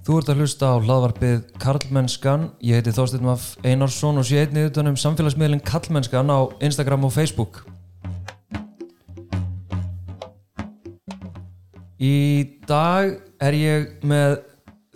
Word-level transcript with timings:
Þú 0.00 0.14
ert 0.16 0.30
að 0.32 0.38
hlusta 0.40 0.68
á 0.72 0.76
hlaðvarpið 0.80 1.40
Karlmennskan. 1.60 2.46
Ég 2.64 2.78
heiti 2.80 2.92
Þorsteinn 2.96 3.26
Maff 3.26 3.58
Einarsson 3.60 4.16
og 4.16 4.24
sé 4.24 4.38
einnig 4.40 4.70
utan 4.70 4.88
um 4.88 4.96
samfélagsmiðlinn 4.96 5.60
Karlmennskan 5.60 6.32
á 6.32 6.48
Instagram 6.64 7.04
og 7.04 7.12
Facebook. 7.12 7.60
Í 12.00 12.16
dag 12.64 13.12
er 13.44 13.58
ég 13.58 14.00
með 14.08 14.38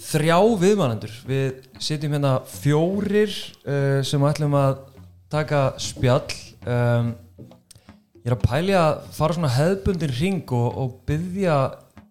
þrjá 0.08 0.38
viðmannendur. 0.64 1.12
Við 1.28 1.60
sitjum 1.76 2.16
hérna 2.16 2.38
fjórir 2.48 3.28
uh, 3.68 4.00
sem 4.00 4.24
ætlum 4.24 4.56
að 4.56 4.86
taka 5.28 5.66
spjall. 5.84 6.32
Um, 6.64 7.12
ég 8.24 8.32
er 8.32 8.38
að 8.38 8.48
pæli 8.48 8.80
að 8.80 9.04
fara 9.12 9.36
svona 9.36 9.52
hefðbundin 9.52 10.16
ring 10.16 10.56
og, 10.56 10.68
og 10.80 11.00
byggja 11.04 11.60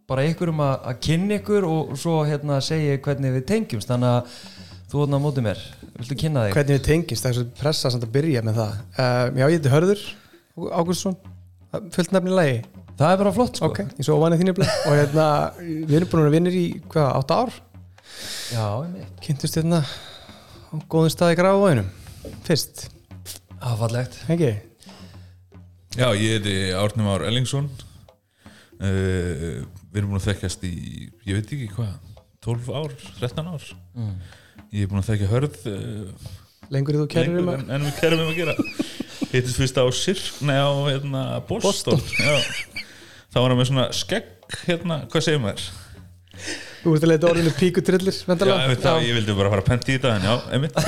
bara 0.10 0.26
ykkur 0.30 0.52
um 0.54 0.62
að, 0.66 0.76
að 0.92 1.00
kynna 1.08 1.38
ykkur 1.40 1.68
og 1.70 1.94
svo 2.00 2.20
hérna 2.28 2.60
segja 2.64 3.00
hvernig 3.04 3.36
við 3.38 3.46
tengjumst. 3.52 3.90
Þannig 3.92 4.10
að 4.18 4.38
þú 4.92 5.04
átna 5.06 5.20
á 5.20 5.24
mótið 5.24 5.48
mér 5.48 5.64
viltu 5.98 6.18
kynna 6.20 6.46
þig? 6.48 6.56
Hvernig 6.58 6.78
við 6.80 6.86
tengjumst, 6.90 7.24
það 7.26 7.32
er 7.32 7.38
svo 7.40 7.46
pressa 7.62 7.92
samt 7.94 8.08
að 8.08 8.14
byrja 8.18 8.44
með 8.46 8.60
það. 8.62 8.80
Uh, 8.98 9.26
Já, 9.40 9.44
ég 9.46 9.58
heiti 9.58 9.74
Hörður 9.74 10.06
Ágústsson, 10.54 11.16
fullt 11.96 12.12
nefni 12.14 12.34
lagi. 12.34 12.58
Það 12.94 13.10
er 13.10 13.22
bara 13.24 13.34
flott 13.34 13.58
sko. 13.58 13.70
Ok, 13.72 13.80
ég 13.98 14.06
svo 14.06 14.20
vanið 14.22 14.44
þínu 14.44 14.54
blei 14.60 14.68
og 14.70 14.98
hérna, 15.00 15.28
við 15.64 15.96
erum 15.98 16.12
búin 16.12 16.28
að 16.28 16.36
vinna 16.36 16.52
í 16.54 16.66
hvað, 16.94 17.08
átta 17.18 17.38
ár? 17.42 17.56
Já, 18.54 18.66
ég 18.84 18.92
mitt 18.94 19.24
Kynntust 19.26 19.58
hérna 19.58 19.80
á 19.82 20.74
góðum 20.92 21.10
staði 21.10 21.40
gráðvæðinum 21.40 21.88
Fyrst, 22.46 22.84
Það 23.64 23.72
var 23.72 23.80
fallegt. 23.82 24.20
Ekki? 24.36 24.52
Já, 25.98 26.08
ég 26.20 26.36
heiti 26.38 26.56
Árnum 26.78 27.10
Ár 27.14 27.26
Ellingsson. 27.30 27.70
Uh, 28.78 29.64
Við 29.94 30.00
erum 30.02 30.14
búin 30.14 30.18
að 30.18 30.30
þekkjast 30.32 30.64
í, 30.66 30.76
ég 31.30 31.38
veit 31.38 31.52
ekki 31.54 31.68
hvað 31.76 31.92
12 32.44 32.72
ár, 32.74 32.96
13 33.20 33.52
ár. 33.54 33.68
Mm. 33.94 34.16
Ég 34.74 34.88
er 34.88 34.90
búin 34.90 35.04
að 35.04 35.12
þekkja 35.12 35.30
hörð 35.30 35.60
uh, 35.70 36.32
Lengur 36.74 36.98
þú 36.98 37.06
kærir 37.12 37.30
um 37.30 37.38
lengur 37.38 37.54
að 37.54 37.62
en, 37.62 37.72
en 37.76 37.86
við 37.86 38.00
kærum 38.00 38.24
um 38.24 38.32
að 38.32 38.40
gera. 38.40 38.56
Hittist 39.34 39.60
fyrst 39.60 39.78
á 39.78 39.86
Sirk, 39.94 40.42
nei 40.50 40.58
á 40.58 40.72
hérna, 40.88 41.24
Boston, 41.46 42.02
Já. 42.18 42.34
Það 43.34 43.40
var 43.44 43.54
hann 43.54 43.60
með 43.60 43.70
svona 43.70 43.88
skegg 43.94 44.60
hérna, 44.68 45.00
hvað 45.14 45.26
segir 45.28 45.42
maður? 45.44 45.70
Þú 46.84 46.94
ert 46.98 47.06
að 47.06 47.12
leita 47.12 47.30
orðinu 47.30 47.52
píkutrillir 47.60 48.16
Já, 48.18 48.34
ég, 48.34 48.72
veit 48.74 48.88
ég 49.06 49.18
vildi 49.20 49.36
bara 49.38 49.52
fara 49.54 49.64
að 49.64 49.70
penti 49.70 49.94
í 49.94 50.00
þetta 50.00 50.16
en 50.18 50.26
já, 50.28 50.34
einmitt. 50.58 50.80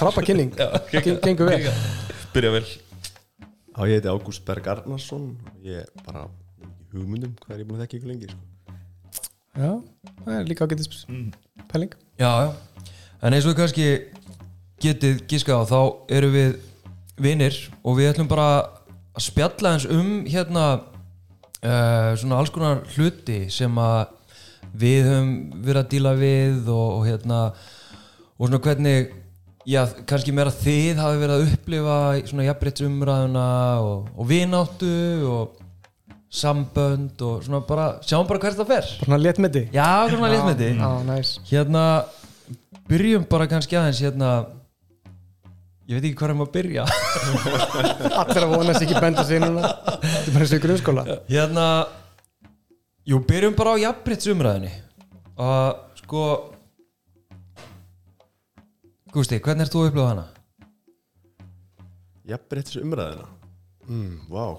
Frápa 0.00 0.24
kynning, 0.26 0.54
gengur 1.22 1.52
vel. 1.52 1.74
Byrja 2.34 2.54
vel. 2.58 2.64
Já, 2.66 3.80
ég 3.90 3.94
heiti 3.96 4.10
Ágúst 4.10 4.44
Berg 4.46 4.72
Arnarsson 4.74 5.30
og 5.38 5.66
ég 5.66 5.86
er 5.86 6.04
bara 6.06 6.26
hugmyndum 7.02 7.34
hvað 7.42 7.56
er 7.56 7.62
ég 7.62 7.68
búin 7.68 7.78
að 7.78 7.84
þekka 7.84 7.98
ykkur 7.98 8.12
lengi? 8.12 8.30
Sko. 8.30 8.42
Já, 9.54 9.70
það 10.24 10.38
er 10.38 10.48
líka 10.50 10.66
ágætis 10.66 11.04
pæling. 11.70 11.94
Já, 12.18 12.30
já. 12.44 12.50
En 13.22 13.34
eins 13.34 13.46
og 13.46 13.52
við 13.52 13.60
kannski 13.60 13.88
getið 14.82 15.22
gískað 15.30 15.62
á 15.62 15.70
þá 15.70 15.80
erum 16.16 16.34
við 16.34 16.56
vinnir 17.22 17.60
og 17.84 17.98
við 17.98 18.10
ætlum 18.10 18.28
bara 18.30 18.48
að 19.14 19.24
spjalla 19.28 19.76
eins 19.76 19.86
um 19.86 20.24
hérna 20.26 20.64
uh, 20.74 22.12
svona 22.18 22.40
alls 22.40 22.52
konar 22.54 22.82
hluti 22.96 23.44
sem 23.52 23.78
að 23.78 24.10
við 24.74 25.06
höfum 25.06 25.34
verið 25.62 25.82
að 25.84 25.90
díla 25.92 26.14
við 26.18 26.70
og, 26.74 26.88
og 26.98 27.04
hérna 27.06 27.40
og 28.34 28.48
svona 28.48 28.62
hvernig 28.64 29.12
já, 29.64 29.84
kannski 30.08 30.34
meira 30.34 30.52
þið 30.52 30.98
hafi 30.98 31.20
verið 31.22 31.36
að 31.36 31.52
upplifa 31.54 31.98
í 32.18 32.24
svona 32.28 32.48
jafnbryttsumræðuna 32.48 33.50
og, 33.84 34.08
og 34.18 34.28
vináttu 34.28 34.96
og 35.30 35.60
sambönd 36.34 37.22
og 37.22 37.44
svona 37.46 37.60
bara 37.68 37.86
sjáum 38.02 38.26
bara 38.26 38.40
hvert 38.42 38.58
það 38.58 38.70
fer. 38.72 38.88
Bara 39.04 39.18
létt 39.22 39.38
með 39.42 39.56
því 39.58 39.62
Já, 39.76 39.88
svona 40.10 40.30
létt 40.32 40.46
með 40.48 40.60
því 40.62 40.68
Já, 40.80 40.88
næs 41.08 41.32
Hérna, 41.50 41.82
byrjum 42.90 43.26
bara 43.30 43.46
kannski 43.50 43.78
aðeins 43.78 44.02
hérna 44.02 44.30
Ég 45.84 45.98
veit 45.98 46.06
ekki 46.08 46.16
hvað 46.16 46.30
er 46.32 46.36
maður 46.38 46.48
að 46.48 46.54
byrja. 46.54 46.84
Allir 48.22 48.44
að 48.46 48.52
vonast 48.54 48.84
ekki 48.86 49.00
benda 49.04 49.24
sig 49.28 49.42
núna. 49.42 49.68
Þetta 49.84 50.30
er 50.30 50.32
bara 50.32 50.46
eins 50.46 50.54
og 50.56 50.62
grunnskóla. 50.64 51.02
Hérna 51.28 51.66
Jú, 53.04 53.18
byrjum 53.28 53.56
bara 53.58 53.74
á 53.76 53.82
jafnbryttsumræðinni 53.82 54.70
Og 55.44 55.98
sko 56.00 56.22
Gústi, 59.14 59.38
hvernig 59.44 59.68
ert 59.68 59.74
þú 59.76 59.82
að 59.84 59.90
upplifa 59.92 60.08
hana? 60.14 60.24
Jafnbrettis 62.24 62.80
umræðina 62.80 63.26
mm, 63.84 64.14
Vá, 64.32 64.56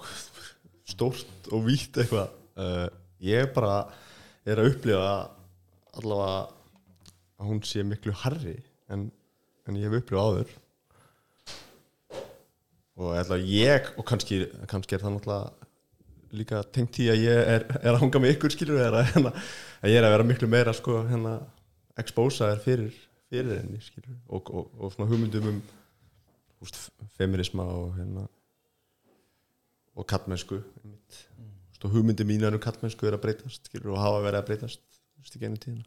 stórt 0.85 1.49
og 1.51 1.65
vítt 1.65 1.97
eitthvað. 2.01 2.31
Uh, 2.55 2.85
Ég 3.23 3.47
bara 3.55 3.85
er 4.45 4.59
að 4.59 4.73
upplifa 4.73 5.13
allavega 5.95 6.41
að 7.39 7.47
hún 7.49 7.61
sé 7.65 7.83
miklu 7.87 8.13
harri 8.21 8.57
en, 8.91 9.07
en 9.65 9.79
ég 9.79 9.87
hef 9.87 10.01
upplifað 10.01 10.27
áður. 10.27 10.51
Og 12.95 13.15
ætla, 13.17 13.39
ég 13.39 13.89
og 13.95 14.05
kannski, 14.07 14.43
kannski 14.71 14.95
er 14.95 15.03
það 15.03 15.15
náttúrulega 15.15 15.71
líka 16.35 16.61
tengt 16.75 16.99
í 16.99 17.07
að 17.11 17.23
ég 17.23 17.49
er, 17.55 17.65
er 17.79 17.93
að 17.93 18.01
hunga 18.03 18.21
með 18.21 18.35
ykkur 18.35 18.53
skilur 18.53 18.83
að, 18.83 19.01
hérna, 19.13 19.31
að 19.81 19.91
ég 19.93 19.99
er 19.99 20.07
að 20.07 20.15
vera 20.15 20.27
miklu 20.27 20.51
meira 20.51 20.75
sko, 20.75 21.01
hérna, 21.09 21.35
expósaður 21.99 22.63
fyrir, 22.63 22.95
fyrir 23.31 23.61
henni 23.61 23.81
skilur 23.83 24.15
og, 24.27 24.51
og, 24.51 24.71
og 24.79 24.95
svona 24.95 25.09
hugmyndum 25.11 25.49
um 25.53 25.61
úst, 26.63 26.79
feminisma 27.15 27.67
og 27.71 27.95
hérna 27.95 28.27
og 29.95 30.07
einmitt. 30.83 31.19
Úst, 31.71 31.83
og 31.87 31.91
hugmyndi 31.95 32.27
mínar 32.27 32.55
um 32.55 32.63
kallmennsku 32.63 33.07
er 33.07 33.17
að 33.17 33.25
breytast 33.25 33.69
skilur, 33.69 33.95
og 33.95 34.03
hafa 34.03 34.23
verið 34.25 34.41
að 34.41 34.47
breytast 34.51 35.35
í 35.35 35.41
gennum 35.41 35.61
tíðina 35.61 35.85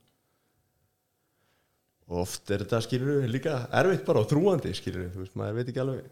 og 2.08 2.22
oft 2.24 2.50
er 2.50 2.64
þetta 2.64 2.80
skilur 2.84 3.26
líka 3.28 3.58
erfitt 3.80 4.06
bara 4.06 4.22
og 4.22 4.30
þrúandi 4.30 4.72
skilur 4.76 5.10
veist, 5.12 5.34
maður 5.38 5.58
veit 5.58 5.70
ekki 5.70 5.82
alveg 5.82 6.08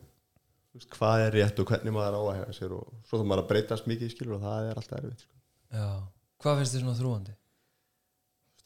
veist, 0.77 0.91
hvað 0.93 1.25
er 1.25 1.34
rétt 1.39 1.62
og 1.62 1.71
hvernig 1.71 1.97
maður 1.97 2.19
á 2.21 2.21
að 2.21 2.37
hefa 2.41 2.57
sér 2.59 2.77
og 2.77 2.93
svo 3.09 3.21
þú 3.21 3.29
maður 3.31 3.45
að 3.45 3.51
breytast 3.53 3.89
mikið 3.91 4.13
skilur 4.13 4.37
og 4.37 4.45
það 4.45 4.69
er 4.71 4.81
alltaf 4.83 5.01
erfitt 5.01 5.25
sko. 5.25 5.34
Já 5.73 5.89
Hvað 6.37 6.59
finnst 6.61 6.75
þið 6.77 6.83
svona 6.84 6.99
þrúandi? 6.99 7.37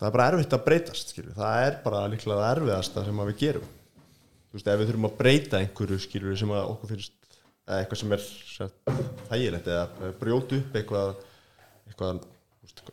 það 0.01 0.09
er 0.09 0.15
bara 0.17 0.27
erfitt 0.33 0.57
að 0.57 0.65
breytast 0.67 1.15
skilur 1.15 1.37
það 1.39 1.67
er 1.69 1.79
bara 1.85 2.03
líklega 2.11 2.51
erfiðasta 2.57 3.07
sem 3.07 3.23
við 3.31 3.39
gerum 3.45 3.71
veist, 4.51 4.67
ef 4.67 4.81
við 4.81 4.91
þurfum 4.91 5.09
að 5.11 5.17
breyta 5.21 5.61
einhverju 5.61 6.01
skilur 6.03 6.39
sem 6.41 6.55
okkur 6.57 6.95
finnst 6.95 7.15
eitthvað 7.69 8.01
sem 8.01 8.15
er 8.17 8.27
þægilegt 9.31 9.71
eða 9.71 10.13
brjóta 10.21 10.59
upp 10.59 10.79
eitthvað 10.81 11.11
eitthvað, 11.91 12.23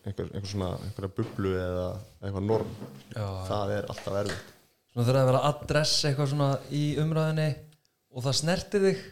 einhver, 0.04 0.30
einhver 0.34 0.52
svona 0.52 0.72
einhverja 0.86 1.14
bublu 1.20 1.54
eða 1.62 1.88
eitthvað 2.22 2.48
norm 2.50 2.74
Já, 3.14 3.28
það 3.50 3.74
er 3.78 3.92
alltaf 3.94 4.20
erfitt 4.24 4.54
Svona 4.92 5.08
þegar 5.08 5.22
að 5.22 5.30
vera 5.30 5.42
að 5.44 5.50
adressa 5.54 6.10
eitthvað 6.10 6.32
svona 6.34 6.50
í 6.74 6.84
umræðinni 7.02 7.48
og 8.14 8.26
það 8.26 8.38
snertir 8.42 8.86
þig 8.88 9.06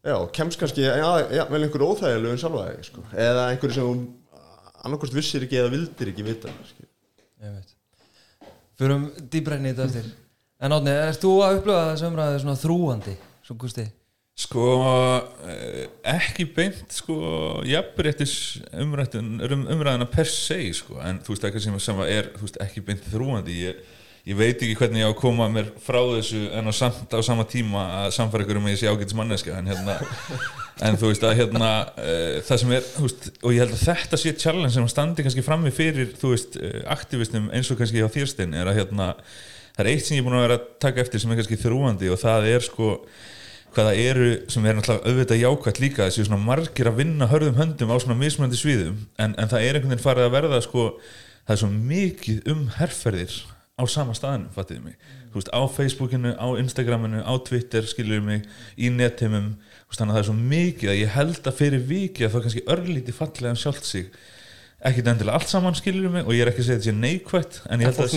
Já, 0.00 0.16
kemst 0.32 0.60
kannski, 0.60 0.86
já, 0.86 1.10
já 1.28 1.42
vel 1.50 1.60
einhverju 1.66 1.90
óþægilegu 1.92 2.32
en 2.32 2.38
sjálfa 2.40 2.62
þig, 2.70 2.86
sko. 2.88 3.02
Eða 3.20 3.42
einhverju 3.50 3.74
sem 3.76 3.98
annarkost 4.80 5.12
vissir 5.12 5.44
ekki 5.44 5.58
eða 5.60 5.72
vildir 5.74 6.08
ekki 6.08 6.24
vita. 6.24 6.52
Ég 7.44 7.52
veit 7.58 7.74
Förum 8.80 9.10
dýbræni 9.32 9.68
í 9.68 9.74
þetta 9.74 9.88
eftir 9.90 10.08
En 10.60 10.76
Átni, 10.76 10.92
ert 10.92 11.20
þú 11.20 11.34
að 11.44 11.58
upplifa 11.58 11.82
þessu 11.90 12.08
umræði 12.08 12.40
svona 12.40 12.60
þrúandi? 12.60 13.16
Svo 13.44 13.56
Gústi 13.60 13.84
Sko, 14.40 14.66
eh, 15.44 15.88
ekki 16.14 16.46
beint 16.54 16.94
sko, 16.94 17.14
jafnréttis 17.68 18.34
umræðin, 18.72 19.34
um, 19.44 19.64
umræðina 19.74 20.06
per 20.08 20.28
se 20.32 20.56
sko, 20.78 20.96
en 21.04 21.18
þú 21.20 21.34
veist 21.34 21.42
eitthvað 21.44 21.64
sem, 21.66 21.80
sem 21.84 21.98
er 22.06 22.30
þú 22.38 22.46
veist, 22.46 22.60
ekki 22.64 22.82
beint 22.86 23.08
þrúandi 23.12 23.56
ég, 23.58 23.82
ég 24.30 24.38
veit 24.38 24.54
ekki 24.54 24.78
hvernig 24.78 25.02
ég 25.02 25.10
á 25.10 25.12
að 25.12 25.18
koma 25.18 25.48
mér 25.52 25.68
frá 25.84 25.98
þessu 26.14 26.46
en 26.56 26.70
á, 26.70 26.72
samt, 26.72 27.12
á 27.12 27.20
sama 27.26 27.44
tíma 27.50 27.82
að 27.98 28.14
samfara 28.16 28.46
ykkur 28.46 28.60
um 28.62 28.68
að 28.70 28.72
ég 28.72 28.80
sé 28.80 28.88
ágætis 28.88 29.16
manneska 29.18 29.58
en, 29.58 29.68
hérna, 29.68 29.96
en 30.88 30.96
þú 31.02 31.10
veist 31.10 31.26
að 31.28 31.36
hérna, 31.42 31.72
uh, 32.00 32.38
það 32.48 32.62
sem 32.62 32.72
er, 32.78 32.86
þú 32.94 33.04
veist, 33.04 33.28
og 33.42 33.52
ég 33.52 33.60
held 33.64 33.76
að 33.76 33.82
þetta 33.90 34.20
sé 34.22 34.32
challenge 34.40 34.72
sem 34.78 34.86
standi 34.94 35.26
kannski 35.26 35.44
frammi 35.44 35.74
fyrir 35.74 36.14
þú 36.22 36.30
veist, 36.32 36.56
uh, 36.56 36.78
aktivistum 36.94 37.50
eins 37.52 37.68
og 37.68 37.82
kannski 37.82 38.00
á 38.00 38.08
þýrstein 38.08 38.56
er 38.56 38.72
að 38.72 38.80
hérna, 38.80 39.10
það 39.76 39.84
er 39.84 39.92
eitt 39.92 40.08
sem 40.08 40.16
ég 40.16 40.24
er 40.24 40.28
búin 40.30 40.38
að 40.40 40.46
vera 40.46 40.58
að 40.62 40.72
taka 40.86 41.04
eftir 41.04 41.20
sem 41.20 41.34
er 41.34 41.42
kannski 41.42 41.60
þrúandi 41.60 42.08
og 42.08 42.22
það 42.24 42.48
er 42.54 42.64
sko 42.64 42.94
hvaða 43.74 43.94
eru 43.98 44.28
sem 44.50 44.66
er 44.66 44.76
náttúrulega 44.76 45.10
auðvitað 45.10 45.42
jákvæmt 45.44 45.80
líka 45.82 46.06
þessi 46.08 46.26
svona 46.26 46.42
margir 46.42 46.90
að 46.90 47.00
vinna 47.00 47.28
hörðum 47.30 47.58
höndum 47.60 47.92
á 47.94 47.96
svona 48.02 48.18
mismunandi 48.18 48.58
sviðum. 48.58 48.98
En, 49.20 49.36
en 49.38 49.50
það 49.50 49.66
er 49.66 49.78
einhvern 49.78 49.94
veginn 49.94 50.04
farið 50.04 50.26
að 50.26 50.36
verða 50.36 50.60
sko 50.66 50.86
það 51.46 51.54
er 51.54 51.60
svo 51.62 51.70
mikið 51.74 52.50
um 52.52 52.64
herrferðir 52.76 53.36
á 53.80 53.82
sama 53.88 54.14
staðinu, 54.16 54.50
fattiði 54.54 54.82
mig. 54.84 54.98
Þú 55.30 55.38
veist, 55.38 55.52
á 55.54 55.62
Facebookinu, 55.72 56.34
á 56.36 56.48
Instagraminu 56.60 57.22
á 57.22 57.34
Twitter, 57.46 57.86
skilur 57.88 58.20
mig, 58.24 58.44
í 58.76 58.90
netheimum. 58.92 59.54
Þannig 59.90 60.12
að 60.12 60.16
það 60.16 60.20
er 60.20 60.28
svo 60.28 60.36
mikið 60.38 60.92
að 60.92 61.00
ég 61.00 61.14
held 61.14 61.40
að 61.46 61.56
fyrir 61.58 61.86
viki 61.88 62.26
að 62.26 62.34
það 62.34 62.44
kannski 62.46 62.66
örlíti 62.74 63.14
fallega 63.14 63.54
um 63.54 63.58
sjálft 63.58 63.88
sig 63.88 64.10
ekkert 64.80 65.10
endilega 65.12 65.36
allt 65.36 65.50
saman 65.50 65.76
skilur 65.76 66.12
mig 66.12 66.24
og 66.24 66.32
ég 66.32 66.44
er 66.44 66.50
ekki 66.52 66.62
að 66.62 66.68
segja 66.70 66.78
þetta 66.80 66.88
sé 66.88 66.94
neikvægt 66.96 67.58
en 67.68 67.82
ég 67.82 67.90
held 67.90 67.98
að 68.00 68.14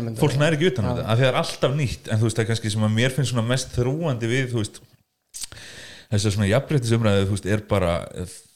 um 0.00 0.08
þetta. 0.08 0.22
fólk 0.22 0.38
næri 0.40 0.56
ekki 0.56 0.70
utan 0.70 0.86
um 0.86 0.90
Já. 0.90 0.94
þetta 0.96 1.10
að 1.12 1.20
það 1.20 1.28
er 1.30 1.40
alltaf 1.42 1.74
nýtt 1.76 2.08
en 2.08 2.20
þú 2.20 2.28
veist 2.28 2.38
það 2.38 2.44
er 2.44 2.50
kannski 2.50 2.72
sem 2.74 2.86
að 2.86 2.94
mér 2.96 3.16
finnst 3.16 3.34
svona 3.34 3.46
mest 3.50 3.74
þrúandi 3.76 4.30
við 4.30 4.54
þú 4.54 4.62
veist 4.62 4.80
þessar 6.10 6.36
svona 6.36 6.48
jafnbreyttisumræði 6.50 7.26
þú 7.28 7.36
veist 7.36 7.50
er 7.52 7.64
bara 7.68 7.92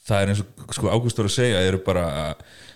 það 0.04 0.22
er 0.22 0.32
eins 0.32 0.42
og 0.44 0.76
sko 0.76 0.92
Ágústur 0.92 1.28
að 1.28 1.36
segja 1.36 1.62
eru 1.68 1.80
bara, 1.84 2.06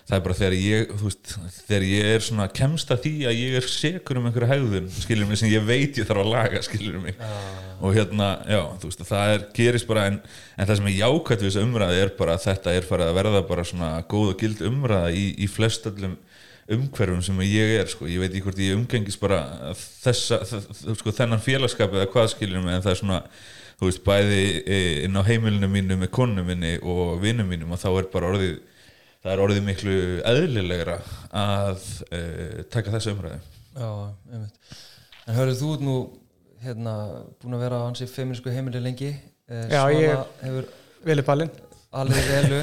það 0.09 0.15
er 0.17 0.23
bara 0.25 0.35
þegar 0.39 0.55
ég 0.57 0.93
veist, 1.03 1.33
þegar 1.67 1.83
ég 1.85 2.07
er 2.15 2.23
svona 2.25 2.47
kemst 2.59 2.93
að 2.93 3.03
því 3.03 3.11
að 3.29 3.35
ég 3.37 3.57
er 3.59 3.67
sekur 3.69 4.17
um 4.17 4.29
einhverja 4.29 4.49
hegðun 4.55 4.87
skilur 4.95 5.27
mig 5.29 5.37
sem 5.41 5.51
ég 5.51 5.67
veit 5.67 5.99
ég 6.01 6.07
þarf 6.09 6.23
að 6.23 6.31
laga 6.33 6.61
skilur 6.65 7.03
mig. 7.03 7.19
Og 7.79 7.93
hérna, 7.95 8.29
já, 8.49 8.61
veist 8.81 9.03
það 9.05 9.33
er, 9.35 9.43
gerist 9.59 9.89
bara 9.89 10.07
en, 10.09 10.17
en 10.57 10.69
það 10.69 10.79
sem 10.79 10.89
er 10.89 10.97
jákvæmt 10.97 11.43
við 11.43 11.51
þessu 11.51 11.65
umræði 11.67 12.01
er 12.01 12.15
bara 12.17 12.35
að 12.39 12.47
þetta 12.47 12.73
er 12.73 12.87
farið 12.89 13.11
að 13.11 13.19
verða 13.19 13.43
bara 13.51 13.67
svona 13.69 13.91
góð 14.09 14.33
og 14.33 14.41
gild 14.41 14.65
umræða 14.71 15.13
í, 15.13 15.27
í 15.37 15.51
flestöllum 15.51 16.17
umhverfum 16.69 17.21
sem 17.25 17.37
ég 17.45 17.75
er 17.79 17.89
sko, 17.89 18.09
ég 18.09 18.21
veit 18.21 18.33
ekki 18.33 18.43
hvort 18.45 18.59
ég 18.61 18.75
umgengis 18.77 19.17
bara 19.21 19.39
þessa, 19.77 20.41
sko, 20.45 21.13
þennan 21.13 21.41
félagskap 21.41 21.93
eða 21.93 22.09
hvað 22.13 22.33
skilur 22.33 22.65
mig 22.65 22.75
en 22.75 22.85
það 22.85 22.93
er 22.93 22.99
svona 22.99 23.21
þú 23.79 23.87
veist, 23.87 24.03
bæði 24.05 24.43
eh, 24.65 25.05
inn 25.05 25.17
á 25.17 25.23
heimilinu 25.25 25.69
mínu 25.71 25.97
með 26.01 26.11
konu 26.13 26.43
minni 26.45 26.75
og 26.81 27.15
vinnum 27.23 27.49
mínum 27.49 27.73
og 27.73 27.81
þá 27.81 27.89
er 27.93 28.09
bara 28.13 28.33
orðið 28.33 28.57
það 29.23 29.31
er 29.33 29.41
orðið 29.45 29.65
miklu 29.67 29.95
eðlilegra 30.31 30.97
að 31.35 31.81
e, 32.11 32.21
taka 32.71 32.93
þessu 32.95 33.13
umræði 33.15 33.39
Já, 33.79 33.89
einmitt. 34.33 34.77
En 35.29 35.35
hörðu 35.37 35.57
þú 35.59 35.71
nú 35.85 35.95
hérna, 36.63 36.93
búin 37.39 37.55
að 37.55 37.61
vera 37.63 37.79
á 37.79 37.85
hansi 37.85 38.07
feminísku 38.09 38.51
heimili 38.51 38.81
lengi. 38.83 39.11
Eh, 39.47 39.67
Já, 39.75 39.83
ég- 39.93 40.31
hefur 40.43 40.69
Vili 41.05 41.23
Pallin 41.23 41.51
alveg 41.95 42.25
velu 42.29 42.57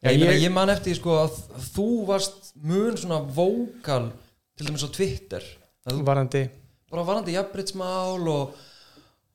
Já, 0.00 0.10
ég, 0.12 0.20
ég, 0.24 0.42
ég- 0.46 0.52
man 0.52 0.72
eftir 0.72 0.92
því, 0.92 0.96
sko 1.00 1.14
að 1.22 1.38
þú 1.70 1.86
varst 2.08 2.50
mun 2.60 2.96
svona 3.00 3.20
vókal 3.36 4.10
til 4.56 4.68
dæmis 4.68 4.84
á 4.84 4.90
Twitter. 4.92 5.44
Varandi 5.84 6.44
bara 6.90 7.04
varandi 7.06 7.34
jafnbritsmál 7.36 8.26
og 8.28 8.56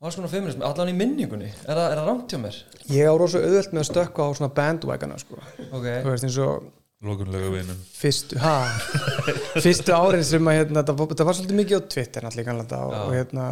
alls 0.02 0.16
konar 0.18 0.30
feminism, 0.32 0.62
allan 0.66 0.90
í 0.92 0.96
minningunni. 0.96 1.50
Er 1.66 1.74
það, 1.78 1.86
er 1.92 2.00
það 2.00 2.08
rámt 2.10 2.32
hjá 2.34 2.40
mér? 2.42 2.58
Ég 2.92 3.08
á 3.08 3.14
rosa 3.18 3.40
auðvelt 3.42 3.72
með 3.76 3.84
að 3.84 3.90
stökka 3.92 4.26
á 4.26 4.28
svona 4.36 4.52
bandwagana 4.56 5.20
sko. 5.22 5.38
Ok, 5.70 5.86
Þú 6.04 6.10
veist 6.12 6.26
eins 6.28 6.36
og 6.44 6.66
lokunlega 7.06 7.48
vinum. 7.52 7.80
fyrstu, 7.92 8.38
ha, 8.40 8.54
fyrstu 9.64 9.92
árin 9.94 10.24
sem 10.26 10.48
að 10.48 10.56
hérna, 10.58 10.82
það, 10.88 10.96
var- 11.00 11.10
það 11.18 11.28
var 11.28 11.36
svolítið 11.38 11.58
mikið 11.60 11.76
á 11.76 11.82
Twitter 11.92 12.24
náttúrulega 12.24 12.44
í 12.44 12.48
gamla 12.48 12.64
dag 12.70 12.94
og, 12.96 13.10
hérna, 13.14 13.44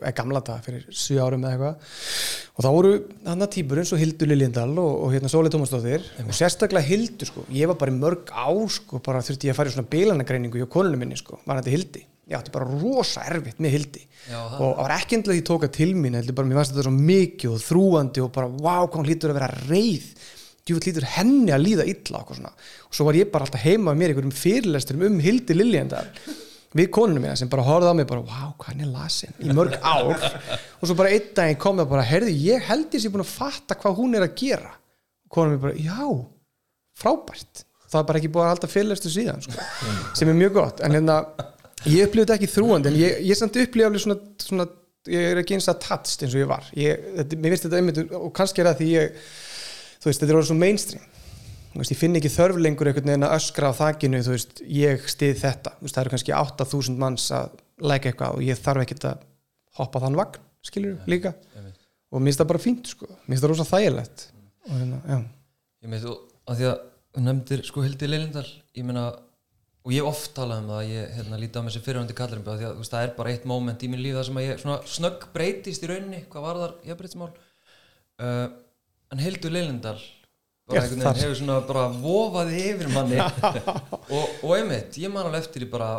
eða 0.00 0.12
gamla 0.20 0.42
dag 0.48 0.62
fyrir 0.64 0.86
7 0.88 1.18
árum 1.24 1.44
eða 1.44 1.52
eitthvað. 1.52 1.92
Og 2.58 2.64
þá 2.64 2.68
voru 2.74 2.92
hann 3.28 3.44
að 3.46 3.52
týpur 3.58 3.82
eins 3.82 3.92
og 3.94 4.00
Hildur 4.02 4.30
Liljendal 4.32 4.72
og, 4.82 4.92
og 5.04 5.12
hérna 5.14 5.30
Sóli 5.30 5.52
Tómasdóttir 5.52 6.08
og 6.24 6.32
sérstaklega 6.40 6.88
Hildur 6.88 7.30
sko, 7.30 7.44
ég 7.54 7.70
var 7.70 7.78
bara 7.84 7.92
í 7.94 7.98
mörg 8.00 8.32
á 8.34 8.48
sko, 8.72 9.02
bara 9.04 9.20
þurfti 9.22 9.50
ég 9.50 9.54
að 9.54 9.60
fara 9.60 9.70
í 9.72 9.76
svona 9.76 9.92
bílanagreiningu 9.92 10.62
hjá 10.64 10.70
konunum 10.72 11.04
minni 11.04 11.20
sko, 11.20 11.38
var 11.46 11.60
þetta 11.60 11.76
Hildi 11.76 12.06
ég 12.28 12.36
átti 12.38 12.52
bara 12.54 12.68
rosa 12.68 13.24
erfitt 13.28 13.60
með 13.62 13.76
Hildi. 13.76 14.02
Já, 14.28 14.38
og 14.38 14.58
það 14.60 14.82
var 14.82 14.94
ekki 14.98 15.16
endilega 15.16 15.36
því 15.36 15.42
ég 15.42 15.46
tóka 15.48 15.70
til 15.78 15.92
mín 15.96 16.18
heldur 16.18 16.36
bara, 16.36 16.48
mér 16.50 16.60
fannst 16.60 16.74
þetta 16.74 16.86
svo 16.88 16.96
mikið 16.96 17.54
og 17.54 17.62
þrúandi 17.64 18.24
og 18.24 18.34
bara, 18.34 18.50
vá, 18.52 18.74
hvað 18.82 18.98
hún 19.00 19.08
hlýtur 19.08 19.32
að 19.32 19.38
vera 19.40 19.48
reið. 19.68 20.10
Djúvill 20.68 20.84
hlýtur 20.84 21.08
henni 21.14 21.54
að 21.54 21.64
líða 21.64 21.86
illa 21.88 22.20
og, 22.20 22.34
svona. 22.36 22.52
og 22.84 22.98
svo 22.98 23.06
var 23.08 23.16
ég 23.16 23.30
bara 23.32 23.46
alltaf 23.46 23.64
heima 23.64 23.94
með 23.94 24.02
mér 24.02 24.12
einhverjum 24.12 24.36
fyrirlesturum 24.36 25.06
um 25.08 25.22
Hildi 25.24 25.56
Liljendal 25.56 26.04
við 26.76 26.90
konunum 26.92 27.24
mína 27.24 27.36
sem 27.38 27.48
bara 27.48 27.64
horfði 27.64 27.92
á 27.92 27.94
mig 27.96 28.08
bara, 28.10 28.24
vá, 28.26 28.50
hvað 28.60 28.72
hann 28.72 28.82
er 28.84 28.90
lasin 28.92 29.38
í 29.40 29.54
mörg 29.56 29.78
ár. 29.80 30.10
Og 30.78 30.90
svo 30.90 30.96
bara 30.98 31.12
einn 31.14 31.30
daginn 31.36 31.60
kom 31.62 31.80
það 31.80 31.92
bara, 31.94 32.04
heyrðu, 32.10 32.34
ég 32.44 32.66
held 32.68 32.92
ég 32.92 33.04
sé 33.04 33.12
búin 33.12 33.24
að 33.24 33.32
fatta 33.32 33.78
hvað 33.80 33.96
hún 34.02 34.18
er 34.18 34.26
að 34.26 34.34
gera. 34.42 34.74
Og 35.24 35.32
konunum 35.32 35.56
mér 35.56 35.64
bara, 35.64 35.78
já, 35.80 36.10
frábært. 37.00 37.64
Það 37.88 38.00
er 38.02 38.08
bara 38.10 38.20
ekki 38.20 38.32
búið 38.34 38.44
að 38.44 38.52
halda 38.52 38.68
fyrirlestu 38.68 39.12
síðan 39.12 39.44
sko. 39.46 39.68
sem 40.18 40.28
er 40.28 40.36
mjög 40.36 40.58
gott. 40.58 40.82
En 40.84 40.92
hérna, 40.92 41.22
ég 41.86 42.08
upplifði 42.08 42.34
ekki 42.34 42.50
þrúandi 42.50 42.90
en 42.90 42.98
ég, 42.98 43.20
ég 43.28 43.38
samt 43.38 43.56
upplifði 43.60 43.86
alveg 43.86 44.04
svona, 44.04 44.18
svona 44.42 44.66
ég 45.08 45.28
er 45.32 45.40
ekki 45.42 45.56
eins 45.56 45.68
að 45.70 45.82
tatst 45.84 46.24
eins 46.24 46.34
og 46.34 46.42
ég 46.42 46.50
var. 46.50 46.66
Ég, 46.76 47.04
þetta, 47.20 47.38
mér 47.38 47.54
finnst 47.54 47.68
þetta 47.68 47.78
einmitt 47.78 48.00
og 48.18 48.32
kannski 48.36 48.62
er 48.64 48.70
það 48.70 48.82
því 48.82 48.90
ég 48.92 49.22
þú 49.98 50.10
veist, 50.10 50.20
þetta 50.20 50.28
er 50.28 50.40
orðið 50.40 50.50
svo 50.50 50.58
mainstream. 50.58 51.06
Veist, 51.78 51.92
ég 51.92 52.00
finn 52.00 52.18
ekki 52.18 52.32
þörf 52.32 52.58
lengur 52.58 52.90
einhvern 52.90 53.12
veginn 53.12 53.26
að 53.28 53.34
öskra 53.36 53.70
á 53.70 53.78
þakinu, 53.78 54.20
þú 54.26 54.34
veist, 54.34 54.62
ég 54.72 55.08
stið 55.12 55.42
þetta. 55.42 55.74
Veist, 55.82 55.94
það 55.94 56.02
eru 56.02 56.14
kannski 56.14 56.34
8000 56.34 56.98
manns 56.98 57.28
að 57.36 57.58
læka 57.84 58.10
eitthvað 58.10 58.38
og 58.38 58.46
ég 58.46 58.58
þarf 58.58 58.84
ekkert 58.84 59.08
að 59.12 59.26
hoppa 59.78 60.02
þann 60.02 60.18
vagn, 60.18 60.40
skilur 60.66 60.96
líka. 61.10 61.34
og 62.08 62.22
mér 62.22 62.32
finnst 62.32 62.42
það 62.42 62.50
bara 62.50 62.64
fínt, 62.64 62.90
sko. 62.90 63.06
Mér 63.06 63.36
finnst 63.36 63.44
það 63.44 63.52
rosa 63.52 63.68
þægilegt. 63.68 64.24
Og 64.66 64.74
hérna, 64.74 65.20
ég 65.84 65.92
meit 65.92 66.02
þú 66.02 66.16
að 66.48 66.58
því 66.58 66.68
að 66.72 67.22
nefndir 67.28 67.64
sko 67.66 67.84
Hildi 67.84 68.08
Lilindal 68.08 68.46
ég 68.76 68.86
meina, 68.86 69.04
og 69.88 69.94
ég 69.94 70.04
hef 70.04 70.10
oft 70.10 70.34
talað 70.36 70.58
um 70.60 70.66
það 70.68 70.82
að 70.82 70.90
ég 70.92 71.12
hérna, 71.16 71.40
líti 71.40 71.56
á 71.56 71.64
mig 71.64 71.72
sem 71.72 71.84
fyrirvændi 71.86 72.16
kallarinn 72.18 72.44
því 72.44 72.66
að 72.68 72.74
veist, 72.76 72.92
það 72.92 73.06
er 73.06 73.12
bara 73.16 73.30
eitt 73.32 73.46
moment 73.48 73.80
í 73.80 73.88
minn 73.88 74.02
líf 74.04 74.18
þar 74.18 74.26
sem 74.28 74.40
að 74.40 74.44
ég 74.44 74.64
snögg 74.92 75.24
breytist 75.32 75.86
í 75.86 75.88
rauninni 75.88 76.20
hvað 76.28 76.44
var 76.44 76.60
þar 76.60 76.74
jafnbreytismál 76.90 77.30
uh, 77.32 78.46
en 79.08 79.22
Hildur 79.24 79.54
Lilindal 79.54 79.96
bara 80.68 80.84
einhvern 80.84 81.00
veginn 81.00 81.22
hefur 81.24 81.38
svona 81.40 81.58
bara 81.64 81.84
vofaði 82.04 82.62
yfir 82.74 82.90
manni. 82.92 83.18
Og, 84.18 84.40
og 84.44 84.54
einmitt, 84.56 84.96
ég 85.00 85.12
man 85.12 85.28
alveg 85.28 85.46
eftir 85.46 85.64
ég 85.66 85.72
bara 85.72 85.90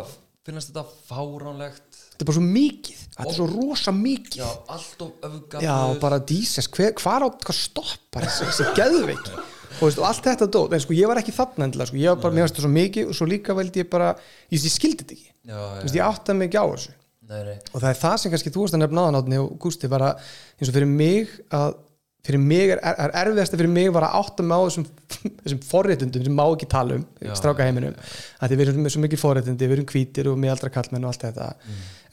finnast 0.46 0.72
þetta 0.72 0.86
fáránlegt. 1.10 2.00
Þetta 2.14 2.24
er 2.24 2.30
bara 2.30 2.38
svo 2.40 2.46
mikið. 2.46 3.04
Þetta 3.14 3.30
er 3.30 3.38
svo 3.38 3.48
rosa 3.52 3.94
mikið. 3.94 4.40
Já, 4.42 4.50
allt 4.76 5.04
of 5.06 5.28
öfgafuð 5.28 5.66
Já, 5.68 5.76
bara 6.02 6.20
dísess, 6.32 6.70
hver, 6.74 6.96
hvar 7.02 7.26
á 7.26 7.30
hvað 7.30 7.58
stoppar 7.60 8.26
þessi, 8.26 8.50
þessi 8.50 8.74
geðveiki? 8.80 9.36
og, 9.38 9.59
veist, 9.88 10.00
og 10.02 10.08
allt 10.10 10.30
þetta 10.30 10.48
dót, 10.52 10.76
en 10.76 10.84
sko 10.84 10.96
ég 10.98 11.10
var 11.10 11.22
ekki 11.22 11.36
þarna 11.36 11.68
endilega, 11.68 11.90
sko, 11.92 12.00
ég 12.02 12.14
var 12.14 12.22
bara, 12.24 12.36
mér 12.36 12.46
varst 12.46 12.58
þetta 12.58 12.66
svo 12.66 12.72
mikið 12.76 13.12
og 13.12 13.20
svo 13.20 13.28
líka 13.30 13.56
veldi 13.58 13.84
ég 13.84 13.92
bara, 13.92 14.14
ég, 14.50 14.60
ég 14.60 14.74
skildi 14.74 15.04
þetta 15.04 15.16
ekki. 15.18 15.30
Já, 15.50 15.60
Þú 15.60 15.84
veist, 15.86 16.00
ég 16.00 16.08
áttaði 16.08 16.40
mig 16.40 16.50
ekki 16.50 16.64
á 16.64 16.68
þessu. 16.70 16.96
Nei, 17.30 17.42
nei, 17.46 17.58
og 17.70 17.78
það 17.78 17.92
er 17.92 18.00
það 18.00 18.16
sem 18.18 18.34
kannski 18.34 18.52
þú 18.56 18.64
varst 18.64 18.76
að 18.76 18.82
nefna 18.82 19.06
aðanáttni 19.06 19.38
og 19.38 19.52
Gústi 19.62 19.90
var 19.92 20.06
að, 20.08 20.30
eins 20.58 20.72
og 20.72 20.76
fyrir 20.80 20.90
mig 20.90 21.36
að 21.54 21.78
fyrir 22.26 22.42
mig 22.44 22.74
er, 22.74 22.82
er 22.84 23.14
erfiðast 23.22 23.56
fyrir 23.56 23.72
mig 23.72 23.90
var 23.96 24.08
að 24.10 24.18
átta 24.20 24.46
mig 24.46 24.60
á 24.60 24.62
þessum, 24.66 24.86
þessum 25.46 25.62
forréttundum 25.70 26.26
sem 26.26 26.36
má 26.36 26.44
ekki 26.48 26.68
tala 26.72 27.00
um 27.00 27.06
Já. 27.24 27.32
stráka 27.40 27.68
heiminum, 27.68 27.96
að 28.44 28.56
við 28.56 28.66
erum 28.66 28.84
með 28.84 28.96
svo 28.96 29.04
mikið 29.06 29.22
forréttundi 29.22 29.70
við 29.70 29.78
erum 29.78 29.90
hvítir 29.94 30.30
og 30.32 30.40
miðaldra 30.42 30.72
kallmenn 30.74 31.08
og 31.08 31.14
allt 31.14 31.26
þetta. 31.30 31.48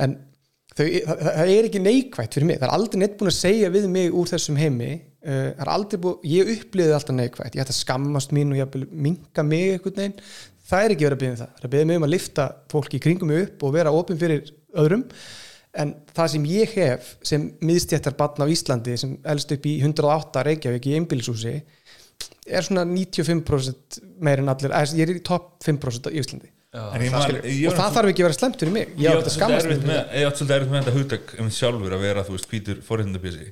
En 0.05 0.17
þau, 0.77 0.85
það, 0.87 1.25
það 1.27 1.53
er 1.57 1.69
ekki 1.71 1.83
neikvætt 1.83 2.39
fyrir 2.39 2.51
mig, 2.53 2.61
það 2.61 2.69
er 2.69 2.77
aldrei 2.77 3.03
neitt 3.03 3.19
búin 3.19 3.33
að 3.33 3.39
segja 3.41 3.73
við 3.75 3.89
mig 3.97 4.15
úr 4.15 4.31
þessum 4.31 4.61
heimi 4.61 4.93
það 5.27 5.63
er 5.65 5.71
aldrei 5.73 6.01
búin, 6.05 6.19
ég 6.31 6.51
upplýði 6.57 6.93
alltaf 6.97 7.17
neikvætt. 7.17 7.57
Ég 7.59 7.65
ætti 7.65 7.75
að 7.75 7.81
skammast 7.81 8.35
mín 8.37 8.53
og 8.53 8.61
ég 8.61 8.67
ætti 8.69 8.83
að 8.85 8.93
minka 9.07 9.43
mig 9.47 9.73
einhvern 9.77 9.97
veginn, 9.99 10.15
það 10.71 10.85
er 10.85 10.95
ekki 10.95 11.07
verið 11.09 11.17
að 11.17 11.23
byggja 11.25 11.41
það. 11.41 11.51
Það 11.57 11.65
er 11.65 11.69
að 11.69 11.75
byggja 11.77 11.89
mig 11.91 12.01
um 12.01 12.07
að 12.07 12.15
lifta 12.15 12.47
fólki 12.73 13.01
í 13.01 13.03
kringum 13.07 13.33
mig 13.33 13.43
upp 13.47 13.67
og 13.67 13.75
vera 13.77 13.93
opinn 13.97 14.21
fyrir 14.23 14.53
öðrum. 14.77 15.05
En 15.77 15.91
það 16.17 16.31
sem 16.33 16.45
ég 16.49 16.77
hef 16.79 17.11
sem 17.27 17.51
miðstjættar 17.61 18.15
barn 18.17 18.41
á 18.41 18.47
Íslandi 18.49 18.95
sem 18.97 19.17
elst 19.29 19.51
upp 19.53 19.67
í 19.69 19.75
108 19.83 20.45
Reykjavík 20.47 20.87
í 20.89 20.95
einbýlishúsi 20.97 21.57
er 22.47 22.63
svona 22.65 22.85
95% 22.89 23.99
meir 24.25 24.41
en 24.41 24.49
allir, 24.49 24.73
ég 24.97 25.03
er 25.11 25.19
í 25.19 25.23
topp 25.27 25.59
5% 25.67 26.09
í 26.15 26.23
Íslandi. 26.23 26.49
Ég 26.77 27.69
og 27.71 27.77
það 27.77 27.95
þarf 27.97 28.11
ekki 28.11 28.23
að 28.25 28.29
vera 28.29 28.37
slemt 28.37 28.59
fyrir 28.61 28.73
mig. 28.75 28.91
Ég 29.01 29.09
á 29.09 29.17
þetta 29.17 29.33
svolítið 29.33 29.37
skammast 29.37 29.67
erfitt 29.69 29.85
mín 29.85 29.93
með- 29.93 30.11
þetta 30.87 30.95
hugtak 30.97 31.35
um 31.41 31.49
sjálfur 31.59 31.95
að 31.97 32.05
vera, 32.07 32.25
þú 32.27 32.35
veist, 32.37 32.49
hvítur 32.51 32.81
forréttindabísi 32.89 33.47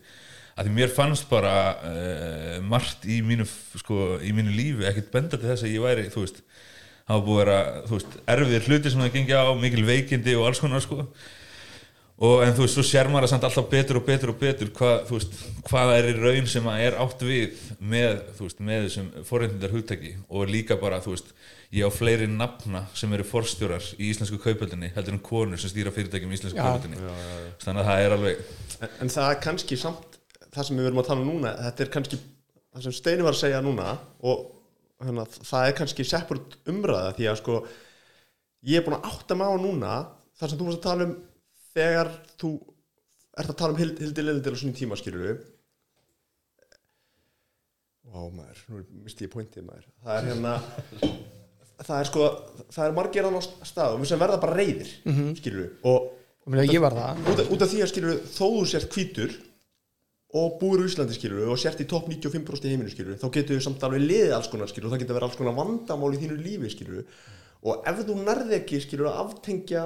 að 0.54 0.68
því 0.68 0.74
mér 0.76 0.92
fannst 0.94 1.28
bara 1.30 1.54
uh, 1.82 2.58
margt 2.64 3.06
í 3.10 3.20
mínu, 3.26 3.46
sko, 3.80 4.18
í 4.22 4.34
mínu 4.36 4.54
lífi 4.54 4.88
ekkert 4.90 5.12
benda 5.14 5.38
til 5.38 5.50
þess 5.50 5.66
að 5.66 5.74
ég 5.74 5.84
væri, 5.84 6.10
þú 6.14 6.26
veist 6.26 6.44
hafa 7.04 7.24
búið 7.24 7.40
að 7.40 7.40
vera, 7.42 7.56
þú 7.88 7.96
veist, 7.98 8.18
erfiðir 8.34 8.68
hluti 8.68 8.92
sem 8.92 9.02
það 9.04 9.16
gengi 9.18 9.34
á, 9.36 9.44
mikil 9.60 9.88
veikindi 9.88 10.36
og 10.38 10.46
alls 10.48 10.62
konar, 10.62 10.84
sko. 10.84 11.08
Og 12.24 12.44
en 12.44 12.54
þú 12.54 12.62
veist, 12.62 12.76
svo 12.78 12.84
sér 12.86 13.10
maður 13.10 13.26
það 13.26 13.32
samt 13.34 13.48
alltaf 13.48 13.66
betur 13.72 13.98
og 13.98 14.06
betur 14.06 14.30
og 14.30 14.38
betur 14.40 14.70
hvað, 14.78 14.94
þú 15.08 15.18
veist, 15.18 15.40
hvað 15.66 15.92
er 15.96 16.08
í 16.08 16.14
raun 16.22 16.48
sem 16.48 16.70
að 16.70 16.84
er 16.86 16.96
átt 17.02 17.24
við 17.26 17.58
með, 17.82 18.22
þú 18.38 18.46
veist, 18.46 18.62
með 18.70 18.86
þessum 18.86 19.10
forréttindar 19.26 19.74
hugtaki 19.74 20.14
og 20.30 20.48
líka 20.54 20.78
bara, 20.80 21.02
þú 21.04 21.16
veist, 21.16 21.34
ég 21.74 21.86
á 21.86 21.90
fleiri 21.90 22.26
nafna 22.30 22.84
sem 22.94 23.12
eru 23.16 23.26
forstjórar 23.26 23.84
í 23.98 24.10
íslensku 24.12 24.38
kaupöldinni 24.42 24.92
heldur 24.94 25.16
en 25.16 25.22
konur 25.24 25.60
sem 25.60 25.72
stýra 25.72 25.92
fyrirtækjum 25.94 26.30
í 26.30 26.38
íslensku 26.38 26.60
Já. 26.60 26.66
kaupöldinni 26.68 27.00
þannig 27.64 27.80
að 27.82 27.88
það 27.88 28.02
er 28.04 28.14
alveg 28.16 28.42
en, 28.78 28.92
en 29.02 29.12
það 29.14 29.30
er 29.30 29.40
kannski 29.48 29.78
samt 29.80 30.13
það 30.54 30.66
sem 30.68 30.78
við 30.80 30.86
verum 30.88 31.00
að 31.02 31.08
tala 31.10 31.24
um 31.24 31.30
núna 31.32 31.54
þetta 31.60 31.84
er 31.86 31.92
kannski 31.96 32.18
það 32.74 32.84
sem 32.88 32.94
Steini 32.98 33.24
var 33.26 33.34
að 33.36 33.40
segja 33.42 33.62
núna 33.64 33.88
og 34.30 34.44
hérna, 35.04 35.24
það 35.50 35.68
er 35.70 35.76
kannski 35.80 36.06
seppurt 36.08 36.56
umræða 36.70 37.14
því 37.18 37.28
að 37.32 37.40
sko 37.42 37.58
ég 38.70 38.78
er 38.80 38.86
búin 38.86 38.96
að 39.00 39.08
átta 39.10 39.36
mig 39.38 39.50
á 39.50 39.54
núna 39.60 39.94
þar 40.38 40.50
sem 40.52 40.58
þú 40.60 40.68
varst 40.70 40.80
að 40.80 40.86
tala 40.88 41.08
um 41.08 41.16
þegar 41.74 42.12
þú 42.40 42.52
ert 43.34 43.50
að 43.50 43.58
tala 43.60 43.74
um 43.74 43.80
Hild- 43.82 44.00
Hildi 44.02 44.22
Lilindil 44.24 44.54
á 44.54 44.58
svona 44.62 44.78
tíma 44.78 44.98
skilur 45.00 45.26
við 45.28 45.42
Vá 48.14 48.20
maður, 48.30 48.58
nú 48.70 48.82
misti 49.06 49.24
ég 49.26 49.30
pointið 49.32 49.64
maður. 49.66 49.86
Það 50.04 50.18
er 50.20 50.26
hérna 50.28 50.50
það 51.84 51.94
er 51.96 52.08
sko, 52.10 52.26
það 52.76 52.84
er 52.84 52.92
margir 52.98 53.26
hann 53.26 53.38
á 53.40 53.42
staðum 53.66 54.04
sem 54.06 54.20
verða 54.20 54.36
bara 54.42 54.54
reyðir 54.60 54.90
skilur 55.40 55.62
við 55.64 55.88
og 55.90 56.12
og 56.44 56.58
ég 56.68 56.82
var 56.84 56.92
það. 56.94 57.22
út, 57.32 57.40
af- 57.42 57.50
út 57.56 57.64
af 57.64 57.70
því 57.72 57.80
að 57.82 57.90
skilur 57.90 58.18
þó 58.28 58.44
þú 58.44 58.62
sért 58.74 58.92
hvítur 58.94 59.32
og 60.34 60.56
búir 60.58 60.82
í 60.82 60.88
Íslandi 60.88 61.14
skilur 61.14 61.52
og 61.52 61.60
sért 61.60 61.82
í 61.84 61.88
topp 61.90 62.08
95% 62.10 62.66
í 62.66 62.72
heiminu 62.72 62.90
skilur 62.90 63.18
þá 63.20 63.28
getur 63.36 63.58
við 63.58 63.66
samt 63.66 63.84
alveg 63.86 64.02
liðið 64.02 64.34
alls 64.34 64.50
konar 64.50 64.70
skilur 64.70 64.90
það 64.90 65.04
getur 65.04 65.18
verið 65.18 65.28
alls 65.28 65.38
konar 65.38 65.58
vandamál 65.58 66.14
í 66.14 66.20
þínu 66.22 66.38
lífi 66.40 66.72
skilur 66.74 67.04
og 67.64 67.86
ef 67.88 68.02
þú 68.08 68.16
nærði 68.20 68.58
ekki 68.58 68.80
skilur 68.82 69.10
að 69.12 69.20
aftengja 69.24 69.84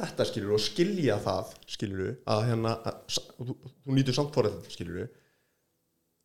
þetta 0.00 0.26
skilur 0.26 0.56
og 0.56 0.64
skilja 0.64 1.18
það 1.22 1.52
skilur 1.76 2.16
að 2.34 2.46
hérna 2.48 2.74
að, 2.82 3.20
þú, 3.38 3.54
þú 3.84 3.98
nýtur 3.98 4.18
samt 4.18 4.34
fórið 4.34 4.58
skilur 4.74 5.04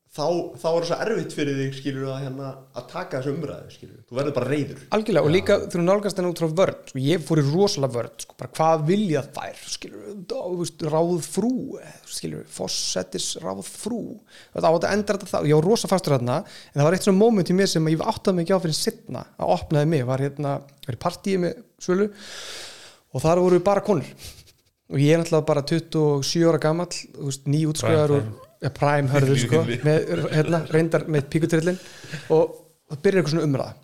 þá, 0.09 0.25
þá 0.57 0.67
er 0.69 0.79
það 0.79 0.87
svo 0.89 0.97
erfitt 1.05 1.35
fyrir 1.37 1.57
þig 1.59 1.75
skilur 1.77 2.07
að, 2.09 2.21
hérna, 2.23 2.47
að 2.73 2.85
taka 2.89 3.19
þessu 3.19 3.33
umræðu 3.35 3.73
skilur 3.75 3.99
þú 4.09 4.17
verður 4.17 4.35
bara 4.39 4.49
reyður 4.49 4.81
algjörlega 4.97 5.29
og 5.29 5.35
líka 5.35 5.57
þú 5.69 5.83
nálgast 5.83 6.19
henni 6.19 6.31
út 6.31 6.41
frá 6.41 6.55
vörn 6.59 6.79
sko, 6.89 7.01
ég 7.05 7.25
fór 7.27 7.41
í 7.41 7.45
rosalega 7.49 7.95
vörn 7.97 8.15
sko, 8.23 8.37
bara 8.39 8.53
hvað 8.57 8.85
vilja 8.89 9.23
þær 9.37 9.61
skilur, 9.75 10.07
þú 10.33 10.55
veist, 10.63 10.87
ráð 10.95 11.13
frú 11.27 11.53
skilur, 12.09 12.47
fossettis 12.57 13.29
ráð 13.43 13.61
frú 13.69 14.01
þetta 14.55 14.65
á 14.65 14.73
þetta 14.79 14.93
endur 14.97 15.19
þetta 15.19 15.31
það 15.35 15.51
ég 15.51 15.61
var 15.61 15.69
rosa 15.69 15.91
fastur 15.91 16.17
þarna 16.17 16.39
en 16.41 16.79
það 16.79 16.89
var 16.89 16.97
eitt 16.97 17.05
svona 17.05 17.21
moment 17.21 17.53
í 17.53 17.59
mér 17.59 17.69
sem 17.69 17.93
ég 17.93 18.07
áttaði 18.09 18.45
ekki 18.45 18.57
á 18.57 18.63
fyrir 18.65 18.79
sittna 18.79 19.23
að 19.37 19.55
opnaði 19.59 19.93
mig 19.93 20.09
var 20.09 20.25
hérna, 20.25 20.57
var 20.87 20.97
í 20.97 21.01
partíi 21.05 21.37
með 21.45 21.61
svölu 21.79 22.09
og 23.13 23.23
þar 23.23 23.41
voru 23.43 23.61
bara 23.65 23.85
konur. 23.85 24.09
Og 24.89 25.01
ég 25.01 25.13
er 25.13 25.21
náttúrulega 25.21 25.45
bara 25.45 25.65
27 25.69 26.45
ára 26.49 26.61
gamall 26.61 26.89
þú 26.93 27.27
veist, 27.29 27.45
prime 28.75 29.11
hörður 29.13 29.39
sko, 29.45 29.61
með, 29.85 30.09
hérna, 30.33 30.63
reyndar 30.73 31.05
með 31.11 31.29
píkutrillin. 31.33 31.79
Og 32.35 32.57
það 32.89 33.03
byrjar 33.05 33.21
eitthvað 33.21 33.35
svona 33.35 33.47
umræða. 33.47 33.77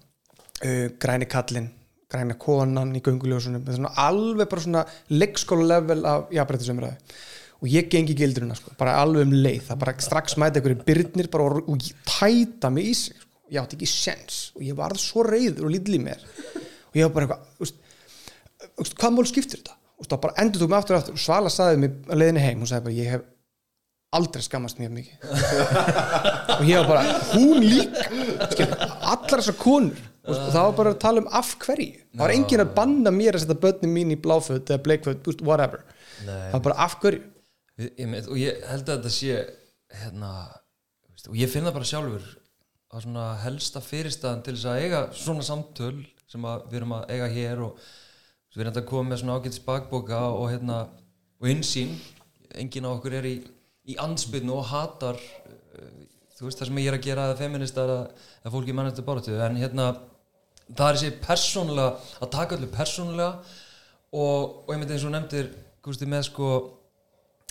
Uh, 0.55 0.83
græni 1.01 1.27
kallinn, 1.29 1.69
græna 2.11 2.37
konan 2.39 2.95
í 2.95 3.01
er 3.03 3.45
svona 3.45 3.93
alveg 4.01 4.49
bara 4.51 4.63
svona 4.63 4.83
leikskóla 5.11 5.65
level 5.73 6.05
af 6.07 6.29
jafnrættisumræðu 6.33 7.15
og 7.55 7.71
ég 7.71 7.87
gengi 7.89 8.13
gildruna 8.17 8.55
sko, 8.57 8.73
bara 8.77 8.97
alveg 8.99 9.25
um 9.25 9.33
leið, 9.33 9.61
það 9.69 9.79
bara 9.81 9.93
strax 10.03 10.35
mæti 10.39 10.59
einhverju 10.59 10.83
byrnir 10.85 11.29
bara 11.31 11.45
og, 11.47 11.69
og 11.71 11.85
tæta 12.05 12.69
mig 12.71 12.91
í 12.91 12.95
sig, 12.99 13.15
sko. 13.19 13.31
ég 13.51 13.61
átti 13.61 13.77
ekki 13.79 13.89
sens 13.89 14.39
og 14.55 14.65
ég 14.67 14.77
varð 14.77 14.99
svo 15.01 15.23
reyður 15.25 15.69
og 15.69 15.73
lítil 15.73 15.97
í 15.97 16.01
mér. 16.03 16.21
Og 16.91 16.99
ég 16.99 17.07
var 17.07 17.15
bara 17.15 17.27
eitthvað, 17.27 17.47
þú 17.57 18.85
þú 18.85 18.97
hvað 18.99 19.15
mál 19.15 19.27
skiptir 19.31 19.63
þetta? 19.63 19.79
og 19.95 20.09
það 20.09 20.21
bara 20.25 20.43
endur 20.43 20.61
tók 20.61 20.71
mig 20.71 20.77
aftur 20.79 20.95
og 20.95 21.01
aftur. 21.01 21.15
Og 21.15 21.23
Svala 21.23 21.51
saði 21.53 21.79
mig 21.81 21.95
að 22.09 22.21
leiðinni 22.21 22.43
heim, 22.43 22.61
hún 22.61 22.69
sagði 22.69 22.87
bara 22.87 22.97
ég 22.97 23.11
hef 23.13 23.25
aldrei 24.17 24.43
skammast 24.45 24.79
mjög 24.81 24.93
mikið. 24.95 25.15
Og 26.55 26.65
ég 26.69 26.79
var 26.81 26.87
bara, 26.89 27.03
hún 27.33 27.63
líka. 27.63 28.05
Skil, 28.53 28.67
allar 28.75 29.41
þessar 29.41 29.57
konur 29.61 30.03
og 30.25 30.39
það 30.49 30.55
var 30.65 30.71
bara 30.79 30.91
að 30.95 31.01
tala 31.03 31.21
um 31.21 31.27
af 31.37 31.51
hverju. 31.61 31.99
Það 32.15 32.23
var 32.23 32.33
enginn 32.33 32.63
að 32.63 32.71
banna 32.79 33.11
mér 33.13 33.37
að 33.37 33.43
setja 33.43 33.59
börnin 33.61 33.91
mín 33.93 34.13
í 34.15 34.17
bláföt 34.21 34.71
eða 34.73 34.81
bleikföt, 34.87 35.27
whatever. 35.45 35.83
Það 36.23 36.55
var 36.55 36.63
bara 36.69 36.79
af 36.87 36.95
hverju. 37.03 37.21
Við- 37.77 37.91
ég, 37.99 38.07
með, 38.09 38.29
og 38.31 38.39
ég 38.39 38.63
held 38.71 38.87
að 38.89 38.95
þetta 39.03 39.11
sé 39.11 39.35
hérna, 39.99 40.31
veist, 41.11 41.27
og 41.29 41.35
ég 41.37 41.51
finn 41.51 41.67
það 41.67 41.75
bara 41.77 41.89
sjálfur 41.91 42.25
að 42.95 43.03
svona 43.03 43.25
helsta 43.43 43.81
fyrirstaðan 43.83 44.43
til 44.45 44.55
þess 44.55 44.69
að 44.71 44.81
eiga 44.85 45.01
svona 45.19 45.43
samtöl 45.45 45.97
sem 46.31 46.45
að 46.47 46.63
við 46.71 46.79
erum 46.79 46.93
að 46.95 47.09
eiga 47.11 47.27
hér 47.35 47.63
og 47.67 47.85
við 48.55 48.63
erum 48.63 48.77
að 48.79 48.85
koma 48.89 49.09
með 49.11 49.19
svona 49.21 49.35
ágætis 49.37 49.61
bakboka 49.65 50.21
og 50.31 50.47
hérna 50.53 50.77
og 51.43 51.49
insýn, 51.51 51.91
enginn 52.55 52.87
á 52.87 52.95
okkur 52.95 53.17
er 53.19 53.27
í, 53.27 53.35
í 53.89 53.97
ansbyrnu 54.01 54.55
og 54.55 54.67
hatar 54.71 55.19
uh, 55.19 56.05
þú 56.35 56.47
veist 56.47 56.61
það 56.61 56.71
sem 56.71 56.81
ég 56.81 56.91
er 56.91 56.97
að 56.97 57.05
gera 57.05 57.29
að 57.31 57.39
feministar 57.43 57.91
að, 57.91 58.25
að 58.43 58.57
fólki 58.57 58.75
mannast 58.75 59.01
að 59.01 59.07
báratu 59.09 59.37
en 59.39 59.59
hérna 59.61 59.91
það 60.71 60.87
er 60.87 60.97
þessi 60.99 61.11
persónulega 61.23 62.17
að 62.19 62.33
taka 62.33 62.57
öllu 62.57 62.71
persónulega 62.73 63.29
og, 64.15 64.65
og 64.65 64.73
ég 64.73 64.81
myndi 64.81 64.97
eins 64.97 65.07
og 65.07 65.15
nefndir 65.15 65.53
Gústi, 65.85 66.07
með 66.09 66.23
sko 66.31 66.47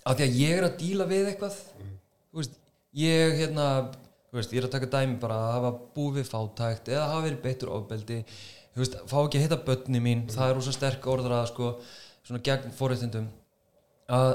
af 0.03 0.17
því 0.19 0.25
að 0.27 0.39
ég 0.41 0.57
er 0.59 0.65
að 0.67 0.79
díla 0.81 1.05
við 1.07 1.29
eitthvað 1.31 1.59
þú 1.79 2.41
veist, 2.41 2.57
ég 2.99 3.37
hérna 3.39 3.67
veist, 4.35 4.53
ég 4.53 4.61
er 4.61 4.67
að 4.67 4.75
taka 4.75 4.91
dæmi 4.91 5.21
bara 5.23 5.39
að 5.39 5.53
hafa 5.55 5.73
búið 5.95 6.27
fátækt 6.29 6.91
eða 6.91 7.11
hafa 7.13 7.27
verið 7.29 7.45
beittur 7.45 7.73
ofbeldi 7.77 8.19
veist, 8.75 8.97
fá 9.07 9.17
ekki 9.23 9.39
að 9.39 9.47
hitta 9.47 9.61
börni 9.69 10.03
mín 10.03 10.27
það 10.33 10.51
er 10.51 10.59
rosa 10.59 10.75
sterk 10.75 11.07
orðrað 11.11 11.47
sko 11.53 11.71
svona 12.25 12.43
gegn 12.45 12.75
fórréttindum 12.75 13.31
að 14.11 14.33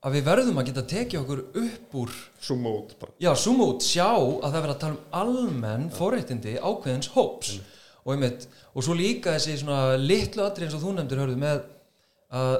að 0.00 0.16
við 0.16 0.28
verðum 0.30 0.60
að 0.60 0.70
geta 0.70 0.84
tekið 0.94 1.20
okkur 1.20 1.42
upp 1.60 1.96
úr 2.02 2.14
svo 2.40 2.56
mót 2.56 2.94
bara. 3.00 3.12
Já, 3.20 3.30
zoom 3.36 3.60
út, 3.66 3.84
sjá 3.84 4.08
að 4.08 4.46
það 4.46 4.56
verður 4.56 4.74
að 4.74 4.80
tala 4.84 4.96
um 4.96 5.18
almenn 5.20 5.90
forréttindi 5.92 6.56
ákveðins 6.56 7.10
hóps. 7.16 7.58
Og, 8.00 8.14
einmitt, 8.14 8.46
og 8.72 8.86
svo 8.86 8.96
líka 8.96 9.34
þessi 9.36 9.58
svona 9.60 9.98
litlu 10.00 10.46
atri 10.46 10.64
eins 10.64 10.76
og 10.78 10.84
þú 10.86 10.94
nefndir 10.96 11.20
hörðu 11.20 11.36
með 11.42 11.60
að, 12.32 12.56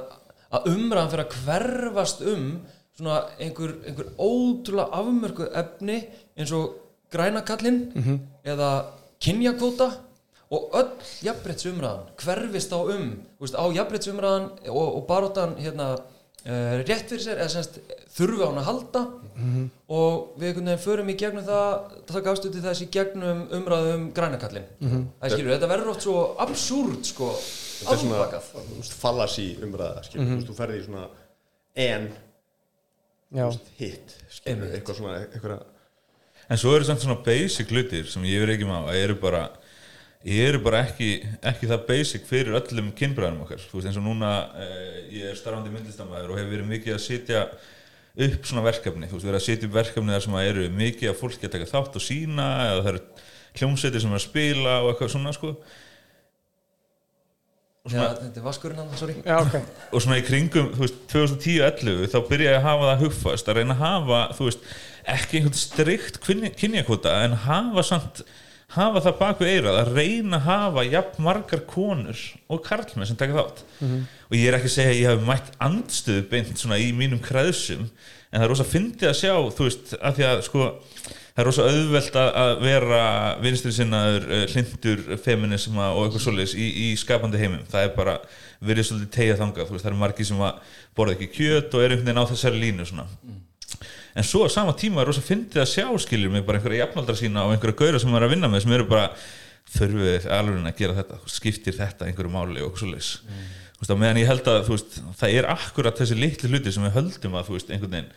að 0.53 0.69
umræðan 0.75 1.11
fyrir 1.15 1.25
að 1.25 1.39
hverfast 1.47 2.21
um 2.29 2.45
svona 2.97 3.17
einhver, 3.41 3.73
einhver 3.89 4.13
ótrúlega 4.21 5.01
afmörku 5.01 5.49
efni 5.63 5.97
eins 6.37 6.53
og 6.53 6.77
grænakallinn 7.11 7.81
eða 8.45 8.71
kynjakvóta 9.21 9.89
og 10.51 10.73
öll 10.77 10.91
jafnbrettsumræðan 11.23 12.11
hverfist 12.21 12.73
á 12.75 12.79
um 12.83 13.11
veist, 13.39 13.55
á 13.55 13.65
jafnbrettsumræðan 13.71 14.49
og, 14.69 14.87
og 14.99 15.03
baróttan 15.07 15.55
hérna, 15.57 15.95
rétt 16.45 17.09
fyrir 17.11 17.21
sér 17.21 17.37
eða 17.43 17.51
semst 17.53 17.75
þurfi 18.15 18.41
á 18.41 18.47
hann 18.49 18.59
að 18.61 18.67
halda. 18.69 19.01
Og 19.91 20.31
við 20.41 20.47
einhvern 20.49 20.69
veginn 20.71 20.81
förum 20.83 21.11
í 21.11 21.15
gegnum 21.19 21.45
það 21.45 21.97
það 22.11 22.23
gafst 22.27 22.47
út 22.49 22.57
í 22.57 22.63
þessi 22.65 22.87
gegnum 22.93 23.43
umræðum 23.59 24.07
grænakallin 24.17 24.65
það 24.81 25.35
skilur, 25.35 25.53
þetta 25.55 25.69
verður 25.71 25.91
oft 25.93 26.05
svo 26.05 26.15
absúrt 26.43 27.05
sko, 27.11 27.29
þetta 27.81 27.93
er 27.95 28.01
svona 28.03 28.17
afbakað. 28.19 28.49
þú 28.71 28.79
veist, 28.81 28.97
fallacy 29.01 29.47
umræða 29.61 30.03
skilur, 30.07 30.27
þú 30.31 30.35
veist, 30.39 30.49
þú 30.51 30.57
ferði 30.57 30.79
í 30.81 30.85
svona 30.87 31.05
en 31.87 32.09
já, 33.31 33.45
hit 33.79 34.15
skilur, 34.29 34.73
eitthvað 34.75 34.99
svona 34.99 35.19
eitthvað. 35.23 35.63
En 36.51 36.59
svo 36.59 36.73
eru 36.75 36.89
samt 36.89 37.05
svona 37.05 37.21
basic 37.23 37.69
hlutir 37.71 38.09
sem 38.11 38.25
ég 38.27 38.41
verið 38.43 38.57
ekki 38.59 38.67
má 38.67 38.79
að 38.81 38.97
eru 39.05 39.15
bara 39.21 39.45
eru 40.25 40.61
bara 40.61 40.83
ekki, 40.85 41.11
ekki 41.51 41.69
það 41.69 41.85
basic 41.87 42.25
fyrir 42.29 42.57
öllum 42.59 42.91
kynbræðum 42.97 43.43
okkar. 43.45 43.61
Þú 43.65 43.79
veist 43.79 43.89
eins 43.89 43.99
og 44.01 44.05
núna 44.05 44.31
eh, 44.61 44.97
ég 45.17 45.29
er 45.31 45.37
starfandi 45.39 45.73
myndlistamæður 45.73 46.33
og 46.33 46.41
hefur 46.41 46.55
verið 46.55 46.71
mikið 46.75 46.97
að 46.97 47.03
setja 47.05 47.45
upp 48.27 48.49
svona 48.49 48.65
verkefni. 48.67 49.09
Þú 49.09 49.17
veist 49.17 49.29
verið 49.29 49.39
að 49.39 49.47
setja 49.47 49.69
upp 49.69 49.77
verkefni 49.79 50.15
þar 50.15 50.25
sem 50.27 50.37
að 50.37 50.49
eru 50.51 50.67
mikið 50.77 51.13
að 51.13 51.21
fólki 51.21 51.47
að 51.47 51.55
taka 51.55 51.71
þátt 51.71 51.97
og 51.97 52.05
sína 52.05 52.49
eða 52.67 52.81
það 52.81 52.91
eru 52.93 53.05
hljómsveitir 53.61 54.03
sem 54.03 54.13
er 54.13 54.19
að 54.19 54.27
spila 54.27 54.75
og 54.81 54.91
eitthvað 54.91 55.13
svona 55.15 55.33
sko. 55.35 55.55
Já, 57.89 58.11
þetta 58.13 58.37
er 58.37 58.43
vaskurinn 58.45 58.77
hann, 58.77 58.91
sorry. 58.93 59.15
Já, 59.25 59.39
ok. 59.41 59.55
Og 59.95 60.03
svona 60.03 60.19
í 60.19 60.25
kringum, 60.25 60.67
þú 60.75 60.83
veist, 60.83 60.99
2010-11 61.09 62.11
þá 62.13 62.17
byrjaði 62.27 62.51
ég 62.51 62.59
að 62.59 62.67
hafa 62.67 62.89
það 62.91 63.01
hugfast 63.07 63.49
að 63.49 63.57
reyna 63.57 63.73
að 63.73 63.81
hafa, 63.81 64.19
þú 64.37 64.49
veist, 64.51 64.67
ekki 65.15 65.39
einhvern 65.39 65.57
strikt 65.57 66.19
kynjakvota 66.61 67.15
en 67.25 67.33
hafa 67.47 67.85
samt, 67.87 68.21
hafa 68.75 69.01
það 69.03 69.17
baku 69.19 69.47
eirað 69.47 69.79
að 69.81 69.93
reyna 69.97 70.37
að 70.39 70.45
hafa 70.47 70.83
jafn 70.87 71.23
margar 71.25 71.63
konur 71.67 72.19
og 72.47 72.61
karlmenn 72.65 73.09
sem 73.09 73.19
taka 73.19 73.35
þátt. 73.35 73.63
Og 74.29 74.37
ég 74.37 74.47
er 74.47 74.57
ekki 74.57 74.69
að 74.69 74.75
segja 74.77 74.93
að 74.93 74.99
ég 75.01 75.09
hef 75.11 75.25
mætt 75.27 75.49
andstöðu 75.59 76.27
beint 76.31 76.53
svona 76.57 76.79
í 76.79 76.91
mínum 76.95 77.19
kreðsum 77.23 77.89
en 78.31 78.39
það 78.39 78.45
er 78.45 78.53
rosa 78.53 78.67
fyndið 78.67 79.09
að 79.09 79.17
sjá, 79.19 79.33
þú 79.57 79.67
veist, 79.67 79.93
af 79.99 80.15
því 80.15 80.27
að 80.29 80.43
sko 80.47 80.69
það 81.31 81.41
er 81.43 81.47
rosa 81.49 81.67
auðvelt 81.67 82.17
að 82.21 82.53
vera 82.63 83.01
vinstri 83.43 83.73
sinnaður, 83.75 84.27
uh, 84.31 84.45
hlindur 84.53 85.03
feminisma 85.25 85.91
og 85.91 86.05
eitthvað 86.05 86.25
svoleiðis 86.25 86.55
í, 86.55 86.71
í 86.85 86.89
skapandi 86.99 87.43
heimum. 87.43 87.67
Það 87.71 87.87
er 87.87 87.93
bara 87.95 88.17
verið 88.63 88.87
svolítið 88.87 89.15
tegja 89.17 89.39
þangað 89.39 89.67
þú 89.67 89.75
veist, 89.75 89.85
það 89.85 89.91
eru 89.91 90.01
margir 90.05 90.31
sem 90.31 90.43
borða 90.95 91.17
ekki 91.17 91.31
kjöt 91.35 91.75
og 91.75 91.83
er 91.83 91.95
einhvern 91.95 92.07
veginn 92.07 92.23
á 92.23 92.31
þessari 92.31 92.61
línu 92.61 92.87
svona 92.87 93.07
en 94.15 94.27
svo 94.27 94.43
á 94.45 94.49
sama 94.51 94.73
tíma 94.77 95.01
er 95.01 95.11
rosa 95.11 95.23
fyndið 95.23 95.63
að 95.63 95.71
sjá 95.71 95.85
skiljum 96.05 96.35
mig 96.35 96.45
bara 96.47 96.59
einhverja 96.59 96.85
jafnaldra 96.85 97.15
sína 97.19 97.45
og 97.45 97.55
einhverja 97.55 97.79
gaura 97.79 98.01
sem 98.01 98.11
maður 98.11 98.25
er 98.25 98.29
að 98.29 98.35
vinna 98.35 98.51
með 98.51 98.65
sem 98.65 98.75
eru 98.77 98.89
bara 98.89 99.05
þurfið 99.71 100.27
alveg 100.35 100.67
að 100.67 100.81
gera 100.81 100.97
þetta? 100.99 101.19
Skiptir 101.31 101.77
þetta 101.77 102.09
einhverju 102.09 102.33
máli 102.33 102.65
og 102.65 102.75
þú 102.79 102.91
veist, 102.93 103.23
á 103.89 103.97
meðan 103.97 104.19
ég 104.21 104.29
held 104.29 104.45
að 104.51 104.67
veist, 104.69 104.99
það 105.17 105.37
er 105.39 105.47
akkurat 105.49 105.97
þessi 105.97 106.17
litli 106.19 106.51
hluti 106.51 106.73
sem 106.73 106.83
við 106.85 106.97
höldum 106.99 107.37
að 107.39 107.53
veist, 107.55 107.71
einhvern 107.71 107.95
veginn 107.95 108.11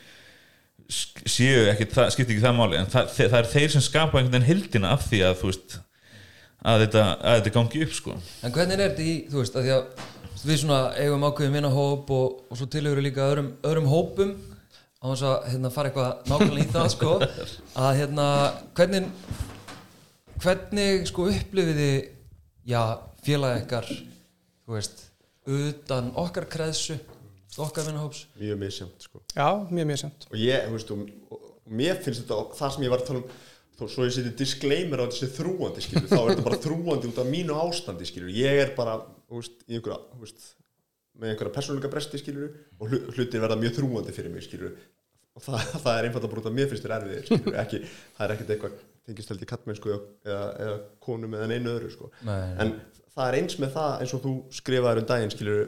séu 1.24 1.62
ekki, 1.70 1.86
það 1.94 2.10
skiptir 2.12 2.34
ekki 2.34 2.44
það 2.44 2.58
máli. 2.58 2.76
En 2.76 2.90
það, 2.92 3.14
það 3.16 3.38
er 3.38 3.48
þeir 3.54 3.72
sem 3.72 3.84
skapa 3.86 4.18
einhvern 4.18 4.34
veginn 4.34 4.50
hildina 4.50 4.90
af 4.92 5.06
því 5.08 5.22
að 5.24 5.38
þú 5.40 5.48
veist 5.48 5.78
að 6.64 6.84
þetta, 6.84 7.04
að 7.16 7.38
þetta 7.38 7.54
gangi 7.54 7.84
upp 7.86 7.94
sko. 7.96 8.16
En 8.44 8.54
hvernig 8.54 8.76
er 8.76 8.84
þetta 8.84 9.04
í, 9.04 9.14
þú 9.30 9.40
veist, 9.40 9.56
að 9.56 9.64
því 9.64 9.74
að 9.78 10.04
við 10.44 10.60
svona 10.60 10.80
eigum 11.00 11.24
ákveðin 11.24 11.56
vinahóp 11.56 12.12
og, 12.12 12.40
og 12.50 12.60
svo 12.60 12.68
tilhöru 12.68 13.04
líka 13.04 13.24
öðrum, 13.24 13.54
öðrum 13.64 13.88
hópum 13.88 14.34
á 15.04 15.06
þess 15.12 15.24
að 15.28 15.48
hérna, 15.52 15.70
fara 15.74 15.90
eitthvað 15.90 16.30
nákvæmlega 16.32 16.64
í 16.64 16.72
það 16.72 16.90
sko, 16.94 17.14
að 17.84 17.90
hérna 18.00 18.26
hvernig 18.78 19.08
hvernig 20.40 21.08
sko 21.10 21.28
upplifiði 21.32 21.90
já, 22.68 22.80
félag 23.24 23.62
ekkar 23.62 23.88
þú 23.90 24.76
veist, 24.78 25.08
utan 25.44 26.12
okkar 26.20 26.48
kreðsu, 26.50 26.96
okkar 27.60 27.90
vinahóps? 27.90 28.24
Mjög 28.40 28.62
misjönd 28.64 29.04
sko. 29.04 29.20
já, 29.36 29.48
mjög 29.70 30.00
semt 30.06 30.28
og 30.30 30.38
ég, 30.40 30.68
þú 30.68 30.78
veist, 30.78 30.94
og, 30.94 31.10
og, 31.28 31.50
og 31.60 31.76
mér 31.82 32.00
finnst 32.00 32.24
þetta 32.24 32.40
og 32.40 32.56
það 32.56 32.76
sem 32.76 32.86
ég 32.86 32.94
var 32.94 33.04
að 33.04 33.12
tala 33.12 33.22
um 33.22 33.42
þó 33.74 33.88
svo 33.90 34.04
ég 34.06 34.14
seti 34.14 34.30
disclaimer 34.38 35.02
á 35.02 35.10
þessi 35.10 35.30
þrúandi 35.34 35.82
skilur, 35.82 36.06
þá 36.06 36.20
er 36.20 36.28
þetta 36.30 36.46
bara 36.46 36.60
þrúandi 36.62 37.08
út 37.10 37.16
af 37.18 37.30
mínu 37.30 37.56
ástandi 37.58 38.06
skilur, 38.06 38.30
ég 38.30 38.60
er 38.62 38.70
bara 38.76 39.00
þú 39.02 39.40
veist, 39.40 39.56
í 39.66 39.78
einhverja, 39.78 39.98
þú 40.12 40.20
veist, 40.22 40.44
með 41.20 41.30
einhverja 41.34 41.54
persónuleika 41.54 41.90
bresti 41.92 42.18
skilur 42.20 42.50
og 42.80 42.90
hlu- 42.90 43.04
hlutir 43.14 43.42
verða 43.44 43.58
mjög 43.60 43.76
þrúandi 43.78 44.14
fyrir 44.16 44.32
mig 44.34 44.44
skilur 44.46 44.72
og 45.34 45.42
það, 45.44 45.68
það 45.84 45.98
er 45.98 46.08
einfalda 46.08 46.30
bara 46.32 46.42
út 46.44 46.48
af 46.50 46.56
mér 46.56 46.68
finnst 46.72 46.84
þér 46.86 46.96
erfiðir 46.98 47.28
skilur, 47.28 47.56
ekki, 47.64 47.80
það 48.16 48.26
er 48.28 48.34
ekkert 48.36 48.52
eitthvað 48.56 48.76
tengist 49.04 49.30
held 49.34 49.42
í 49.44 49.48
kattmennsku 49.50 49.92
eða, 49.94 50.42
eða 50.64 50.76
konum 51.04 51.34
eða 51.36 51.48
neinu 51.50 51.72
öðru 51.74 51.90
sko. 51.92 52.08
Nei. 52.24 52.38
en 52.64 52.70
það 53.14 53.26
er 53.28 53.36
eins 53.42 53.58
með 53.60 53.74
það 53.76 53.90
eins 54.04 54.14
og 54.16 54.22
þú 54.24 54.32
skrifaðir 54.58 55.02
um 55.02 55.08
daginn 55.10 55.34
skilur 55.34 55.64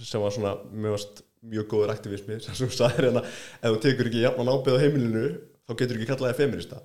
sem 0.00 0.22
var 0.22 0.32
svona 0.32 0.52
mjög, 0.72 1.04
mjög 1.50 1.66
góður 1.72 1.92
aktivismi 1.96 2.38
sem 2.44 2.56
þú 2.62 2.70
sagðir 2.78 3.08
hérna 3.10 3.24
ef 3.26 3.66
þú 3.74 3.80
tekur 3.84 4.08
ekki 4.12 4.22
jafnan 4.24 4.52
ábyrð 4.54 4.78
á 4.78 4.82
heimilinu 4.84 5.24
þá 5.68 5.74
getur 5.82 5.98
ekki 6.00 6.08
kallaði 6.12 6.38
feminista 6.40 6.80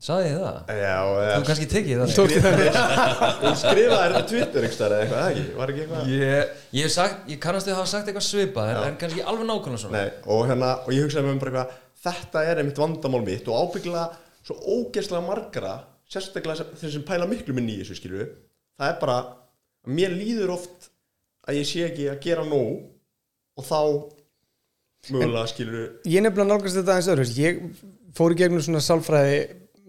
Saði 0.00 0.28
ég 0.30 0.38
það? 0.40 0.70
Já, 0.80 0.94
Þú 1.36 1.42
kannski 1.50 1.66
tekið 1.68 1.98
það 2.00 2.12
Tókstu 2.16 2.40
það 2.44 2.60
Þú 3.42 3.50
skrifaði 3.60 4.04
þetta 4.14 4.22
Twitter 4.30 4.66
ekki 4.68 4.78
eða 4.86 5.00
eitthvað, 5.02 5.26
ekki? 5.30 5.42
Var 5.58 5.72
ekki 5.74 5.82
eitthvað? 5.84 6.06
Ég, 6.14 6.54
ég, 6.78 6.86
hef 6.86 6.94
sagt, 6.94 7.18
ég 7.28 7.40
kannast 7.44 7.68
að 7.68 7.76
hafa 7.76 7.90
sagt 7.90 8.08
eitthvað 8.08 8.24
svipað 8.24 8.70
en, 8.70 8.78
Já. 8.78 8.84
en 8.88 8.96
kannski 9.02 9.24
alveg 9.28 9.48
nákvæmlega 9.50 9.82
svona 9.82 10.00
Nei, 10.00 10.14
og 10.32 10.46
hérna, 10.48 10.70
og 10.86 10.94
ég 10.96 11.04
hugsaði 11.04 11.26
með 11.26 11.34
mér 11.36 11.42
bara 11.44 11.52
eitthvað 11.66 11.76
Þetta 12.06 12.44
er 12.48 12.62
einmitt 12.62 12.80
vandamál 12.80 13.20
mitt 13.26 13.50
og 13.52 13.58
ábyggilega 13.60 14.06
svo 14.40 14.56
ógeðslega 14.78 15.20
margara 15.26 15.74
sérstaklega 16.10 16.62
sem- 16.62 16.72
þeir 16.80 16.94
sem 16.96 17.04
pæla 17.10 17.28
miklu 17.28 17.52
minni 17.58 17.74
í 17.76 17.82
þessu 17.82 17.98
skilu 18.00 18.24
það 18.24 18.86
er 18.94 18.96
bara, 19.02 19.18
mér 19.92 20.16
líður 20.16 20.54
oft 20.56 20.88
að 21.44 21.60
ég 21.60 21.68
sé 21.68 21.84
ekki 21.90 22.08
að 22.14 22.22
gera 22.24 22.46
nóg 22.48 22.88
og 23.60 23.68
þá 23.68 23.76
mögulega 25.12 25.44
skilur 25.52 25.84
Ég 26.08 26.24
nefnilega 26.24 26.48
nálgast 26.54 26.80
þetta 26.80 26.96
aðeins 26.96 27.10
öðru 27.12 27.28
Ég 27.36 27.60
fór 28.16 28.32
í 28.34 28.38
gegnum 28.40 28.64
svona 28.64 28.80
sálfræði 28.84 29.36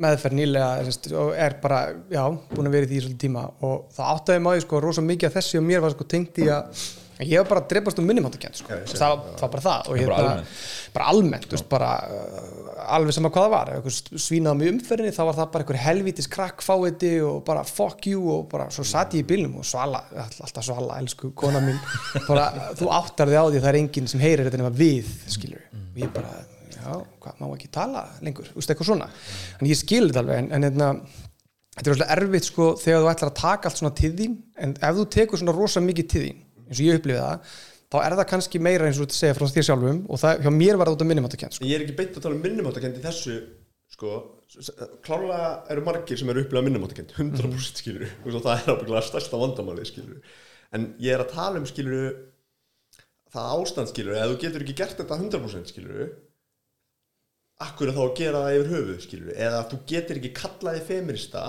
meðferð 0.02 0.38
nýlega 0.40 0.72
semst, 0.88 1.12
og 1.18 1.34
er 1.38 1.58
bara, 1.64 1.84
já, 2.12 2.24
búin 2.56 2.72
að 2.72 2.78
vera 2.80 2.88
í 2.88 2.92
því 2.92 2.98
í 2.98 3.04
svolítið 3.06 3.22
tíma. 3.28 3.46
Og 3.68 3.86
það 3.98 4.10
áttaði 4.16 4.46
maður 4.48 4.66
sko 4.68 4.82
rosa 4.88 5.06
mikið 5.06 5.30
af 5.32 5.38
þessi 5.40 5.62
og 5.62 5.70
mér 5.70 5.86
var 5.86 5.96
sko 5.96 6.10
tengt 6.16 6.42
í 6.42 6.50
að 6.52 6.90
ég 7.22 7.38
var 7.38 7.50
bara 7.52 7.62
að 7.62 7.68
drefast 7.70 8.00
um 8.02 8.08
minnumáttakent 8.10 8.56
sko. 8.58 8.78
Það, 8.98 9.12
var- 9.38 9.50
bara 9.54 9.62
það 9.62 9.90
og 9.92 9.98
ég 10.00 10.08
Bara 10.10 10.16
bara, 10.18 10.30
almennt. 10.32 10.62
bara 10.96 11.10
almennt 11.12 11.52
veist, 11.54 11.68
bara, 11.70 11.90
uh, 12.10 12.80
alveg 12.96 13.14
sama 13.14 13.30
hvað 13.30 13.46
það 13.46 13.52
var. 13.54 13.70
Ef 13.70 13.78
einhver 13.78 14.24
svínaði 14.26 14.58
mig 14.58 14.72
umferðinni 14.72 15.14
þá 15.14 15.22
var 15.28 15.38
það 15.38 15.52
bara 15.54 15.64
einhver 15.68 15.80
helvítis 15.84 16.30
krakkfáiti 16.34 17.12
og 17.28 17.44
bara 17.46 17.62
fuck 17.70 18.08
you 18.10 18.24
og 18.40 18.48
bara 18.50 18.66
svo 18.74 18.82
satt 18.90 19.14
ég 19.14 19.22
í 19.22 19.28
bílnum 19.30 19.60
og 19.62 19.68
svala, 19.70 20.02
alltaf 20.18 20.66
svala, 20.66 20.98
elsku 21.04 21.30
kona 21.38 21.62
mín. 21.62 21.78
Bara 22.26 22.48
þú 22.80 22.90
áttar 22.90 23.30
þig 23.30 23.38
á 23.38 23.46
því 23.46 23.60
að 23.62 23.68
það 23.68 23.70
er 23.76 23.80
enginn 23.84 24.10
sem 24.16 24.24
heyrir 24.26 24.50
þetta 24.50 24.64
nema 24.64 24.74
við 24.82 25.14
skilur 25.30 25.62
og 25.78 26.02
ég 26.02 26.10
bara, 26.18 26.34
já, 26.82 26.94
hvað, 27.24 27.42
má 27.42 27.50
ekki 27.56 27.72
tala 27.74 28.06
lengur, 28.26 28.52
þú 28.52 28.60
veist, 28.60 28.74
eitthvað 28.74 28.92
svona. 28.92 29.10
En 29.60 29.70
ég 29.70 29.80
skil 29.80 30.08
þetta 30.10 30.24
alveg, 30.26 30.44
en, 30.44 30.52
en 30.58 30.68
hérna 30.68 30.92
þetta 31.78 31.86
er 31.86 31.94
rosalega 31.94 32.16
erfitt 32.18 32.48
sko 32.50 32.72
þegar 32.82 33.04
þú 33.04 33.12
ætlar 33.14 33.32
að 33.32 33.42
taka 33.42 33.70
allt 33.70 33.82
svona 33.82 33.98
til 34.02 34.14
þín, 34.18 34.40
en 34.60 34.78
ef 34.78 34.98
þú 34.98 35.06
tekur 35.18 35.42
svona 35.42 35.56
rosa 35.56 35.84
mikið 35.84 36.10
til 36.12 36.24
þín, 36.26 36.42
eins 36.68 36.82
og 36.82 36.88
ég 36.88 37.00
upplifið 37.00 37.22
það 37.22 37.60
þá 37.92 37.98
er 38.06 38.16
það 38.16 38.30
kannski 38.32 38.62
meira 38.64 38.88
eins 38.88 39.00
og 39.02 39.10
þú 39.12 39.18
segja 39.18 39.36
frá 39.36 39.48
þér 39.52 39.68
sjálfum 39.68 39.98
og 40.08 40.22
það, 40.22 40.46
hjá 40.46 40.52
mér 40.56 40.78
var 40.80 40.88
það 40.88 40.96
út 40.96 41.04
af 41.04 41.10
minnumáttakent 41.10 41.58
sko. 41.58 41.68
ég 41.68 41.76
er 41.76 41.84
ekki 41.86 41.98
beint 41.98 42.16
að 42.16 42.26
tala 42.26 42.38
um 42.38 42.46
minnumáttakend 42.46 43.00
í 43.00 43.04
þessu 43.04 43.36
sko, 43.92 44.14
klárlega 45.04 45.50
eru 45.74 45.84
margir 45.84 46.20
sem 46.20 46.32
eru 46.32 46.46
upplega 46.46 46.68
minnumáttakend 46.68 47.12
100% 47.18 47.82
skilur 47.82 48.08
og 48.08 48.38
það 48.38 48.54
er 48.54 48.72
ábyggilega 48.72 49.04
stærsta 49.10 49.42
vandamáli 49.42 49.88
skilur 49.90 50.22
en 50.72 50.88
ég 51.04 51.18
er 51.18 51.26
að 51.26 51.34
tala 51.36 51.60
um 51.60 51.68
skilur 51.68 52.14
það 53.32 53.56
ástand 53.58 53.92
skilur 53.92 54.16
eða 54.16 54.32
þú 54.32 54.40
getur 54.46 54.66
ekki 54.66 54.78
gert 54.80 55.02
þetta 55.02 55.20
100% 55.20 55.74
skilur 55.74 56.14
akkur 57.66 57.92
er 57.92 57.96
þá 57.98 58.02
að 58.04 58.16
gera 58.20 58.42
það 58.46 58.56
yfir 58.58 58.72
höfuð 58.76 59.04
skilur 59.06 59.38
eða 59.48 59.62
þú 59.72 59.80
getur 59.92 60.20
ekki 60.20 60.34
kallaði 60.38 60.82
feminista 60.88 61.44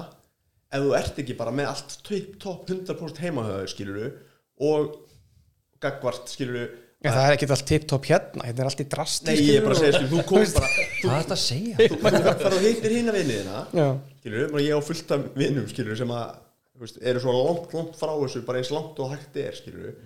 ef 0.73 0.85
þú 0.85 0.93
ert 0.99 1.19
ekki 1.23 1.39
bara 1.39 1.55
með 1.55 1.71
allt 1.73 1.97
top, 2.07 2.37
top 2.43 2.71
100% 2.71 3.23
heimahöður 3.23 3.73
skilur 3.73 4.15
og 4.63 4.95
gagvart 5.83 6.33
skilur 6.33 6.71
en 7.03 7.11
það 7.17 7.25
er 7.27 7.37
ekki 7.37 7.49
allt 7.51 7.67
tip-top 7.67 8.07
hérna, 8.07 8.45
hérna 8.47 8.63
er 8.63 8.69
allt 8.71 8.83
í 8.85 8.89
drasti 8.93 9.29
Nei, 9.33 9.41
ég 9.43 9.59
er 9.59 9.67
bara 9.67 9.75
að 9.75 9.81
segja, 9.83 9.99
skilur, 9.99 10.13
þú 10.13 10.25
kom 10.29 10.45
bara 10.55 10.71
Hvað 10.73 11.13
er 11.13 11.25
þetta 11.25 11.37
að 11.37 11.43
segja? 11.43 11.77
þú 11.81 11.99
þú 11.99 12.35
fara 12.45 12.59
og 12.59 12.67
heitir 12.67 12.95
hina 12.95 13.15
vinniðina 13.17 13.63
Já. 13.75 13.87
skilur, 14.21 14.49
bara 14.55 14.65
ég 14.69 14.79
á 14.79 14.81
fullt 14.89 15.15
af 15.17 15.25
vinnum 15.43 15.69
skilur, 15.73 15.99
sem 15.99 16.15
að, 16.15 16.37
þú 16.77 16.85
veist, 16.87 17.01
eru 17.13 17.23
svo 17.25 17.35
langt, 17.39 17.75
langt 17.79 17.99
frá 17.99 18.13
þessu, 18.23 18.45
bara 18.47 18.63
eins 18.63 18.71
langt 18.75 19.03
og 19.03 19.15
hægt 19.17 19.41
er 19.43 19.59
skilur, 19.59 19.97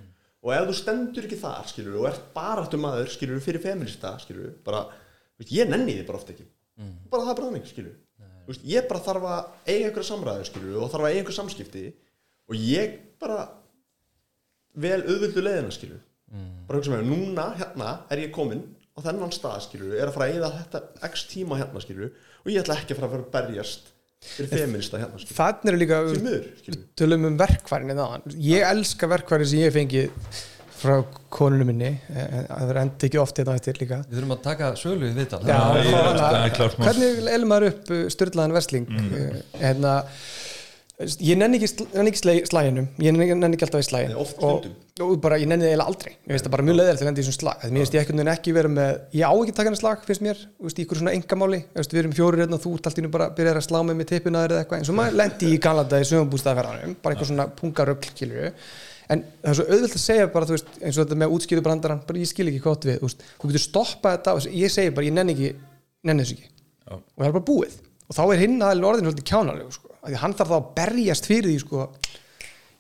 og 0.47 0.55
ef 0.57 0.71
þú 0.71 0.77
stendur 0.81 1.29
ekki 1.29 1.41
þar 1.43 1.69
skilur, 1.75 1.99
og 2.01 2.09
ert 2.09 2.25
baráttu 2.37 2.81
maður 2.81 3.13
skilur, 3.13 3.43
fyrir 3.45 3.65
feminista, 3.67 4.15
skilur, 4.23 4.55
bara 4.65 4.87
þú 4.87 5.06
veist, 5.43 5.53
ég 5.53 5.71
nenni 5.71 5.99
því 5.99 6.09
bara 6.09 6.21
oft 6.21 6.33
ekki. 6.35 6.49
Bara 7.13 7.23
það 7.27 7.33
er 7.33 7.39
bara 7.39 7.51
þannig, 7.51 7.71
skilur 7.71 7.95
Þú 8.47 8.53
veist, 8.53 8.67
ég 8.71 8.85
bara 8.87 9.03
þarf 9.03 9.25
að 9.27 9.39
eiga 9.67 9.87
einhverja 9.89 10.07
samræður, 10.07 10.47
skilur, 10.47 10.75
og 10.79 10.91
þarf 10.93 11.07
að 11.07 11.09
eiga 11.11 11.23
einhver 11.23 11.35
samskipti. 11.35 11.87
Og 12.47 12.61
ég 12.63 12.93
bara 13.19 13.39
vel 14.77 15.01
auðvöldu 15.03 15.43
leiðina, 15.43 15.73
skilur 15.75 16.05
bara 16.67 16.81
hugsa 16.81 16.93
með, 16.93 17.05
núna, 17.11 17.51
hérna 17.59 17.91
er 18.13 18.25
ég 18.25 18.33
komin 18.35 18.65
á 18.97 18.99
þennan 19.05 19.35
stað, 19.35 19.61
skilur, 19.69 19.93
er 19.95 20.09
að 20.09 20.17
fara 20.17 20.27
að 20.27 20.39
eyða 20.39 20.49
þetta 20.57 20.81
x 21.11 21.27
tíma 21.31 21.59
hérna, 21.61 21.83
skilur 21.85 22.09
og 22.11 22.51
ég 22.51 22.63
ætla 22.63 22.79
ekki 22.81 22.97
að 22.97 23.01
fara 23.01 23.09
að 23.09 23.15
að 23.15 23.29
berjast 23.37 23.93
fyrir 24.27 24.51
feminista 24.51 25.01
hérna, 25.01 25.21
skilur, 25.23 25.37
þannig 25.39 25.73
er 25.73 25.79
líka 25.79 26.01
tölum 26.99 27.29
um 27.31 27.39
verkværin 27.39 27.95
ég 28.43 28.67
elska 28.67 29.11
verkværin 29.13 29.51
sem 29.53 29.63
ég 29.63 29.71
hef 29.71 29.79
fengið 29.79 30.43
frá 30.77 30.97
konunum 31.33 31.71
minni 31.71 31.93
eh, 31.93 32.41
það 32.49 32.73
er 32.73 32.81
enda 32.83 33.09
ekki 33.09 33.21
oft 33.23 33.39
þetta 33.41 33.59
eftir 33.59 33.81
líka 33.83 34.01
Við 34.07 34.19
þurfum 34.19 34.35
að 34.37 34.43
taka 34.47 34.73
sölu 34.81 35.07
við 35.07 35.21
viðtal 35.23 35.43
Já, 35.47 35.61
hana. 35.61 36.17
það 36.21 36.41
er 36.41 36.57
klárt 36.59 36.81
mál. 36.81 36.89
hvernig 36.89 37.31
elum 37.37 37.53
maður 37.53 37.71
upp 37.73 37.95
uh, 37.95 38.03
styrlaðan 38.17 38.57
versling 38.57 38.91
mm. 38.91 39.41
hérna 39.63 39.95
ég 40.97 41.37
nenni 41.37 41.59
ekki, 41.61 41.85
nenni 41.93 42.09
ekki 42.13 42.23
slæ- 42.23 42.49
slæginum 42.49 42.87
ég 43.05 43.13
nenni, 43.13 43.35
nenni 43.37 43.57
ekki 43.59 43.67
alltaf 43.67 43.83
í 43.83 43.87
slægin 43.87 44.15
og, 44.17 44.31
stundum. 44.31 44.77
og 45.05 45.19
bara 45.21 45.37
ég 45.37 45.51
nenni 45.51 45.67
það 45.67 45.75
eiginlega 45.75 45.93
aldrei 45.93 46.13
ég 46.15 46.33
veist 46.33 46.47
það 46.47 46.55
bara 46.55 46.65
mjög 46.69 46.79
leðilegt 46.79 47.03
að 47.03 47.11
lendi 47.11 47.21
í 47.21 47.27
svona 47.27 47.37
slag 47.37 47.67
mér 47.67 47.83
finnst 47.83 47.97
ég 47.97 48.07
ekkert 48.07 48.31
ekki 48.33 48.55
vera 48.57 48.71
með 48.73 48.93
ég 49.19 49.29
á 49.29 49.33
ekki 49.35 49.53
að 49.53 49.59
taka 49.59 49.69
hennar 49.69 49.83
slag 49.83 50.07
finnst 50.09 50.25
mér 50.25 50.41
þú 50.41 50.69
veist, 50.71 50.81
í 50.81 50.87
ykkur 50.87 51.01
svona 51.03 51.15
engamáli 51.19 51.61
Þú 51.67 51.83
veist, 51.83 51.93
við 51.93 52.03
erum 52.03 52.17
fjórir 52.17 52.45
hérna 52.47 52.57
og 52.57 52.65
þú 52.65 52.73
ert 52.79 52.89
allt 52.89 53.03
í 53.03 53.05
nú 53.05 53.13
bara 53.13 53.29
að 53.29 53.37
byrja 53.37 53.55
að 53.61 53.67
slá 53.69 53.79
mig 53.85 54.01
með 54.01 54.11
tippina 54.15 54.47
eða 54.49 54.63
eitthvað 54.63 54.81
eins 54.81 54.93
og 54.95 54.97
maður 54.97 55.21
lendi 55.21 55.53
í 55.53 55.61
Kanada 55.67 56.01
í 56.01 56.09
sögumbústaðferðanum 56.09 56.97
bara 57.05 57.13
eitthvað 57.13 57.33
svona 57.35 57.49
pungarögl 57.61 58.17
en 59.13 59.23
það 59.43 59.51
er 59.53 59.59
svo 59.59 59.67
auðvelt 59.71 59.97
að 59.97 60.03
segja 60.03 60.29
bara 60.35 60.51
veist, 60.51 60.71
eins 60.81 60.99
og 60.99 61.05
þetta 61.05 61.19
með 61.23 61.35
útskýðu 61.37 61.65
brandarann 61.67 62.03
bara 62.09 62.23
ég 62.23 62.31
skil 62.31 62.49
ekki 62.51 62.63
átt 62.73 62.87
við 62.89 63.01
veist, 63.05 63.25
þú 63.39 63.51
getur 63.53 63.65
stoppað 63.67 64.17
þetta 64.19 64.55
ég 64.57 64.73
segi 64.75 64.95
bara 64.97 65.09
ég 65.09 65.17
nenni 65.17 65.37
ekki 65.37 65.51
nenni 66.07 66.27
þessu 66.27 66.39
ekki 66.39 66.49
Já. 66.51 66.95
og 66.99 67.19
það 67.23 67.29
er 67.29 67.37
bara 67.39 67.49
búið 67.51 67.81
og 68.07 68.19
þá 68.19 68.23
er 68.27 68.45
hinn 68.45 68.63
aðeins 68.63 68.89
orðin 68.91 69.09
svolítið 69.09 69.29
kjánalegu 69.33 69.75
sko. 69.75 69.93
því 70.07 70.23
hann 70.23 70.37
þarf 70.39 70.53
þá 70.53 70.57
að 70.59 70.71
berjast 70.79 71.27
fyrir 71.27 71.51
því 71.51 71.59
sko. 71.63 71.87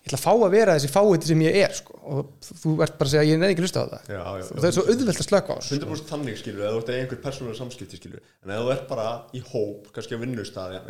ég 0.06 0.10
ætla 0.10 0.18
að 0.20 0.24
fá 0.26 0.32
að 0.36 0.54
vera 0.54 0.76
þessi 0.76 0.90
fáiði 0.94 1.30
sem 1.30 1.44
ég 1.46 1.58
er 1.64 1.74
sko. 1.74 1.98
og 2.06 2.50
þú 2.62 2.74
ert 2.86 2.98
bara 2.98 3.10
að 3.10 3.14
segja 3.14 3.26
ég 3.26 3.40
nenni 3.40 3.54
ekki 3.56 3.66
hlusta 3.66 3.82
á 3.82 3.86
það 3.90 4.10
Já, 4.14 4.22
já, 4.22 4.46
og 4.46 4.60
það 4.60 4.68
er 4.70 4.76
svo 4.76 4.86
auðvelt 4.86 5.22
að 5.22 5.28
slöka 5.30 5.54
á 5.54 5.56
þessu 5.58 5.78
100% 5.80 6.10
þannig, 6.12 6.40
skilur, 6.42 6.62
eða 6.62 6.74
þú 6.76 6.82
ert 6.82 6.92
einhver 6.96 7.22
persónulega 7.24 7.58
samskipti, 7.58 7.98
skilur, 7.98 8.22
en 8.44 8.54
ef 8.54 8.62
þú 8.62 8.74
ert 8.76 8.86
bara 8.90 9.08
í 9.34 9.42
hóp, 9.50 9.90
kannski 9.96 10.14
á 10.14 10.22
vinnustæði, 10.22 10.82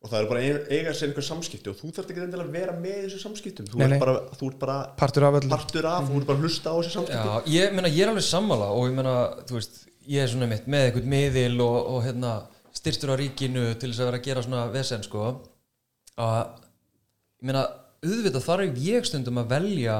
og 0.00 0.08
það 0.08 0.22
er 0.22 0.28
bara 0.30 0.42
ein, 0.46 0.58
eiga 0.72 0.92
sér 0.96 1.10
einhver 1.10 1.26
samskipti 1.26 1.68
og 1.72 1.76
þú 1.76 1.90
þarft 1.96 2.12
ekki 2.14 2.22
endilega 2.24 2.48
að 2.48 2.54
vera 2.56 2.74
með 2.80 3.00
þessu 3.04 3.18
samskiptum, 3.20 3.66
þú 3.68 3.80
Nei, 3.80 3.86
nei. 3.90 3.96
ert 3.98 4.04
bara, 4.04 4.14
þú 4.40 4.48
ert 4.48 4.58
bara 4.62 4.76
partur 5.00 5.26
af 5.28 5.36
partur 5.50 5.88
af, 5.90 6.06
þú 6.08 6.20
ert 6.22 6.28
bara 6.30 6.38
að 6.40 6.46
hlusta 6.46 6.72
á 6.72 6.76
þessu 6.78 6.94
samskipti. 6.94 7.34
Já, 7.34 7.52
ég 7.58 7.74
meina, 7.76 7.90
ég 7.92 8.04
er 8.06 8.12
alveg 8.14 8.24
sammála 8.24 8.70
og 8.72 8.86
ég 8.88 8.96
meina, 8.96 9.14
þú 9.50 9.58
veist, 9.58 9.82
ég 10.08 10.24
er 10.24 10.32
svona 10.32 10.48
mitt 10.48 10.70
með 10.72 10.86
einhvern 10.88 11.10
miðil 11.12 11.60
og, 11.66 11.76
og 11.92 12.00
hérna 12.06 12.32
styrstur 12.80 13.12
á 13.12 13.20
ríkinu 13.20 13.66
til 13.76 13.90
þess 13.92 14.00
að 14.00 14.08
vera 14.08 14.20
að 14.22 14.26
gera 14.30 14.46
svona 14.46 14.62
vesen, 14.72 15.04
sko 15.04 15.26
að, 16.16 16.56
ég 17.42 17.50
meina, 17.50 17.66
auðvitað 18.00 18.46
þarf 18.48 18.80
ég 18.86 19.04
stundum 19.10 19.42
að 19.42 19.52
velja 19.52 19.98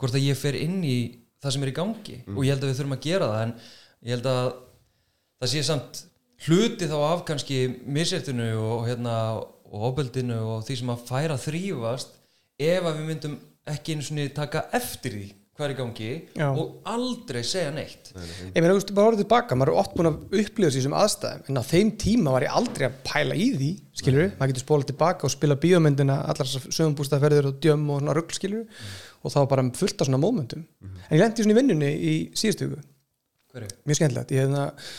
hvort 0.00 0.16
að 0.20 0.26
ég 0.28 0.36
fer 0.36 0.56
inn 0.60 0.82
í 0.84 0.98
það 1.40 1.54
sem 1.56 1.64
er 1.64 1.72
í 1.72 1.76
gangi 1.80 2.18
og 2.36 2.44
ég 2.44 2.52
held 2.52 2.64
að 2.66 2.70
við 2.74 2.78
þurfum 2.82 2.96
að 2.98 3.04
gera 3.08 3.28
það 3.32 3.42
en 3.46 3.52
ég 4.04 4.12
held 4.18 4.28
að 4.28 4.42
það 5.40 5.52
sé 5.54 5.62
samt 5.64 6.02
hluti 6.46 6.88
þá 6.90 6.96
af 7.04 7.24
kannski 7.28 7.60
missertinu 7.84 8.52
og 8.60 8.86
hérna 8.88 9.16
og 9.70 9.90
ofbeldinu 9.90 10.38
og 10.56 10.64
því 10.66 10.78
sem 10.80 10.94
að 10.94 11.04
færa 11.10 11.36
þrýfast 11.40 12.16
ef 12.60 12.86
að 12.86 12.96
við 12.96 13.04
myndum 13.10 13.36
ekki 13.70 13.94
einu 13.94 14.06
svona 14.06 14.26
taka 14.34 14.66
eftir 14.76 15.14
því 15.18 15.28
hvað 15.60 15.66
er 15.66 15.74
í 15.74 15.76
gangi 15.76 16.10
Já. 16.40 16.46
og 16.48 16.88
aldrei 16.88 17.40
segja 17.44 17.72
neitt. 17.74 18.10
Ég 18.14 18.54
meina, 18.56 18.72
þú 18.72 18.78
veist, 18.78 18.92
bara 18.96 19.10
orðið 19.10 19.22
tilbaka, 19.26 19.58
maður 19.58 19.72
er 19.74 19.80
oft 19.82 19.96
búin 19.96 20.08
að 20.08 20.38
upplifa 20.40 20.72
sér 20.72 20.86
sem 20.86 20.96
aðstæðum, 20.96 21.42
en 21.50 21.60
á 21.60 21.64
þeim 21.68 21.90
tíma 22.00 22.32
var 22.32 22.46
ég 22.46 22.56
aldrei 22.60 22.86
að 22.88 22.96
pæla 23.04 23.36
í 23.36 23.48
því, 23.58 23.70
skilur 24.00 24.22
við 24.22 24.30
maður 24.38 24.52
getur 24.54 24.64
spólað 24.64 24.88
tilbaka 24.92 25.28
og 25.28 25.34
spila 25.34 25.58
bíómyndina 25.60 26.16
allar 26.32 26.52
sögumbústaðferðir 26.54 27.50
og 27.50 27.60
djömm 27.60 27.84
og 27.92 28.00
svona 28.00 28.16
rugl, 28.16 28.36
skilur 28.38 28.62
við 28.62 28.86
og 29.20 29.34
það 29.34 29.42
var 29.44 29.50
bara 29.52 29.66
fullt 29.82 30.00
af 30.00 30.08
svona 30.08 30.22
mómentum. 30.22 30.64
En 30.80 31.18
ég 31.18 31.20
lendi 31.20 31.44
svona 31.44 31.56
í 31.56 31.60
vinnunni 31.60 31.90
í 31.92 32.14
síðustu 32.32 32.70
viku. 32.70 32.86
Hverju? 33.50 33.68
mjög 33.84 33.98
skemmtilegt, 33.98 34.32
ég 34.32 34.46
hefna 34.46 34.64
það 34.64 34.92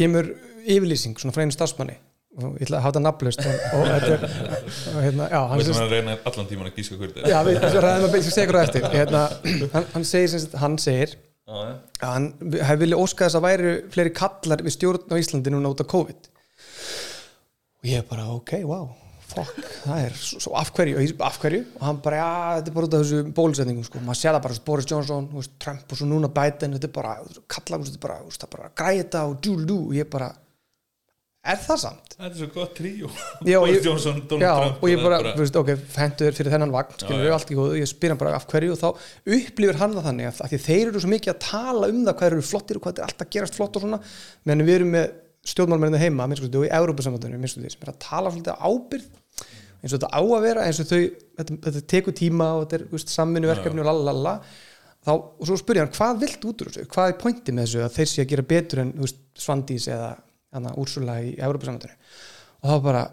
kemur 0.00 0.30
yfirlýsing 0.60 1.18
svona 1.20 1.34
frá 1.34 1.44
einu 1.44 1.54
starfsmanni. 1.56 1.96
Og 2.40 2.60
ég 2.60 2.68
ætla 2.68 2.78
að 2.78 2.84
hafa 2.84 2.94
það 2.94 3.04
nafnlaust 3.04 3.40
og, 3.42 3.62
og 3.74 3.88
þetta 3.90 4.10
er 4.14 5.02
hérna, 5.02 5.24
já, 5.32 5.40
hann 5.50 5.58
Við 5.58 5.66
sem 5.66 5.74
sem 5.74 5.82
að 5.82 5.94
reyna 5.96 6.12
allan 6.30 6.46
tíman 6.46 6.68
að 6.68 6.76
gíska 6.78 6.98
hverju 7.00 7.14
þetta 7.16 7.32
já, 7.32 7.38
við 7.48 7.78
ræðum 7.84 8.06
að 8.06 8.14
beigja 8.14 8.34
segur 8.36 8.58
á 8.58 8.60
eftir. 8.62 8.86
Hérna, 8.94 9.22
hann, 9.74 9.88
hann 9.96 10.06
segir 10.06 10.30
sem 10.36 10.56
hann 10.62 10.78
segir 10.78 11.16
Já, 11.18 11.56
já. 11.58 11.74
að 12.06 12.14
hann 12.14 12.28
hefði 12.54 12.80
viljað 12.84 13.02
óska 13.02 13.26
þess 13.26 13.40
að 13.40 13.46
væri 13.48 13.74
fleiri 13.96 14.14
kallar 14.20 14.62
við 14.62 14.76
stjórn 14.76 15.10
á 15.10 15.16
Íslandi 15.18 15.56
núna 15.56 15.74
út 15.74 15.82
af 15.82 15.90
COVID. 15.90 16.30
Og 17.82 17.90
ég 17.90 18.06
bara 18.12 18.30
ok, 18.36 18.60
wow 18.62 18.99
fuck, 19.30 19.60
það 19.84 20.02
er 20.06 20.16
svo, 20.18 20.40
svo 20.44 20.52
af 20.60 20.72
hverju 20.76 20.98
og 20.98 21.04
ég, 21.06 21.14
af 21.26 21.38
hverju? 21.42 21.62
Og 21.78 21.86
hann 21.88 22.02
bara, 22.04 22.20
já, 22.20 22.28
þetta 22.58 22.72
er 22.72 22.76
bara 22.76 22.88
út 22.90 22.96
af 22.98 23.04
þessu 23.04 23.32
bólusetningum 23.38 23.86
sko, 23.88 24.02
maður 24.04 24.20
sé 24.20 24.28
það 24.30 24.44
bara, 24.48 24.60
Boris 24.68 24.90
Johnson 24.90 25.30
þú 25.30 25.40
veist, 25.40 25.56
Trump 25.62 25.94
og 25.94 26.00
svo 26.00 26.10
núna 26.10 26.30
Biden, 26.40 26.76
þetta 26.76 26.90
er 26.90 26.94
bara 26.98 27.16
kallar, 27.56 27.86
þetta 27.88 28.00
er 28.00 28.04
bara, 28.06 28.20
það 28.28 28.46
er 28.46 28.54
bara 28.56 28.70
græði 28.82 29.02
þetta 29.04 29.24
og 29.30 29.40
djúl 29.46 29.66
dú 29.70 29.80
og 29.88 29.98
ég 30.00 30.10
bara 30.12 30.30
er 31.40 31.56
það 31.56 31.78
samt? 31.80 32.14
Þetta 32.18 32.28
er 32.28 32.36
svo 32.36 32.48
gott 32.52 32.80
og 32.84 33.14
Boris 33.46 33.86
Johnson, 33.86 34.18
Donald 34.28 34.44
Já, 34.44 34.52
Trump 34.60 34.82
og 34.84 34.90
ég 34.90 35.00
bara, 35.00 35.20
bara- 35.22 35.32
þú 35.38 35.44
veist, 35.46 35.56
ok, 35.62 35.70
fendur 35.94 36.36
fyrir 36.36 36.52
þennan 36.52 36.74
vagn 36.74 36.98
skilur 37.00 37.24
við 37.24 37.32
allt 37.38 37.50
í 37.54 37.56
góðu, 37.56 37.78
ég 37.80 37.88
spyr 37.88 38.12
hann 38.12 38.20
bara 38.20 38.34
af 38.36 38.46
hverju? 38.50 38.74
Og 38.74 38.80
þá 38.82 38.88
upplifir 39.38 39.80
hann 39.80 39.96
það 39.96 40.08
þannig 40.10 40.28
að, 40.28 40.58
þeir 40.66 40.90
eru 40.90 41.00
svo 41.00 41.12
mikið 41.14 41.32
að 41.32 41.40
tala 41.46 41.88
um 41.88 42.04
það 42.04 42.18
hvað 42.20 42.30
eru 42.30 42.44
flottir 42.50 42.76
og 42.76 42.84
hvað 42.84 42.98
þeir 42.98 43.06
alltaf 43.08 43.30
gerast 43.32 43.56
flott 43.56 43.76
og 43.80 43.86
svona. 43.86 44.00
Meðan 44.44 44.66
við 44.68 44.76
erum 44.80 44.92
með 44.98 45.08
stjórnmálmennið 45.50 46.04
heima 46.04 46.26
og 46.26 46.36
í 46.36 46.40
því 46.40 47.72
sem 47.74 47.84
er 47.84 47.92
að 47.92 48.00
tala 48.04 48.32
svolítið 48.32 48.64
ábyrð 48.70 49.08
eins 49.80 49.94
og 49.94 50.00
þetta 50.00 50.10
á 50.12 50.20
að 50.20 50.42
vera 50.44 50.64
eins 50.68 50.80
og 50.82 50.88
þau, 50.90 51.04
þetta, 51.40 51.56
þetta 51.66 51.82
tekur 51.88 52.16
tíma 52.16 52.48
og 52.56 52.64
þetta 52.64 52.78
er 52.78 52.84
veist, 52.92 53.12
samvinnu 53.12 53.50
verkefni 53.50 53.82
og 53.82 53.88
lalala 53.88 54.34
þá, 55.00 55.12
og 55.14 55.46
svo 55.48 55.56
spyr 55.60 55.80
ég 55.80 55.86
hann, 55.86 55.94
hvað 55.96 56.20
vilt 56.24 56.44
út 56.50 56.64
úr 56.64 56.70
þessu? 56.70 56.88
Hvað 56.92 57.12
er 57.12 57.16
pointið 57.22 57.56
með 57.56 57.68
þessu 57.68 57.84
að 57.86 57.96
þeir 57.96 58.10
sé 58.12 58.24
að 58.24 58.30
gera 58.34 58.48
betur 58.50 58.82
en 58.84 58.92
veist, 59.00 59.22
Svandís 59.40 59.88
eða 59.88 60.10
hana, 60.56 60.74
Úrsula 60.80 61.16
í 61.24 61.32
Európa-sambandinu 61.38 61.96
og 62.60 62.68
þá 62.68 62.84
bara, 62.84 63.04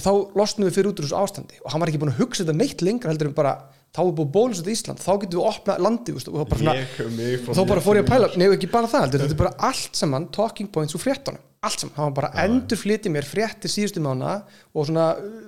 þá 0.00 0.12
losnum 0.38 0.68
við 0.68 0.78
fyrir 0.78 0.92
út 0.92 1.00
úr 1.02 1.08
þessu 1.08 1.18
ástandi. 1.20 1.58
Og 1.60 1.72
hann 1.72 1.82
var 1.82 1.90
ekki 1.90 2.00
búin 2.00 2.12
að 2.14 2.22
hugsa 2.22 2.46
þetta 2.46 2.56
neitt 2.56 2.84
lengra 2.86 3.12
heldur 3.12 3.28
en 3.28 3.36
bara, 3.36 3.52
þá 3.92 4.00
er 4.06 4.14
búin 4.16 4.30
að 4.30 4.32
bólusa 4.38 4.62
þetta 4.62 4.72
Ísland 4.72 5.02
þá 5.02 5.10
getum 5.24 5.42
við 5.42 5.50
opnað 5.50 5.82
veist, 6.16 6.30
og 6.30 6.38
þá 6.40 6.46
bara, 6.54 6.62
svona, 6.62 7.26
og 7.42 7.58
þá 7.58 7.62
bara 7.74 7.84
fór 7.84 8.00
ég 8.00 8.06
að 8.06 8.14
pæla, 8.14 8.30
nefnir 8.32 8.56
ekki 8.56 8.72
bara 8.72 8.90
það 8.94 9.04
heldur, 9.04 9.26
þetta 9.26 9.36
er 9.36 9.42
bara 9.42 9.68
allt 9.68 10.00
saman 10.00 10.30
talking 10.32 10.72
points 10.72 10.96
úr 10.96 11.04
fréttunum 11.04 11.44
allt 11.64 11.80
saman, 11.80 11.94
hann 11.96 12.08
var 12.10 12.14
bara 12.18 12.30
endur 12.44 12.78
flytið 12.78 13.12
mér 13.14 13.26
fréttir 13.26 13.70
síðustu 13.72 14.02
mána 14.04 14.32
og 14.76 14.86
svona 14.88 15.06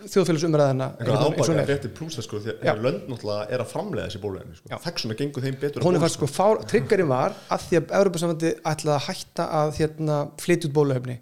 þjóðfélagsumræðina 0.09 0.89
og 1.05 1.11
ábaka 1.13 1.53
er. 1.53 1.69
fréttir 1.69 1.93
plúsa 1.95 2.25
sko 2.25 2.41
því 2.43 2.55
að 2.73 2.83
lönd 2.87 3.07
náttúrulega 3.11 3.47
er 3.53 3.63
að 3.63 3.71
framlega 3.73 4.09
þessi 4.09 4.23
bóluefni 4.23 4.57
sko. 4.59 4.81
þekk 4.87 5.03
svona 5.05 5.19
gengur 5.21 5.45
þeim 5.45 5.59
betur 5.61 5.83
að 5.83 5.89
hún 5.89 5.99
er 5.99 6.05
fannst 6.05 6.19
sko, 6.19 6.29
fár, 6.33 6.63
triggerinn 6.71 7.11
var 7.11 7.37
að 7.53 7.67
því 7.67 7.81
að 7.81 7.95
Európa-samvandi 8.01 8.53
ætlaði 8.73 8.97
að 8.97 9.07
hætta 9.09 9.49
að 9.61 9.73
hérna, 9.79 10.19
flytja 10.41 10.71
út 10.71 10.77
bóluefni. 10.79 11.19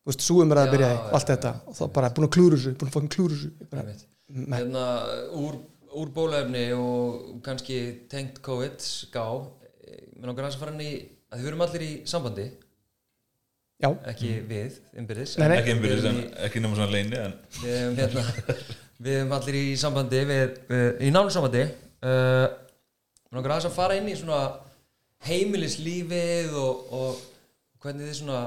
Þú 0.00 0.10
veist, 0.10 0.24
súumræða 0.26 0.72
byrjaði, 0.74 0.96
já, 0.96 1.08
allt 1.16 1.28
þetta. 1.30 1.52
Og 1.68 1.74
þá 1.76 1.82
bara 1.94 2.12
búin 2.16 2.26
að 2.26 2.34
klúru 2.34 2.56
þessu, 2.58 2.72
búin 2.80 2.88
að 2.88 2.94
fokkin 2.96 3.14
klúru 3.14 3.36
þessu. 3.36 4.06
Hérna, 4.50 4.84
úr, 5.36 5.58
úr 6.00 6.12
bólefni 6.16 6.66
og 6.74 7.40
kannski 7.44 7.80
tengt 8.10 8.40
COVID 8.42 8.80
ská 8.80 9.26
já, 13.80 13.90
ekki 14.12 14.30
við, 14.48 14.78
innbyrðis. 15.00 15.36
Nei, 15.40 15.48
nei. 15.52 15.58
Ekki 15.60 15.76
í- 15.76 16.30
ekki 16.46 16.62
nema 16.64 16.78
svona 16.78 16.92
leini 16.94 17.20
en 17.20 17.36
við 17.60 17.76
erum 17.76 18.00
hérna 18.00 18.24
við 19.00 19.18
erum 19.18 19.36
allir 19.36 19.60
í 19.60 19.66
sambandi 19.80 20.24
við, 20.28 20.56
við, 20.70 20.88
í 21.08 21.12
nánu 21.14 21.32
sambandi. 21.32 21.66
Uh, 22.00 22.46
mér 23.30 23.38
langar 23.38 23.56
aðeins 23.56 23.70
að 23.70 23.76
fara 23.76 23.96
inn 24.00 24.08
í 24.10 24.16
svona 24.18 24.40
heimilislífið 25.28 26.56
og, 26.56 26.90
og 26.96 27.22
hvernig 27.80 28.08
þið 28.08 28.18
svona 28.22 28.40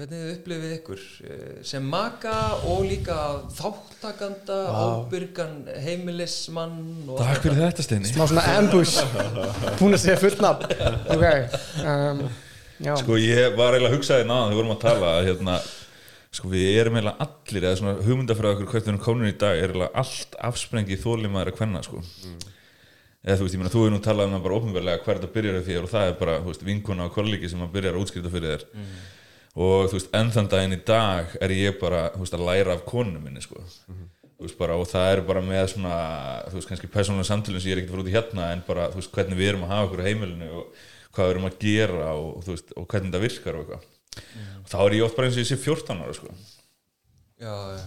hvernig 0.00 0.20
þið 0.22 0.30
upplifið 0.32 0.70
ykkur 0.78 1.00
eh, 1.28 1.56
sem 1.66 1.88
maka 1.92 2.34
og 2.70 2.86
líka 2.88 3.16
þáttakanda, 3.52 4.56
ábyrgan 4.72 5.58
heimilismann 5.84 6.78
og 7.04 7.20
Takk 7.20 7.42
fyrir 7.44 7.60
þetta 7.66 7.84
Steini. 7.84 8.08
Smá 8.08 8.24
svona 8.30 8.46
ambush. 8.56 8.96
Búin 9.80 9.98
að 9.98 10.04
segja 10.06 10.20
fullt 10.22 10.40
nafn. 10.44 10.72
Ok 11.14 11.26
um, 11.84 12.22
já, 12.80 12.94
Sko 13.00 13.20
ég 13.20 13.56
var 13.58 13.76
eiginlega 13.76 13.92
að 13.92 13.96
hugsa 13.98 14.18
þér 14.18 14.28
náðan 14.30 14.48
þegar 14.48 14.54
við 14.56 14.60
vorum 14.62 14.76
að 14.76 14.84
tala 14.86 15.12
að 15.18 15.28
hérna 15.28 15.60
Sko 16.30 16.46
við 16.52 16.76
erum 16.78 16.94
eiginlega 16.94 17.26
allir 17.26 17.64
eða 17.66 17.78
svona 17.80 17.92
hugmyndafræða 18.06 18.54
okkur 18.54 18.68
hvert 18.70 18.84
við 18.84 18.92
erum 18.92 19.02
komin 19.02 19.30
í 19.32 19.36
dag 19.40 19.56
er 19.58 19.72
eiginlega 19.72 20.02
allt 20.02 20.36
afsprengi 20.46 20.98
þólimaður 21.02 21.50
að 21.50 21.56
kvenna 21.58 21.80
sko. 21.82 22.02
Eða 23.20 23.36
þú 23.40 23.46
veist, 23.46 23.56
ég 23.56 23.60
meina, 23.60 23.72
þú 23.72 23.80
hefur 23.82 23.92
nú 23.96 23.98
talað 24.04 24.28
um 24.28 24.36
það 24.36 24.44
bara 24.44 24.58
ofnverlega 24.60 25.02
hver 25.04 25.18
þetta 25.18 25.32
byrjar 25.34 25.64
fyrir 25.66 25.88
og 25.88 25.90
það 25.90 26.06
er 26.06 26.14
bara, 26.20 26.36
þú 26.40 26.52
veist, 26.52 26.62
vinkona 26.68 27.08
og 27.08 27.16
kollegi 27.16 27.50
sem 27.50 27.64
að 27.64 27.74
byrjar 27.74 27.98
að 27.98 28.04
útskrifta 28.04 28.30
fyrir 28.32 28.54
þér. 28.54 28.62
Og 29.66 29.90
þú 29.90 29.98
veist, 29.98 30.12
enn 30.20 30.30
þann 30.36 30.48
daginn 30.54 30.76
í 30.76 30.80
dag 30.88 31.34
er 31.42 31.56
ég 31.56 31.76
bara, 31.82 32.04
þú 32.14 32.22
veist, 32.22 32.38
að 32.38 32.46
læra 32.46 32.78
af 32.78 32.86
konunum 32.88 33.26
minni, 33.26 33.42
sko. 33.44 33.60
Veist, 34.40 34.56
bara, 34.56 34.78
og 34.78 34.88
það 34.88 35.10
er 35.16 35.24
bara 35.26 35.42
með 35.44 35.66
svona, 35.74 35.98
þú 36.46 36.60
veist, 36.60 36.70
kannski 36.70 36.92
persónulega 36.94 37.28
samtölun 37.28 37.60
sem 37.60 37.74
ég 37.74 37.76
er 37.76 37.82
ekkert 37.82 38.08
í 38.08 38.14
hérna 38.14 38.52
en 38.54 38.62
bara, 38.70 38.86
þú 38.94 39.02
veist, 39.02 39.12
hvernig 39.18 39.42
við 39.42 39.50
erum 39.50 39.66
að 39.66 39.74
hafa 39.74 39.90
okkur 39.90 40.00
á 40.00 40.08
heimilinu 40.08 40.50
og 40.62 40.80
hvað 41.14 41.26
við 41.26 41.34
erum 41.34 41.48
að 41.48 41.58
gera 41.64 42.12
og, 42.16 42.40
veist, 42.46 42.72
og 42.76 42.86
hvernig 42.90 43.10
þetta 43.10 43.22
virkar 43.24 43.58
og 43.58 43.64
eitthvað. 43.64 43.86
Og 44.60 44.70
þá 44.70 44.78
er 44.80 44.96
ég 44.96 45.04
oft 45.06 45.18
bara 45.18 45.28
eins 45.28 45.38
og 45.38 45.44
ég 45.44 45.50
sé 45.50 45.58
14 45.58 46.02
ára, 46.04 46.16
sko. 46.16 46.34
Já, 47.40 47.54
já. 47.78 47.84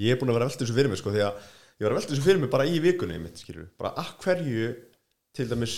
ég 0.00 0.14
er 0.14 0.20
búin 0.20 0.32
að 0.32 0.38
vera 0.38 0.48
velta 0.48 0.64
þessu 0.64 0.76
fyrir 0.76 0.92
mig 0.92 1.00
sko, 1.00 1.12
því 1.12 1.24
að 1.26 1.50
ég 1.80 1.84
var 1.84 1.92
að 1.92 1.98
velta 1.98 2.14
þessu 2.14 2.24
fyrir 2.24 2.40
mig 2.40 2.52
bara 2.54 2.68
í 2.68 2.78
vikunni 2.80 3.18
mitt, 3.20 3.42
bara 3.80 3.92
að 4.00 4.14
hverju 4.24 4.70
til 5.36 5.46
dæmis, 5.50 5.76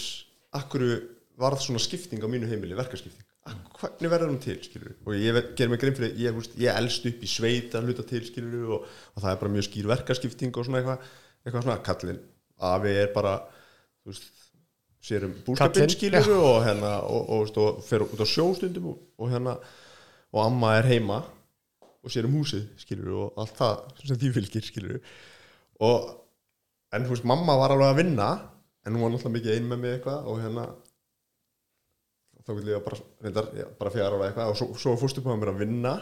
að 0.54 0.68
hverju 0.74 0.98
varð 1.42 1.64
svona 1.64 1.82
skipting 1.82 2.22
á 2.22 2.28
mínu 2.30 2.50
heimili, 2.50 2.76
verkaskipting? 2.78 3.26
Að 3.42 3.58
hvernig 3.74 4.12
verður 4.12 4.30
hún 4.30 4.42
til, 4.44 4.54
skilur 4.62 4.92
og 5.02 5.16
ég 5.18 5.38
gerir 5.58 5.72
mig 5.72 5.80
grein 5.82 5.96
fyrir, 5.98 6.12
ég, 6.20 6.36
húst, 6.36 6.54
ég 6.62 6.76
elst 6.78 7.08
upp 7.10 7.24
í 7.26 7.30
sveit 7.30 7.74
að 7.74 7.88
hluta 7.88 8.04
til, 8.06 8.20
skilur 8.28 8.76
og, 8.76 8.84
og 8.86 9.24
það 9.24 9.32
er 9.32 9.40
bara 9.40 9.54
mjög 9.56 9.66
skýr 9.66 9.88
verkaskipting 9.90 10.54
og 10.54 10.68
svona 10.68 10.78
eitthvað 10.78 11.08
eitthvað 11.42 11.66
svona, 11.66 11.78
kallinn, 11.82 12.20
afi 12.70 12.92
er 13.00 13.10
bara 13.16 13.32
þú 13.42 14.12
veist, 14.12 14.30
sér 15.02 15.26
um 15.26 15.34
búskapinn, 15.46 15.90
skilur 15.90 16.32
og 16.36 16.58
hérna, 16.66 16.96
og, 17.02 17.30
og, 17.34 17.52
og, 17.58 17.62
og 17.78 17.84
fer 17.86 18.04
út 18.06 18.22
á 18.22 18.26
sjóstundum 18.28 18.92
og, 18.92 19.00
og 19.18 19.32
hérna, 19.32 19.56
og 20.32 20.44
amma 20.44 20.76
er 20.78 20.88
heima 20.92 21.20
og 22.02 22.12
sér 22.12 22.28
um 22.28 22.38
húsið, 22.38 22.68
skilur 22.82 23.12
og 23.24 23.42
allt 23.42 23.58
það 23.58 23.82
sem 24.06 24.20
því 24.22 24.32
fylgir, 24.38 24.66
skilur 24.66 25.00
og 25.82 26.08
en 26.92 27.06
þú 27.06 27.14
veist, 27.16 27.28
mamma 27.28 27.58
var 27.58 27.74
alveg 27.74 27.92
að 27.92 28.00
vinna 28.02 28.30
en 28.86 28.96
hún 28.96 29.04
var 29.04 29.14
náttúrulega 29.14 29.36
mikið 29.38 29.56
ein 29.56 29.68
með 29.70 29.82
mig 29.82 29.96
eitthvað 29.96 30.30
og 30.30 30.40
hérna 30.42 30.66
þá 32.42 32.54
vil 32.56 32.72
ég 32.72 32.82
bara, 32.82 32.98
reyndar, 33.22 33.50
já, 33.54 33.66
bara 33.78 33.94
fjara 33.94 34.18
ára 34.18 34.28
eitthvað 34.30 34.52
og 34.52 34.58
svo, 34.58 34.68
svo 34.78 34.96
fórstu 34.98 35.22
på 35.22 35.30
að 35.30 35.42
mér 35.42 35.52
að 35.52 35.62
vinna 35.62 35.92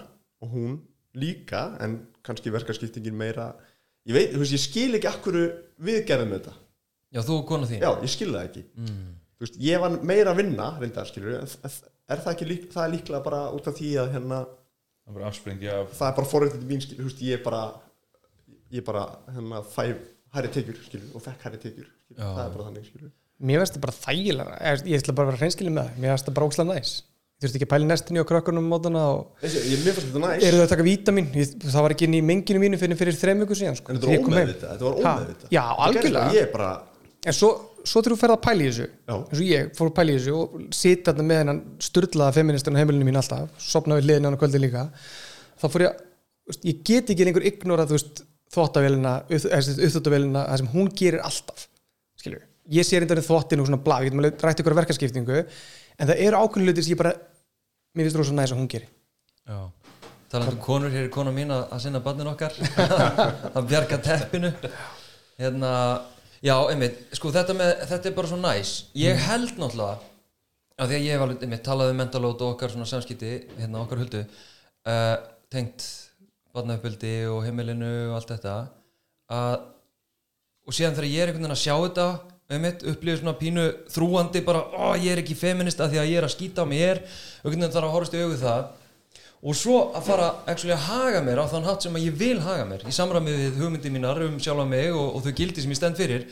og 0.40 0.54
hún 0.54 0.78
líka 1.20 1.66
en 1.84 1.98
kannski 2.24 2.52
verkaskiptingin 2.54 3.16
meira 3.16 3.50
ég 4.08 4.16
veit, 4.16 4.32
þú 4.32 4.40
veist, 4.42 4.56
ég 4.56 4.64
skil 4.64 4.96
ekki 4.96 5.10
akkur 5.10 5.38
við 5.84 6.04
gerðum 6.08 6.36
þetta, 6.36 6.54
já, 7.10 7.20
þú 7.26 7.36
og 7.40 7.44
kona 7.50 7.68
þín. 7.70 7.82
Já, 7.82 7.90
ég 8.04 8.14
skil 8.14 8.30
það 8.30 8.46
ekki. 8.48 8.64
Þú 9.40 9.46
veist, 9.46 9.60
ég 9.64 9.80
var 9.80 9.98
meira 10.04 10.34
að 10.34 10.42
vinna 10.42 10.70
reyndar, 10.80 11.08
skilur, 11.08 11.38
en 11.40 11.48
er 12.10 12.24
það 12.24 12.32
ekki 12.34 12.48
lík, 12.48 12.64
það 12.74 12.86
er 12.86 12.94
líklega 12.96 13.22
bara 13.24 13.44
út 13.56 13.68
af 13.70 13.76
því 13.78 13.92
að 14.02 14.10
hérna 14.16 14.40
það 14.44 15.12
er 15.12 15.16
bara 15.18 15.30
afsprengi 15.30 15.70
af 15.72 15.94
það 15.96 16.10
er 16.10 16.16
bara 16.18 16.30
forrættið 16.32 16.66
mín 16.68 16.82
skilur, 16.84 17.04
þú 17.04 17.10
veist, 17.10 17.22
ég 17.24 17.44
bara 17.46 17.62
ég 18.70 18.86
bara 18.86 19.04
hérna 19.34 19.62
fæ 19.66 19.84
hærri 20.34 20.50
tekjur 20.54 20.82
skilur, 20.84 21.12
og 21.16 21.24
fekk 21.24 21.46
hærri 21.46 21.60
tekjur 21.62 21.86
skilur, 21.88 22.18
Já. 22.20 22.26
það 22.26 22.42
er 22.44 22.52
bara 22.56 22.66
þannig 22.68 22.90
skilur. 22.90 23.12
mér 23.40 23.62
veist 23.62 23.76
það 23.76 23.84
bara 23.86 23.96
þægilega 23.96 24.58
ég, 24.60 24.82
ég 24.92 25.00
ætla 25.04 25.14
bara 25.16 25.26
að 25.26 25.32
vera 25.32 25.40
hreinskilin 25.44 25.74
með 25.76 25.88
það. 25.88 26.02
Mér 26.04 26.14
veist 26.14 26.28
það 26.28 26.36
bara 26.38 26.50
ókslega 26.50 26.74
næs. 26.74 26.92
Þú 27.40 27.46
veist 27.46 27.56
ekki 27.56 27.64
að 27.64 27.70
pæla 27.72 27.86
í 27.86 27.88
nestinni 27.88 28.20
og 28.20 28.26
krökkunum 28.28 28.66
um 28.66 28.68
mótana 28.68 29.02
og 29.14 29.40
eru 29.40 30.58
það 30.60 30.64
að 30.66 30.72
taka 30.74 30.84
vítamin 30.84 31.30
það 31.32 31.84
var 31.86 31.94
ekki 31.94 32.04
inn 32.04 32.16
í 32.18 32.20
menginu 32.20 32.60
mínu 32.60 32.76
fyrir, 32.82 32.98
fyrir 33.00 33.16
þrem 33.16 33.40
viku 33.46 33.56
síðan 33.56 33.78
sko, 33.78 33.94
en 33.94 34.00
þetta 34.02 34.76
var 34.84 34.98
ómeðvitað 35.00 35.54
já, 35.56 35.62
algjörlega. 35.86 36.34
ég 36.36 36.50
bara, 36.52 36.68
en 37.26 37.36
svo, 37.36 37.50
svo 37.84 38.00
þegar 38.00 38.14
þú 38.14 38.18
ferð 38.20 38.34
að 38.36 38.42
pæla 38.46 38.64
í 38.64 38.68
þessu 38.70 38.86
Já. 38.86 39.14
eins 39.16 39.40
og 39.40 39.46
ég 39.46 39.72
fór 39.76 39.90
að 39.90 39.96
pæla 39.98 40.12
í 40.12 40.18
þessu 40.18 40.36
og 40.36 40.54
sita 40.76 41.12
þarna 41.12 41.26
með 41.28 41.40
hennan 41.42 41.60
sturlaða 41.86 42.36
feministan 42.36 42.78
á 42.78 42.80
heimilinu 42.80 43.08
mín 43.08 43.20
alltaf 43.20 43.64
sopna 43.64 43.98
við 43.98 44.08
hliðin 44.08 44.28
á 44.28 44.28
hann 44.30 44.38
kvöldi 44.40 44.62
líka 44.62 44.84
þá 45.60 45.66
fór 45.66 45.84
ég, 45.84 45.98
þú 46.00 46.52
veist, 46.54 46.68
ég 46.70 46.84
get 46.90 47.12
ekki 47.14 47.26
lengur 47.28 47.48
ignora 47.50 47.88
þú 47.88 47.98
veist, 47.98 48.22
þvóttavélina 48.54 49.16
uppþóttavélina, 49.30 50.46
það 50.48 50.62
sem 50.62 50.70
hún 50.72 50.88
gerir 51.00 51.24
alltaf 51.26 51.66
skilur, 52.20 52.46
ég 52.72 52.88
sé 52.88 53.00
reyndar 53.00 53.20
í 53.20 53.26
þvottin 53.26 53.62
og 53.62 53.68
svona 53.68 53.82
blá, 53.84 53.98
ég 54.00 54.10
getum 54.10 54.22
alveg 54.24 54.46
rætt 54.46 54.62
ykkur 54.64 54.78
verkaskiptingu 54.80 55.42
en 55.42 56.08
það 56.08 56.24
eru 56.24 56.40
ákveðin 56.40 56.70
hlutir 56.70 56.86
sem 56.86 56.94
ég 56.94 57.02
bara 57.02 57.14
mér 57.94 58.08
finnst 58.08 58.18
rosa 58.20 58.34
næs 58.36 58.54
að 58.54 58.62
hún 58.62 58.70
gerir 58.72 58.88
Já. 59.50 59.60
Talandi 60.30 60.54
um 60.54 60.62
konur, 60.62 60.92
hér 60.94 61.08
er 61.08 61.12
kona 61.12 61.32
mín 61.34 61.50
að, 61.50 61.64
að 61.74 61.80
sinna 61.84 62.00
barnin 62.04 62.28
okkar 62.30 62.54
að 63.56 63.64
bjarga 63.66 63.98
teppinu 64.04 64.52
hérna, 65.40 65.72
já, 66.44 66.54
einmitt. 66.72 67.02
Sko 67.16 67.32
þetta 67.34 67.56
með, 67.56 67.74
þetta 67.90 68.10
er 68.10 68.16
bara 68.16 68.30
svo 68.30 68.38
næs. 68.40 68.74
Ég 68.98 69.26
held 69.28 69.58
náttúrulega 69.60 69.98
að 70.80 70.92
því 70.92 70.96
að 70.96 71.04
ég 71.04 71.14
hef 71.14 71.24
alveg, 71.26 71.42
einmitt, 71.44 71.64
talað 71.66 71.92
um 71.92 72.00
mentalót 72.00 72.44
og 72.44 72.54
okkar 72.54 72.72
svona 72.72 72.88
samskipti, 72.88 73.34
hérna 73.58 73.82
okkar 73.82 74.00
huldu 74.00 74.22
uh, 74.24 75.16
tengt 75.52 75.84
barnauppöldi 76.54 77.14
og 77.30 77.44
heimilinu 77.44 77.90
og 78.08 78.16
allt 78.18 78.32
þetta 78.34 78.54
að 79.30 79.58
og 80.70 80.76
síðan 80.76 80.96
þegar 80.96 81.10
ég 81.10 81.22
er 81.22 81.30
einhvern 81.30 81.44
veginn 81.44 81.56
að 81.56 81.62
sjá 81.62 81.74
þetta 81.74 82.06
einmitt, 82.50 82.82
upplifið 82.90 83.20
svona 83.20 83.38
pínu 83.38 83.64
þrúandi 83.94 84.42
bara, 84.46 84.64
ó, 84.74 84.94
ég 84.98 85.12
er 85.14 85.22
ekki 85.22 85.36
feminist 85.38 85.80
að 85.82 85.94
því 85.94 86.00
að 86.02 86.10
ég 86.10 86.20
er 86.20 86.26
að 86.26 86.34
skýta 86.34 86.64
á 86.66 86.70
mér, 86.70 87.00
einhvern 87.40 87.60
veginn 87.60 87.74
þarf 87.74 87.88
að 87.88 87.94
horfast 87.94 88.16
í 88.16 88.22
augu 88.24 88.38
það 88.40 88.64
og 89.40 89.56
svo 89.56 89.76
að 89.96 90.04
fara 90.10 90.28
actually 90.50 90.74
að 90.74 90.86
haga 90.90 91.20
mér 91.24 91.40
á 91.40 91.46
þann 91.48 91.64
hátt 91.68 91.86
sem 91.86 91.94
ég 92.00 92.16
vil 92.20 92.40
haga 92.44 92.66
mér 92.68 92.82
í 92.84 92.92
samræmi 92.92 93.32
við 93.38 93.60
hugmyndi 93.62 93.92
mínar 93.94 94.20
um 94.26 94.36
sjálfa 94.42 94.66
mig 94.68 94.90
og, 94.92 95.14
og 95.16 95.22
þau 95.24 95.32
gildi 95.38 95.64
sem 95.64 95.72
ég 95.72 95.78
stend 95.80 95.96
fyrir. 96.00 96.26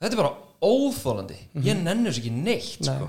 Þetta 0.00 0.14
er 0.14 0.20
bara 0.22 0.36
óþólandi 0.62 1.38
ég 1.66 1.80
nenni 1.82 2.08
þessu 2.10 2.22
ekki 2.22 2.34
neitt 2.36 2.84
Nei. 2.86 2.94
sko. 2.94 3.08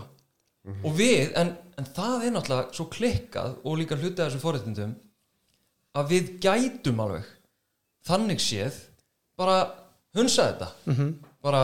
og 0.88 0.96
við, 0.98 1.32
en, 1.40 1.54
en 1.78 1.88
það 1.96 2.26
er 2.28 2.34
náttúrulega 2.36 2.76
svo 2.78 2.88
klikkað 2.92 3.56
og 3.64 3.78
líka 3.80 3.98
hluti 4.00 4.22
af 4.22 4.32
þessu 4.32 4.42
forréttindum 4.44 4.96
að 5.98 6.12
við 6.16 6.34
gætum 6.44 7.00
alveg 7.04 7.30
þannig 8.08 8.42
séð 8.42 8.78
bara 9.38 9.60
hunsa 10.18 10.50
þetta. 10.52 10.68
Bara, 11.42 11.62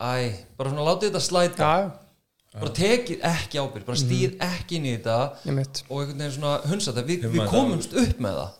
æ, 0.00 0.44
bara 0.58 0.70
svona 0.72 0.84
látið 0.88 1.10
þetta 1.12 1.22
slæta. 1.24 1.68
Já, 1.68 1.92
bara 2.54 2.70
tekið 2.76 3.22
ekki 3.26 3.58
ábyrgð, 3.60 3.84
bara 3.88 3.98
stýr 3.98 4.34
ekki 4.46 4.78
inn 4.78 4.86
í 4.86 4.94
þetta 4.94 5.18
og 5.90 6.00
einhvern 6.00 6.20
veginn 6.20 6.34
svona 6.36 6.56
hunsa 6.70 6.92
þetta, 6.92 7.06
við, 7.08 7.24
Humma 7.26 7.46
við 7.46 7.54
komumst 7.54 7.96
upp 7.98 8.20
með 8.22 8.40
það. 8.40 8.50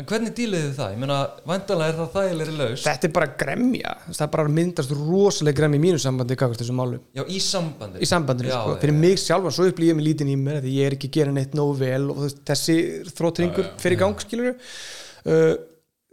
En 0.00 0.06
hvernig 0.08 0.32
díliði 0.32 0.70
þið 0.70 0.78
það? 0.78 0.92
ég 0.94 1.00
meina, 1.02 1.16
vandalega 1.44 1.92
er 1.92 1.96
það 1.98 2.14
þægilegri 2.14 2.54
laus 2.56 2.84
þetta 2.86 3.04
er 3.04 3.12
bara 3.18 3.28
gremja. 3.42 3.90
Þú 4.00 4.08
veist, 4.08 4.20
það 4.20 4.26
er 4.26 4.32
bara 4.32 4.52
myndast 4.56 4.94
rosalega 4.96 5.58
gremja 5.58 5.76
í 5.76 5.82
mínu 5.84 6.00
sambandi 6.00 6.38
já, 7.18 7.24
í 7.28 7.40
sambandi. 7.44 8.00
Í 8.00 8.08
sambandinu, 8.08 8.48
Já, 8.48 8.56
sko. 8.62 8.78
fyrir 8.80 8.96
mig 8.96 9.20
sjálfan 9.20 9.56
svo 9.58 9.68
upplýði 9.68 9.92
ég 9.92 9.98
mig 9.98 10.08
lítinn 10.08 10.32
í 10.32 10.38
mér 10.40 10.62
því 10.64 10.72
ég 10.78 10.88
er 10.88 10.96
ekki 10.96 11.10
að 11.10 11.18
gera 11.18 11.36
neitt 11.36 11.52
nógu 11.58 11.76
vel 11.82 12.06
og 12.14 12.24
þessi 12.48 12.78
þrótringur 13.12 13.68
fyrir 13.82 14.00
gang 14.00 14.24
skilur 14.24 14.56
uh, 14.56 15.52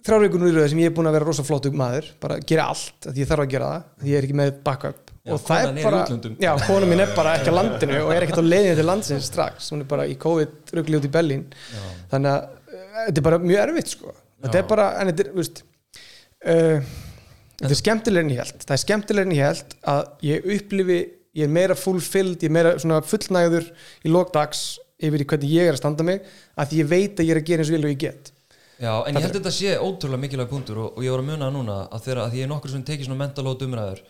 þrjár 0.04 0.28
vikur 0.28 0.44
nú 0.44 0.52
í 0.52 0.56
röðu 0.58 0.70
sem 0.74 0.84
ég 0.84 0.92
er 0.92 0.98
búin 1.00 1.08
að 1.08 1.16
vera 1.22 1.30
rosa 1.32 1.48
flottu 1.48 1.72
maður 1.72 2.12
bara 2.20 2.42
gera 2.44 2.68
allt, 2.74 3.08
að 3.08 3.24
ég 3.24 3.32
þarf 3.32 3.48
að 3.48 3.54
gera 3.56 3.72
það 3.72 5.06
Já, 5.28 5.34
og 5.36 5.42
það 5.44 5.66
er 5.66 5.80
í 5.82 5.84
bara, 5.84 6.04
já, 6.40 6.52
kona 6.64 6.88
mín 6.88 7.04
er 7.04 7.10
bara 7.18 7.34
ekki 7.36 7.52
á 7.52 7.56
landinu 7.58 7.98
og 8.06 8.14
er 8.16 8.26
ekkert 8.26 8.40
á 8.40 8.46
leiðinu 8.48 8.78
til 8.80 8.86
landsins 8.88 9.28
strax. 9.28 9.68
Hún 9.74 9.84
er 9.84 9.90
bara 9.90 10.06
í 10.08 10.16
COVID 10.22 10.72
ruggli 10.78 11.02
út 11.02 11.08
í 11.08 11.12
Berlín. 11.12 11.44
Þannig 12.14 12.32
að 12.32 12.48
uh, 12.48 12.86
þetta 13.02 13.22
er 13.22 13.28
bara 13.28 13.42
mjög 13.44 13.62
erfitt 13.66 13.92
sko. 13.92 14.16
þetta 14.46 14.62
er 14.62 14.70
bara, 14.72 14.88
en 15.02 15.12
þetta 15.12 15.26
er, 15.26 15.32
veist 15.36 15.62
uh, 16.48 16.96
þetta 17.60 17.74
er 17.74 17.82
skemmtilega 17.82 18.28
en 18.28 18.34
ég 18.34 18.42
held. 18.46 18.64
Það 18.64 18.76
er 18.78 18.84
skemmtilega 18.86 19.30
en 19.30 19.36
ég 19.36 19.52
held 19.52 19.78
að 19.98 20.02
ég 20.30 20.50
upplifi 20.58 21.00
ég 21.38 21.46
er 21.46 21.54
meira 21.54 21.78
fulfilled, 21.78 22.40
ég 22.42 22.50
er 22.50 22.56
meira 22.56 22.74
svona 22.82 23.04
fullnægður 23.06 23.68
í 24.08 24.14
lokdags 24.14 24.64
yfir 24.98 25.22
í 25.22 25.28
hvernig 25.30 25.54
ég 25.54 25.70
er 25.70 25.76
að 25.76 25.84
standa 25.84 26.06
mig 26.08 26.24
að 26.58 26.80
ég 26.80 26.90
veit 26.90 27.20
að 27.20 27.28
ég 27.28 27.36
er 27.36 27.42
að 27.44 27.52
gera 27.52 27.66
eins 27.66 27.74
vel 27.76 27.84
og 27.84 27.94
ég 27.94 28.02
get. 28.08 28.32
Já, 28.78 28.92
en 29.10 29.18
ég 29.18 29.26
held 29.26 29.38
þetta 29.40 29.54
sé 29.54 29.76
ótrúlega 29.82 30.22
mikilvæg 30.22 30.50
punktur 30.52 30.82
og, 30.84 30.98
og 30.98 31.06
ég 31.06 31.14
var 31.14 31.24
að 31.24 31.30
muna 31.32 31.46
það 31.48 31.56
núna 31.56 31.78
að 31.90 32.04
þegar 32.06 32.20
að 32.24 32.36
ég 32.38 32.46
er 32.46 32.52
nokkur 32.52 32.74
sem 32.74 32.84
tekið 32.86 33.08
svona 33.10 33.22
mentalót 33.24 33.64
umræður 33.66 34.02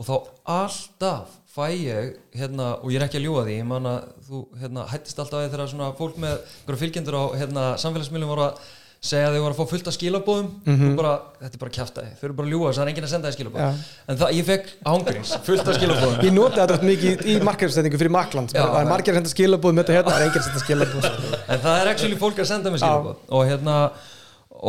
og 0.00 0.08
þá 0.08 0.14
alltaf 0.56 1.38
fæ 1.50 1.64
ég 1.74 2.12
hérna, 2.38 2.74
og 2.80 2.92
ég 2.92 3.00
er 3.00 3.06
ekki 3.08 3.18
að 3.20 3.26
ljúga 3.26 3.46
því 3.46 3.56
ég 3.58 3.66
man 3.68 3.88
að 3.90 4.04
þú 4.28 4.42
hérna, 4.60 4.84
hættist 4.90 5.18
alltaf 5.18 5.40
að 5.40 5.48
þegar 5.48 5.72
svona 5.72 5.88
fólk 5.98 6.20
með 6.22 6.36
einhverja 6.36 6.82
fylgjendur 6.84 7.18
á 7.18 7.24
hérna, 7.40 7.64
samfélagsmiðlum 7.82 8.30
voru 8.30 8.44
að 8.46 8.60
segja 9.00 9.30
að 9.30 9.34
þau 9.34 9.42
voru 9.42 9.54
að 9.54 9.58
fá 9.58 9.70
fullt 9.70 9.88
af 9.88 9.94
skilabóðum 9.96 10.48
og 10.68 10.96
bara, 10.98 11.12
þetta 11.40 11.56
er 11.56 11.62
bara 11.62 11.72
kjaftaði, 11.72 12.10
þau 12.20 12.24
eru 12.28 12.34
bara 12.36 12.46
að 12.46 12.52
ljúga 12.52 12.68
þess 12.68 12.76
að 12.76 12.80
það 12.80 12.84
er 12.84 12.92
enginn 12.92 13.06
að 13.06 13.12
senda 13.14 13.30
þið 13.30 13.36
skilabóð 13.38 13.62
Já. 13.64 13.68
en 14.12 14.18
það, 14.20 14.32
ég 14.36 14.48
fekk 14.50 14.66
ángurins, 14.92 15.32
fullt 15.46 15.70
af 15.72 15.78
skilabóðum 15.78 16.26
ég 16.26 16.34
noti 16.36 16.60
þetta 16.60 16.88
mikið 16.90 17.24
í 17.24 17.36
markaðurstætingu 17.48 18.00
fyrir 18.02 18.12
Makland 18.12 18.52
það 18.52 18.76
er 18.82 18.90
margir 18.92 19.14
að 19.14 19.20
senda 19.22 19.32
skilabóð 19.32 19.76
með 19.78 19.88
þetta 19.88 19.96
hérna, 19.96 20.12
það 20.12 20.20
er 20.20 20.28
enginn 20.28 20.42
að 20.42 20.48
senda 20.50 20.64
skilabóð 20.66 21.08
en 21.40 21.62
það 21.64 21.80
er 21.80 21.92
actually 21.94 22.20
fólk 22.20 22.44
að 22.44 22.50
senda 22.52 22.74
mér 22.74 22.84
skilabóð 22.84 23.36
og 23.40 23.46
hérna 23.48 23.78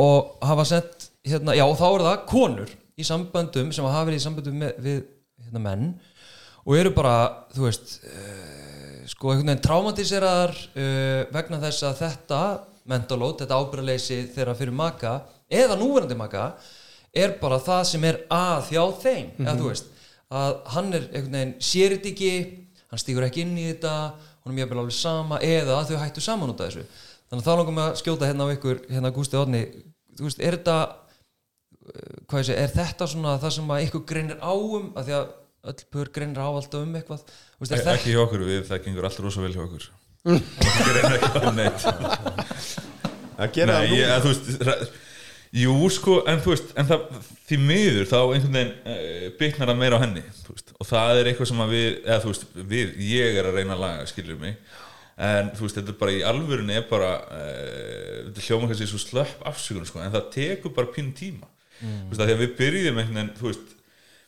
og 0.06 0.48
hafa 0.48 0.68
sendt 0.72 1.10
hérna, 1.28 1.58
já 1.60 1.66
og 1.68 1.76
þá 1.76 1.88
er 1.92 2.06
það 2.08 2.24
konur 2.32 2.72
í 2.96 3.08
samböndum 3.12 3.76
sem 3.76 3.92
hafa 3.92 4.08
verið 4.08 4.22
í 4.22 4.24
samböndum 4.24 4.64
með, 4.64 4.80
við 4.80 5.04
hérna, 5.52 5.64
menn 5.68 5.94
og 6.62 6.76
eru 6.78 6.94
bara, 6.96 7.16
þú 7.54 7.68
veist 7.68 7.96
uh, 8.08 9.04
sko 9.12 9.34
einhvern 9.34 9.52
veginn 9.52 9.64
traumatiseraðar 9.66 10.56
uh, 10.56 11.22
vegna 11.34 11.62
þess 11.62 11.88
að 11.90 12.02
þetta 12.06 12.42
mentalót, 12.92 13.44
þetta 13.44 13.60
ábyrðaleysi 13.62 14.22
þeirra 14.34 14.58
fyrir 14.58 14.76
maka 14.76 15.20
eða 15.52 15.78
núverandi 15.78 16.18
maka 16.18 16.54
er 17.12 17.36
bara 17.42 17.60
það 17.62 17.84
sem 17.92 18.08
er 18.08 18.24
að 18.32 18.72
hjá 18.72 18.84
þeim, 19.04 19.32
eða 19.44 19.58
þú 19.60 19.70
veist 19.70 19.92
að 20.32 20.60
hann 20.76 20.94
er 20.96 21.08
einhvern 21.12 21.36
veginn 21.36 21.56
sér 21.60 21.98
þetta 21.98 22.12
ekki 22.14 22.34
hann 22.92 23.02
stígur 23.02 23.26
ekki 23.28 23.44
inn 23.46 23.58
í 23.60 23.68
þetta 23.68 23.96
hún 24.42 24.54
er 24.54 24.58
mjög 24.62 24.76
alveg 24.78 24.96
sama 24.96 25.40
eða 25.46 25.82
þau 25.88 25.98
hættu 26.02 26.24
saman 26.24 26.52
út 26.54 26.62
af 26.64 26.72
þessu. 26.72 26.86
Þannig 27.30 27.44
að 27.44 27.48
þá 27.48 27.60
langum 27.60 27.78
við 27.78 27.86
að 27.86 28.00
skjóta 28.02 28.30
hérna 28.30 28.48
á 28.48 28.54
ykkur 28.56 28.82
hérna 28.90 29.12
Gústi 29.16 29.40
Odni, 29.40 29.62
þú 30.18 30.26
veist, 30.28 30.42
er 30.42 30.58
þetta 30.58 30.78
eh, 31.94 32.42
segi, 32.42 32.58
er 32.58 32.74
þetta 32.74 33.08
svona 33.08 33.36
það 33.42 33.56
sem 33.58 33.72
að 33.76 33.86
ykkur 33.86 34.04
greinir 34.10 34.42
á 34.42 34.52
um? 34.52 34.90
Að 34.98 35.08
því 35.08 35.18
að 35.20 35.30
öll 35.70 35.84
pör 35.94 36.10
greinir 36.16 36.42
á 36.42 36.48
alltaf 36.50 36.82
um 36.82 36.96
eitthvað. 36.98 37.22
Þú 37.28 37.64
veist, 37.66 37.72
er 37.76 37.82
þetta 37.84 37.98
ekki 38.00 38.16
hjá 38.16 38.22
okkur, 38.26 38.46
við, 38.48 38.64
það 38.70 38.84
gengur 38.88 39.08
alltaf 39.10 39.26
rosa 39.28 39.44
vel 39.46 39.54
hjá 39.54 39.64
okkur. 39.68 39.88
Það 40.22 40.90
er 40.92 41.00
ekki 41.18 41.30
á 41.38 41.52
neitt. 41.58 41.86
Að 43.42 43.56
gera 43.56 43.78
Nei, 43.80 43.88
það 43.88 43.96
ég, 43.98 44.06
nú 44.06 44.14
að, 44.16 44.26
þú 44.26 44.32
veist 44.34 44.68
ra- 44.68 44.82
Jú, 45.52 45.74
sko, 45.92 46.14
en 46.32 46.40
þú 46.40 46.54
veist 46.54 46.70
en 46.80 46.88
það, 46.88 47.02
því 47.50 47.58
miður 47.60 48.06
þá 48.08 48.18
einhvern 48.22 48.54
veginn 48.56 48.70
uh, 48.88 49.26
byggnar 49.42 49.68
það 49.72 49.80
meira 49.82 49.98
á 50.00 50.04
henni 50.06 50.22
veist, 50.48 50.70
og 50.80 50.88
það 50.88 51.18
er 51.20 51.30
eitthvað 51.32 51.50
sem 51.50 51.64
að 51.66 51.74
við, 51.76 51.88
eða 52.06 52.30
veist 52.30 52.46
við, 52.72 52.94
ég 53.10 53.40
er 53.42 53.50
að 53.50 53.58
reyna 53.60 53.76
að 53.76 53.84
laga, 53.84 54.06
skilur 54.08 54.40
mig. 54.40 54.56
En 55.22 55.50
þú 55.58 55.66
veist, 55.66 55.76
þetta 55.82 55.92
er 55.92 55.98
bara 56.00 56.14
í 56.16 56.22
alvörunni 56.30 56.78
er 56.80 56.86
bara, 56.88 57.10
uh, 57.28 58.16
þetta 58.30 58.46
hljóma 58.48 58.70
kannski 58.72 58.88
svo 58.94 59.02
slöpp 59.04 59.44
afsökun, 59.52 59.90
sko, 59.90 60.00
en 60.06 60.14
það 60.16 60.30
tekur 60.38 60.76
bara 60.78 60.94
pín 60.96 61.12
tíma, 61.20 61.50
þú 61.82 62.14
veist, 62.14 62.22
að 62.24 62.32
því 62.32 62.38
að 62.38 62.44
við 62.46 62.56
byrjum 62.62 63.02
einhvern 63.04 63.20
veginn, 63.20 63.36
þú 63.42 63.50
veist 63.52 63.76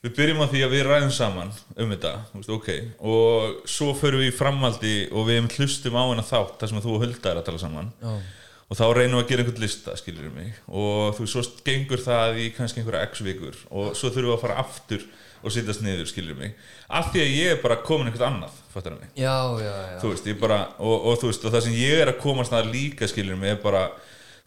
við 0.04 0.16
byrjum 0.18 0.44
á 0.44 0.48
því 0.52 0.62
að 0.66 0.74
við 0.74 0.86
ræðum 0.90 1.12
saman 1.16 1.52
um 1.80 1.92
þetta 1.94 2.14
þú 2.30 2.40
veist, 2.40 2.54
ok, 2.58 2.70
og 3.08 3.68
svo 3.72 3.94
förum 3.96 4.24
við 4.24 4.32
í 4.34 4.36
framhaldi 4.36 4.96
og 5.16 5.28
við 5.30 5.46
hlustum 5.58 5.96
á 5.96 6.04
hana 6.04 6.26
þátt 6.28 6.58
þar 6.60 6.72
sem 6.72 6.82
þú 6.84 6.96
og 6.98 7.06
Hulda 7.06 7.32
er 7.32 7.40
að 7.40 7.46
tala 7.50 7.62
saman. 7.62 7.92
Já. 8.04 8.16
og 8.64 8.80
þá 8.80 8.86
reynum 8.98 9.20
við 9.20 9.24
að 9.24 9.30
gera 9.30 9.44
einhvern 9.44 9.64
lista 9.64 9.94
og 10.68 11.18
þú 11.18 11.28
svo 11.30 11.44
gengur 11.68 12.02
það 12.02 12.40
í 12.42 12.48
kannski 12.56 12.82
einhverja 12.82 13.10
x 13.12 13.22
vikur 13.24 13.60
og 13.70 13.94
svo 13.96 14.10
þurfum 14.10 14.32
við 14.32 14.36
að 14.38 14.44
fara 14.44 14.60
aftur 14.64 15.06
og 15.44 15.52
sittast 15.52 15.84
niður 15.84 16.08
skilur 16.08 16.38
mig. 16.40 16.56
Af 16.88 17.12
því 17.12 17.22
að 17.24 17.34
ég 17.36 17.52
er 17.54 17.62
bara 17.64 17.82
komin 17.84 18.08
einhvert 18.08 18.26
annað 18.28 18.56
fattar 18.74 18.96
mig, 18.96 19.12
já, 19.20 19.36
já, 19.60 19.72
já, 19.92 19.98
þú 20.02 20.14
veist, 20.14 20.30
bara 20.40 20.60
og, 20.80 21.08
og 21.12 21.20
þú 21.22 21.30
veist, 21.30 21.46
og 21.46 21.54
það 21.54 21.66
sem 21.68 21.76
ég 21.78 22.00
er 22.02 22.12
að 22.14 22.22
komast 22.24 22.56
að 22.56 22.72
líka 22.74 23.10
skilur 23.12 23.38
mig 23.38 23.54
er 23.54 23.60
bara, 23.62 23.84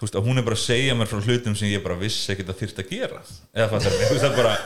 þú 0.01 0.07
veist, 0.07 0.17
að 0.19 0.27
hún 0.27 0.41
er 0.41 0.47
bara 0.49 0.59
að 0.59 0.65
segja 0.65 0.97
mér 0.97 1.11
frá 1.11 1.21
hlutum 1.21 1.57
sem 1.59 1.71
ég 1.71 1.85
bara 1.85 1.99
vissi 2.01 2.33
ekkert 2.33 2.55
að 2.55 2.63
þyrft 2.63 2.83
að 2.83 2.93
gera. 2.95 3.21
Eða 3.53 3.69
fattar 3.75 3.95
mig, 3.95 4.09
þú 4.09 4.17
veist, 4.17 4.25
það 4.25 4.33
er 4.33 4.41
bara 4.41 4.57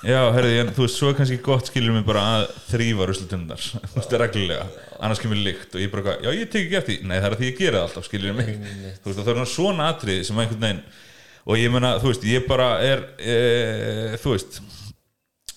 Já, 0.00 0.20
herrði, 0.32 0.54
en 0.62 0.70
þú 0.72 0.86
veist, 0.86 0.96
svo 0.96 1.10
er 1.10 1.16
kannski 1.18 1.36
gott 1.44 1.68
skilur 1.68 1.92
mig 1.92 2.06
bara 2.06 2.22
að 2.38 2.46
þrýfa 2.70 3.08
ruslutundar 3.10 3.60
þú 3.92 3.98
veist, 3.98 4.14
reglulega, 4.22 4.64
annars 4.96 5.20
kemur 5.20 5.40
lykt 5.44 5.76
og 5.76 5.82
ég 5.82 5.92
bara, 5.92 6.14
já, 6.24 6.30
ég 6.38 6.48
tek 6.48 6.64
ekki 6.64 6.78
eftir, 6.78 6.96
því. 7.02 7.08
nei, 7.10 7.18
það 7.18 7.28
er 7.28 7.36
því 7.40 7.50
ég 7.50 7.58
gera 7.58 7.82
alltaf, 7.84 8.06
skilur 8.08 8.36
mig, 8.38 8.54
þú 9.02 9.10
veist, 9.10 9.20
það 9.26 9.32
er 9.34 9.50
svona 9.52 9.90
atriði 9.92 10.24
sem 10.24 10.40
einhvern 10.40 10.64
veginn, 10.64 10.82
og 11.44 11.60
ég 11.60 11.74
meina, 11.74 11.92
þú 12.00 12.14
veist, 12.14 12.24
ég 12.30 12.48
bara 12.48 12.70
er, 12.86 13.04
e, 13.20 13.36
þú 14.22 14.32
veist 14.32 14.60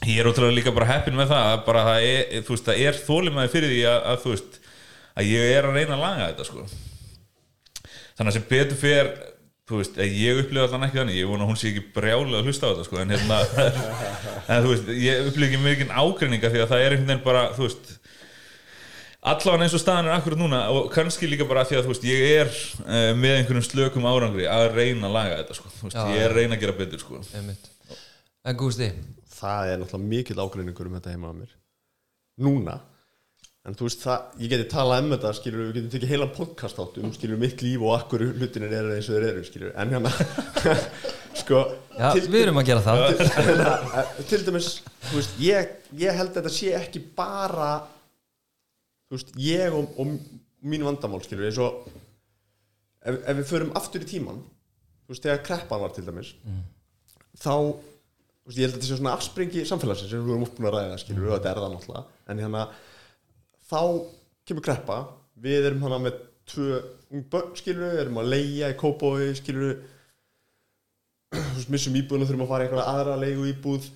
ég 0.04 0.20
er 0.20 0.28
ótrúlega 0.28 0.58
líka 0.58 0.76
bara 0.76 0.90
heppin 0.92 1.16
með 1.16 1.32
það, 1.32 1.50
að 1.54 1.66
bara 1.70 1.84
það 1.88 2.08
er, 2.10 2.44
þú 2.44 2.56
veist, 2.58 2.68
það 2.68 2.82
er 2.84 3.00
þólimaði 3.08 3.54
fyrir 3.54 3.72
því 3.72 3.84
að, 3.94 4.00
að, 4.12 4.24
þú 4.24 4.34
veist, 4.34 4.58
að 5.14 5.30
ég 5.32 5.54
er 5.54 5.70
að 5.70 5.78
reyna 5.80 5.96
að 5.96 6.04
laga 6.04 6.28
þetta, 6.34 6.48
sko. 6.50 6.66
Þannig 8.18 8.30
að 8.30 8.36
sem 8.36 8.50
betur 8.50 8.80
fyrir 8.84 9.14
þú 9.70 9.80
veist, 9.80 9.98
eh, 9.98 10.12
ég 10.20 10.42
upplifa 10.42 10.66
allan 10.68 10.88
ekki 10.90 11.00
þannig 11.00 11.20
ég 11.22 11.30
vona 11.30 11.48
hún 11.48 11.60
sé 11.60 11.70
ekki 11.72 11.86
brjálega 11.96 12.42
að 12.42 12.50
hlusta 12.50 12.68
á 12.68 12.72
þetta 12.74 12.88
sko, 12.88 13.00
en 13.00 13.14
hérna, 13.16 13.38
en 14.52 14.66
þú 14.66 14.74
veist 14.74 14.92
ég 15.00 15.30
upplifa 15.30 15.50
ekki 15.50 15.62
mikið 15.64 15.94
ágreininga 15.96 16.52
því 16.52 16.64
að 16.64 16.74
það 16.74 16.84
er 16.84 16.96
einhvern 16.98 17.12
veginn 17.14 17.26
bara, 17.28 17.46
þú 17.56 17.68
veist 17.68 17.94
allavega 19.24 19.64
eins 19.64 19.78
og 19.78 19.84
staðan 19.86 20.10
er 20.10 20.18
akkurat 20.18 20.42
núna 20.42 20.62
og 20.76 20.90
kannski 20.92 21.30
líka 21.32 21.48
bara 21.48 21.64
því 21.70 21.80
að 21.80 21.88
þú 21.88 21.94
veist, 21.94 22.08
ég 22.12 22.26
er 22.42 22.54
uh, 22.84 23.12
með 23.16 23.38
einhvernum 23.38 23.64
slökum 23.64 24.08
árangri 24.12 24.50
að 24.52 24.68
reyna 24.76 25.08
að 25.08 25.16
laga 25.16 25.38
þetta, 25.40 25.60
sko, 25.62 25.72
þú 25.78 25.88
veist, 25.88 26.00
Já, 26.00 26.08
ég 26.12 26.26
er 26.28 26.36
reyna 26.36 26.58
að 26.58 26.66
gera 26.66 26.80
betur, 26.82 27.06
sko. 27.06 27.22
En 28.44 28.58
Gústi, 28.60 28.90
það 29.32 29.70
er 29.72 29.80
náttúrulega 29.80 30.12
mikill 30.12 30.44
ágreiningur 30.44 30.90
um 30.90 30.98
þetta 30.98 31.14
heima 31.14 31.32
á 31.32 31.34
mér. 31.40 31.54
Núna 32.44 32.82
en 33.64 33.78
þú 33.80 33.88
veist 33.88 34.02
það, 34.04 34.24
ég 34.44 34.52
geti 34.52 34.66
talað 34.74 35.06
um 35.06 35.14
þetta 35.14 35.30
skilur 35.38 35.62
við 35.64 35.78
getum 35.78 35.92
tekið 35.94 36.12
heilan 36.12 36.32
podcast 36.36 36.80
átt 36.84 36.98
um 37.00 37.14
skilur 37.16 37.40
mitt 37.40 37.64
líf 37.64 37.86
og 37.86 37.94
akkur 37.96 38.26
hlutinir 38.34 38.76
eru 38.76 38.92
eins 38.98 39.08
og 39.08 39.16
þeir 39.16 39.28
eru 39.30 39.44
skilur 39.48 39.72
en 39.80 39.94
hérna 39.96 40.12
sko 41.42 41.62
já, 41.96 42.10
til, 42.12 42.26
við 42.28 42.42
erum 42.42 42.60
að 42.60 42.68
gera 42.70 42.84
það. 42.84 43.04
hérna, 43.48 43.70
eh, 44.02 44.12
til 44.30 44.42
dæmis 44.50 44.70
veist, 45.14 45.40
ég, 45.40 45.72
ég 46.02 46.20
held 46.20 46.34
að 46.34 46.42
þetta 46.42 46.54
sé 46.58 46.76
ekki 46.82 47.06
bara 47.16 47.72
þú 49.08 49.16
veist, 49.16 49.34
ég 49.40 49.80
og, 49.80 49.96
og 49.96 50.12
mín 50.68 50.84
vandamál 50.84 51.24
skilur 51.24 51.48
eins 51.48 51.64
og 51.64 51.88
ef, 51.88 53.16
ef 53.16 53.40
við 53.40 53.48
förum 53.48 53.74
aftur 53.80 54.04
í 54.04 54.12
tíman 54.12 54.44
þú 54.44 55.16
veist, 55.16 55.24
þegar 55.24 55.44
kreppan 55.48 55.84
var 55.88 55.96
til 55.96 56.08
dæmis 56.10 56.36
þá 57.40 57.56
þú 58.44 58.52
veist, 58.52 58.58
ég 58.60 58.66
held 58.66 58.74
að 58.74 58.82
þetta 58.82 58.90
sé 58.90 58.98
svona 59.00 59.16
afspringi 59.16 59.64
samfélagsins 59.70 60.12
sem 60.12 60.20
við 60.20 60.36
erum 60.36 60.50
uppbúin 60.50 60.68
að 60.68 60.82
ræða 60.82 61.00
skilur 61.00 61.30
og 61.30 61.38
þetta 61.38 61.54
er 61.54 61.62
það 61.64 61.78
náttúrulega. 61.78 62.10
En 62.28 62.42
hérna 62.44 62.64
þá 63.74 63.82
kemur 64.48 64.66
kreppa. 64.66 65.00
Við 65.44 65.68
erum 65.70 65.84
hana 65.88 66.00
með 66.06 66.22
tvö 66.50 66.80
börn 67.32 67.58
skilur 67.58 67.88
við, 67.88 68.00
erum 68.04 68.22
að 68.22 68.32
leia 68.34 68.72
í 68.74 68.78
kópói 68.80 69.34
skilur 69.38 69.76
við 71.34 71.68
missum 71.74 71.96
íbúðinu 71.98 72.28
þurfum 72.30 72.46
að 72.46 72.52
fara 72.52 72.66
í 72.66 72.68
einhverja 72.68 72.94
aðra 72.94 73.20
leigu 73.22 73.46
íbúð 73.50 73.88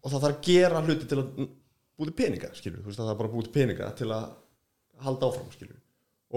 og 0.00 0.12
það 0.12 0.24
þarf 0.24 0.36
að 0.36 0.46
gera 0.46 0.82
hluti 0.86 1.08
til 1.10 1.18
að 1.20 1.30
búti 2.00 2.16
peninga 2.16 2.50
skilur, 2.56 2.82
veist, 2.84 2.98
það 2.98 3.10
þarf 3.10 3.20
bara 3.20 3.32
búti 3.34 3.52
peninga 3.54 3.90
til 3.98 4.08
að 4.14 4.26
halda 5.04 5.30
áfram 5.30 5.52
skilur 5.54 5.80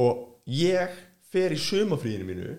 og 0.03 0.23
ég 0.49 0.95
fer 1.33 1.53
í 1.53 1.59
sömafríðinu 1.61 2.27
mínu 2.27 2.53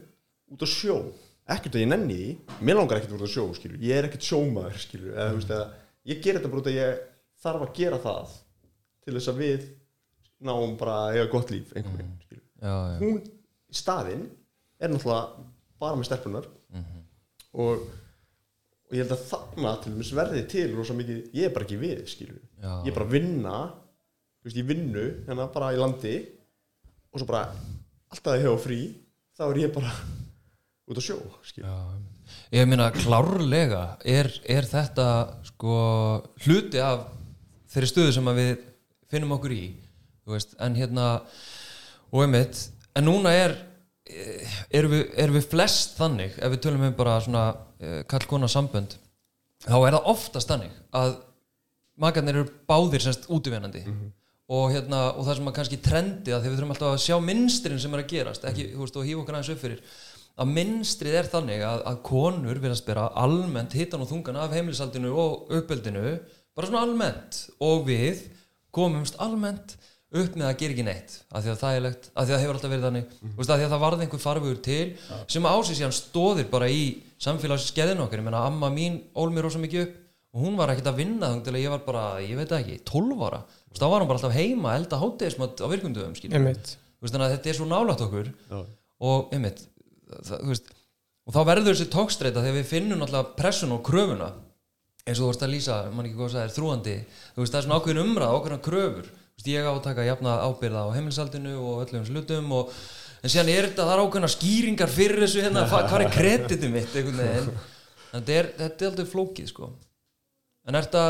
út 0.55 0.65
á 0.65 0.69
sjó. 0.71 0.99
Ekkert 1.45 1.77
að 1.77 1.85
ég 1.85 1.91
nenni 1.91 2.15
því, 2.17 2.29
mér 2.65 2.79
langar 2.79 3.01
ekkert 3.01 3.17
út 3.19 3.27
á 3.27 3.35
sjó 3.35 3.49
skilur, 3.57 3.81
ég 3.83 3.99
er 3.99 4.09
ekkert 4.09 4.25
sjómaður 4.25 4.79
skilur 4.81 5.13
eða 5.13 5.33
þú 5.33 5.41
veist 5.41 5.55
að 5.57 5.65
ég 6.11 6.23
ger 6.25 6.39
þetta 6.39 6.53
bara 6.53 6.63
út 6.63 6.71
að 6.71 6.79
ég 6.79 7.03
þarf 7.45 7.67
að 7.67 7.75
gera 7.81 8.01
það 8.05 8.37
til 9.05 9.17
þess 9.17 9.33
að 9.33 9.43
við 9.43 9.67
náum 10.47 10.77
bara 10.81 10.95
að 11.07 11.17
eiga 11.19 11.27
gott 11.33 11.53
líf 11.55 11.73
einhvern 11.75 11.99
veginn 11.99 12.17
skilur 12.25 12.45
já, 12.45 12.75
já, 12.75 12.99
hún 13.03 13.21
í 13.25 13.79
staðinn 13.79 14.25
er 14.81 14.93
náttúrulega 14.93 15.45
bara 15.83 15.99
með 15.99 16.09
stelpunar 16.09 16.49
og, 17.55 17.85
og 18.89 18.95
ég 18.95 19.03
held 19.05 19.15
að 19.17 19.25
þarna 19.31 19.75
til 19.83 19.93
dæmis 19.95 20.13
verði 20.17 20.43
til 20.51 20.67
rosa 20.77 20.97
mikið, 20.99 21.21
ég 21.37 21.49
er 21.49 21.55
bara 21.55 21.67
ekki 21.69 21.81
við 21.81 22.05
skilur 22.11 22.41
Já. 22.63 22.73
ég 22.85 22.91
er 22.93 22.97
bara 22.99 23.09
að 23.09 23.15
vinna 23.17 23.57
þú 23.75 24.49
veist, 24.49 24.59
ég 24.61 24.69
vinnu 24.69 25.05
hérna 25.29 25.49
bara 25.55 25.73
í 25.75 25.81
landi 25.81 26.15
og 27.15 27.21
svo 27.23 27.29
bara 27.31 27.45
alltaf 28.11 28.33
að 28.35 28.41
ég 28.41 28.49
hefa 28.49 28.63
frí 28.65 28.81
þá 29.35 29.47
er 29.49 29.61
ég 29.65 29.73
bara 29.75 29.93
út 30.91 31.01
á 31.01 31.03
sjó. 31.05 31.17
Ég 32.53 32.67
meina 32.69 32.91
klárlega 32.93 33.85
er, 34.05 34.29
er 34.45 34.67
þetta 34.69 35.07
sko 35.49 35.77
hluti 36.45 36.81
af 36.83 37.07
þeirri 37.73 37.89
stöðu 37.91 38.15
sem 38.17 38.29
að 38.31 38.41
við 38.41 38.53
finnum 39.13 39.33
okkur 39.39 39.55
í 39.57 39.63
veist, 40.33 40.57
en 40.63 40.77
hérna 40.79 41.07
og 42.15 42.25
einmitt, 42.25 42.61
en 42.97 43.09
núna 43.09 43.35
er 43.35 43.57
eh, 44.09 44.57
erum 44.71 44.95
við, 44.95 45.05
erum 45.21 45.39
við 45.39 45.49
flest 45.53 45.99
þannig 46.01 46.39
ef 46.39 46.55
við 46.55 46.65
tölum 46.65 46.89
um 46.89 46.97
bara 46.97 47.21
svona 47.25 47.45
uh, 47.55 48.01
kallkona 48.11 48.51
sambönd 48.51 48.97
þá 49.65 49.77
er 49.81 49.97
það 49.97 50.11
oftast 50.15 50.51
þannig 50.51 50.75
að 50.95 51.17
makarnir 52.01 52.41
eru 52.41 52.53
báðir 52.69 53.05
semst 53.05 53.29
útivennandi 53.33 53.85
og, 53.85 54.73
hérna, 54.73 55.07
og 55.15 55.25
það 55.27 55.39
sem 55.39 55.51
að 55.51 55.57
kannski 55.59 55.83
trendi 55.83 56.35
að 56.35 56.43
því 56.43 56.51
við 56.51 56.59
þurfum 56.59 56.75
alltaf 56.75 56.95
að 56.95 57.05
sjá 57.05 57.17
minstrin 57.23 57.81
sem 57.81 57.95
er 57.95 58.03
að 58.03 58.11
gerast 58.11 58.45
ekki, 58.49 58.69
þú 58.75 58.83
veist, 58.83 58.99
og 58.99 59.09
hífa 59.09 59.23
okkur 59.23 59.39
aðeins 59.39 59.55
upp 59.55 59.63
fyrir 59.63 59.97
að 60.35 60.51
minstrið 60.51 61.19
er 61.21 61.29
þannig 61.31 61.63
að, 61.63 61.83
að 61.91 62.01
konur 62.07 62.61
virðast 62.63 62.87
bera 62.89 63.07
almennt 63.23 63.75
hittan 63.79 64.03
og 64.03 64.11
þungan 64.11 64.41
af 64.43 64.55
heimilisaldinu 64.55 65.13
og 65.15 65.53
uppeldinu 65.61 66.17
bara 66.55 66.71
svona 66.71 66.83
almennt. 66.87 67.41
Og 67.63 67.85
við 67.87 68.25
komumst 68.75 69.19
almennt 69.23 69.77
upp 70.15 70.37
með 70.39 70.47
að 70.49 70.57
gera 70.61 70.75
ekki 70.75 70.87
neitt 70.87 71.17
af 71.31 71.43
því 71.45 71.51
að 71.53 71.61
það 71.63 71.77
er 71.79 71.85
legt, 71.85 72.09
af 72.15 72.25
því 72.25 72.33
að 72.33 72.35
það 72.35 72.45
hefur 72.45 72.59
alltaf 72.59 72.73
verið 72.73 72.87
þannig. 72.89 73.05
Mm 73.21 73.35
veist, 73.39 73.51
af 73.51 73.59
því 73.59 73.67
að 73.67 73.75
það 73.75 73.85
varði 73.85 74.07
einhver 74.07 74.23
farvegur 74.25 74.61
til 74.65 74.85
sem 75.35 75.49
ásins 75.51 75.81
síðan 75.81 75.97
stóðir 75.99 76.49
bara 76.53 76.71
í 76.71 76.85
samfélagsgeðinu 77.25 78.05
okkar, 78.05 78.23
ég 78.23 78.27
menna 78.29 78.47
amma 78.47 78.71
mín 78.71 79.01
ól 79.15 79.31
mér 79.35 79.49
rosa 79.49 79.63
mikið 79.63 79.85
upp 79.85 80.01
og 80.35 80.43
hún 80.43 80.57
var 80.59 80.73
ekkert 80.73 80.91
að 80.91 80.99
vinna 80.99 81.31
þannig 81.31 81.45
til 81.47 81.55
að 81.55 81.63
ég 81.63 81.75
var 81.75 81.83
bara, 81.87 82.05
ég 82.23 82.39
veit 82.39 82.55
ekki, 82.57 82.81
12 82.91 83.21
ára. 83.23 83.43
Veist, 83.71 83.83
þá 83.83 83.87
var 83.87 84.03
hún 84.03 84.09
bara 84.11 84.19
alltaf 84.19 84.35
heima 84.35 84.73
að 84.73 84.81
elda 84.81 85.03
hátegismat 85.03 85.63
á 85.63 85.67
virkundum 85.71 86.09
að 87.29 87.35
þetta 87.37 87.51
er 87.51 87.59
svo 87.59 87.69
nálægt 87.69 88.03
okkur 88.03 88.31
Já. 88.33 88.59
og 89.05 89.35
einmitt 89.35 89.61
það, 90.25 90.41
veist, 90.49 90.73
og 91.25 91.37
þá 91.37 91.41
verður 91.51 91.71
þessi 91.75 91.91
tókstreita 91.93 92.43
þegar 92.43 92.59
við 92.59 92.71
finnum 92.71 93.01
náttúrulega 93.01 93.37
pressun 93.39 93.75
og 93.77 93.83
kröfuna 93.87 94.31
eins 95.05 95.21
og 95.21 95.27
þú 95.27 95.31
veist 95.31 95.45
að 95.45 95.53
lýsa, 95.53 95.77
mann 95.93 96.09
ekki 96.09 96.19
hvað 96.19 96.35
það 96.35 96.47
er 96.47 96.55
þrúandi, 96.55 96.97
þú 97.35 97.43
veist 97.43 97.55
það 97.55 97.61
er 97.61 97.67
svona 97.67 97.79
ákveðin 97.81 98.03
umræð 98.05 98.35
ákveðin 98.39 98.63
kröfur, 98.65 99.11
ég 99.45 99.67
á 99.67 99.73
að 99.75 99.83
taka 99.85 100.05
jafna 100.07 100.37
ábyrða 100.47 100.85
á 100.89 100.95
heimilisaldinu 100.95 101.55
og 101.61 101.83
öllum 101.85 102.05
slutum 102.09 102.53
og, 102.57 102.71
en 103.25 103.33
síðan 103.33 103.51
er 103.53 103.67
þetta, 103.69 103.85
það 103.89 103.95
er 103.97 104.03
ákveðina 104.05 104.31
skýringar 104.35 104.93
fyrir 104.95 105.25
þessu 105.25 105.43
hérna, 105.45 105.65
hva- 105.69 105.83
hvað 105.91 106.05
er 106.07 106.13
kreditið 106.15 106.71
mitt 106.73 106.95
en 106.97 107.11
þetta 108.15 108.37
er, 108.39 108.51
þetta 108.61 108.85
er 108.87 108.91
aldrei 108.93 109.09
flókið 109.11 109.49
sko. 109.51 109.71
En 110.65 110.79
er 110.79 110.87
þetta, 110.87 111.05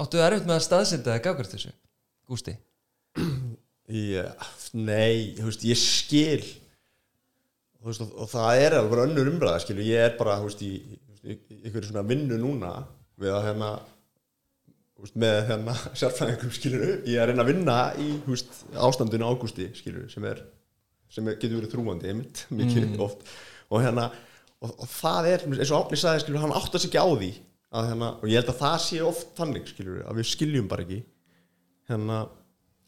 áttu 0.00 0.16
það 0.20 0.26
erfitt 0.30 0.46
með 0.48 0.56
að 0.56 0.64
staðsenda 0.68 1.12
það 1.12 1.24
gafkvært 1.26 1.54
þessu, 1.56 1.72
Gústi? 2.30 2.54
Já, 3.94 4.28
nei, 4.72 5.34
þú 5.36 5.48
veist, 5.50 5.64
ég 5.68 5.76
skil. 5.80 6.44
Veist, 7.84 8.00
og, 8.00 8.14
og 8.24 8.30
það 8.32 8.62
er 8.64 8.76
alveg 8.78 9.02
önnur 9.10 9.28
umræða, 9.34 9.58
skilur, 9.60 9.84
ég 9.84 10.06
er 10.06 10.14
bara, 10.16 10.38
þú 10.40 10.48
veist, 10.48 10.62
í, 10.64 10.70
í, 11.20 11.34
í 11.36 11.58
einhverju 11.66 11.90
svona 11.90 12.06
vinnu 12.08 12.38
núna 12.40 12.70
við 13.20 13.34
að 13.36 13.44
hérna 13.50 13.68
þú 13.82 13.93
með 15.18 15.38
hérna 15.48 15.74
sérfræðingum, 15.98 16.52
skilur 16.54 16.84
ég 17.04 17.16
er 17.18 17.24
að 17.24 17.32
reyna 17.32 17.44
að 17.44 17.50
vinna 17.50 17.78
í, 18.00 18.10
veist, 18.28 18.60
ástandinu 18.78 19.26
ágústi, 19.26 19.68
skilur, 19.76 20.06
sem 20.12 20.26
er 20.30 20.44
sem 21.14 21.26
er, 21.30 21.38
getur 21.38 21.60
verið 21.60 21.74
þrúandi, 21.74 22.10
einmitt, 22.10 22.44
mikið 22.58 23.00
oft. 23.04 23.26
Og 23.70 23.82
hérna, 23.84 24.08
og, 24.60 24.70
og 24.72 24.86
það 24.90 25.30
er 25.32 25.44
eins 25.48 25.72
og 25.72 25.82
Átni 25.82 25.98
sagði, 26.00 26.24
skilur, 26.24 26.42
hann 26.44 26.56
áttast 26.56 26.88
ekki 26.88 27.02
á 27.02 27.08
því 27.10 27.32
að 27.74 27.90
hérna, 27.90 28.12
og 28.20 28.30
ég 28.30 28.38
held 28.38 28.52
að 28.52 28.62
það 28.62 28.78
sé 28.84 29.02
oft 29.04 29.34
þannig, 29.38 29.68
skilur, 29.72 30.00
að 30.06 30.20
við 30.20 30.30
skiljum 30.30 30.70
bara 30.70 30.86
ekki. 30.86 31.00
Hérna 31.90 32.20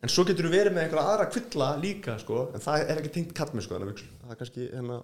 en 0.04 0.12
svo 0.12 0.26
getur 0.28 0.46
við 0.46 0.60
verið 0.60 0.76
með 0.76 0.86
einhverja 0.86 1.12
aðra 1.12 1.28
kvilla 1.32 1.68
líka 1.82 2.14
sko, 2.22 2.46
en 2.54 2.62
það 2.62 2.84
er 2.84 3.00
ekki 3.00 3.12
tengt 3.16 3.34
kallmenn 3.36 3.64
sko, 3.64 3.78
þannig 3.78 3.90
að 3.90 4.02
það 4.22 4.34
er 4.34 4.40
kannski 4.42 4.68
hérna, 4.70 4.98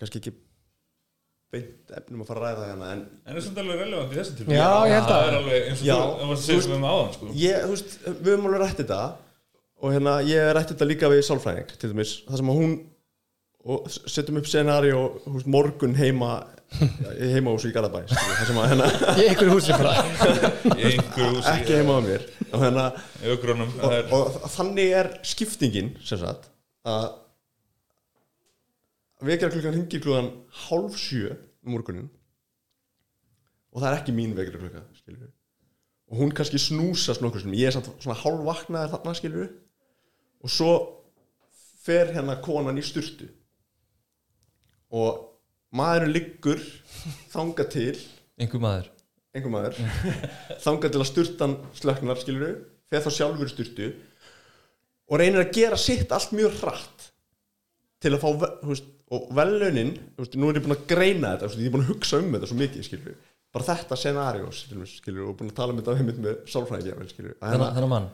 kannski 0.00 0.22
ekki 0.22 0.34
beint 1.52 1.92
efnum 1.98 2.22
að 2.24 2.30
fara 2.30 2.40
að 2.40 2.46
ræða 2.48 2.68
hérna 2.70 2.86
en 2.94 3.00
En 3.02 3.32
það 3.34 3.40
er 3.40 3.44
samt 3.46 3.58
alveg 3.62 3.80
relevant 3.82 4.12
í 4.14 4.18
þessu 4.20 4.36
til 4.38 4.46
Já, 4.56 4.70
ég 4.88 4.94
held 4.96 5.10
Það 5.10 5.18
að- 5.18 5.26
er 5.32 5.36
alveg 5.40 5.66
eins 5.68 5.82
og 5.82 5.86
Já, 5.88 5.96
þú, 5.98 6.06
það 6.12 6.22
þú 6.22 6.54
veist- 6.54 6.70
við 6.72 6.80
með 6.84 6.92
áðan 6.92 7.12
sko. 7.16 7.32
ég, 7.42 7.58
þú 7.66 7.74
veist, 7.74 7.98
við 8.08 8.32
höfum 8.32 8.48
alveg 8.50 8.62
rætt 8.64 8.80
þetta 8.82 9.00
og 9.82 9.92
hérna, 9.96 10.14
ég 10.22 10.46
hef 10.46 10.54
rætt 10.56 10.72
þetta 10.72 10.88
líka 10.88 11.10
við 11.12 11.22
sálfræðing 11.28 11.76
til 11.82 11.90
dæmis, 11.92 12.12
það 12.30 12.36
sem 12.42 12.50
að 12.52 12.58
hún 12.62 12.74
og 13.62 13.84
setjum 14.10 14.38
upp 14.40 14.48
scenari 14.50 14.90
og 14.96 15.20
veist, 15.26 15.46
morgun 15.46 15.94
heima 15.94 16.32
heima 16.72 17.52
hús 17.52 17.66
í 17.68 17.72
Garðabæ 17.74 18.00
skilur, 18.08 18.36
það 18.38 18.46
sem 18.48 18.60
að 18.62 18.68
hérna, 18.72 18.86
Ég 19.20 19.28
einhverju 19.28 19.56
húsi 19.58 19.76
bara. 19.76 19.92
Í 20.80 20.86
einhverju 20.88 21.34
húsi 21.36 21.50
ekki 21.52 21.76
heima 21.76 21.98
á 21.98 22.00
mér. 22.06 22.24
Og 22.48 22.62
hérna 22.64 22.86
augrunum 23.28 23.74
og, 23.84 24.14
og 24.16 24.48
þannig 24.54 24.94
er 25.02 25.10
skiptingin 25.22 25.92
sem 26.02 26.18
sagt 26.22 26.48
að 26.88 27.10
vekjarklukkan 29.26 29.76
hringir 29.76 30.02
klukkan 30.04 30.32
hálf 30.66 30.98
sjö 31.00 31.32
um 31.32 31.76
morgunin 31.76 32.08
og 33.72 33.80
það 33.82 33.90
er 33.90 34.00
ekki 34.00 34.16
mín 34.16 34.34
vekjarklukka 34.38 34.82
og 36.12 36.18
hún 36.18 36.34
kannski 36.36 36.60
snúsast 36.60 37.22
nokkur 37.24 37.44
sem 37.44 37.54
ég 37.56 37.70
er 37.70 37.76
samt 37.76 37.92
svona 38.02 38.18
hálf 38.20 38.42
vaknaður 38.48 38.96
þarna 38.96 39.16
skilur 39.16 39.52
og 40.42 40.50
svo 40.50 40.72
fer 41.82 42.12
hérna 42.14 42.38
konan 42.42 42.78
í 42.78 42.84
sturtu. 42.86 43.28
Og 44.92 45.22
maðurinn 45.74 46.14
liggur 46.14 46.62
þanga 47.32 47.66
til. 47.72 47.96
Einhver 48.38 48.62
maður. 48.62 48.90
Einhver 49.32 49.54
maður. 49.54 49.78
Þangað 50.64 50.94
til 50.94 51.02
að 51.02 51.10
sturtan 51.10 51.56
slöknar 51.78 52.20
skilur 52.20 52.58
fer 52.92 53.04
þá 53.04 53.10
sjálfur 53.16 53.48
í 53.48 53.54
sturtu. 53.54 53.92
Og 55.10 55.20
reynir 55.20 55.42
að 55.42 55.54
gera 55.56 55.78
sitt 55.80 56.12
allt 56.14 56.34
mjög 56.36 56.60
hratt 56.60 57.08
til 58.02 58.12
að 58.14 58.22
fá 58.22 58.28
þú 58.32 58.68
veist, 58.70 58.92
og 59.12 59.28
velunin 59.36 59.92
veist, 60.16 60.36
nú 60.40 60.48
er 60.48 60.58
ég 60.58 60.64
búin 60.64 60.76
að 60.76 60.86
greina 60.90 61.34
þetta 61.36 61.60
ég 61.60 61.68
er 61.68 61.74
búin 61.74 61.84
að 61.84 61.92
hugsa 61.92 62.20
um 62.22 62.32
þetta 62.32 62.48
svo 62.48 62.58
mikið 62.60 62.86
skilur 62.86 63.16
bara 63.52 63.68
þetta 63.68 63.98
scenarios 64.00 64.62
skilur 64.96 65.30
og 65.30 65.38
búin 65.38 65.52
að 65.52 65.58
tala 65.58 65.74
um 65.74 65.80
þetta 65.80 65.96
einmitt 65.98 66.20
með 66.22 66.38
sálfræði 66.48 66.94
að 66.94 67.12
þennan 67.68 67.92
mann. 67.92 68.10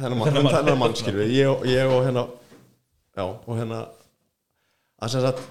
þennan 0.00 0.80
mann, 0.80 0.96
skilur 0.98 1.30
ég, 1.30 1.66
ég 1.70 1.92
og 1.92 2.04
hérna 2.06 2.26
já, 2.26 3.24
og 3.24 3.52
hérna 3.58 3.84
að 5.00 5.14
sem 5.14 5.24
sagt 5.26 5.44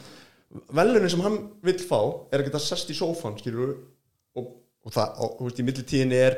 velunin 0.76 1.12
sem 1.14 1.24
hann 1.24 1.40
vill 1.66 1.80
fá 1.80 2.00
er 2.34 2.42
að 2.42 2.50
geta 2.50 2.62
sest 2.64 2.92
í 2.92 2.98
sófan 2.98 3.38
skilur 3.40 3.76
og, 4.40 4.52
og 4.84 4.96
það, 4.96 5.16
og 5.24 5.38
þú 5.38 5.48
veist, 5.48 5.62
í 5.62 5.68
millitíðinni 5.68 6.20
er, 6.20 6.38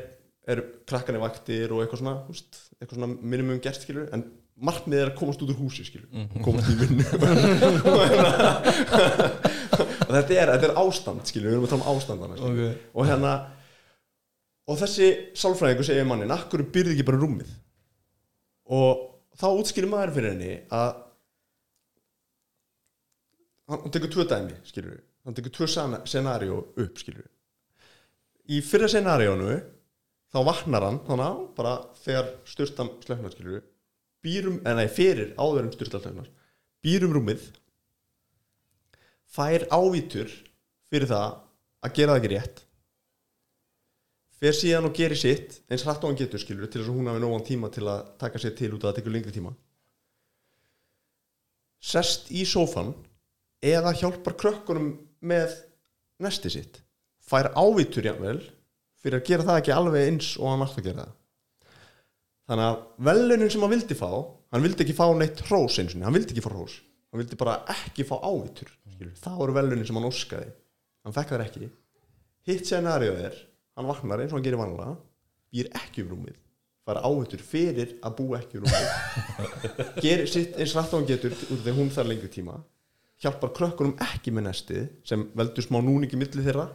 er 0.51 0.63
krakkanir 0.89 1.23
vaktir 1.23 1.71
og 1.71 1.83
eitthvað 1.83 2.03
svona 2.03 2.15
eitthvað 2.77 2.97
svona 2.99 3.11
minimum 3.21 3.61
gert 3.63 3.81
skilur 3.81 4.11
en 4.13 4.27
markmið 4.61 5.01
er 5.01 5.09
að 5.11 5.17
komast 5.19 5.41
út 5.43 5.51
úr 5.53 5.59
húsi 5.59 5.85
skilur 5.87 6.09
við, 6.11 6.35
komast 6.45 6.69
í 6.69 6.75
vinnu. 6.79 7.05
Og, 9.81 10.11
þetta 10.11 10.35
er, 10.35 10.51
þetta 10.53 10.67
er 10.67 10.75
ástand 10.81 11.25
skilur 11.29 11.49
við, 11.49 11.55
erum 11.55 11.65
að 11.65 11.73
tala 11.73 11.81
um 11.81 11.89
ástandana 11.95 12.53
við. 12.57 12.73
og 12.93 13.07
hérna 13.09 13.33
og 14.69 14.79
þessi 14.81 15.07
sálfræðingur 15.41 15.87
segir 15.87 16.07
mannin 16.07 16.35
akkur 16.35 16.65
byrði 16.73 16.95
ekki 16.95 17.07
bara 17.07 17.21
rúmið? 17.21 17.49
Og 18.71 18.89
þá 19.39 19.47
útskýrir 19.49 19.89
maður 19.91 20.15
fyrir 20.17 20.35
henni 20.35 20.53
að 20.75 20.91
hann, 23.71 23.91
tekur 23.91 24.13
tvö 24.13 24.27
dæmi 24.29 24.57
skilur 24.67 24.95
við, 24.97 25.05
hann 25.25 25.37
tekur 25.37 25.55
tvö 25.57 25.69
scenario 25.71 26.63
upp 26.75 27.01
skilur 27.01 27.23
við 27.23 27.31
í 28.51 28.61
fyrra 28.65 28.89
scenarionu 28.91 29.59
þá 30.31 30.39
vaknar 30.47 30.85
hann 30.87 30.99
þannig 31.07 31.27
að 31.27 31.43
bara 31.57 31.75
þegar 32.01 32.31
styrstan 32.49 32.91
slöknar 33.03 33.35
skilur 33.35 33.57
við 33.57 33.67
býrum, 34.21 34.59
en 34.65 34.77
nei 34.77 34.89
fyrir 34.91 35.33
áður 35.37 35.65
en 35.65 35.73
styrstan 35.75 36.03
slöknar 36.03 36.29
býrum 36.85 37.13
rúmið 37.15 37.47
fær 39.31 39.67
ávítur 39.71 40.31
fyrir 40.91 41.09
það 41.09 41.39
að 41.81 41.95
gera 41.97 42.13
það 42.15 42.21
ekki 42.21 42.33
rétt 42.35 42.65
fer 44.41 44.57
síðan 44.57 44.89
og 44.89 44.95
gerir 44.97 45.19
sitt 45.19 45.59
eins 45.69 45.83
hratt 45.85 46.01
og 46.01 46.09
hann 46.09 46.19
getur 46.19 46.41
skilur 46.41 46.69
til 46.69 46.81
þess 46.81 46.89
að 46.89 46.97
hún 46.97 47.09
hafi 47.11 47.21
nógan 47.21 47.45
tíma 47.45 47.69
til 47.73 47.85
að 47.85 48.07
taka 48.21 48.41
sér 48.41 48.55
til 48.57 48.71
út 48.73 48.81
að 48.81 48.89
það 48.89 48.97
tekur 48.97 49.13
lengri 49.13 49.33
tíma. 49.35 49.51
Sest 51.81 52.31
í 52.33 52.41
sófan 52.49 52.95
eða 53.61 53.93
hjálpar 53.99 54.37
krökkunum 54.41 54.95
með 55.21 55.53
nesti 56.21 56.49
sitt. 56.53 56.81
Fær 57.21 57.51
ávítur 57.53 58.09
jafnvel 58.09 58.39
fyrir 59.01 59.21
að 59.21 59.27
gera 59.29 59.47
það 59.49 59.61
ekki 59.61 59.75
alveg 59.75 60.09
eins 60.09 60.33
og 60.39 60.49
hann 60.49 60.65
að 60.65 60.81
gera 60.81 61.05
það 61.05 61.17
þannig 62.51 62.67
að 62.67 62.79
velunin 63.07 63.51
sem 63.53 63.63
hann 63.63 63.71
vildi 63.71 63.97
fá 63.97 64.09
hann 64.51 64.65
vildi 64.65 64.83
ekki 64.83 64.95
fá 64.97 65.05
neitt 65.15 65.43
hrós 65.47 65.79
eins 65.79 65.95
og 65.95 66.03
hann 66.03 66.17
vildi 66.17 66.35
ekki 66.35 66.43
fá 66.43 66.51
hrós. 66.51 66.75
Hann 67.11 67.23
vildi 67.23 67.39
bara 67.39 67.61
ekki 67.71 68.05
fá 68.07 68.17
ávítur 68.19 68.69
skilur. 68.93 69.15
það 69.23 69.39
voru 69.39 69.55
velunin 69.55 69.87
sem 69.87 69.97
hann 69.97 70.07
óskaði. 70.07 70.51
Hann 71.05 71.15
fekk 71.15 71.33
þær 71.33 71.45
ekki. 71.45 71.71
Hitt 72.47 72.67
scenarið 72.67 73.23
er 73.29 73.39
hann 73.77 73.87
vaknar 73.87 74.23
eins 74.23 74.33
og 74.33 74.39
hann 74.39 74.45
gerir 74.45 74.61
vanlega 74.61 74.97
býr 75.51 75.71
ekki 75.79 76.05
um 76.05 76.11
rúmið 76.13 76.37
fara 76.87 77.03
áhættur 77.05 77.43
fyrir 77.45 77.95
að 78.01 78.15
búa 78.17 78.39
ekki 78.39 78.59
um 78.59 78.65
rúmið 78.65 79.51
gerir 80.03 80.29
sitt 80.29 80.55
eins 80.57 80.73
rætt 80.75 80.93
og 80.95 81.01
hann 81.01 81.09
getur 81.09 81.35
út 81.35 81.59
af 81.59 81.65
því 81.65 81.75
hún 81.77 81.91
þarf 81.93 82.09
lengri 82.09 82.31
tíma 82.33 82.57
hjálpar 83.21 83.53
krökkunum 83.57 83.99
ekki 84.01 84.33
með 84.33 84.47
nestið 84.49 84.87
sem 85.07 85.27
veldur 85.37 85.65
smá 85.65 85.77
núningi 85.83 86.17
milli 86.17 86.41
þeirra. 86.41 86.67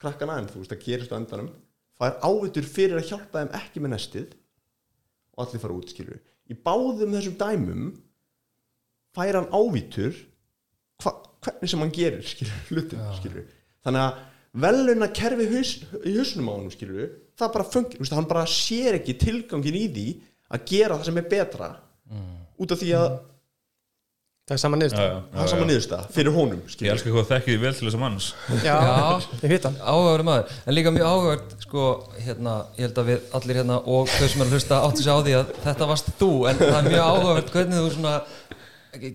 Krakkana 0.00 0.38
en 0.40 0.48
þú 0.48 0.62
veist 0.62 0.74
að 0.74 0.82
gerist 0.86 1.12
á 1.12 1.18
endanum 1.18 1.52
fær 2.00 2.16
áhættur 2.24 2.66
fyrir 2.68 3.00
að 3.00 3.10
hjálpa 3.12 3.42
þeim 3.42 3.54
ekki 3.60 3.82
með 3.84 3.94
nestið 3.94 4.34
og 5.36 5.44
allir 5.44 5.62
fara 5.62 5.76
út 5.76 5.92
skilur 5.92 6.18
í 6.50 6.56
báðum 6.66 7.14
þessum 7.16 7.36
dæmum 7.40 7.84
fær 9.16 9.40
hann 9.40 9.52
ávítur 9.52 10.16
hva, 11.02 11.12
hvernig 11.44 11.70
sem 11.70 11.84
hann 11.84 11.94
gerir 11.94 12.24
skilur, 12.26 12.64
hlutin, 12.70 13.04
skilur 13.20 13.46
þannig 13.86 14.06
að 14.06 14.24
veluna 14.56 15.10
kerfi 15.12 15.46
haus, 15.52 15.72
í 16.02 16.16
hausnum 16.16 16.48
á 16.48 16.54
hann 16.56 16.72
skilur 16.72 17.10
það 17.36 17.52
bara 17.52 17.68
fungir, 17.68 18.00
veist, 18.00 18.14
hann 18.16 18.28
bara 18.28 18.46
sér 18.48 18.96
ekki 18.98 19.16
tilgangin 19.20 19.76
í 19.76 19.86
því 19.92 20.06
að 20.56 20.68
gera 20.70 20.96
það 20.96 21.08
sem 21.08 21.20
er 21.20 21.28
betra. 21.30 21.70
Út 22.56 22.72
af 22.72 22.80
því 22.80 22.92
að 22.96 23.16
það 24.46 24.54
er 24.54 24.60
saman 24.62 24.78
niðurst 24.82 24.96
Já, 25.00 25.06
já, 25.10 25.16
það 25.32 25.42
er 25.42 25.50
saman 25.52 25.68
niðursta 25.70 25.98
fyrir 26.14 26.34
honum 26.36 26.60
Ég 26.62 26.74
skilur 26.74 26.92
elskar 26.92 27.14
hvað 27.16 27.30
þekkið 27.32 27.62
vel 27.64 27.72
til 27.74 27.86
þess 27.86 27.96
að 27.96 28.02
manns. 28.02 28.26
Já, 28.62 28.76
ég 29.42 29.52
veit 29.52 29.66
hann 29.66 29.78
áhugaverð 29.82 30.28
maður, 30.28 30.52
en 30.62 30.76
líka 30.76 30.92
mjög 30.94 31.08
áhugavert 31.10 31.54
sko, 31.66 31.86
hérna, 32.22 32.54
ég 32.76 32.86
held 32.86 33.00
að 33.02 33.10
við 33.10 33.32
allir 33.38 33.60
hérna 33.60 33.78
og 33.82 34.12
þau 34.12 34.28
sem 34.30 34.44
er 34.44 34.46
að 34.46 34.54
hlusta 34.54 34.78
áttu 34.86 35.02
sig 35.02 35.10
á 35.10 35.18
því 35.18 35.34
að 35.40 35.50
þetta 35.64 35.88
varst 35.90 36.12
þú, 36.20 36.30
en 36.50 36.60
það 36.62 36.78
er 36.78 36.90
mjög 36.92 37.08
áhugavert 37.10 37.50
hvernig 37.56 37.80
þú 37.82 37.90
svona 37.96 38.14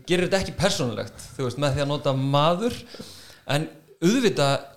gerir 0.09 0.25
þetta 0.27 0.41
ekki 0.41 0.57
persónulegt, 0.59 1.23
þú 1.38 1.47
veist, 1.47 1.61
með 1.63 1.77
því 1.77 1.86
að 1.86 1.89
nota 1.93 2.13
maður, 2.17 2.75
en 3.55 3.69
auðvitað 4.03 4.67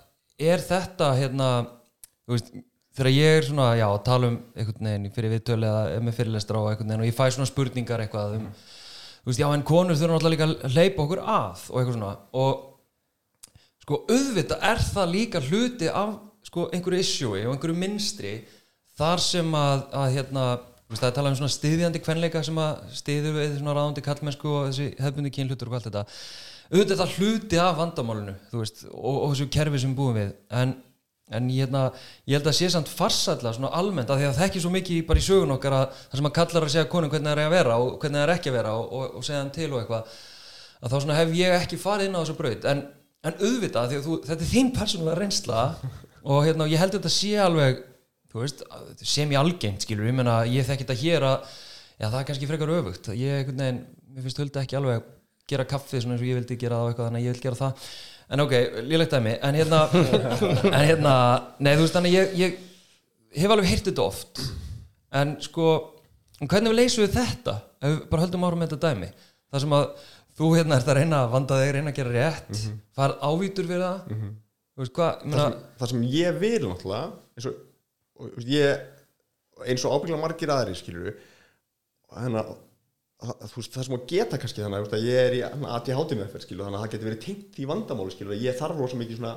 er 0.53 0.63
þetta 0.71 1.11
hérna, 1.19 1.49
þú 2.25 2.37
veist 2.37 2.55
þegar 2.95 3.11
ég 3.11 3.37
er 3.41 3.45
svona, 3.49 3.67
já, 3.75 3.85
að 3.89 4.01
tala 4.07 4.31
um 4.31 4.39
einhvern 4.55 4.87
veginn 4.87 5.13
fyrir 5.15 5.33
viðtölu 5.35 5.67
eða 5.67 6.01
með 6.05 6.17
fyrirlestra 6.19 6.61
og 6.61 6.69
einhvern 6.71 6.93
veginn 6.93 7.03
og 7.03 7.09
ég 7.09 7.17
fæ 7.17 7.25
svona 7.35 7.49
spurningar 7.49 8.03
eitthvað 8.05 8.37
um, 8.37 8.45
þú 9.25 9.31
veist, 9.31 9.41
já, 9.41 9.47
en 9.49 9.65
konur 9.65 9.97
þurfa 9.97 10.13
náttúrulega 10.13 10.35
líka 10.35 10.67
að 10.69 10.75
hleypa 10.77 11.03
okkur 11.05 11.21
að 11.25 11.65
og 11.71 11.79
eitthvað 11.79 11.95
svona. 11.97 12.11
Og 12.37 13.81
sko 13.81 13.99
auðvitað 14.05 14.69
er 14.69 14.85
það 14.85 15.11
líka 15.15 15.41
hluti 15.49 15.89
af 15.89 16.13
sko 16.45 16.69
einhverju 16.69 17.01
issue 17.01 17.41
og 17.41 17.55
einhverju 17.55 17.77
minstri 17.81 18.35
þar 18.95 19.21
sem 19.25 19.49
að, 19.57 19.85
að 19.97 20.15
hérna 20.19 20.45
þú 20.85 20.93
veist, 20.93 21.01
það 21.01 21.07
er 21.09 21.15
talað 21.17 21.33
um 21.33 21.37
svona 21.41 21.55
stiðjandi 21.55 22.01
kvenleika 22.05 22.43
sem 22.45 22.59
að 22.61 22.83
stiður 22.93 23.39
við 23.39 23.55
svona 23.57 23.73
ráðandi 23.73 24.03
kallmennsku 24.05 24.51
og 24.51 24.67
þessi 24.69 24.91
hefbundi 25.01 25.31
kynhlutur 25.33 25.71
og 25.71 25.79
allt 25.79 25.87
þetta. 25.89 26.03
Auðvitað 26.69 26.93
er 26.93 27.01
það 27.01 27.15
hluti 27.17 27.61
af 27.61 27.79
vandamálinu 27.79 28.35
þú 28.51 28.61
veist, 28.61 28.83
og, 28.91 29.15
og 29.15 29.33
þessu 29.33 29.47
kerfi 29.57 29.81
sem 29.81 29.95
búum 29.97 30.19
við. 30.19 30.35
En, 30.61 30.75
en 31.33 31.47
ég, 31.49 31.63
hérna, 31.63 31.87
ég 32.29 32.37
held 32.37 32.49
að 32.51 32.57
sé 32.59 32.69
samt 32.69 32.91
farsætla 32.91 33.53
svona 33.55 33.71
almennt 33.73 34.11
að 34.13 34.21
því 34.21 34.27
að 34.27 34.35
það 34.37 34.47
ekki 34.47 34.61
svo 34.61 34.71
mikið 34.75 34.99
bara 35.07 35.21
í 35.21 35.25
sögun 35.25 35.55
okkar 35.55 35.75
að 35.79 35.85
það 35.95 36.19
sem 36.19 36.29
að 36.29 36.35
kallar 36.37 36.67
að 36.67 36.73
segja 36.75 36.91
konum 36.91 37.09
hvernig 37.13 37.31
það 37.31 37.39
er 37.39 37.41
að 37.45 37.55
vera 37.55 37.77
og 37.81 37.95
hvernig 38.03 38.19
það 38.19 38.25
er 38.27 38.33
ekki 38.35 38.51
að 38.51 38.57
vera 38.59 38.75
og, 38.77 38.93
og, 38.99 39.15
og 39.17 39.25
segja 39.25 39.41
þeim 39.41 39.53
til 39.55 39.69
og 39.71 39.79
eitthvað 39.79 40.13
að 40.85 40.93
þá 40.93 40.97
svona 40.99 41.17
hef 41.17 41.33
ég 41.39 41.57
ekki 41.57 41.81
farið 41.81 42.09
inn 42.09 42.17
á 42.17 42.21
þessu 42.21 42.37
braut. 42.37 42.69
En, 42.69 42.83
en 43.25 43.41
auðvitað 43.41 43.89
því 43.89 43.99
að 43.99 44.05
þú, 44.05 44.19
þetta 44.29 44.45
er 44.45 44.51
þín 44.51 44.71
persónulega 44.75 45.19
reynsla 45.23 45.65
og 46.29 46.45
hérna, 46.45 46.69
ég 46.69 46.83
held 46.83 46.93
að 46.93 46.99
þetta 46.99 47.15
sé 47.15 47.33
alveg 47.41 47.83
veist, 48.35 48.65
sem 49.01 49.31
ég 49.31 49.39
algengt 49.39 49.85
skilur, 49.85 50.09
ég 50.09 50.17
meina, 50.17 50.41
ég 50.49 50.67
þekki 50.67 50.85
þetta 50.85 51.01
hér 51.01 51.25
að 51.29 51.35
já, 51.95 52.07
það 52.09 52.19
er 52.19 52.25
kannski 52.29 52.49
frekar 52.49 52.73
öfugt. 52.75 53.11
Ég, 53.15 53.47
veginn, 53.49 53.85
mér 54.11 54.25
finnst 54.25 54.41
höldi 54.43 54.61
ekki 54.61 54.77
alveg 54.77 55.05
gera 55.49 55.65
kaffið 55.69 56.03
svona 56.03 56.17
eins 56.17 56.23
og 56.23 56.29
ég 56.29 56.39
vildi 56.39 56.57
gera 56.59 56.79
það 56.79 56.85
og 56.85 56.91
eitthvað 56.91 57.09
þannig 57.09 57.21
að 57.21 57.25
ég 57.25 57.35
vil 57.35 57.43
gera 57.45 57.59
það 57.59 57.89
en 58.29 58.43
ok, 58.45 58.53
lélegt 58.89 59.13
dæmi. 59.15 59.35
En 59.45 59.57
hérna, 59.57 59.81
en 60.71 60.79
hérna 60.81 61.15
nei, 61.59 61.73
þú 61.75 61.85
veist, 61.85 61.97
þannig 61.97 62.15
að 62.15 62.17
ég, 62.17 62.55
ég 63.35 63.43
hef 63.43 63.55
alveg 63.55 63.69
heyrt 63.71 63.89
þetta 63.89 64.05
oft. 64.05 64.43
En 65.15 65.35
sko, 65.43 65.71
hvernig 66.41 66.73
við 66.73 66.79
leysum 66.81 67.05
við 67.05 67.19
þetta? 67.19 67.59
Ef 67.81 67.93
við 67.93 68.01
bara 68.11 68.25
höldum 68.25 68.47
árum 68.47 68.63
með 68.63 68.73
þetta 68.73 68.91
dæmi. 68.91 69.11
Það 69.51 69.65
sem 69.65 69.77
að 69.77 69.85
þú 70.35 70.49
hérna 70.57 70.79
ert 70.79 70.89
að 70.91 70.99
reyna 70.99 71.21
að 71.21 71.35
vanda 71.35 71.59
þig, 71.61 71.71
reyna 71.75 71.93
að 71.93 71.99
gera 71.99 72.15
rétt 72.15 72.49
mm 72.49 72.57
-hmm. 72.61 72.81
farð 72.97 73.21
ávítur 73.29 73.69
fyrir 73.69 73.85
það. 73.85 74.01
Þú 74.75 74.83
veist 74.83 74.95
hvað, 74.95 75.13
ég 75.23 75.37
það, 75.37 75.45
sem, 75.45 75.61
það 75.79 75.91
sem 75.91 76.03
ég 76.11 76.39
vil 76.41 76.63
náttúrulega 76.65 77.05
eins 77.35 77.47
og, 77.47 77.59
og 78.19 78.49
ég 78.51 78.83
eins 79.63 79.85
og 79.85 79.95
ábyggla 79.95 80.19
margir 80.19 80.51
aðri 80.51 80.75
skilur 80.75 81.15
hérna 82.11 82.43
það, 82.43 82.57
þú 83.25 83.59
veist, 83.59 83.73
það 83.73 83.87
sem 83.87 83.97
að 83.97 84.05
geta 84.11 84.39
kannski 84.41 84.63
þannig 84.63 84.95
að 84.95 85.07
ég 85.07 85.19
er 85.21 85.35
í 85.37 85.41
ADHD 85.45 86.15
meðferð 86.19 86.45
skilur 86.45 86.67
þannig 86.67 86.79
að 86.79 86.85
það 86.85 86.93
getur 86.93 87.09
verið 87.09 87.25
tengt 87.25 87.59
í 87.59 87.67
vandamáli 87.69 88.15
skilur 88.15 88.41
ég 88.41 88.57
þarf 88.59 88.81
rosa 88.81 88.99
mikið 88.99 89.19
svona 89.19 89.33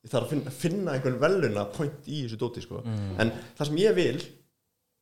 ég 0.00 0.12
þarf 0.12 0.26
að 0.26 0.32
finna, 0.34 0.54
finna 0.62 0.94
einhvern 0.96 1.20
veluna 1.24 1.66
point 1.74 2.08
í 2.08 2.22
þessu 2.24 2.40
dóti 2.40 2.64
sko. 2.64 2.80
en 2.84 3.34
það 3.58 3.70
sem 3.70 3.82
ég 3.82 3.98
vil 3.98 4.16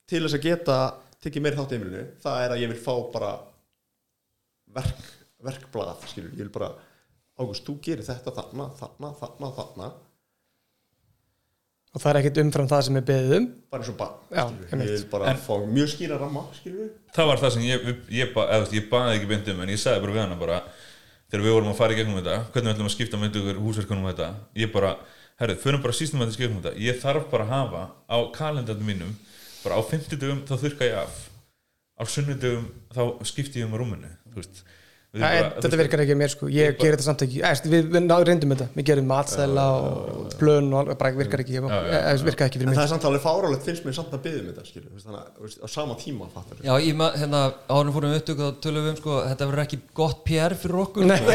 til 0.08 0.24
þess 0.24 0.38
að 0.38 0.46
geta 0.48 0.78
tekið 1.22 1.44
meiri 1.44 1.60
þátt 1.60 1.72
í 1.72 1.78
heimilinu 1.78 2.04
það 2.24 2.42
er 2.44 2.54
að 2.54 2.62
ég 2.64 2.72
vil 2.72 2.82
fá 2.82 2.94
bara 3.14 3.32
verk, 4.74 5.08
verkblað 5.46 6.06
skilur, 6.10 6.34
ég 6.34 6.46
vil 6.46 6.54
bara 6.54 6.74
Ágúst, 7.38 7.62
þú 7.62 7.76
gerir 7.78 8.02
þetta 8.02 8.32
þarna, 8.34 8.64
þarna, 8.74 9.12
þarna, 9.20 9.48
þarna 9.54 9.88
og 11.98 12.02
það 12.04 12.10
er 12.12 12.18
ekkit 12.20 12.40
umfram 12.44 12.68
það 12.70 12.82
sem 12.86 12.98
er 13.00 13.06
beðið 13.08 13.32
um. 13.36 13.46
Bara 13.72 13.82
eins 13.82 13.90
og 13.90 13.96
bara, 13.98 14.14
Já, 14.30 14.42
ég 14.70 14.92
vil 14.92 15.06
bara 15.10 15.34
fá 15.42 15.54
mjög 15.66 15.90
skýra 15.92 16.18
ramma, 16.20 16.44
skilur 16.56 16.84
við 16.84 16.92
Það 17.16 17.30
var 17.30 17.42
það 17.42 17.54
sem 17.54 17.64
ég, 17.66 17.88
ég, 17.88 18.02
ég, 18.20 18.38
ég 18.78 18.86
baði 18.92 19.16
ekki 19.18 19.30
beint 19.32 19.50
um 19.52 19.62
en 19.64 19.72
ég 19.74 19.82
sagði 19.82 20.04
bara 20.04 20.14
við 20.14 20.22
hana 20.22 20.38
bara 20.38 20.58
þegar 21.28 21.44
við 21.44 21.56
vorum 21.58 21.72
að 21.72 21.80
fara 21.80 21.96
í 21.96 21.98
gegnum 21.98 22.20
þetta 22.20 22.36
hvernig 22.54 22.68
við 22.70 22.74
ætlum 22.76 22.88
að 22.88 22.94
skipta 22.94 23.20
með 23.20 23.40
ykkur 23.42 23.62
húsverkunum 23.64 24.06
um 24.06 24.12
þetta 24.12 24.28
ég 24.62 24.72
bara, 24.72 24.94
herrið, 25.42 25.60
förum 25.64 25.84
bara 25.84 25.98
sístum 25.98 26.22
að 26.22 26.30
þetta 26.30 26.44
gegnum 26.44 26.62
þetta. 26.62 26.84
Ég 26.86 27.02
þarf 27.02 27.28
bara 27.32 27.48
að 27.48 27.54
hafa 27.56 27.82
á 28.08 28.18
kalendarnum 28.38 28.88
mínum 28.88 29.12
bara 29.64 29.76
á 29.76 29.82
50 29.82 30.22
dögum 30.22 30.44
þá 30.48 30.54
þurka 30.62 30.88
ég 30.88 31.00
af. 31.02 31.18
Á 31.98 32.02
sunnudögum 32.06 32.68
þá 32.94 33.02
skipti 33.26 33.60
ég 33.60 33.68
um 33.68 33.74
rúminu 33.76 34.12
þú 34.30 34.38
veist 34.38 34.62
bara- 35.22 35.50
þetta 35.64 35.78
virkar 35.80 36.00
ekki 36.04 36.14
að 36.14 36.18
mér 36.22 36.30
sko, 36.32 36.48
ég 36.52 36.76
gerir 36.78 36.94
þetta 36.96 37.06
samt 37.08 37.22
ekki. 37.26 37.40
Við, 37.72 37.88
reyndum 38.28 38.52
þetta, 38.54 38.66
við 38.76 38.84
gerum 38.90 39.06
matstæla 39.10 39.64
og 39.78 40.34
plön 40.40 40.68
og 40.72 40.78
alveg, 40.82 40.98
bara 41.00 41.12
virkar 41.18 41.42
ekki 41.44 41.56
ég, 41.58 41.66
Já, 41.68 41.78
já, 41.92 41.98
Æ, 42.12 42.24
virkar 42.28 42.48
ekki 42.48 42.58
fyrir 42.60 42.68
en 42.68 42.72
mig. 42.72 42.78
það 42.78 42.84
er 42.86 42.92
samt 42.92 43.06
alveg 43.08 43.22
fárálegt 43.24 43.66
finnst 43.68 43.84
mér 43.88 43.96
samt 43.98 44.12
að 44.16 44.22
byggja 44.26 44.40
um 44.40 44.48
þetta 44.48 44.62
á 45.58 45.66
sama 45.68 45.94
tíma 46.00 46.28
fattar 46.34 46.62
Já, 46.64 46.74
ég 46.84 46.94
ma- 46.98 47.12
hérna, 47.16 47.42
árum 47.68 47.92
fórum 47.96 48.12
við 48.14 48.20
upptöku 48.22 48.42
þá 48.48 48.60
tölum 48.66 48.84
við 48.86 48.92
um, 48.94 49.00
sko, 49.02 49.16
þetta 49.28 49.48
verður 49.50 49.64
ekki 49.64 49.80
gott 49.94 50.24
PR 50.28 50.54
fyrir 50.58 50.80
okkur. 50.84 51.06
Nei, 51.08 51.18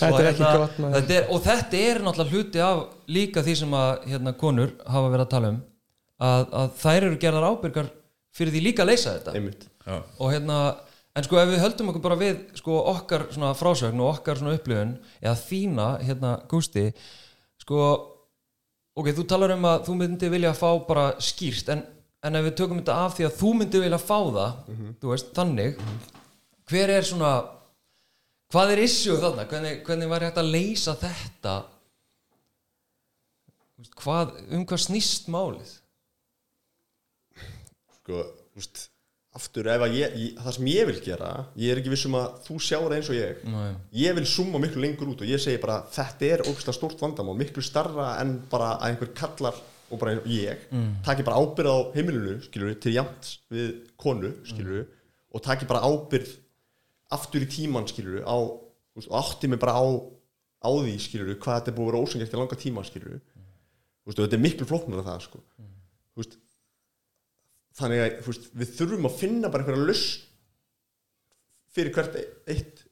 þetta 0.00 0.20
er 0.20 0.28
ekki 0.30 0.44
hérna, 0.44 0.58
gott 0.64 0.78
maður. 0.82 0.94
þetta 1.00 1.16
er, 1.18 1.26
Og 1.30 1.42
þetta 1.46 1.80
er 1.90 2.02
náttúrulega 2.04 2.34
hluti 2.36 2.62
af 2.64 2.84
líka 3.10 3.42
því 3.46 3.54
sem 3.62 3.74
að 3.80 4.04
hérna, 4.12 4.32
konur 4.38 4.72
hafa 4.86 5.10
verið 5.14 5.24
að 5.26 5.32
tala 5.34 5.50
um 5.54 5.60
að, 6.20 6.46
að 6.60 6.70
þær 6.82 7.06
eru 7.08 7.18
gerðar 7.22 7.48
ábyrgar 7.50 7.90
fyrir 8.36 8.52
því 8.54 8.62
líka 8.68 8.84
að 8.84 8.90
leysa 8.92 9.14
þetta. 9.18 9.60
Og 10.20 10.30
hérna 10.34 10.58
en 11.16 11.26
sko 11.26 11.40
ef 11.40 11.50
við 11.50 11.62
höldum 11.64 11.90
okkur 11.90 12.04
bara 12.04 12.18
við 12.20 12.42
sko 12.58 12.78
okkar 12.92 13.26
frásögn 13.58 14.02
og 14.02 14.16
okkar 14.16 14.42
upplifun 14.52 14.96
eða 15.20 15.36
þína 15.40 15.88
hérna 16.04 16.34
Gústi 16.50 16.90
sko 17.60 17.80
ok, 18.94 19.10
þú 19.16 19.24
talar 19.26 19.56
um 19.56 19.66
að 19.70 19.88
þú 19.88 19.96
myndi 19.98 20.30
vilja 20.32 20.52
fá 20.56 20.70
bara 20.86 21.08
skýrt 21.22 21.72
en, 21.74 21.82
en 22.22 22.38
ef 22.38 22.46
við 22.46 22.56
tökum 22.60 22.82
þetta 22.82 22.98
af 23.06 23.16
því 23.16 23.26
að 23.26 23.38
þú 23.40 23.54
myndi 23.58 23.82
vilja 23.82 24.02
fá 24.02 24.18
það 24.18 24.60
þú 25.00 25.12
veist, 25.12 25.32
þannig 25.36 25.82
hver 26.70 26.94
er 26.94 27.06
svona 27.06 27.34
hvað 28.50 28.74
er 28.74 28.84
issue 28.84 29.18
þarna, 29.18 29.46
hvernig, 29.50 29.82
hvernig 29.86 30.10
var 30.10 30.26
hægt 30.26 30.40
að 30.42 30.54
leysa 30.54 30.96
þetta? 30.98 31.58
Hvað, 34.00 34.34
um 34.52 34.64
hvað 34.68 34.82
snýst 34.84 35.30
málið? 35.32 35.70
Sko, 38.00 38.24
þú 38.52 38.60
veist 38.60 38.89
aftur, 39.38 39.68
ef 39.70 39.82
að 39.86 39.92
ég, 39.94 40.14
ég, 40.18 40.38
það 40.42 40.54
sem 40.56 40.68
ég 40.72 40.86
vil 40.88 41.00
gera 41.04 41.28
ég 41.60 41.70
er 41.70 41.78
ekki 41.78 41.92
vissum 41.92 42.16
að 42.18 42.38
þú 42.48 42.56
sjáur 42.66 42.94
eins 42.96 43.10
og 43.12 43.14
ég 43.14 43.44
Nei. 43.46 43.68
ég 44.00 44.16
vil 44.16 44.24
summa 44.26 44.58
miklu 44.58 44.82
lengur 44.82 45.12
út 45.12 45.22
og 45.22 45.30
ég 45.30 45.42
segi 45.42 45.60
bara 45.62 45.84
þetta 45.94 46.26
er 46.26 46.42
ógæslega 46.48 46.74
stórt 46.74 47.02
vandamál 47.02 47.36
miklu 47.38 47.62
starra 47.62 48.16
en 48.22 48.40
bara 48.50 48.72
að 48.74 48.88
einhver 48.88 49.12
kallar 49.20 49.60
og 49.90 50.02
bara 50.02 50.16
ég 50.26 50.66
mm. 50.72 50.90
taki 51.06 51.26
bara 51.26 51.38
ábyrð 51.38 51.70
á 51.70 51.78
heimilinu 51.94 52.40
skilur 52.42 52.74
til 52.82 52.96
jæmt 52.96 53.30
við 53.54 53.70
konu 54.02 54.32
skilur 54.50 54.88
og 55.30 55.46
taki 55.46 55.70
bara 55.70 55.86
ábyrð 55.86 56.34
aftur 57.14 57.46
í 57.46 57.50
tíman 57.54 57.86
skilur 57.90 58.26
á 58.26 58.34
þú 58.34 58.98
veist, 58.98 59.10
og 59.10 59.16
átti 59.22 59.50
mig 59.50 59.62
bara 59.62 59.78
á, 59.78 59.86
á 60.62 60.70
því 60.74 60.98
skilur 61.06 61.34
hvað 61.38 61.60
þetta 61.60 61.70
er 61.70 61.78
búið 61.78 61.86
að 61.86 61.92
vera 61.92 62.02
ósengert 62.02 62.34
í 62.34 62.42
langa 62.42 62.62
tíma 62.66 62.86
skilur 62.86 63.18
mm. 63.18 63.50
þetta 64.10 64.34
er 64.34 64.42
miklu 64.42 64.66
flóknar 64.66 65.04
af 65.04 65.12
það 65.12 65.26
sko. 65.28 65.44
þú 66.18 66.24
veist 66.24 66.40
þannig 67.80 68.04
að 68.04 68.20
veist, 68.28 68.46
við 68.60 68.72
þurfum 68.78 69.08
að 69.10 69.18
finna 69.22 69.50
bara 69.50 69.64
einhverja 69.64 69.88
lausn 69.90 70.22
fyrir 71.74 71.94
hvert 71.96 72.16
eitt 72.50 72.86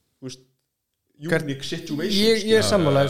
Hvert- 1.19 1.43
unique 1.43 1.67
situation 1.67 2.15
ég, 2.15 2.45
ég 2.47 2.61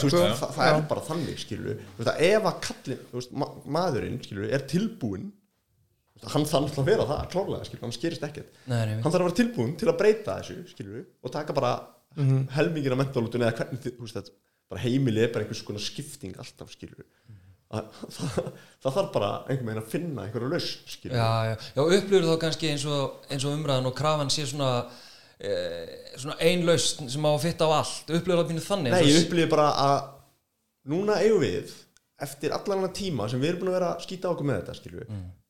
Þú 0.02 0.10
sko. 0.10 0.22
veist, 0.24 0.40
það, 0.42 0.54
það 0.56 0.70
er 0.72 0.86
bara 0.90 1.02
þannig 1.06 1.42
skilur 1.44 1.84
ef 2.26 2.48
að 2.50 2.56
kallin 2.66 3.28
ma 3.38 3.50
maðurinn 3.76 4.18
skilur, 4.24 4.48
er 4.50 4.64
veist, 4.66 5.28
hann 6.34 6.48
þarf 6.50 6.66
náttúrulega 6.66 6.82
að 6.82 6.90
vera 6.90 7.06
það 7.12 7.28
klárlega 7.36 7.68
skilur, 7.68 7.84
hann 7.86 7.96
skerist 7.96 8.26
ekkert. 8.26 8.58
Nei, 8.66 8.80
hann 8.96 9.06
þarf 9.06 9.20
að 9.20 9.28
vera 9.28 9.38
tilbúinn 9.40 9.76
til 9.78 9.92
að 9.92 10.00
breyta 10.02 10.40
þessu 10.40 10.58
skilur, 10.72 11.06
og 11.22 11.36
taka 11.36 11.54
bara 11.54 11.74
mm 12.16 12.26
-hmm. 12.26 12.48
helmingina 12.58 12.98
mentalutun 12.98 13.46
eða 13.46 13.58
hvernig 13.62 14.34
bara 14.70 14.82
heimili 14.82 15.24
er 15.24 15.32
bara 15.34 15.46
einhvers 15.46 15.64
konar 15.66 15.82
skipting 15.82 16.36
alltaf 16.38 16.74
skilur 16.74 17.06
að, 17.06 17.39
það, 18.16 18.38
það 18.82 18.96
þarf 18.96 19.12
bara 19.14 19.30
einhvern 19.46 19.68
veginn 19.70 19.84
að 19.84 19.92
finna 19.92 20.26
einhverja 20.26 20.54
lausn 20.56 21.12
Já, 21.14 21.28
já, 21.50 21.56
já 21.76 21.82
upplifur 21.84 22.30
þá 22.32 22.40
kannski 22.46 22.72
eins 22.72 22.86
og, 22.90 23.20
eins 23.30 23.46
og 23.46 23.58
umræðan 23.58 23.90
og 23.92 23.98
krafan 23.98 24.32
sé 24.34 24.48
svona 24.50 24.72
e, 25.38 25.52
svona 26.16 26.40
ein 26.46 26.66
lausn 26.66 27.12
sem 27.14 27.28
á 27.28 27.32
að 27.32 27.44
fitta 27.46 27.68
á 27.70 27.72
allt? 27.78 28.10
Upplifur 28.10 28.42
það 28.42 28.50
býnir 28.54 28.66
þannig? 28.66 28.96
Nei, 28.96 29.04
ég 29.12 29.22
upplýði 29.28 29.52
bara 29.54 29.68
að 29.84 30.00
núna 30.90 31.20
eigum 31.22 31.44
við 31.46 31.76
eftir 32.26 32.56
allan 32.56 32.82
hana 32.82 32.94
tíma 32.96 33.28
sem 33.32 33.42
við 33.42 33.54
erum 33.54 33.62
búin 33.64 33.72
að 33.72 33.78
vera 33.78 33.92
að 33.94 34.08
skýta 34.08 34.28
á 34.28 34.34
okkur 34.34 34.50
með 34.50 34.60
þetta 34.62 34.78
skilju 34.80 35.06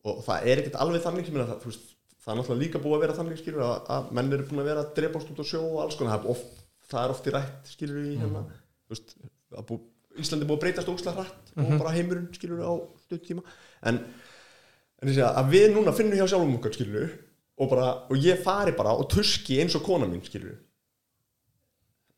og 0.09 0.19
það 0.25 0.49
er 0.51 0.61
ekkert 0.61 0.77
alveg 0.83 1.05
þannig 1.05 1.29
sem 1.29 1.39
að 1.39 1.49
það, 1.51 1.63
veist, 1.69 1.87
það 2.19 2.31
er 2.33 2.39
náttúrulega 2.39 2.63
líka 2.63 2.81
búið 2.83 2.97
að 2.97 3.03
vera 3.05 3.15
þannig 3.17 3.39
skilur 3.41 3.63
að, 3.65 3.77
að 3.95 4.11
menn 4.17 4.33
eru 4.35 4.47
búin 4.49 4.61
að 4.63 4.69
vera 4.69 4.83
að 4.83 4.91
drepast 4.99 5.31
út 5.33 5.41
á 5.41 5.45
sjó 5.49 5.61
og 5.65 5.79
alls 5.83 5.97
konar, 5.99 6.19
það 6.19 6.27
er 7.07 7.13
oft, 7.15 7.29
er 7.29 7.31
í 7.31 7.35
rætt 7.35 7.71
skilur 7.73 8.05
í 8.05 8.15
hérna 8.19 8.43
þú 8.49 8.95
veist, 8.95 9.15
að 9.55 9.65
bú, 9.69 9.79
Íslandi 10.23 10.47
búið 10.49 10.59
að 10.59 10.63
breytast 10.65 10.91
ógslag 10.91 11.19
hrætt 11.19 11.53
og 11.55 11.73
bara 11.77 11.95
heimurinn 11.95 12.29
skilur 12.35 12.61
á 12.65 12.73
stutt 13.05 13.25
tíma. 13.27 13.43
En, 13.89 14.01
en 14.99 15.09
þessi 15.11 15.25
að 15.25 15.51
við 15.55 15.67
núna 15.75 15.95
finnum 15.97 16.19
hjá 16.19 16.27
sjálfum 16.27 16.57
okkar 16.59 16.75
skilur 16.77 17.09
og, 17.59 17.69
bara, 17.69 17.91
og 18.09 18.19
ég 18.23 18.41
fari 18.43 18.73
bara 18.77 18.95
og 18.95 19.07
tuski 19.11 19.59
eins 19.61 19.75
og 19.77 19.85
kona 19.85 20.07
mín 20.09 20.23
skilur 20.25 20.57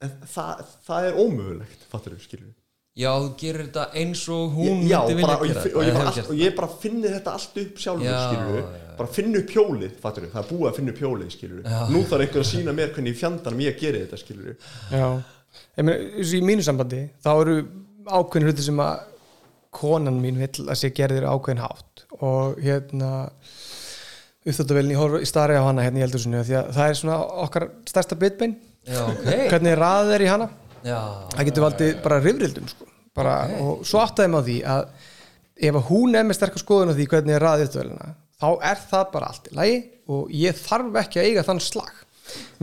en 0.01 0.17
það, 0.25 0.65
það 0.87 1.07
er 1.07 1.21
ómögulegt 1.21 1.85
fattur 1.91 2.17
við 2.17 2.27
skilur 2.27 2.51
Já, 2.99 3.07
þú 3.23 3.27
gerir 3.39 3.61
þetta 3.69 3.83
eins 4.01 4.21
og 4.35 4.55
hún 4.57 4.81
já, 4.83 4.97
myndi 4.99 5.13
vilja 5.15 5.27
bara, 5.29 5.35
og, 5.39 5.47
ég, 5.47 5.53
gera 5.55 5.77
og, 5.79 5.85
ég 5.87 6.15
gert 6.17 6.31
og 6.33 6.39
ég 6.41 6.55
bara 6.57 6.67
finni 6.81 7.11
þetta 7.13 7.35
allt 7.37 7.59
upp 7.61 7.77
sjálfur 7.79 8.07
Já, 8.09 8.17
skilur 8.25 8.57
já, 8.57 8.65
já. 8.81 8.95
bara 8.97 9.13
finna 9.17 9.39
upp 9.41 9.53
hjólið 9.55 9.93
fattur 10.03 10.25
það 10.33 10.41
er 10.41 10.49
búið 10.49 10.67
að 10.67 10.79
finna 10.79 10.93
upp 10.93 11.03
hjólið 11.05 11.29
skilur 11.37 11.61
Já. 11.63 11.77
nú 11.93 12.01
þarf 12.09 12.25
einhver 12.25 12.43
að 12.43 12.49
sína 12.49 12.73
mér 12.75 12.91
hvernig 12.97 13.15
í 13.15 13.19
fjandanum 13.21 13.63
ég 13.63 13.79
geri 13.79 14.03
þetta 14.03 14.19
skilur 14.19 14.51
Já, 14.91 15.05
ég 15.79 15.87
meina, 15.87 16.09
þessu 16.17 16.41
í 16.41 16.43
mínu 16.51 16.67
sambandi 16.67 17.01
þá 17.23 17.31
eru 17.37 17.55
ákveðin 18.07 18.49
hluti 18.49 18.65
sem 18.65 18.81
að 18.83 19.07
konan 19.71 20.19
mín 20.21 20.39
vill 20.41 20.67
að 20.67 20.79
sé 20.79 20.91
gerðir 20.95 21.27
ákveðin 21.29 21.63
hátt 21.63 22.05
og 22.19 22.59
hérna 22.61 23.11
uppþóttavelin, 24.41 24.93
ég 24.95 24.99
horf 24.99 25.21
í 25.21 25.29
starri 25.29 25.59
á 25.59 25.63
hana 25.63 25.85
hérna 25.85 26.01
í 26.01 26.05
eldursunni 26.05 26.41
því 26.47 26.57
að 26.59 26.71
það 26.77 26.91
er 26.91 26.97
svona 26.97 27.17
okkar 27.45 27.67
stærsta 27.87 28.17
bitbein. 28.19 28.55
Já, 28.89 29.03
ok. 29.05 29.27
Hvernig 29.51 29.77
rað 29.77 30.13
er 30.15 30.25
í 30.25 30.29
hana? 30.31 30.47
Já, 30.81 30.97
það 31.35 31.47
getur 31.49 31.65
valdið 31.67 31.91
bara 32.01 32.19
rifrildum 32.23 32.69
sko. 32.71 32.87
bara, 33.15 33.35
og 33.61 33.83
svo 33.85 33.99
áttaði 34.01 34.31
maður 34.33 34.47
því 34.47 34.57
að 34.71 34.85
ef 35.61 35.77
að 35.77 35.89
hún 35.91 36.17
er 36.17 36.25
með 36.25 36.37
sterkar 36.39 36.63
skoðun 36.63 36.93
á 36.93 36.97
því 36.97 37.07
hvernig 37.11 37.35
er 37.35 37.45
raðið 37.45 37.67
upptöðluna 37.67 38.13
þá 38.41 38.47
er 38.71 38.79
það 38.89 39.03
bara 39.11 39.27
allt 39.29 39.49
í 39.51 39.57
lagi 39.59 39.75
og 40.15 40.31
ég 40.33 40.57
þarf 40.57 40.97
ekki 41.03 41.21
að 41.21 41.27
eiga 41.29 41.43
þann 41.45 41.61
slag. 41.61 41.91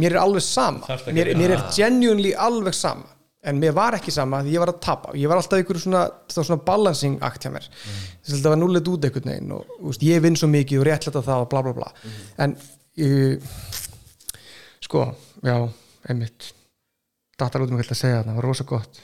Mér 0.01 0.17
er 0.17 0.21
alveg 0.23 0.43
sama. 0.43 0.99
Mér, 1.13 1.31
mér 1.39 1.55
er 1.55 1.65
genuinely 1.77 2.33
alveg 2.35 2.75
sama 2.75 3.07
en 3.47 3.61
mér 3.63 3.75
var 3.77 3.95
ekki 3.99 4.13
sama 4.15 4.41
því 4.43 4.55
ég 4.57 4.63
var 4.63 4.73
að 4.73 4.81
tapa. 4.83 5.13
Ég 5.19 5.31
var 5.31 5.39
alltaf 5.41 5.63
ykkur 5.63 5.79
svona, 5.83 6.05
það 6.27 6.41
var 6.41 6.49
svona 6.49 6.65
balancing 6.67 7.19
akt 7.25 7.45
hjá 7.47 7.53
mér. 7.55 7.69
Þess 7.79 8.35
að 8.35 8.43
það 8.43 8.53
var 8.55 8.61
núlega 8.63 8.93
út 8.95 9.07
einhvern 9.09 9.31
veginn 9.33 9.55
og 9.55 9.77
veist, 9.87 10.05
ég 10.09 10.25
vinn 10.25 10.39
svo 10.39 10.51
mikið 10.51 10.83
og 10.83 10.89
réttlæta 10.89 11.23
það 11.29 11.45
og 11.45 11.51
bla 11.53 11.63
bla 11.67 11.75
bla. 11.79 11.91
En 12.45 12.57
uh, 12.59 13.63
sko, 14.89 15.05
já, 15.47 15.57
einmitt. 16.11 16.51
Datar 17.39 17.63
út 17.63 17.71
um 17.71 17.79
hvað 17.79 17.95
að 17.95 18.01
segja 18.03 18.19
það, 18.19 18.29
það 18.33 18.41
var 18.41 18.49
rosa 18.49 18.67
gott. 18.67 19.03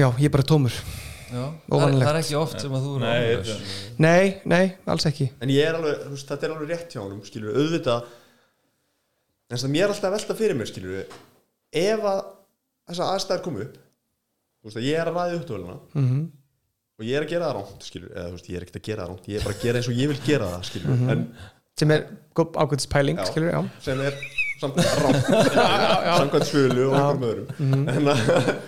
Já, 0.00 0.08
ég 0.16 0.28
er 0.30 0.32
bara 0.32 0.48
tómur. 0.48 0.76
Já. 1.32 1.44
Það, 1.68 1.84
er, 1.86 2.02
er 2.10 2.18
ekki 2.20 2.36
oft 2.36 2.60
sem 2.60 2.72
að 2.76 2.82
þú 2.86 2.94
er 2.96 3.02
Nei, 3.02 3.20
þetta- 3.32 4.00
nei, 4.04 4.24
nei, 4.52 4.64
alls 4.92 5.06
ekki. 5.08 5.30
En 5.40 5.52
ég 5.52 5.64
er 5.68 5.78
alveg, 5.78 6.02
þú 6.06 6.16
veist, 6.16 6.28
þetta 6.28 6.48
er 6.48 6.54
alveg 6.56 6.72
rétt 6.72 6.92
hjá 6.92 7.00
honum 7.00 7.22
skilur 7.24 7.56
auðvitað 7.56 8.10
en 9.52 9.60
að 9.60 9.72
mér 9.72 9.86
er 9.86 9.92
alltaf 9.94 10.12
velta 10.12 10.36
fyrir 10.36 10.56
mér 10.56 10.68
skilur 10.68 10.98
ef 11.72 12.04
að 12.12 12.20
þessa 12.90 13.08
aðstæður 13.14 13.42
kom 13.46 13.56
upp 13.64 13.74
þú 14.62 14.68
veist 14.68 14.78
að 14.82 14.86
ég 14.90 15.00
er 15.02 15.10
að 15.10 15.18
ræði 15.20 15.40
upptöluna 15.40 15.78
mm 15.96 16.22
og 17.02 17.06
ég 17.08 17.16
er 17.18 17.24
að 17.24 17.30
gera 17.32 17.46
það 17.48 17.54
rámt 17.56 17.86
skilur 17.88 18.10
eða 18.12 18.26
þú 18.28 18.34
veist, 18.36 18.48
ég 18.52 18.56
er 18.58 18.64
ekkert 18.66 18.76
að 18.78 18.84
gera 18.86 19.02
það 19.02 19.08
rámt 19.10 19.28
ég 19.32 19.38
er 19.40 19.46
bara 19.46 19.54
að 19.56 19.62
gera 19.64 19.78
eins 19.80 19.88
og 19.90 19.96
ég 19.98 20.10
vil 20.12 20.18
gera 20.26 20.48
það 20.52 20.66
skilur 20.68 21.00
en 21.14 21.22
sem 21.80 21.94
er 21.96 22.02
ákveðs 22.36 22.86
pæling, 22.92 23.16
Já. 23.18 23.24
skilur, 23.32 23.48
já. 23.50 23.60
Sem 23.82 24.02
er 24.04 24.18
samkvæmt 24.62 26.46
svölu 26.46 26.84
og 26.90 26.94
einhverjum 26.94 27.24
öðrum. 27.26 27.88
En 27.90 28.10
að 28.12 28.20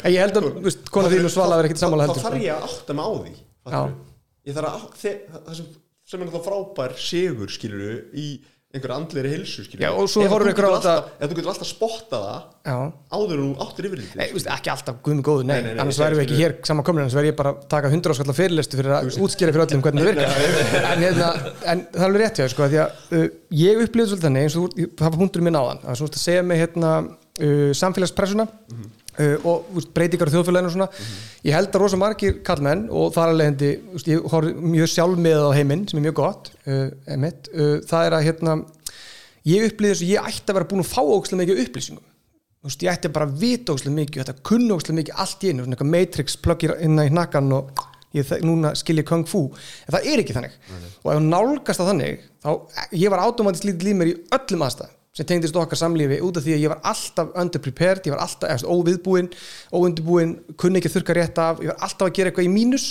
En 0.04 0.10
ég 0.14 0.18
held 0.24 0.38
að, 0.40 0.48
þú 0.56 0.62
veist, 0.64 0.88
kona 0.90 1.10
þín 1.12 1.28
og 1.28 1.34
Svala 1.34 1.58
verið 1.60 1.70
ekkert 1.70 1.82
sammála 1.84 2.06
þá 2.08 2.10
heldur 2.10 2.24
þarf 2.24 2.34
sko. 2.34 2.44
ég 2.44 2.54
að 2.54 2.66
átta 2.70 2.96
mig 2.96 3.04
á 3.04 3.82
því 4.44 4.56
þarf 4.56 4.72
það 5.04 5.54
sem, 5.60 5.68
sem 6.04 6.20
er 6.20 6.26
náttúrulega 6.28 6.46
frábær 6.48 6.96
sigur 7.00 7.52
skilur 7.54 8.00
í 8.18 8.26
einhverju 8.74 8.94
andleiri 8.96 9.30
hilsu 9.34 9.64
Já, 9.78 9.88
og 9.94 10.08
svo 10.10 10.24
horfum 10.28 10.50
við 10.50 10.58
þetta- 10.58 10.94
ef 11.20 11.30
þú 11.30 11.36
getur 11.38 11.50
alltaf 11.52 11.68
spottað 11.70 12.24
það 12.26 12.40
Já, 12.64 12.76
áður 13.14 13.40
þú 13.42 13.48
áttir 13.64 13.88
yfir 13.88 14.02
veist, 14.34 14.48
ekki 14.54 14.70
alltaf 14.74 14.96
guðmi 15.04 15.24
góðu, 15.28 15.44
nei, 15.48 15.54
Nei, 15.60 15.68
nei, 15.74 15.80
annars 15.84 15.98
væri 16.02 16.18
við 16.18 16.24
ekki 16.26 16.38
hér 16.40 16.54
saman 16.68 16.86
komin, 16.88 17.04
annars 17.04 17.16
væri 17.18 17.30
ég 17.32 17.36
bara 17.38 17.52
að 17.54 17.62
taka 17.74 17.92
hundra 17.92 18.14
áskallar 18.16 18.38
fyrirlestu 18.38 18.80
fyrir 18.80 18.96
að 18.98 19.18
útskýra 19.28 19.54
fyrir 19.54 19.66
öllum 19.66 19.84
hvernig 19.84 20.04
það 20.04 20.10
virkar. 20.10 20.88
en, 20.90 21.04
hérna, 21.04 21.28
en 21.74 21.84
það 21.92 22.00
er 22.02 22.08
alveg 22.08 22.24
rétt 22.24 22.40
hjá 22.42 22.48
sko, 22.54 22.68
því 22.72 22.80
að 22.82 22.88
uh, 23.20 23.28
ég 23.64 23.84
upplýði 23.84 24.08
svolítið 24.10 24.26
þannig, 24.28 24.48
eins 24.48 24.56
og 24.58 24.74
þú- 24.74 24.90
það 24.98 25.06
var 25.10 25.18
punkturinn 25.22 25.48
minn 25.50 25.60
áðan 25.60 25.84
að 25.94 26.18
segja 26.24 26.42
mig 26.50 26.62
hérna 26.64 26.92
uh, 27.04 27.70
samfélagspressuna 27.84 28.48
uh, 29.18 29.46
og 29.46 29.68
veist, 29.74 29.90
breytingar 29.96 30.30
á 30.30 30.34
þjóðfélaginu 30.34 30.70
og 30.70 30.74
svona. 30.74 30.88
Ég 31.46 31.56
held 31.56 31.70
að 31.70 31.84
rosa 31.84 32.00
margir 32.00 32.40
kallmenn 32.46 32.86
og 32.92 33.12
þar 33.14 33.34
alveg 33.34 33.50
hendi, 33.50 33.70
ég 34.10 34.26
horf 34.32 34.64
mjög 34.64 34.90
sjálf 34.94 35.20
með 35.26 35.46
á 35.46 35.50
heiminn 35.56 35.86
sem 35.90 36.00
er 36.00 36.06
mjög 36.08 36.18
gott 36.20 36.50
uh, 36.66 36.88
uh, 36.88 37.76
það 37.86 38.08
er 38.08 38.18
að 38.18 38.26
hérna 38.28 38.58
ég 39.48 39.68
upplýði 39.68 39.94
þess 39.94 40.04
að 40.04 40.12
ég 40.12 40.28
ætti 40.32 40.50
að 40.50 40.58
vera 40.58 40.68
búin 40.72 40.84
að 40.84 40.90
fá 40.90 41.00
ókslega 41.02 41.42
mikið 41.42 41.64
upplýsingum. 41.66 42.10
Veist, 42.64 42.84
ég 42.84 42.94
ætti 42.94 43.12
bara 43.12 43.28
að 43.28 43.40
vita 43.42 43.74
ókslega 43.74 43.98
mikið 43.98 44.22
þetta 44.22 44.46
kunna 44.48 44.78
ókslega 44.78 45.00
mikið 45.02 45.24
allt 45.24 45.44
í 45.44 45.50
einu 45.50 45.64
svona 45.64 45.76
eitthvað 45.76 45.92
matrix 45.92 46.38
pluggir 46.40 46.76
inn 46.80 47.02
í 47.02 47.10
hnakkan 47.10 47.52
og 47.52 47.84
ég, 48.16 48.30
núna 48.46 48.72
skil 48.78 48.96
ég 49.02 49.08
kung 49.08 49.26
fu. 49.28 49.46
En 49.84 49.96
það 49.98 50.08
er 50.12 50.22
ekki 50.22 50.36
þannig. 50.36 50.54
Og 51.02 51.10
ef 51.12 51.18
þú 51.18 51.24
nálgast 51.28 51.82
það 51.82 51.90
þannig 51.92 52.22
þá, 52.40 52.50
ég 53.02 53.12
var 53.12 53.24
automatist 53.26 53.68
lítið 53.68 53.90
líf 53.90 53.98
mér 54.00 54.12
í 54.14 54.16
öllum 54.38 54.64
aðstæð 54.64 54.94
sem 55.14 55.26
tengdist 55.28 55.56
okkar 55.58 55.78
samlífi 55.78 56.18
út 56.26 56.38
af 56.40 56.44
því 56.44 56.56
að 56.56 56.64
ég 56.64 56.72
var 56.72 56.80
alltaf 56.90 57.34
underprepared, 57.38 58.06
ég 58.08 58.14
var 58.16 58.24
alltaf 58.24 58.50
eftir, 58.50 58.70
óviðbúin, 58.70 59.28
óundibúin 59.70 60.32
kunni 60.58 60.80
ekki 60.80 60.90
að 60.90 60.96
þurka 60.98 61.16
rétt 61.20 61.38
af, 61.38 61.62
ég 61.62 61.70
var 61.70 61.84
alltaf 61.86 62.08
að 62.08 62.16
gera 62.18 62.32
eitthvað 62.32 62.48
í 62.48 62.54
mínus. 62.54 62.86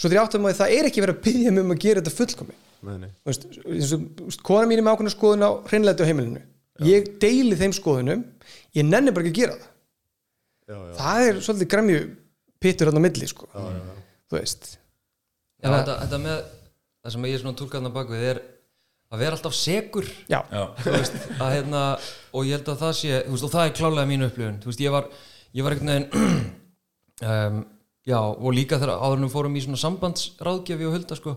Svo 0.00 0.08
því 0.08 0.20
áttum 0.22 0.46
að 0.48 0.60
það 0.60 0.76
er 0.76 0.88
ekki 0.88 1.02
verið 1.04 1.16
að 1.16 1.24
byggja 1.26 1.54
mig 1.56 1.64
um 1.64 1.74
að 1.74 1.82
gera 1.82 2.04
þetta 2.04 2.16
fullkomi. 2.20 2.56
Kona 4.46 4.68
mín 4.70 4.78
er 4.80 4.86
með 4.86 4.94
ákveðna 4.94 5.12
skoðun 5.12 5.44
á 5.44 5.50
hreinleiti 5.66 6.06
á 6.06 6.08
heimilinu. 6.08 6.44
Ég 6.86 7.10
deili 7.20 7.58
þeim 7.58 7.74
skoðunum 7.76 8.22
ég 8.76 8.86
nenni 8.86 9.12
bara 9.12 9.26
ekki 9.26 9.34
að 9.34 9.40
gera 9.42 9.58
það. 9.58 9.66
Já, 10.70 10.76
já. 10.78 10.94
það 11.00 11.26
er 11.26 11.42
svolítið 11.44 11.70
græmju 11.74 12.00
pittur 12.62 12.90
hann 12.90 13.00
á 13.02 13.02
milli 13.02 13.28
sko. 13.28 13.48
þú 14.30 14.38
veist. 14.38 14.70
Já, 15.60 15.68
þetta, 15.74 15.96
þetta 16.04 16.20
með 16.22 16.38
það 17.00 17.14
sem 17.14 17.26
ég 17.26 17.36
er 17.36 17.42
svona 17.42 17.58
tólkaðna 17.58 17.92
bakvið 17.94 18.26
er 18.30 18.42
að 19.10 19.24
vera 19.24 19.36
alltaf 19.36 19.56
segur 19.58 20.06
já, 20.30 20.38
Já, 20.50 20.62
þú 20.84 20.94
veist, 20.94 21.18
að 21.36 21.52
hérna 21.56 21.82
og 22.30 22.46
ég 22.46 22.56
held 22.56 22.70
að 22.70 22.80
það 22.84 22.96
sé, 23.00 23.18
veist, 23.26 23.46
og 23.46 23.52
það 23.52 23.66
er 23.66 23.76
klálega 23.80 24.10
mínu 24.10 24.28
upplifun, 24.30 24.62
veist, 24.66 24.82
ég 24.84 24.94
var 24.94 25.10
ég 25.56 25.66
var 25.66 25.74
einhvern 25.74 25.92
veginn 25.92 26.50
um, 27.30 27.60
já, 28.06 28.20
og 28.20 28.54
líka 28.54 28.78
þegar 28.78 29.00
áður 29.00 29.18
en 29.18 29.26
við 29.26 29.34
fórum 29.34 29.56
í 29.58 29.64
svona 29.64 29.82
sambandsráðgjafi 29.82 30.88
og 30.88 30.96
hulda 30.96 31.18
sko, 31.18 31.36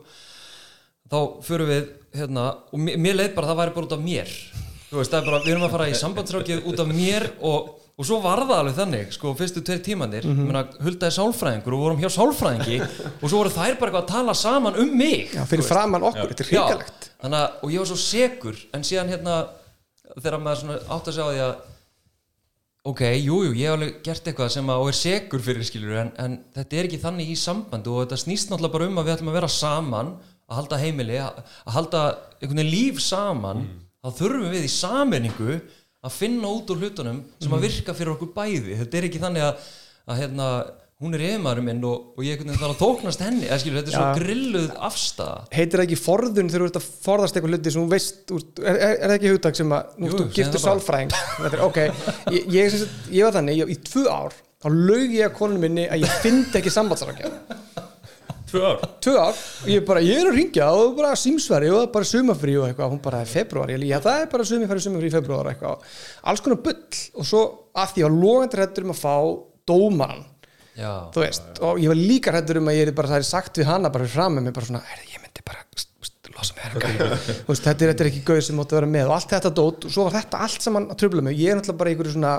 þá 1.09 1.17
förum 1.45 1.71
við 1.71 1.87
hérna, 2.17 2.49
og 2.69 2.83
mér, 2.83 3.17
leið 3.17 3.33
bara 3.37 3.47
að 3.47 3.53
það 3.53 3.61
væri 3.61 3.75
bara 3.77 3.89
út 3.89 3.95
af 3.97 4.03
mér. 4.03 4.35
Það 4.93 5.15
er 5.17 5.25
bara, 5.25 5.39
við 5.41 5.55
erum 5.55 5.65
að 5.65 5.73
fara 5.73 5.89
í 5.89 5.97
sambandsráðgjafi 5.97 6.69
út 6.69 6.83
af 6.83 6.91
mér 6.93 7.27
og, 7.41 7.71
og 7.93 8.07
svo 8.07 8.19
var 8.23 8.41
það 8.41 8.59
alveg 8.59 8.77
þannig, 8.77 9.09
sko, 9.13 9.33
fyrstu 9.37 9.61
tveir 9.61 9.81
tímanir 9.85 10.25
mm 10.25 10.37
-hmm. 10.39 10.77
hulda 10.83 11.07
er 11.07 11.13
sálfræðingur 11.13 11.73
og 11.73 11.83
vorum 11.83 11.99
hjá 12.01 12.09
sálfræðingi 12.09 12.79
og 13.21 13.27
svo 13.29 13.37
voru 13.37 13.49
þær 13.49 13.77
bara 13.79 13.91
eitthvað 13.91 14.03
að 14.03 14.13
tala 14.13 14.33
saman 14.33 14.79
um 14.79 14.97
mig 14.97 15.29
já, 15.33 15.45
fyrir 15.45 15.63
framann 15.63 16.03
okkur, 16.03 16.33
þetta 16.33 16.43
er 16.43 16.49
hrikalegt. 16.49 17.11
Og 17.61 17.71
ég 17.71 17.79
var 17.79 17.85
svo 17.85 17.95
segur 17.95 18.57
en 18.73 18.83
síðan 18.83 19.09
hérna 19.13 19.45
þegar 20.17 20.39
maður 20.39 20.59
svona 20.59 20.79
átt 20.89 21.07
að 21.07 21.13
segja 21.13 21.29
á 21.29 21.33
því 21.33 21.43
að 21.45 21.55
ok, 22.83 23.01
jú, 23.23 23.37
jú, 23.47 23.53
ég 23.55 23.69
hef 23.69 23.77
alveg 23.77 24.01
gert 24.03 24.27
eitthvað 24.27 24.49
sem 24.57 24.69
að 24.69 24.81
og 24.81 24.89
er 24.91 24.97
segur 24.97 25.43
fyrir 25.45 25.63
skilur 25.63 26.01
en, 26.01 26.11
en 26.19 26.39
þetta 26.55 26.75
er 26.75 26.89
ekki 26.89 26.99
þannig 26.99 27.29
í 27.31 27.37
sambandi 27.39 27.89
og 27.93 28.03
þetta 28.03 28.19
snýst 28.19 28.51
náttúrulega 28.51 28.73
bara 28.73 28.89
um 28.89 28.99
að 28.99 29.07
við 29.07 29.15
ætlum 29.15 29.31
að 29.31 29.37
vera 29.39 29.47
saman 29.53 30.11
að 30.49 30.57
halda 30.57 30.79
heimili, 30.81 31.15
að, 31.23 31.39
að 31.63 31.77
halda 31.77 32.01
einhvern 32.41 32.59
veginn 32.59 32.73
líf 32.73 32.99
saman 32.99 33.63
þá 34.03 34.09
þurfum 34.17 34.51
við 34.51 34.67
í 34.67 34.73
sammenningu 34.73 35.61
að 36.03 36.15
finna 36.19 36.51
út 36.51 36.71
úr 36.73 36.83
hlutunum 36.83 37.19
sem 37.41 37.53
að 37.55 37.67
virka 37.67 37.95
fyrir 37.95 38.15
okkur 38.15 38.31
bæði, 38.35 38.79
þetta 38.81 38.99
er 38.99 39.09
ekki 39.09 39.21
þannig 39.23 39.45
að, 39.47 39.67
að 40.09 40.19
hérna, 40.19 40.47
hún 41.03 41.15
er 41.17 41.23
yfirmaðurinn 41.25 41.67
minn 41.67 41.85
og, 41.87 42.11
og 42.17 42.25
ég 42.27 42.43
þarf 42.43 42.65
að 42.69 42.79
tóknast 42.81 43.23
henni 43.23 43.47
skilur, 43.59 43.81
þetta 43.81 43.91
er 43.91 43.97
svo 43.97 44.21
grilluð 44.21 44.69
afstæða 44.89 45.37
heitir 45.55 45.79
það 45.79 45.85
ekki 45.87 45.99
forðun 45.99 46.51
þegar 46.51 46.63
þú 46.63 46.69
ert 46.69 46.79
að 46.79 46.87
forðast 47.07 47.39
eitthvað 47.39 47.55
hluti 47.55 47.73
sem 47.75 47.83
þú 47.83 47.93
veist, 47.95 48.23
úr, 48.35 48.45
er, 48.61 48.71
er, 48.73 48.93
er 48.93 49.03
það 49.05 49.17
ekki 49.17 49.33
hugtak 49.33 49.59
sem 49.59 49.75
að 49.75 49.97
nú 49.97 50.07
Jú, 50.07 50.13
ert 50.13 50.15
þú 50.15 50.23
segðu 50.23 50.39
giftur 50.39 50.63
sálfræðing. 50.63 51.17
Þetta 51.39 51.59
er, 51.59 51.65
ok, 51.67 51.81
ég, 52.37 52.47
ég, 52.55 52.77
sagt, 52.77 53.03
ég 53.11 53.27
var 53.27 53.37
þannig 53.39 53.59
ég, 53.59 53.73
í 53.73 53.79
tvö 53.89 54.05
ár, 54.11 54.39
þá 54.63 54.69
laug 54.71 55.17
ég 55.17 55.27
að 55.27 55.37
konunum 55.39 55.67
minni 55.67 55.87
að 55.91 56.05
ég 56.05 56.17
fyndi 56.23 56.59
ekki 56.61 56.71
sambandsarangja 56.77 57.31
tvö 58.53 58.63
ár. 58.69 58.83
Tvö 59.03 59.13
ár. 59.19 59.39
Og 59.63 59.69
ég 59.73 59.85
bara, 59.87 60.03
ég 60.05 60.19
er 60.21 60.29
að 60.29 60.37
ringja 60.37 60.67
og 60.77 60.93
bara 60.99 61.13
símsvari 61.19 61.71
og 61.73 61.87
bara 61.93 62.07
sumafrí 62.07 62.57
og 62.59 62.67
eitthvað. 62.69 62.91
Hún 62.93 63.01
bara, 63.03 63.23
februar, 63.29 63.71
ég 63.73 63.81
líka, 63.81 64.01
það 64.05 64.21
er 64.25 64.29
bara 64.33 64.47
sumafrí 64.49 64.85
sumafrí 64.85 65.11
februar 65.13 65.49
eitthvað, 65.53 65.87
alls 66.31 66.43
konar 66.45 66.61
bull. 66.65 67.01
Og 67.17 67.27
svo 67.29 67.43
að 67.73 67.95
því 67.95 68.05
að 68.07 68.19
logandi 68.21 68.59
hrættur 68.61 68.87
um 68.87 68.93
að 68.93 69.01
fá 69.01 69.15
dómaran, 69.73 70.23
Já, 70.73 70.91
þú 71.13 71.21
veist. 71.21 71.49
og 71.61 71.81
ég 71.81 71.91
var 71.91 71.99
líka 71.99 72.33
hrættur 72.33 72.59
um 72.61 72.69
að 72.71 72.79
ég 72.79 72.87
er 72.89 72.95
bara, 72.97 73.11
það 73.13 73.21
er 73.21 73.27
sagt 73.29 73.59
við 73.61 73.69
hana 73.69 73.91
bara 73.93 74.09
fram 74.09 74.37
með 74.37 74.47
mig, 74.47 74.55
bara 74.57 74.69
svona, 74.69 74.81
er, 74.89 75.03
ég 75.13 75.21
myndi 75.21 75.43
bara 75.45 75.61
losa 76.33 76.55
mig 76.57 76.81
veist, 77.47 77.63
þetta, 77.63 77.85
er, 77.85 77.91
þetta 77.93 78.03
er 78.03 78.09
ekki 78.09 78.23
gauð 78.25 78.41
sem 78.47 78.57
móti 78.57 78.73
að 78.73 78.79
vera 78.81 78.89
með. 78.95 79.09
Og 79.11 79.15
allt 79.17 79.33
þetta 79.35 79.51
dót 79.53 79.85
og 79.87 79.93
svo 79.93 80.07
var 80.07 80.15
þetta 80.17 80.41
allt 80.45 80.65
saman 80.65 80.89
að 80.89 80.99
tröfla 81.03 81.25
mig, 81.25 81.37
ég 81.37 81.53
er 81.53 81.59
náttúrulega 81.59 81.79
bara 81.83 81.91
í 81.91 81.95
einhverju 81.95 82.15
svona 82.15 82.33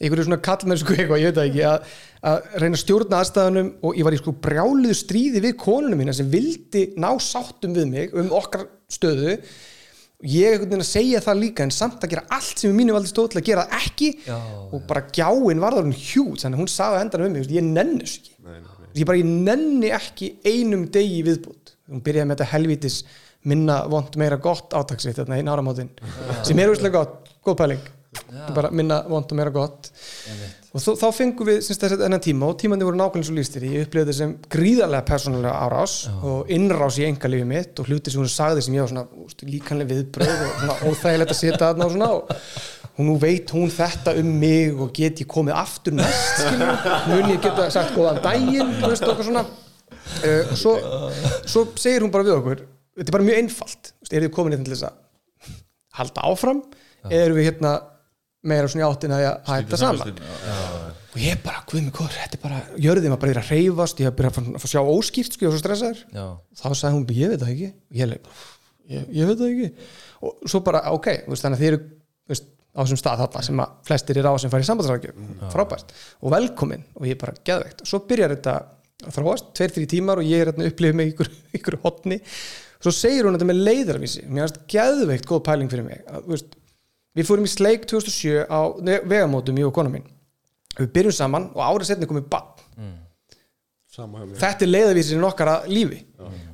einhverju 0.00 0.26
svona 0.28 0.40
kallmennsku 0.44 0.94
eitthvað, 0.96 1.22
ég 1.22 1.30
veit 1.30 1.38
það 1.38 1.50
ekki 1.50 1.64
að, 1.68 1.90
að 2.30 2.38
reyna 2.62 2.78
að 2.78 2.82
stjórna 2.84 3.18
aðstæðunum 3.20 3.72
og 3.86 3.98
ég 3.98 4.06
var 4.06 4.16
í 4.16 4.20
sko 4.20 4.36
brjáluðu 4.46 4.96
stríði 4.96 5.44
við 5.44 5.58
konunum 5.60 6.00
mína 6.00 6.14
sem 6.16 6.30
vildi 6.32 6.86
ná 7.00 7.10
sáttum 7.22 7.76
við 7.76 7.90
mig 7.90 8.16
um 8.16 8.32
okkar 8.40 8.66
stöðu. 8.90 9.36
Ég 10.20 10.44
er 10.44 10.56
einhvern 10.56 10.68
veginn 10.74 10.84
að 10.84 10.90
segja 10.90 11.20
það 11.24 11.38
líka 11.40 11.64
en 11.64 11.70
samt 11.72 12.02
að 12.04 12.12
gera 12.12 12.26
allt 12.36 12.60
sem 12.60 12.72
í 12.72 12.76
mínu 12.76 12.92
valdi 12.92 13.08
stóð 13.08 13.30
til 13.32 13.40
að 13.40 13.46
gera 13.46 13.62
ekki 13.78 14.10
Já, 14.26 14.36
og 14.68 14.82
bara 14.88 15.06
gjáin 15.16 15.62
var 15.62 15.78
það 15.78 15.86
hún 15.86 15.96
hjút 15.96 16.42
þannig 16.42 16.58
að 16.58 16.60
hún 16.60 16.72
sagði 16.74 16.98
endan 17.06 17.24
um 17.24 17.32
mig, 17.38 17.46
ég 17.48 17.64
nenni 17.64 18.02
þessu 18.04 18.20
ekki. 18.20 18.34
Nei, 18.44 18.58
nei, 18.58 18.90
ég 19.00 19.08
bara, 19.08 19.22
ég 19.22 19.30
nenni 19.48 19.92
ekki 19.96 20.28
einum 20.44 20.84
degi 20.92 21.22
í 21.22 21.24
viðbútt 21.24 21.72
hún 21.90 22.04
byrjaði 22.04 22.28
með 22.28 22.36
þetta 22.36 22.50
helvítis 22.52 22.98
minna 23.48 23.78
vond 23.88 24.18
meira 24.20 24.36
gott 24.42 24.76
átaksveit 24.76 25.16
þarna 25.22 25.40
einn 25.40 25.48
áramótin 25.50 25.88
sem 26.44 26.60
er 26.60 26.72
úrslega 26.72 27.00
gott, 27.00 27.32
góð 27.44 27.56
pæling 27.62 27.88
bara 28.54 28.70
minna 28.74 29.00
vond 29.08 29.30
og 29.30 29.38
meira 29.38 29.52
gott. 29.54 29.90
Og 30.70 30.82
þó, 30.82 30.90
þá 30.98 31.06
fengum 31.14 31.48
við 31.48 31.60
syns, 31.66 31.80
enn 31.94 32.16
tíma 32.22 32.48
og 32.50 32.56
tímandi 32.58 32.86
voru 32.86 32.98
nákvæmlega 32.98 33.26
svo 33.26 33.36
lístir 33.36 33.66
ég 33.66 33.86
upplifði 33.86 34.06
þetta 34.06 34.18
sem 34.18 34.34
gríðarlega 34.54 35.06
persónulega 35.08 35.54
árás 35.66 35.94
og 36.26 36.50
innrás 36.54 36.98
í 37.00 37.06
engalífi 37.08 37.46
mitt 37.50 37.82
og 37.82 37.90
hluti 37.90 38.12
sem 38.12 38.22
hún 38.22 38.30
sagði 38.30 38.64
sem 38.66 38.76
ég 38.76 38.84
var 38.84 38.92
svona 38.92 39.46
líkanlega 39.50 39.90
viðbröð 39.90 40.34
og 40.34 40.52
svona 40.60 40.76
óþægilegt 40.86 41.34
að 41.34 41.40
setja 41.40 41.60
þarna 41.64 41.88
og 41.88 41.94
svona. 41.96 42.10
Og, 42.18 42.34
og 42.94 43.06
nú 43.08 43.16
veit 43.22 43.54
hún 43.54 43.72
þetta 43.74 44.14
um 44.20 44.32
mig 44.42 44.74
og 44.74 44.94
get 44.94 45.22
ég 45.24 45.30
komið 45.30 45.58
aftur 45.58 45.98
næst 45.98 46.44
mun 47.10 47.30
ég 47.30 47.42
geta 47.42 47.70
sagt 47.74 47.94
góðan 47.96 48.22
daginn 48.22 48.74
okkur 48.84 49.26
svona. 49.26 49.46
Uh, 50.20 50.54
svo, 50.58 50.74
svo 51.46 51.66
segir 51.78 52.02
hún 52.02 52.14
bara 52.14 52.26
við 52.26 52.38
okkur 52.38 52.66
þetta 53.00 53.10
er 53.10 53.16
bara 53.16 53.26
mjög 53.26 53.40
einfalt. 53.44 53.94
Er 54.10 54.26
þið 54.26 54.34
komin 54.34 54.54
hérna 54.54 54.66
til 54.66 54.74
þess 54.74 54.88
að 54.88 55.54
halda 56.00 56.26
áfram? 56.30 56.60
Eða 57.08 57.24
erum 57.24 57.38
við 57.38 57.48
hérna 57.48 57.72
meira 58.46 58.68
svona 58.70 58.84
í 58.84 58.88
áttina 58.88 59.18
að 59.18 59.26
að 59.30 59.50
hætta 59.50 59.76
saman 59.80 60.12
og 61.10 61.18
ég 61.20 61.40
bara, 61.42 61.60
guð 61.68 61.82
mig 61.84 61.92
hvað, 61.96 62.12
þetta? 62.14 62.38
Er 62.38 62.42
bara 62.44 62.60
jörðið 62.78 63.10
maður 63.10 63.20
bara 63.24 63.32
er 63.34 63.40
að 63.42 63.50
reyfast, 63.50 63.98
ég 64.00 64.06
hef 64.08 64.14
byrjað 64.20 64.30
að 64.30 64.46
fá- 64.46 64.60
að 64.60 64.70
sjá 64.70 64.80
óskýrt 64.94 65.34
sko, 65.34 65.42
ég 65.44 65.50
var 65.50 65.56
svo 65.56 65.62
stressaður. 65.64 66.02
Þá 66.60 66.66
sagði 66.78 66.94
hún, 66.94 67.06
ég 67.18 67.32
veit 67.32 67.40
það 67.42 67.50
ekki. 67.54 67.70
Og 67.90 67.98
ég, 68.00 68.10
leik, 68.12 68.30
ég, 68.94 69.08
ég 69.18 69.30
veit 69.30 69.40
það 69.40 69.50
ekki. 69.50 69.88
Og 70.22 70.48
svo 70.54 70.60
bara, 70.70 70.82
ok, 70.94 71.08
veist, 71.26 71.42
þannig 71.44 71.58
að 71.58 71.64
þið 71.64 71.70
eru 71.72 71.80
veist, 72.30 72.46
á 72.70 72.80
þessum 72.84 73.00
stað 73.02 73.22
þarna 73.24 73.42
sem 73.48 73.62
að 73.64 73.74
flestir 73.90 74.20
eru 74.22 74.30
á 74.30 74.34
sem 74.38 74.52
fara 74.54 74.62
í 74.62 74.68
sambandsrækjum, 74.70 75.28
frábært. 75.50 75.92
Og 76.22 76.30
velkomin. 76.36 76.86
Og 77.00 77.08
ég 77.10 77.18
bara 77.18 77.34
geðveikt. 77.50 77.82
Og 77.82 77.90
svo 77.90 78.02
byrjar 78.06 78.36
þetta 78.36 78.54
að 79.10 79.14
þróast, 79.18 79.50
tveir, 79.58 79.74
þrý 79.74 79.86
tímar 79.90 80.22
og 80.22 80.30
ég 80.30 80.44
er 80.44 80.52
hérna 80.52 80.70
upplifið 80.70 80.98
með 81.02 81.10
ykkur, 81.14 81.30
ykkur 81.58 81.78
hotni 81.82 82.20
svo 82.80 82.92
segir 82.94 83.26
hún 83.26 83.34
þetta 83.36 83.48
með 83.50 83.58
leiðarvísi. 83.66 84.22
Mér 84.30 84.46
finnst 84.46 84.62
geðveikt 84.72 85.26
góð 85.28 85.42
pæling 85.50 85.68
fyrir 85.72 85.84
mig. 85.90 86.04
Að, 86.08 86.22
veist, 86.30 86.54
við 87.16 87.28
fórum 87.28 87.46
í 87.46 87.52
sleik 87.52 87.86
2007 87.90 88.46
á 88.46 88.60
vegamótum, 89.08 89.58
ég 89.60 89.68
og 89.68 89.76
kona 89.76 89.92
mín. 89.92 90.08
Við 90.78 90.92
byrjum 90.94 91.16
saman 91.16 91.50
og 91.54 91.62
árið 91.66 91.90
setni 91.90 92.08
komið 92.10 92.28
bann 92.32 92.60
Sama 93.90 94.20
hjá 94.20 94.26
mér. 94.28 94.36
Þetta 94.38 94.64
er 94.64 94.70
leiðavísirinn 94.70 95.26
okkar 95.26 95.48
að 95.50 95.70
lífi. 95.74 95.96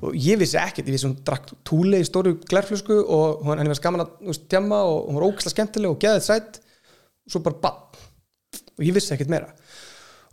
Og 0.01 0.15
ég 0.17 0.39
vissi 0.41 0.57
ekkert, 0.57 0.87
ég 0.89 0.97
vissi 0.97 1.05
hún 1.05 1.19
drakk 1.27 1.51
túle 1.69 2.01
í 2.01 2.07
stóru 2.09 2.39
glerflösku 2.49 2.97
og 2.97 3.43
hún, 3.45 3.61
henni 3.61 3.73
var 3.73 3.77
skaman 3.77 4.07
að 4.07 4.39
tjamma 4.49 4.79
og 4.89 5.11
hún 5.11 5.19
var 5.19 5.27
óksla 5.27 5.53
skemmtileg 5.53 5.93
og 5.93 5.99
geðið 6.01 6.25
sætt 6.25 6.63
svo 7.29 7.43
bara 7.45 7.61
bann 7.61 8.01
og 8.79 8.87
ég 8.87 8.97
vissi 8.97 9.13
ekkert 9.13 9.33
meira. 9.35 9.53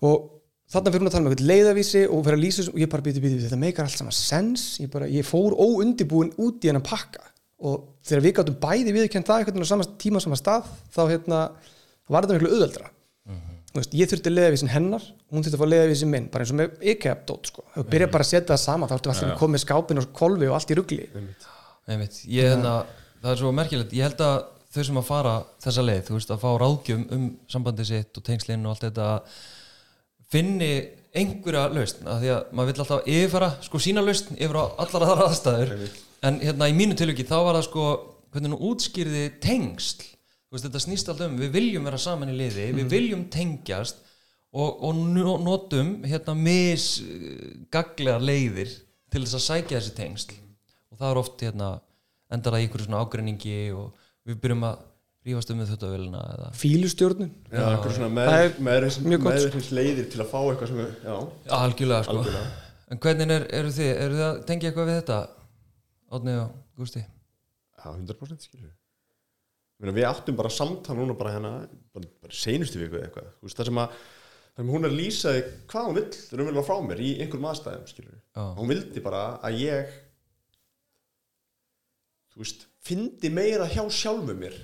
Og 0.04 0.30
þarna 0.72 0.94
fyrir 0.94 1.04
hún 1.04 1.12
að 1.12 1.18
tala 1.18 1.26
með 1.26 1.36
eitthvað 1.36 1.52
leiðavísi 1.52 2.06
og 2.08 2.24
fyrir 2.24 2.40
að 2.40 2.46
lýsa 2.46 2.68
og 2.72 2.80
ég 2.80 2.92
bara 2.96 3.08
býti, 3.10 3.24
býti, 3.24 3.44
þetta 3.44 3.62
meikar 3.66 3.90
allt 3.90 4.00
saman 4.00 4.16
sens. 4.16 4.66
Ég, 4.80 4.92
bara, 4.94 5.12
ég 5.12 5.28
fór 5.28 5.58
óundibúin 5.60 6.32
út 6.40 6.64
í 6.64 6.72
hennan 6.72 6.88
pakka 6.88 7.33
og 7.64 7.86
þegar 8.06 8.26
við 8.26 8.36
gáttum 8.40 8.60
bæði 8.64 8.96
viðkjönd 8.98 9.30
það 9.30 9.40
einhvern 9.40 9.58
veginn 9.58 9.70
á 9.70 9.74
sama 9.74 9.88
tíma 10.04 10.20
og 10.20 10.26
sama 10.26 10.40
stað 10.40 10.68
þá 10.94 11.02
hérna, 11.08 11.40
var 12.12 12.28
þetta 12.28 12.40
miklu 12.40 12.54
auðveldra 12.54 12.92
Þú 13.74 13.82
veist, 13.82 13.94
ég 13.98 14.10
þurfti 14.12 14.30
leiðavísin 14.30 14.70
hennar 14.70 15.06
hún 15.34 15.42
þurfti 15.42 15.58
að 15.58 15.62
fá 15.64 15.70
leiðavísin 15.72 16.10
minn, 16.12 16.26
bara 16.30 16.46
eins 16.46 16.52
og 16.54 16.58
með 16.60 16.84
IKEA-dót 16.92 17.50
sko. 17.50 17.64
þú 17.74 17.86
byrja 17.90 18.08
bara 18.14 18.26
að 18.26 18.30
setja 18.30 18.52
það 18.52 18.60
saman 18.62 18.92
þá 18.92 18.94
ertu 19.00 19.10
alltaf 19.10 19.30
að 19.32 19.40
koma 19.40 19.56
með 19.56 19.64
skápin 19.64 20.02
og 20.02 20.12
kolvi 20.14 20.50
og 20.50 20.58
allt 20.60 20.74
í 20.74 20.78
ég, 22.30 22.52
hérna, 22.52 22.74
Það 23.24 23.32
er 23.32 23.40
svo 23.40 23.54
merkilegt, 23.56 23.96
ég 23.98 24.06
held 24.06 24.22
að 24.22 24.36
þau 24.76 24.86
sem 24.90 25.00
að 25.00 25.08
fara 25.08 25.34
þessa 25.64 25.88
leið, 25.88 26.04
þú 26.06 26.16
veist, 26.20 26.36
að 26.36 26.44
fá 26.44 26.50
ráðgjöf 26.62 27.04
um 27.18 27.26
sambandið 27.56 27.90
sitt 27.90 28.20
og 28.20 28.28
tengslinn 28.30 28.66
og 28.68 28.76
allt 28.76 28.86
þetta 28.86 29.10
finni 30.34 30.72
einhverja 31.14 31.68
lausn, 31.74 32.08
af 32.10 32.22
því 32.22 32.32
að 32.36 32.54
maður 32.58 32.72
vill 32.72 32.84
alltaf 32.84 33.12
yfirfara 33.16 33.50
sko 33.64 33.82
sína 33.82 34.06
lausn 34.06 34.38
yfir 34.38 34.60
á 34.60 34.66
allar 34.86 35.06
aðra 35.08 35.28
aðstæður 35.30 35.74
en 36.24 36.40
hérna 36.44 36.70
í 36.72 36.76
mínu 36.78 36.96
tilviki 37.00 37.26
þá 37.28 37.36
var 37.48 37.58
það 37.60 37.66
sko 37.68 37.86
hvernig 38.34 38.54
hún 38.56 38.66
útskýrði 38.72 39.24
tengsl. 39.44 40.04
Þú 40.04 40.56
veist, 40.58 40.66
þetta 40.68 40.82
snýst 40.86 41.10
alltaf 41.12 41.30
um, 41.32 41.38
við 41.42 41.52
viljum 41.56 41.88
vera 41.90 42.00
saman 42.02 42.32
í 42.34 42.38
liði 42.38 42.68
við 42.78 42.90
viljum 42.94 43.24
tengjast 43.34 44.00
og, 44.54 44.84
og 44.86 44.96
no- 45.16 45.40
notum 45.42 45.96
hérna 46.06 46.36
misgaglega 46.38 48.20
leiðir 48.22 48.72
til 49.14 49.24
þess 49.26 49.38
að 49.40 49.46
sækja 49.48 49.80
þessi 49.80 49.94
tengsl. 49.98 50.34
Og 50.94 51.00
það 51.02 51.12
er 51.12 51.22
oft 51.24 51.44
hérna 51.46 51.70
endar 52.34 52.58
í 52.58 52.64
einhverju 52.66 52.88
svona 52.88 53.02
ágreiningi 53.04 53.58
og 53.78 53.94
við 54.30 54.40
byrjum 54.44 54.66
að 54.70 54.82
rífast 55.24 55.52
um 55.54 55.62
þetta 55.64 55.90
velina 55.94 56.22
eða 56.34 56.50
fílustjórnun? 56.60 57.30
Já, 57.54 57.62
einhver 57.70 57.94
svona 57.96 58.26
Það 58.28 58.42
er 58.44 58.58
með, 58.68 58.88
mjög 59.08 59.22
gott, 59.24 59.38
sko. 59.38 59.48
meðurins 59.48 59.70
leiðir 59.78 60.10
til 60.12 60.20
að 60.24 60.32
fá 60.34 60.40
eitthvað 60.42 60.72
sem 60.74 60.82
við, 60.82 60.90
já, 61.06 61.16
algjörlega 61.60 62.08
sko. 62.08 62.18
Algjörlega. 62.18 62.50
en 62.94 63.02
hvernig 63.06 63.34
er, 63.38 63.46
eru 63.62 63.72
þið, 63.78 63.92
eru 64.06 64.18
þið 64.20 64.26
að 64.28 64.42
tengja 64.50 64.70
eitthvað 64.72 64.90
við 64.92 65.00
þetta 65.00 65.20
Átni 66.14 66.38
og 66.40 66.56
Gústi? 66.78 67.04
Já, 67.04 67.90
100% 67.92 68.48
skilur 68.48 68.72
við 69.84 69.98
við 69.98 70.06
áttum 70.08 70.38
bara 70.40 70.52
samtal 70.54 70.96
núna 70.96 71.16
bara 71.18 71.34
hérna 71.34 71.54
bara, 71.92 72.08
bara 72.24 72.36
seinustu 72.36 72.80
viku 72.80 73.02
eitthvað. 73.02 73.32
Veist, 73.44 73.58
það 73.58 73.70
sem 73.70 73.82
að 73.82 73.98
það 74.54 74.62
sem 74.62 74.72
hún 74.72 74.86
er 74.86 74.94
að 74.94 75.00
lýsa 75.00 75.34
því 75.34 75.42
hvað 75.74 75.88
hún 75.88 75.98
vill 75.98 76.06
raunverulega 76.38 76.66
frá 76.70 76.78
mér 76.88 77.02
í 77.04 77.10
einhverjum 77.18 77.50
aðstæðum 77.50 77.90
skilur 77.90 78.20
hún 78.60 78.72
vildi 78.72 79.04
bara 79.04 79.24
að 79.44 79.60
ég 79.64 79.98
þú 82.34 82.44
veist 82.44 82.66
fyndi 82.84 83.32
meira 83.34 83.68
hjá 83.72 83.84
sjálfu 83.94 84.36
mér. 84.38 84.56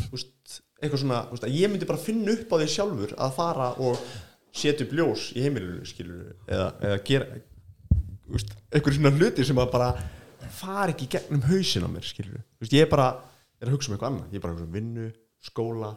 Þú 0.00 0.10
veist, 0.16 0.58
eitthvað 0.80 1.02
svona 1.04 1.20
veist, 1.30 1.48
ég 1.54 1.70
myndi 1.70 1.88
bara 1.88 2.02
finna 2.02 2.34
upp 2.34 2.52
á 2.52 2.56
því 2.58 2.68
sjálfur 2.74 3.14
að 3.14 3.36
fara 3.38 3.70
og 3.84 4.00
setja 4.54 4.86
upp 4.86 4.94
ljós 4.96 5.30
í 5.34 5.44
heimilinu 5.44 5.86
skilur 5.88 6.34
eða, 6.48 6.68
eða 6.82 6.98
gera 7.06 7.40
eitthvað 8.74 8.96
svona 8.98 9.14
hluti 9.14 9.46
sem 9.46 9.58
að 9.60 9.72
bara 9.74 9.88
fara 10.56 10.92
ekki 10.94 11.08
gegnum 11.14 11.44
hausin 11.50 11.86
á 11.86 11.90
mér 11.90 12.06
skilur 12.08 12.40
þú 12.40 12.64
veist, 12.64 12.74
ég 12.76 12.86
er 12.86 12.90
bara 12.92 13.08
er 13.60 13.68
að 13.70 13.76
hugsa 13.76 13.90
um 13.90 13.96
eitthvað 13.96 14.10
annað, 14.12 14.32
ég 14.34 14.38
er 14.40 14.44
bara 14.44 14.54
að 14.54 14.58
hugsa 14.58 14.68
um 14.68 14.76
vinnu 14.78 15.06
skóla 15.44 15.92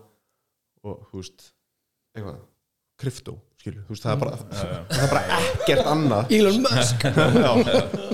og 0.88 1.04
þú 1.12 1.22
veist 1.22 1.48
eitthvað, 2.18 2.38
krypto 2.98 3.36
skilur, 3.62 3.84
þú 3.88 3.94
veist, 3.96 4.06
það 4.06 4.14
er 4.14 4.22
bara 4.24 4.38
það 4.92 5.02
er 5.04 5.12
bara 5.12 5.40
ekkert 5.42 5.90
annað. 5.92 6.32
Elon 6.38 6.62
Musk. 6.64 7.04
Já, 7.44 7.52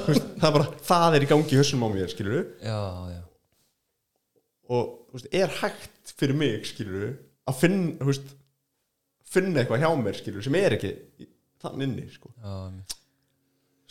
veist, 0.07 0.29
það 0.39 0.47
er 0.49 0.55
bara 0.57 0.69
það 0.89 1.17
er 1.19 1.25
í 1.25 1.29
gangi 1.33 1.55
í 1.55 1.59
hausnum 1.61 1.85
á 1.85 1.89
mér 1.93 2.11
skilur 2.13 2.39
já, 2.63 2.79
já, 3.13 3.21
og 4.73 4.89
þú 5.11 5.19
veist, 5.19 5.29
er 5.43 5.53
hægt 5.61 6.15
fyrir 6.17 6.39
mig 6.39 6.65
skilur 6.71 7.05
að 7.49 7.59
finna 7.59 7.95
þú 8.01 8.09
veist, 8.09 8.33
finna 9.33 9.61
eitthvað 9.63 9.83
hjá 9.85 9.89
mér 10.03 10.19
skilur 10.19 10.45
sem 10.45 10.57
er 10.59 10.75
ekki 10.77 10.91
þann 11.63 11.85
inni 11.87 12.09
sko. 12.11 12.31
já, 12.37 12.51
einmitt. 12.67 12.97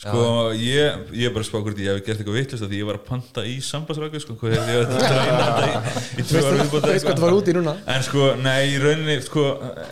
Sko, 0.03 0.23
ég, 0.59 1.03
ég 1.15 1.29
er 1.29 1.31
bara 1.31 1.45
að 1.45 1.47
spá 1.47 1.59
hvort 1.61 1.77
ég 1.79 1.87
hef 1.93 2.01
gert 2.03 2.19
eitthvað 2.19 2.35
vittlust 2.35 2.65
því 2.67 2.79
ég 2.81 2.87
var 2.89 2.97
að 2.97 3.05
panta 3.07 3.43
í 3.47 3.53
sambandsrækju 3.63 4.19
sko, 4.19 4.33
hvað 4.41 4.55
hef 4.57 4.71
ég 4.73 4.81
að 4.81 4.89
reyna 4.99 5.45
þetta 5.45 5.67
í, 5.69 6.03
í 6.19 6.25
tvö 6.27 6.41
ára 6.43 6.57
viðbót 6.57 6.87
veist 6.89 7.07
hvað 7.07 7.15
það 7.21 7.23
var 7.23 7.35
út 7.37 7.51
í 7.51 7.55
núna? 7.55 7.75
En 7.93 8.03
sko, 8.03 8.25
nei, 8.43 8.57
í 8.73 8.81
rauninni 8.83 9.15
sko, 9.23 9.45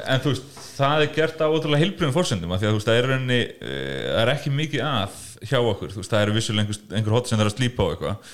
en 0.04 0.24
þú 0.26 0.34
veist, 0.34 0.58
það 0.76 1.06
er 1.06 1.14
gert 1.16 1.40
á 1.40 1.48
ótrúlega 1.48 1.84
heilbriðum 1.86 2.16
fórsendum, 2.18 2.52
af 2.52 2.60
því 2.60 2.68
að 2.68 2.74
þú 2.76 2.82
veist, 2.82 2.90
það 2.90 3.00
er 3.00 3.08
í 3.08 3.12
rauninni 3.14 3.40
eh, 3.40 4.08
það 4.10 4.22
er 4.26 4.34
ekki 4.34 4.54
mikið 4.58 4.84
að 4.90 5.20
hjá 5.48 5.60
okkur, 5.62 5.94
þú 5.94 6.02
veist, 6.02 6.12
það 6.12 6.26
eru 6.26 6.36
vissulega 6.36 6.66
einhver, 6.66 6.82
einhver 7.00 7.16
hot 7.16 7.32
sem 7.32 7.40
það 7.40 7.46
er 7.46 7.52
að 7.52 7.56
slípa 7.56 7.88
á 7.88 7.92
eitthvað. 7.94 8.34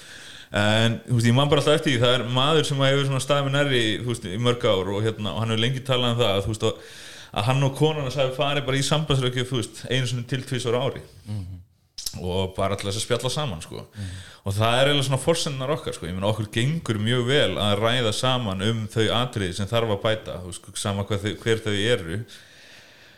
En 0.58 0.98
þú 1.04 1.20
veist, 1.20 1.30
ég 1.30 1.36
man 1.38 1.52
bara 1.52 1.62
alltaf 1.62 1.78
eftir 1.78 1.94
því, 1.94 2.02
það 2.02 2.16
er 2.18 2.26
maður 2.40 2.68
sem 2.72 2.82
hefur 2.88 3.06
svona 3.12 3.22
staðið 3.22 3.48
með 3.50 3.56
nærri, 3.58 3.84
þú 4.02 4.10
veist, 4.14 4.26
í 4.32 4.40
mörg 4.48 4.66
ár 4.66 4.92
og 4.96 5.06
hérna, 5.06 5.34
og 5.36 5.44
hann 5.44 5.54
hefur 5.54 5.64
lengi 5.66 5.84
talað 5.88 6.14
um 6.16 6.22
það 6.22 6.32
að, 6.34 6.42
þú 6.46 6.54
veist, 6.54 6.66
að, 6.72 6.98
að 7.38 7.48
hann 7.52 7.68
og 7.68 7.74
konan 7.78 8.08
hans 8.08 8.20
hafi 8.22 8.36
farið 8.38 8.68
bara 8.70 8.80
í 8.80 8.86
sambandsrökju, 8.88 9.48
þú 9.52 9.64
einu 9.92 10.08
sinni 10.08 10.24
til 10.32 10.40
tvisar 10.48 10.80
ári 10.80 11.04
og 12.24 12.56
bara 12.58 12.78
til 12.78 12.90
þess 12.90 13.02
að 13.02 13.06
spjalla 13.06 13.32
saman 13.34 13.64
sko. 13.64 13.86
og 14.48 14.56
það 14.56 14.80
er 14.80 14.90
eiginlega 14.90 15.08
svona 15.10 15.22
forsennar 15.24 15.74
okkar 15.78 15.96
sko. 15.98 16.08
ég 16.08 16.18
meina 16.18 16.32
okkur 16.32 16.50
gengur 16.54 17.00
mjög 17.02 17.24
vel 17.30 17.54
að 17.62 17.80
ræða 17.84 18.14
saman 18.16 18.66
um 18.66 18.84
þau 18.92 19.08
atriði 19.22 19.58
sem 19.58 19.70
þarf 19.70 19.96
að 19.96 20.04
bæta 20.04 20.42
veist, 20.46 20.70
sama 20.76 21.08
þau, 21.08 21.34
hver 21.44 21.64
þau 21.66 21.74
eru 21.76 22.22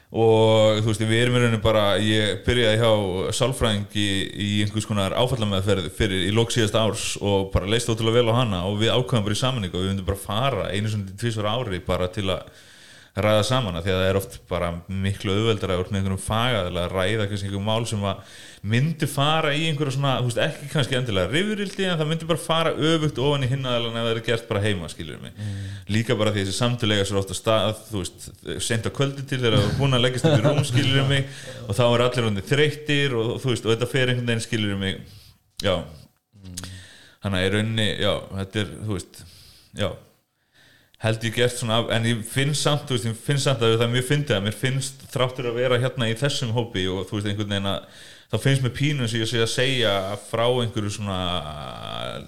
og 0.10 0.80
þú 0.82 0.90
veist 0.90 1.04
við 1.04 1.20
erum 1.22 1.36
í 1.38 1.42
rauninu 1.44 1.60
bara 1.62 1.84
ég 2.02 2.40
byrjaði 2.48 2.80
hjá 2.82 3.34
sálfræðingi 3.38 4.06
í 4.42 4.48
einhvers 4.64 4.88
konar 4.90 5.14
áfallameðferð 5.14 5.92
fyrir 5.94 6.26
í 6.26 6.32
lók 6.34 6.50
síðast 6.54 6.78
árs 6.80 7.12
og 7.22 7.52
bara 7.54 7.70
leist 7.70 7.92
ótrúlega 7.94 8.24
vel 8.24 8.34
á 8.34 8.40
hana 8.42 8.64
og 8.66 8.80
við 8.82 8.96
ákvæðum 8.96 9.28
bara 9.28 9.38
í 9.38 9.42
samanningu 9.44 9.78
og 9.78 9.86
við 9.86 9.92
myndum 9.94 10.10
bara 10.10 10.24
fara 10.24 10.72
einu 10.74 10.90
svona 10.90 11.14
tvisvar 11.14 11.52
ári 11.54 11.82
bara 11.86 12.10
til 12.10 12.26
að 12.34 12.50
ræða 13.26 13.44
saman 13.48 13.78
að 13.80 13.86
því 13.86 13.92
að 13.94 14.00
það 14.00 14.10
er 14.10 14.20
oft 14.20 14.34
bara 14.50 14.68
miklu 14.88 15.32
auðveldar 15.36 15.72
að 15.74 15.80
með 15.90 16.00
einhverjum 16.00 16.24
fagaðilega 16.24 16.86
að 16.86 16.96
ræða 16.96 17.24
einhverjum 17.26 17.68
mál 17.70 17.84
sem 17.90 18.04
myndi 18.70 19.08
fara 19.08 19.50
í 19.56 19.58
einhverju 19.70 19.94
svona, 19.96 20.14
þú 20.20 20.26
veist, 20.28 20.42
ekki 20.44 20.66
kannski 20.74 20.98
endilega 20.98 21.32
rifrildi 21.32 21.84
en 21.88 22.00
það 22.00 22.10
myndi 22.10 22.26
bara 22.28 22.44
fara 22.44 22.72
öfugt 22.76 23.18
ofan 23.24 23.46
í 23.46 23.52
hinnaðalega 23.54 24.00
ef 24.02 24.06
það 24.10 24.12
er 24.12 24.26
gert 24.26 24.46
bara 24.50 24.66
heima, 24.66 24.88
skilur 24.92 25.20
mig. 25.24 25.32
Líka 25.88 26.20
bara 26.20 26.34
því 26.36 26.42
þessi 26.44 26.58
samtulega 26.58 27.06
svo 27.08 27.18
oft 27.22 27.32
að 27.32 27.40
stað, 27.40 27.80
þú 27.88 27.98
veist, 28.02 28.20
sent 28.68 28.84
á 28.84 28.92
kvöldi 28.98 29.24
til 29.24 29.40
þegar 29.40 29.56
það 29.56 29.64
er 29.70 29.80
búin 29.80 29.96
að 29.96 30.04
leggast 30.04 30.28
upp 30.28 30.36
í 30.36 30.44
rúm, 30.44 30.60
skilur 30.68 31.08
mig 31.08 31.24
og 31.70 31.74
þá 31.80 31.86
er 31.88 32.04
allir 32.10 32.28
hundi 32.28 32.44
þreyttir 32.52 33.10
og 33.16 33.40
þú 33.40 33.48
veist, 33.54 33.64
og 33.64 33.72
þetta 33.74 33.88
fer 33.94 34.12
einhvern 34.12 34.28
veginn, 34.34 34.44
skilur 34.44 34.76
mig. 34.84 34.94
Já. 35.64 35.76
Þannig 37.24 37.40
að 39.80 39.96
held 41.00 41.24
ég 41.24 41.36
gert 41.36 41.56
svona, 41.56 41.78
af- 41.80 41.92
en 41.96 42.04
ég 42.10 42.24
finn 42.28 42.54
samt 42.56 42.86
þú 42.90 42.96
veist, 42.98 43.06
ég 43.08 43.20
finn 43.24 43.40
samt 43.40 43.62
að 43.64 43.78
það 43.78 43.86
er 43.88 43.94
mjög 43.96 44.08
fyndið 44.10 44.36
að 44.38 44.46
mér 44.50 44.58
finnst 44.60 45.04
þráttur 45.14 45.48
að 45.52 45.60
vera 45.62 45.78
hérna 45.80 46.10
í 46.12 46.16
þessum 46.20 46.52
hópi 46.58 46.88
og 46.92 47.06
þú 47.08 47.16
veist, 47.20 47.30
einhvern 47.32 47.54
veginn 47.56 47.70
að 47.72 47.86
þá 48.34 48.38
finnst 48.44 48.66
mér 48.66 48.74
pínum 48.78 49.08
sem 49.10 49.22
ég 49.24 49.30
sé 49.32 49.40
að 49.42 49.54
segja 49.54 49.94
frá 50.30 50.44
einhverju 50.50 50.92
svona 50.98 51.20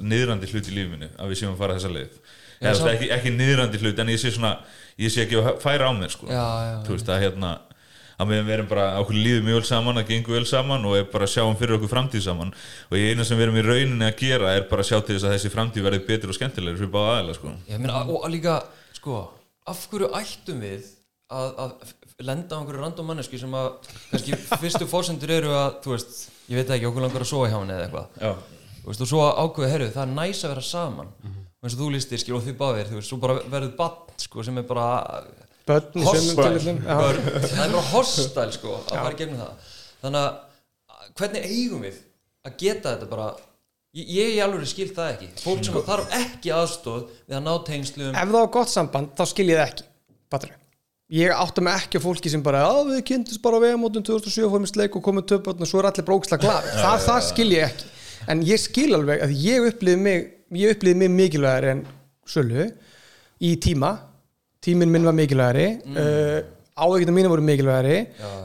niðrandi 0.01 0.49
hlut 0.51 0.69
í 0.71 0.75
lífinu, 0.77 1.09
að 1.19 1.33
við 1.33 1.41
séum 1.41 1.53
að 1.55 1.59
fara 1.61 1.75
þessa 1.77 1.91
leið. 1.95 2.15
Eða 2.61 2.93
ekki, 2.93 3.09
ekki 3.17 3.33
niðrandi 3.35 3.81
hlut 3.81 3.99
en 4.03 4.11
ég 4.13 4.19
sé 4.21 4.31
svona, 4.33 4.53
ég 5.01 5.11
sé 5.13 5.23
ekki 5.25 5.39
að 5.41 5.51
færa 5.63 5.89
á 5.89 5.93
mér 5.97 6.11
sko, 6.13 6.27
Já, 6.29 6.45
já, 6.69 6.75
þú 6.85 6.95
veist, 6.95 7.09
að 7.09 7.21
hérna 7.25 7.51
að 8.21 8.31
við 8.31 8.43
verum 8.51 8.69
bara, 8.69 8.85
okkur 9.01 9.17
líður 9.17 9.45
mjög 9.47 9.59
vel 9.59 9.67
saman 9.71 10.01
að 10.01 10.11
gengur 10.11 10.37
vel 10.37 10.47
saman 10.49 10.87
og 10.87 10.97
er 10.99 11.07
bara 11.11 11.27
að 11.27 11.33
sjáum 11.33 11.57
fyrir 11.59 11.77
okkur 11.77 11.91
framtíð 11.91 12.25
saman. 12.27 12.53
Og 12.91 12.97
eina 12.99 13.25
sem 13.27 13.39
við 13.39 13.47
erum 13.47 13.59
í 13.59 13.65
rauninni 13.65 14.07
að 14.07 14.17
gera 14.21 14.53
er 14.55 14.67
bara 14.69 14.85
að 14.85 14.91
sjá 14.91 14.97
til 14.99 15.17
þess 15.17 15.27
að 15.27 15.35
þessi 15.35 15.53
framtíð 15.55 15.87
verði 15.87 16.01
betur 16.07 16.33
og 16.33 16.37
skemmtilegri 16.37 16.81
fyrir 16.81 16.93
báða 16.93 17.17
aðeila 17.17 17.37
sko. 17.37 17.53
Ég 17.71 17.81
meina, 17.81 18.03
og 18.05 18.27
líka, 18.31 18.57
sko, 18.97 19.21
af 19.71 19.83
hverju 19.91 20.11
ættum 20.21 20.63
við 20.63 20.89
að, 21.31 21.51
að 21.65 21.93
lenda 22.21 22.57
á 22.57 22.59
einhverju 22.61 22.81
random 22.83 23.11
mannesku 23.11 23.39
sem 23.41 23.53
að 23.57 23.69
kannski 24.11 24.39
fyrstu 24.61 24.87
fórsendur 24.89 25.35
eru 25.37 25.53
að, 25.55 25.77
þú 25.85 25.95
veist, 25.95 26.17
ég 26.51 26.59
veit 26.59 26.73
ekki, 26.75 26.89
okkur 26.89 27.07
langar 27.07 27.25
að 27.25 27.31
sofa 27.31 27.49
hjá 27.49 27.57
henni 27.57 27.77
eða 27.77 27.87
eitthvað. 27.87 28.49
Og 28.81 28.97
svo 28.97 29.21
ákveða, 29.29 29.69
herru, 29.71 29.87
það 29.93 30.03
er 30.03 30.13
næs 30.17 30.43
að 30.43 30.53
vera 30.55 30.65
saman. 30.65 31.13
Og 31.61 31.67
eins 31.67 31.77
og 31.77 31.81
þú 31.83 31.87
lístir, 31.93 32.21
skil, 32.21 32.35
og 32.37 32.45
þið 32.45 32.57
báðir, 32.57 32.87
þú 32.89 32.97
veist, 32.97 33.09
svo 33.11 33.19
bara 33.21 33.37
verður 33.45 33.73
bann, 33.77 34.13
sko, 34.21 34.45
sem 34.45 34.57
er 34.57 34.65
bara 34.69 34.87
börn 35.69 35.91
í 35.93 36.05
sömum 36.05 36.15
hostile 36.15 36.47
tilfellum 36.47 36.79
já. 36.85 36.95
börn, 37.01 37.27
það 37.43 37.61
er 37.65 37.75
bara 37.75 37.85
hostile, 37.91 38.47
sko, 38.55 38.79
að 38.81 38.97
fara 38.97 39.13
í 39.13 39.19
gegnum 39.19 39.41
það. 39.41 39.69
Þannig 40.01 40.25
að 40.25 41.11
hvernig 41.19 41.47
eigum 41.51 41.85
við 41.85 42.01
að 42.47 42.57
geta 42.63 42.95
þetta 42.95 43.09
bara? 43.11 43.29
Ég, 43.91 44.09
ég 44.15 44.33
í 44.37 44.41
alveg 44.43 44.69
skil 44.71 44.89
það 44.95 45.13
ekki. 45.13 45.29
Fólk 45.43 45.63
sem 45.67 45.79
þarf 45.87 46.17
ekki 46.21 46.51
aðstóð 46.55 47.05
við 47.27 47.37
að 47.37 47.45
ná 47.47 47.53
tengslum. 47.67 48.11
Ef 48.15 48.19
það 48.21 48.37
var 48.37 48.51
gott 48.55 48.71
samband 48.71 49.15
þá 49.17 49.23
skil 49.33 49.47
ég 49.51 49.59
það 49.59 49.65
ekki 49.67 49.87
Patrik. 50.31 50.59
ég 51.11 51.33
átta 51.35 51.63
mig 51.65 51.75
ekki 51.75 51.99
á 51.99 52.05
fólki 52.05 52.31
sem 52.31 52.43
bara 52.43 52.61
að 52.69 52.93
við 52.93 53.01
kynntist 53.09 53.41
bara 53.43 53.59
vegamótum 53.59 54.05
2007 54.07 54.45
fórum 54.47 54.67
í 54.67 54.69
sleik 54.71 54.95
og 54.95 55.03
komum 55.03 55.25
töpötn 55.27 55.65
og 55.65 55.67
svo 55.67 55.81
er 55.81 55.89
allir 55.89 56.07
bróksla 56.07 56.39
glad 56.39 56.69
það, 56.71 57.01
það 57.03 57.25
skil 57.27 57.49
ég 57.51 57.65
ekki. 57.67 57.89
En 58.31 58.45
ég 58.47 58.61
skil 58.63 58.93
alveg 58.95 59.25
að 59.25 59.33
ég 59.43 59.67
upplýði 59.73 59.99
mig 60.05 60.23
ég 60.55 60.77
upplýði 60.77 61.01
mig 61.01 61.11
mikilvægari 61.17 61.73
en 61.73 61.83
Sölu 62.31 62.69
í 63.43 63.51
tíma 63.59 63.91
tíminn 64.61 64.91
minn 64.93 65.07
var 65.07 65.15
mikilvægari 65.17 65.67
mm. 65.81 65.97
uh, 65.97 66.41
áveikina 66.81 67.13
mínu 67.13 67.29
voru 67.31 67.43
mikilvægari 67.45 67.97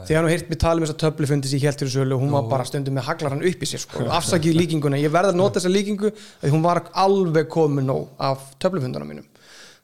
þegar 0.07 0.19
hann 0.19 0.31
heirt 0.31 0.49
mér 0.51 0.59
tala 0.61 0.81
um 0.81 0.85
þess 0.85 0.95
að 0.95 1.01
töflu 1.03 1.29
fundi 1.29 1.51
sér 1.51 1.63
helt 1.67 1.81
fyrir 1.81 1.93
Sölu 1.93 2.17
og 2.17 2.23
hún 2.23 2.33
var 2.35 2.49
bara 2.51 2.65
stundum 2.67 2.97
með 2.97 3.07
haglaran 3.07 3.43
upp 3.49 3.63
í 3.63 3.69
sér 3.69 3.83
sko. 3.83 4.03
afsakið 4.19 4.57
líkinguna, 4.59 4.99
ég 5.01 5.13
verði 5.13 5.33
að 5.33 5.39
nota 5.39 5.61
þessa 5.61 5.71
líkingu 5.73 6.11
að 6.11 6.53
hún 6.53 6.65
var 6.65 6.83
alveg 7.05 7.49
komin 7.53 7.87
nóg 7.87 8.09
af 8.29 8.49
töflufundunum 8.61 9.13
mínum. 9.13 9.29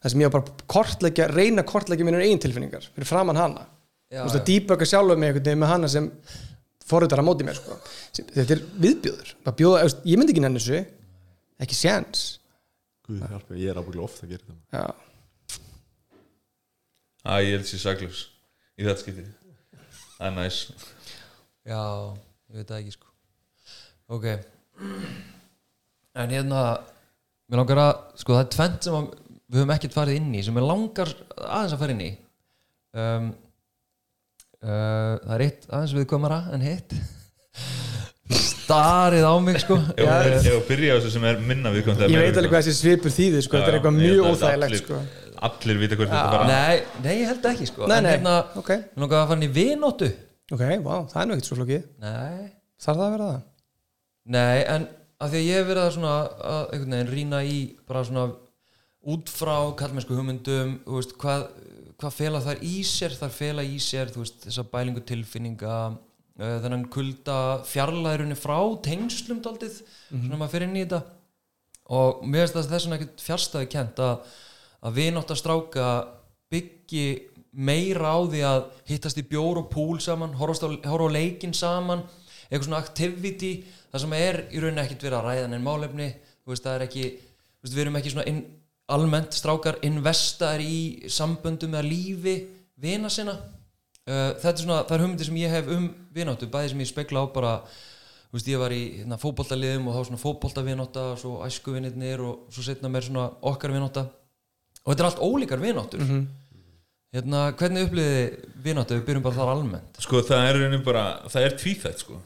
Það 0.04 0.14
sem 0.14 0.24
ég 0.24 0.30
var 0.30 0.36
bara 0.36 0.52
að 0.52 0.66
kortleggja, 0.74 1.30
reyna 1.32 1.64
að 1.64 1.70
kortleggja 1.72 2.08
mínur 2.08 2.26
eigin 2.26 2.42
tilfinningar 2.44 2.90
fyrir 2.90 3.08
framann 3.08 3.40
hana. 3.40 3.64
Já, 4.12 4.20
þú 4.20 4.28
veist 4.28 4.40
að 4.42 4.50
dýböka 4.50 4.90
sjálfur 4.90 5.22
mig 5.22 5.32
einhvern 5.32 5.48
veginn 5.48 5.64
með 5.64 5.72
hana 5.72 5.90
sem 5.90 6.10
forritar 6.84 7.24
að 7.24 7.30
móti 7.30 7.48
mér 7.48 7.58
sko. 7.58 7.80
Þetta 8.20 8.58
er 8.58 8.66
viðbjóður. 8.84 9.32
Að 9.48 9.58
bjóða, 9.62 9.80
þú 9.80 9.88
veist, 9.88 10.04
ég 10.12 10.20
myndi 10.20 10.36
ekki 10.36 10.44
nenni 10.44 10.60
þessu. 10.62 10.84
Ekki 11.64 11.80
séns. 11.80 12.26
Guð 13.08 13.24
hjálpi, 13.24 13.58
ég 13.64 13.72
er 13.72 13.80
ábygglega 13.80 14.06
ofta 14.06 14.28
að 14.28 14.36
gera 14.36 14.44
þetta. 14.44 14.84
Já. 14.84 15.13
Að 17.24 17.46
ég 17.48 17.58
held 17.58 17.70
sér 17.70 17.84
saklaus 17.84 18.26
í 18.78 18.86
þetta 18.86 19.02
skipti 19.04 19.26
Það 20.24 20.30
er 20.30 20.36
næs. 20.38 20.58
Já, 21.68 21.82
ég 22.54 22.60
veit 22.60 22.70
það 22.70 22.78
ekki 22.80 22.94
sko. 22.94 23.10
Ok. 24.14 24.28
En 26.14 26.32
hérna 26.32 26.62
mér 27.50 27.60
langar 27.60 27.82
að, 27.82 27.94
sko 28.22 28.38
það 28.38 28.44
er 28.44 28.52
tvent 28.54 28.88
sem 28.88 28.98
að 29.00 29.10
við 29.54 29.60
höfum 29.60 29.74
ekkert 29.76 29.98
farið 29.98 30.20
inn 30.20 30.30
í 30.38 30.44
sem 30.46 30.56
mér 30.56 30.68
langar 30.70 31.12
aðeins 31.34 31.76
að 31.76 31.82
fara 31.82 31.96
inn 31.96 32.06
í. 32.06 32.12
Um, 32.94 33.28
uh, 34.62 34.70
það 35.26 35.36
er 35.36 35.46
eitt 35.48 35.68
aðeins 35.72 35.98
viðkomara 35.98 36.40
en 36.56 36.66
hitt. 36.70 36.96
Starið 38.64 39.28
á 39.28 39.36
mig 39.44 39.60
sko. 39.66 39.76
Já, 40.00 40.14
ef 40.38 40.48
að 40.54 40.64
byrja 40.70 40.96
á 40.96 40.98
þessu 41.02 41.14
sem 41.18 41.28
er 41.34 41.44
minna 41.44 41.74
viðkvæmt 41.74 42.06
ég 42.08 42.22
veit 42.22 42.38
alveg 42.40 42.54
hvað 42.54 42.64
þessi 42.64 42.80
svipur 42.80 43.12
þýðir 43.12 43.44
sko. 43.44 43.60
þetta 43.60 43.74
er 43.74 43.80
eitthvað 43.82 44.00
mjög 44.00 44.30
óþægilegt 44.30 44.84
sko. 44.86 45.02
Allir 45.44 45.80
vita 45.82 45.98
hvert 46.00 46.12
þetta 46.14 46.34
bara 46.34 46.50
nei, 46.50 46.84
nei, 47.04 47.14
ég 47.20 47.32
held 47.32 47.48
ekki 47.50 47.70
sko. 47.70 47.88
Nei, 47.90 47.98
en 47.98 48.06
nei, 48.08 48.12
hérna, 48.16 48.36
ok, 48.60 48.70
mér 48.94 49.04
langar 49.04 49.24
að 49.24 49.32
fara 49.32 49.40
inn 49.40 49.48
í 49.48 49.54
vinóttu. 49.58 50.10
Ok, 50.54 50.64
vá, 50.86 50.94
það 51.12 51.20
er 51.22 51.28
nú 51.28 51.36
ekkert 51.36 51.50
svo 51.50 51.58
flókið. 51.60 51.90
Nei. 52.04 52.52
Þarf 52.84 53.00
það 53.00 53.06
að 53.06 53.16
vera 53.16 53.32
það? 53.32 53.42
Nei, 54.34 54.64
en 54.72 54.88
að 55.24 55.34
því 55.34 55.42
að 55.42 55.50
ég 55.50 55.60
hef 55.60 55.68
verið 55.70 55.84
að 55.84 55.94
svona 55.98 56.14
að 56.54 56.62
einhvern 56.64 56.96
veginn 56.96 57.12
rýna 57.12 57.42
í 57.48 57.58
bara 57.88 58.06
svona 58.08 58.26
út 59.14 59.32
frá 59.32 59.56
kallmennsku 59.80 60.16
hugmyndum 60.16 60.78
þú 60.86 60.98
veist, 60.98 61.16
hvað, 61.20 61.46
hvað 62.00 62.16
fela 62.18 62.42
þær 62.44 62.64
í 62.68 62.74
sér? 62.88 63.18
Þær 63.20 63.36
fela 63.36 63.66
í 63.68 63.76
sér, 63.84 64.12
þú 64.14 64.24
veist, 64.24 64.40
þessa 64.46 64.66
bælingu 64.72 65.04
tilfinninga 65.08 65.76
uh, 65.92 66.56
þennan 66.64 66.88
kulda 66.94 67.38
fjarlæðurinn 67.68 68.40
frá 68.40 68.58
tengslum 68.86 69.44
daldið, 69.44 69.82
svona 70.10 70.40
maður 70.40 70.56
fyrir 70.56 70.70
inn 70.70 70.80
í 70.80 70.86
þetta. 70.86 71.04
Og 71.94 72.24
mér 72.24 72.46
finnst 72.46 72.58
það 72.58 72.72
þess 72.72 72.88
vegna 72.88 73.00
ekkert 73.00 73.26
fjárstæði 73.28 73.72
kent 73.74 74.04
að, 74.04 74.36
að 74.84 74.98
við 75.00 75.14
nátt 75.16 75.32
að 75.32 75.40
stráka 75.40 75.92
byggi 76.54 77.06
meira 77.54 78.16
á 78.18 78.20
því 78.26 78.42
að 78.48 78.66
hittast 78.90 79.22
í 79.22 79.26
bjór 79.30 79.62
og 79.62 79.70
púl 79.72 80.00
saman, 80.02 80.34
horfa 80.38 80.68
á, 80.70 81.14
leikinn 81.14 81.54
saman 81.54 82.04
eitthvað 82.50 82.68
svona 82.68 82.82
activity 82.82 83.54
það 83.92 84.04
sem 84.04 84.16
er 84.18 84.40
í 84.50 84.62
rauninni 84.62 84.84
ekkert 84.84 85.06
verið 85.06 85.20
að 85.20 85.28
ræða 85.28 85.48
en 85.48 85.66
málefni, 85.66 86.10
veist, 86.50 86.66
það 86.66 86.76
er 86.76 86.86
ekki 86.88 87.04
veist, 87.06 87.74
við 87.74 87.82
erum 87.86 88.00
ekki 88.00 88.14
svona 88.14 88.28
inn, 88.30 88.44
almennt 88.94 89.38
strákar 89.38 89.80
investaðir 89.86 90.66
í 90.66 90.80
samböndum 91.14 91.78
eða 91.78 91.86
lífi 91.88 92.34
vina 92.84 93.10
sinna. 93.14 93.38
Uh, 94.04 94.34
þetta 94.42 94.54
er 94.58 94.64
svona, 94.66 94.80
það 94.84 94.96
er 94.98 95.04
hugmyndir 95.06 95.30
sem 95.30 95.38
ég 95.40 95.54
hef 95.54 95.70
um 95.72 95.86
vináttu, 96.14 96.50
bæði 96.52 96.74
sem 96.74 96.82
ég 96.84 96.90
spekla 96.90 97.24
á 97.24 97.26
bara 97.32 97.54
veist, 98.34 98.50
ég 98.50 98.60
var 98.60 98.74
í 98.76 98.82
hérna, 98.98 99.22
fótboltaliðum 99.22 99.88
og 99.88 99.96
þá 99.96 100.10
svona 100.10 100.24
fótboltavinátta 100.26 101.06
og 101.14 101.22
svo 101.22 101.38
æskuvinirnir 101.46 102.26
og 102.26 102.52
svo 102.52 102.66
setna 102.66 102.92
mér 102.92 103.08
svona 103.08 103.30
okkar 103.46 103.72
vinátta 103.78 104.10
og 104.84 104.92
þetta 104.92 105.04
er 105.04 105.10
allt 105.10 105.24
ólíkar 105.24 105.64
vináttur. 105.64 106.06
Hérna, 107.14 107.42
hvernig 107.58 107.88
uppliði 107.88 108.22
vináttu, 108.66 108.98
við 108.98 109.06
byrjum 109.10 109.26
bara 109.26 109.38
þar 109.38 109.52
almennt. 109.54 110.00
Sko 110.02 110.24
það 110.26 110.48
er 110.48 110.58
raunin 110.64 110.86
bara, 110.86 111.04
það 111.30 111.46
er 111.48 111.58
tvíþætt 111.62 112.02
sko. 112.02 112.22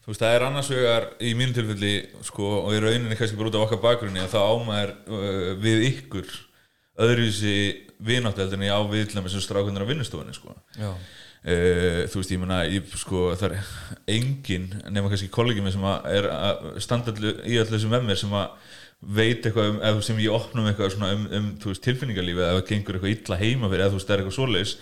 Þú 0.00 0.10
veist, 0.10 0.22
það 0.24 0.34
er 0.34 0.44
annars 0.46 0.70
vegar 0.72 1.06
í 1.22 1.30
mínu 1.38 1.54
tilfelli 1.54 1.92
sko, 2.26 2.48
og 2.64 2.74
í 2.74 2.80
rauninni 2.82 3.18
kannski 3.18 3.38
bara 3.38 3.52
út 3.52 3.58
af 3.58 3.66
okkar 3.68 3.82
bakgrunni 3.84 4.22
að 4.22 4.32
það 4.32 4.52
ámæður 4.54 4.92
uh, 4.96 5.50
við 5.60 5.84
ykkur 5.90 6.30
öðruvísi 7.00 7.56
vináttu 8.02 8.42
heldur 8.42 8.58
en 8.58 8.66
ég 8.66 8.74
á 8.74 8.80
við 8.90 9.04
til 9.10 9.20
dæmis 9.20 9.36
sem 9.36 9.44
strákunar 9.44 9.84
á 9.84 9.90
vinnustofunni 9.90 10.34
sko. 10.34 10.56
já, 10.74 10.88
uh, 10.90 12.00
þú 12.10 12.22
veist, 12.22 12.32
ég 12.32 12.40
meina 12.42 12.62
ég, 12.64 12.90
sko, 12.98 13.28
það 13.36 13.52
er 13.52 13.70
engin 14.16 14.66
nema 14.88 15.12
kannski 15.12 15.30
kollegi 15.32 15.62
minn 15.62 15.76
sem 15.76 15.84
að 15.86 16.10
er 16.16 16.30
að 16.32 16.66
standa 16.82 17.14
allu, 17.14 17.36
í 17.44 17.60
allir 17.60 17.74
þessum 17.76 17.94
með 17.94 18.08
mér 18.08 18.20
sem 18.24 18.34
að 18.40 18.69
veit 19.00 19.46
eitthvað 19.46 19.70
um, 19.70 19.78
eða 19.80 20.02
sem 20.04 20.18
ég 20.20 20.34
opnum 20.34 20.66
eitthvað 20.68 20.90
svona 20.92 21.14
um, 21.16 21.22
um 21.38 21.46
þú 21.60 21.70
veist, 21.70 21.82
tilfinningarlífi 21.86 22.42
eða 22.42 22.50
ef 22.52 22.58
það 22.58 22.66
gengur 22.68 22.98
eitthvað 22.98 23.14
illa 23.14 23.38
heima 23.40 23.70
fyrir 23.70 23.84
eða 23.84 23.92
þú 23.92 23.96
veist, 23.98 24.08
það 24.10 24.14
er 24.14 24.22
eitthvað 24.22 24.36
svoleiðis. 24.36 24.74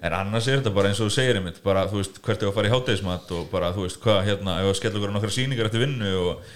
En 0.00 0.16
annars 0.16 0.48
er 0.48 0.58
þetta 0.58 0.72
bara 0.74 0.90
eins 0.90 1.02
og 1.02 1.10
þú 1.10 1.14
segir 1.14 1.38
einmitt 1.38 1.60
bara, 1.62 1.84
þú 1.90 2.00
veist, 2.00 2.18
hvert 2.24 2.42
er 2.42 2.50
að 2.50 2.56
fara 2.56 2.70
í 2.70 2.72
hátæðismat 2.72 3.30
og 3.36 3.44
bara, 3.52 3.70
þú 3.76 3.84
veist, 3.84 4.00
hvað, 4.02 4.18
hérna, 4.26 4.56
ef 4.62 4.72
að 4.72 4.76
skella 4.80 4.98
okkur 4.98 5.12
á 5.12 5.16
nokkra 5.16 5.34
sýningar 5.36 5.68
eftir 5.68 5.84
vinnu 5.84 6.14
og, 6.24 6.48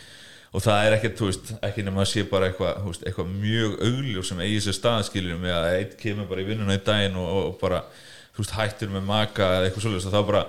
og 0.51 0.65
það 0.65 0.89
er 0.89 0.97
ekkert, 0.97 1.19
þú 1.21 1.29
veist, 1.29 1.53
ekki 1.69 1.85
nema 1.87 2.03
að 2.03 2.11
sé 2.11 2.25
bara 2.33 2.49
eitthvað, 2.51 2.81
þú 2.81 2.91
veist, 2.91 3.07
eitthvað 3.07 3.31
mjög 3.45 3.77
augljós 3.91 4.33
sem 4.33 4.43
eigi 4.49 4.65
sér 4.65 4.79
staðskiljum 4.81 5.45
með 5.45 5.59
að 5.61 5.77
eitt 5.77 5.95
kemur 6.01 6.31
bara 6.33 6.43
í 6.43 6.49
vinnuna 6.49 6.79
í 6.81 6.83
daginn 6.89 7.21
og, 7.21 7.29
og, 7.29 7.47
og 7.53 7.61
bara 7.61 7.85
þú 8.35 8.43
veist, 8.43 8.55
hættur 8.59 8.91
með 8.91 9.05
maka 9.07 9.49
eða 9.59 9.67
eitthvað 9.69 9.85
svolítið 9.85 10.09
og 10.09 10.15
þá 10.15 10.29
bara 10.31 10.41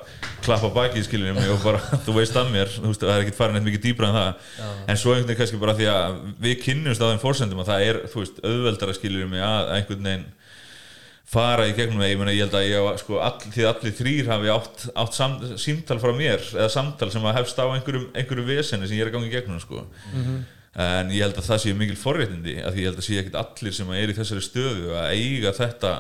klappa 0.46 0.72
bakið 0.74 1.04
skiljum 1.06 1.38
mig 1.38 1.52
og 1.54 1.60
bara, 1.62 1.82
þú 2.06 2.16
veist 2.18 2.40
að 2.40 2.50
mér, 2.56 2.72
þú 2.74 2.90
veist, 2.90 3.04
það 3.04 3.14
er 3.14 3.26
ekkert 3.26 3.38
farin 3.38 3.60
eitthvað 3.60 3.70
mikið 3.70 3.84
dýbra 3.84 4.10
en 4.10 4.18
það. 4.18 4.48
En 4.90 4.98
svo 5.02 5.14
einhvern 5.14 5.30
veginn 5.30 5.42
kannski 5.44 5.60
bara 5.62 5.76
því 5.78 5.92
að 5.92 6.18
við 6.48 6.56
kynnumst 6.64 7.06
á 7.06 7.10
þeim 7.12 7.22
fórsendum 7.22 7.62
að 7.62 7.70
það 7.70 7.86
er, 7.92 8.02
þú 8.10 8.24
veist, 8.24 8.42
auðveldara 8.42 8.98
skiljum 8.98 9.38
að 9.38 9.72
einhvern 9.76 10.10
veginn 10.10 10.26
fara 11.30 11.66
í 11.70 11.74
gegnum 11.78 12.02
það, 12.02 12.12
ég 12.12 12.20
meina 12.22 12.34
ég 12.36 12.44
held 12.46 12.58
að 12.58 12.68
ég 12.68 12.84
á, 12.86 12.94
sko, 13.02 13.18
all, 13.26 13.38
því 13.42 13.64
að 13.66 13.72
allir 13.72 13.96
þrýr 13.98 14.28
hafi 14.30 14.52
átt, 14.54 14.84
átt 15.02 15.16
sam, 15.18 15.38
símtal 15.62 15.98
frá 16.02 16.12
mér 16.16 16.44
eða 16.54 16.68
samtal 16.74 17.10
sem 17.14 17.26
að 17.26 17.40
hefst 17.40 17.62
á 17.62 17.66
einhverjum, 17.66 18.06
einhverjum 18.14 18.50
veseni 18.50 18.86
sem 18.86 19.00
ég 19.00 19.06
er 19.06 19.10
að 19.10 19.18
gangi 19.18 19.32
í 19.32 19.34
gegnum 19.34 19.62
sko. 19.64 19.82
en 20.86 21.12
ég 21.16 21.24
held 21.24 21.40
að 21.40 21.48
það 21.48 21.62
sé 21.64 21.74
mikil 21.74 21.98
forréttindi 21.98 22.60
að 22.62 22.78
ég 22.82 22.90
held 22.90 23.00
að 23.00 23.08
sé 23.08 23.18
ekkit 23.22 23.40
allir 23.42 23.76
sem 23.78 23.92
er 23.96 24.12
í 24.12 24.16
þessari 24.18 24.44
stöðu 24.44 24.94
að 25.00 25.14
eiga 25.16 25.54
þetta 25.56 25.94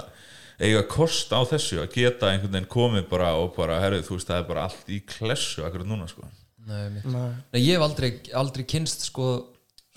eiga 0.61 0.83
kost 0.87 1.33
á 1.35 1.39
þessu 1.47 1.81
að 1.83 1.91
geta 1.97 2.29
einhvern 2.31 2.53
veginn 2.55 2.71
komið 2.71 3.07
bara 3.09 3.33
og 3.39 3.53
bara, 3.57 3.79
herrið, 3.83 4.05
þú 4.07 4.17
veist, 4.17 4.29
það 4.29 4.41
er 4.41 4.47
bara 4.49 4.65
allt 4.69 4.91
í 4.91 5.01
klessu 5.09 5.65
akkurat 5.67 5.89
núna, 5.89 6.07
sko. 6.11 6.27
Nei. 6.65 6.85
Nei. 7.03 7.27
Nei, 7.53 7.59
ég 7.61 7.75
hef 7.75 7.85
aldrei, 7.85 8.11
aldrei 8.33 8.65
kynst 8.69 9.05
sko, 9.09 9.33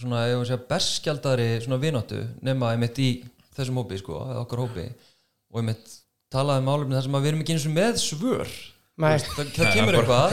svona, 0.01 0.27
ég 0.29 0.43
segja, 0.49 0.61
berskjaldari 0.69 1.49
svona 1.65 1.81
vináttu, 1.83 2.21
nema 2.45 2.75
ég 2.75 2.83
mitt 2.83 2.99
í 3.03 3.11
þessum 3.57 3.81
hópi, 3.81 4.01
sko, 4.03 4.19
eða 4.33 4.43
okkar 4.45 4.65
hópi. 4.67 4.89
Og 5.55 5.63
ég 5.63 5.69
mitt 5.71 5.95
talaði 6.33 6.65
um 6.65 6.73
álefni 6.75 6.99
þar 6.99 7.07
sem 7.07 7.17
að 7.17 7.25
við 7.25 7.33
erum 7.33 7.45
ekki 7.45 7.55
eins 7.57 7.69
og 7.71 7.77
með 7.79 8.03
svör. 8.03 8.57
Veist, 8.99 9.29
það, 9.33 9.51
það 9.55 9.75
kemur 9.79 9.97
eitthvað. 10.01 10.33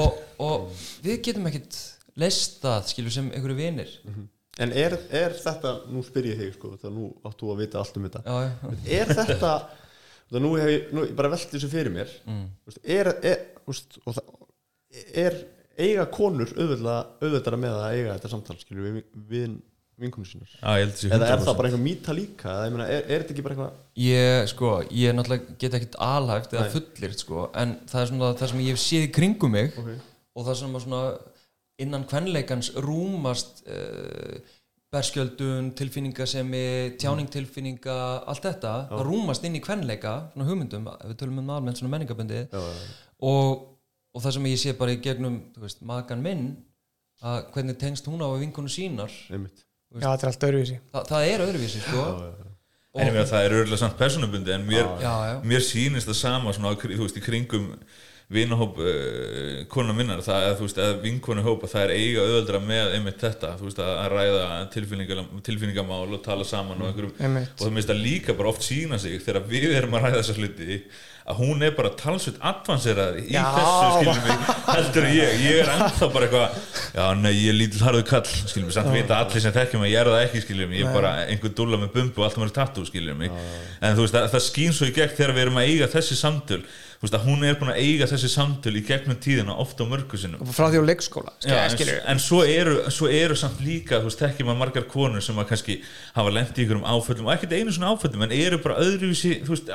Og, 0.00 0.20
og 0.42 0.84
við 1.04 1.18
getum 1.28 1.48
ekkit 1.50 1.78
leist 2.18 2.58
það, 2.64 2.88
skilur, 2.90 3.14
sem 3.14 3.28
einhverju 3.30 3.58
vinir 3.60 3.92
En 4.60 4.72
er, 4.76 4.98
er 5.16 5.32
þetta, 5.32 5.70
nú 5.88 6.02
spyr 6.04 6.26
ég 6.28 6.40
þig 6.42 6.56
sko, 6.58 6.74
það 6.82 6.92
nú 6.92 7.06
áttu 7.24 7.48
að 7.54 7.62
vita 7.62 7.80
allt 7.80 7.96
um 7.96 8.04
þetta 8.04 8.20
já, 8.26 8.50
já, 8.50 8.74
Er 8.98 9.12
þetta 9.16 9.52
það 10.32 10.44
nú 10.44 10.52
hef 10.60 10.70
ég, 10.72 10.92
nú, 10.92 11.06
ég 11.08 11.16
bara 11.16 11.32
velti 11.32 11.56
þessu 11.56 11.70
fyrir 11.72 11.92
mér 11.94 12.12
mm. 12.28 12.44
er, 12.84 13.12
er, 13.30 13.42
úst, 13.70 13.96
það, 14.04 14.22
er 15.24 15.38
eiga 15.80 16.06
konur 16.12 16.52
auðvitað 16.52 17.58
með 17.62 17.78
að 17.78 17.96
eiga 17.96 18.16
þetta 18.18 18.32
samtal 18.32 18.58
skilur 18.60 18.88
við, 18.88 19.02
við 19.32 19.56
vinkunum 20.02 20.44
þessi 20.44 21.10
eða 21.12 21.28
er 21.32 21.42
það 21.44 21.58
bara 21.58 21.68
einhver 21.70 21.82
mýta 21.82 22.16
líka 22.16 22.52
eða, 22.52 22.68
ég 22.68 22.76
meina, 22.76 22.86
er, 22.92 23.02
er 23.06 23.24
þetta 23.24 23.34
ekki 23.34 23.44
bara 23.46 23.56
eitthvað 23.56 24.02
Ég, 24.02 24.52
sko, 24.52 24.70
ég 24.96 25.16
náttúrulega 25.16 25.58
get 25.60 25.76
ekkit 25.78 25.98
alhæft 26.02 26.54
eða 26.56 26.64
Nei. 26.66 26.72
fullirt, 26.76 27.24
sko, 27.24 27.44
en 27.60 27.76
það 27.90 28.04
er 28.04 28.10
svona 28.12 28.32
það 28.40 28.52
sem 28.52 28.64
ég 28.64 28.76
hef 28.76 28.82
séð 28.84 29.06
í 29.08 29.12
kringum 29.18 29.54
mig 29.56 29.76
Ok. 29.76 29.92
og 30.36 30.48
það 30.48 30.58
sem 30.62 30.78
að 30.78 30.86
svona 30.86 31.02
innan 31.84 32.06
kvenleikans 32.08 32.72
rúmast 32.82 33.62
uh, 33.66 34.38
berskjöldun, 34.92 35.70
tilfinningasemi 35.78 36.64
tjáningtilfinninga, 37.00 37.96
allt 38.28 38.44
þetta 38.44 38.72
það 38.90 39.04
rúmast 39.08 39.46
inn 39.48 39.56
í 39.56 39.62
kvenleika, 39.64 40.18
svona 40.34 40.48
hugmyndum 40.50 40.90
við 41.06 41.16
tölum 41.22 41.40
um 41.40 41.52
almennt 41.54 41.80
svona 41.80 41.94
menningabundi 41.94 42.42
já, 42.42 42.60
já, 42.60 42.90
og, 43.24 43.64
og 44.12 44.24
það 44.24 44.36
sem 44.36 44.50
ég 44.50 44.60
sé 44.60 44.74
bara 44.76 44.92
í 44.92 45.00
gegnum, 45.00 45.40
þú 45.54 45.64
veist, 45.64 45.80
makan 45.88 46.24
minn 46.24 46.46
að 47.22 47.44
hvernig 47.54 47.78
tengst 47.80 48.08
hún 48.10 48.20
á 48.20 48.28
við 48.34 48.40
vinkonu 48.48 48.70
sínar. 48.72 49.12
Einmitt. 49.30 49.62
Já, 49.94 50.08
þetta 50.08 50.26
er 50.26 50.30
allt 50.30 50.46
öðruvísi. 50.48 50.78
Þa, 50.92 51.02
það 51.08 51.26
er 51.28 51.44
öðruvísi, 51.46 51.82
sko. 51.84 52.06
En 52.92 53.08
ég 53.08 53.14
meina 53.14 53.28
það 53.28 53.46
er 53.46 53.54
örgulega 53.56 53.80
samt 53.80 53.94
personabundi 53.96 54.52
en 54.52 54.64
mér, 54.68 54.88
Já, 55.00 55.12
já. 55.30 55.36
mér 55.48 55.62
sýnist 55.64 56.10
það 56.10 56.18
sama 56.18 56.52
svona, 56.52 56.74
þú 56.76 56.98
veist, 57.06 57.16
í 57.16 57.24
kringum 57.24 57.70
vinahóp 58.32 58.80
uh, 58.82 59.62
konar 59.72 59.96
minnar 59.96 60.24
það 60.24 60.48
er, 60.48 60.56
þú 60.58 60.66
veist, 60.66 60.82
eða 60.82 60.98
vinkonu 61.04 61.44
hópa 61.46 61.70
það 61.70 61.86
er 61.86 61.94
eiga 61.98 62.26
auðvöldra 62.26 62.62
með 62.66 62.96
einmitt 62.96 63.22
þetta 63.22 63.54
þú 63.60 63.68
veist, 63.68 63.84
að 63.84 64.10
ræða 64.14 64.42
tilfinninga, 64.74 65.28
tilfinningamál 65.46 66.02
og 66.08 66.20
tala 66.24 66.48
saman 66.48 66.82
og 66.82 66.90
einhverjum. 66.90 67.14
Einmitt. 67.20 67.54
og 67.58 67.64
það 67.66 67.74
minnst 67.78 67.94
að 67.94 68.04
líka 68.08 68.36
bara 68.38 68.52
oft 68.52 68.66
sína 68.66 69.00
sig 69.02 69.20
þegar 69.22 69.48
við 69.52 69.72
erum 69.76 69.98
að 69.98 70.06
ræða 70.08 70.22
þessa 70.22 70.38
hluti 70.40 70.82
að 71.22 71.38
hún 71.38 71.62
er 71.62 71.74
bara 71.76 71.92
talsveit 71.94 72.38
advanseraði 72.42 73.22
í 73.28 73.34
Já. 73.36 73.44
þessu, 73.54 73.90
skiljum 73.94 74.24
við, 74.26 74.48
heldur 74.66 75.04
ég. 75.06 75.34
Ég 75.44 75.60
er 75.62 75.70
ennþá 75.76 76.08
bara 76.10 76.26
eitthvað 76.26 76.56
já, 76.96 77.04
nei, 77.20 77.30
ég 77.36 77.52
er 77.52 77.58
lítill 77.60 77.84
harðu 77.86 78.02
kall, 78.08 78.26
skiljum 78.26 78.66
við, 78.66 78.74
samt 78.74 78.90
vita 78.96 79.20
allir 79.22 79.44
sem 79.44 79.54
þekkjum 79.54 79.84
að 79.86 79.92
ég 79.92 80.00
er 80.00 80.10
það 80.10 80.24
ekki, 80.26 80.42
skiljum 80.42 80.74
ég 80.74 80.88
er 80.88 80.96
bara 80.96 81.12
einhver 81.28 81.54
dúlla 81.54 81.78
með 81.78 81.92
bumbu 81.94 82.18
og 82.22 82.26
allt 82.26 82.40
um 82.40 82.46
að 82.48 82.54
tattoo, 82.58 82.86
skiljum 82.88 83.22
en 83.22 83.30
þú 83.94 84.02
veist, 84.02 84.16
það, 84.16 84.26
það 84.34 84.44
skýn 84.48 84.74
svo 84.74 84.90
í 84.90 84.96
gegn 84.98 85.14
þegar 85.14 85.34
við 85.36 85.44
erum 85.46 85.60
að 85.62 85.70
eiga 85.70 85.90
þessi 85.94 86.18
samtöl, 86.18 86.62
þú 86.66 86.91
veist, 87.02 87.16
að 87.16 87.24
hún 87.26 87.44
er 87.46 87.56
búin 87.58 87.72
að 87.72 87.80
eiga 87.82 88.06
þessi 88.10 88.30
samtöl 88.30 88.74
í 88.78 88.82
gegnum 88.86 89.18
tíðina 89.22 89.56
ofta 89.58 89.82
á 89.82 89.90
mörgu 89.90 90.20
sinnum. 90.20 90.42
Frá 90.54 90.68
því 90.70 90.82
á 90.82 90.84
leikskóla 90.86 91.32
Já, 91.42 91.56
en, 91.66 91.90
en 92.12 92.22
svo, 92.22 92.42
eru, 92.46 92.76
svo 92.94 93.10
eru 93.10 93.36
samt 93.38 93.58
líka 93.64 93.98
þekkir 94.06 94.46
maður 94.46 94.60
margar 94.60 94.86
konur 94.90 95.24
sem 95.24 95.40
að 95.42 95.48
kannski 95.50 95.78
hafa 96.14 96.34
lent 96.34 96.58
í 96.58 96.66
ykkurum 96.66 96.86
áföllum 96.86 97.26
og 97.26 97.34
ekkert 97.34 97.56
einu 97.56 97.74
svona 97.74 97.90
áföllum 97.96 98.26
en 98.28 98.36
eru 98.36 98.60
bara 98.62 98.78
öðruvísi 98.84 99.34
veist, 99.48 99.72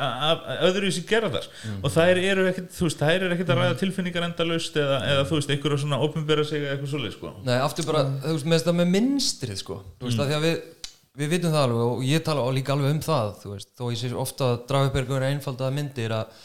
öðruvísi 0.69 1.03
gerðar. 1.09 1.49
Og 1.81 1.91
þær 1.91 2.23
eru 2.23 2.47
ekkert, 2.53 2.71
ekkert 2.79 3.51
að 3.51 3.61
ræða 3.61 3.77
tilfinningar 3.83 4.29
endalaust 4.29 4.79
eða, 4.79 5.01
eða 5.11 5.27
þú 5.27 5.41
veist, 5.41 5.53
einhverja 5.53 5.83
svona 5.83 6.01
opinbera 6.07 6.47
sig 6.47 6.63
eða 6.63 6.77
eitthvað 6.77 6.93
svoleið, 6.93 7.17
sko. 7.17 7.35
Nei, 7.43 7.57
aftur 7.59 7.91
bara, 7.91 8.07
þú 8.23 8.37
veist, 8.37 8.47
með 8.47 8.63
þetta 8.63 8.77
með 8.79 8.91
minnstrið 8.95 9.61
sko, 9.65 9.81
þú 9.99 10.09
veist, 10.09 10.21
mm. 10.21 10.31
því 10.31 10.37
að 10.39 10.47
við 10.47 10.57
við 11.17 11.33
vitum 11.33 11.53
það 11.53 11.63
alveg 11.65 11.83
og 11.87 12.03
ég 12.05 12.23
tala 12.25 12.45
líka 12.53 12.75
alveg 12.75 12.93
um 12.93 13.01
það 13.01 13.31
þú 13.41 13.53
veist, 13.55 13.71
þó 13.73 13.83
ég 13.89 13.99
sé 14.01 14.11
ofta 14.13 14.51
að 14.51 14.59
draga 14.69 14.89
upp 14.91 14.99
einhverja 14.99 15.31
einfaldaða 15.33 15.73
myndir 15.73 16.13
að 16.13 16.43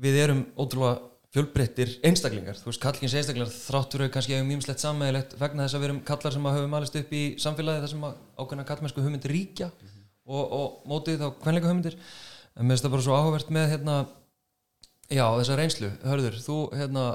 við 0.00 0.18
erum 0.24 0.42
ótrúlega 0.58 0.98
fjölbreyttir 1.30 1.92
einstaklingar, 2.06 2.58
þú 2.58 2.72
veist, 2.72 2.82
kallkins 2.82 3.14
einstaklingar 3.14 3.50
þráttur 3.54 4.02
við 4.02 4.12
kannski 4.16 4.34
hefum 4.34 4.48
mýmslegt 4.50 4.82
sammeðilegt 4.82 5.36
vegna 5.38 5.66
þess 5.66 5.76
að 5.76 5.82
við 5.82 5.88
erum 5.88 6.00
kallar 6.08 6.34
sem 6.34 6.48
að 6.50 6.56
höfum 6.58 6.74
alist 6.78 6.96
upp 6.98 7.12
í 7.14 7.20
samfélagi 7.38 7.84
þar 7.84 7.92
sem 7.92 8.06
ákveðna 8.40 8.64
kallmennsku 8.66 9.04
hugmyndir 9.04 9.34
ríkja 9.36 9.68
og, 10.26 10.40
og 10.42 10.88
mótið 10.90 11.22
þá 11.22 11.28
kvenleika 11.44 11.70
hugmyndir. 11.70 11.98
En 12.58 12.66
mér 12.66 12.74
finnst 12.74 12.86
það 12.88 12.96
bara 12.96 13.06
svo 13.06 13.14
áhugavert 13.14 13.52
með 13.54 13.68
hérna, 13.76 13.96
já, 15.06 15.24
þessa 15.38 15.60
reynslu, 15.60 15.92
hörður, 16.02 16.40
þú 16.42 16.58
hérna 16.80 17.06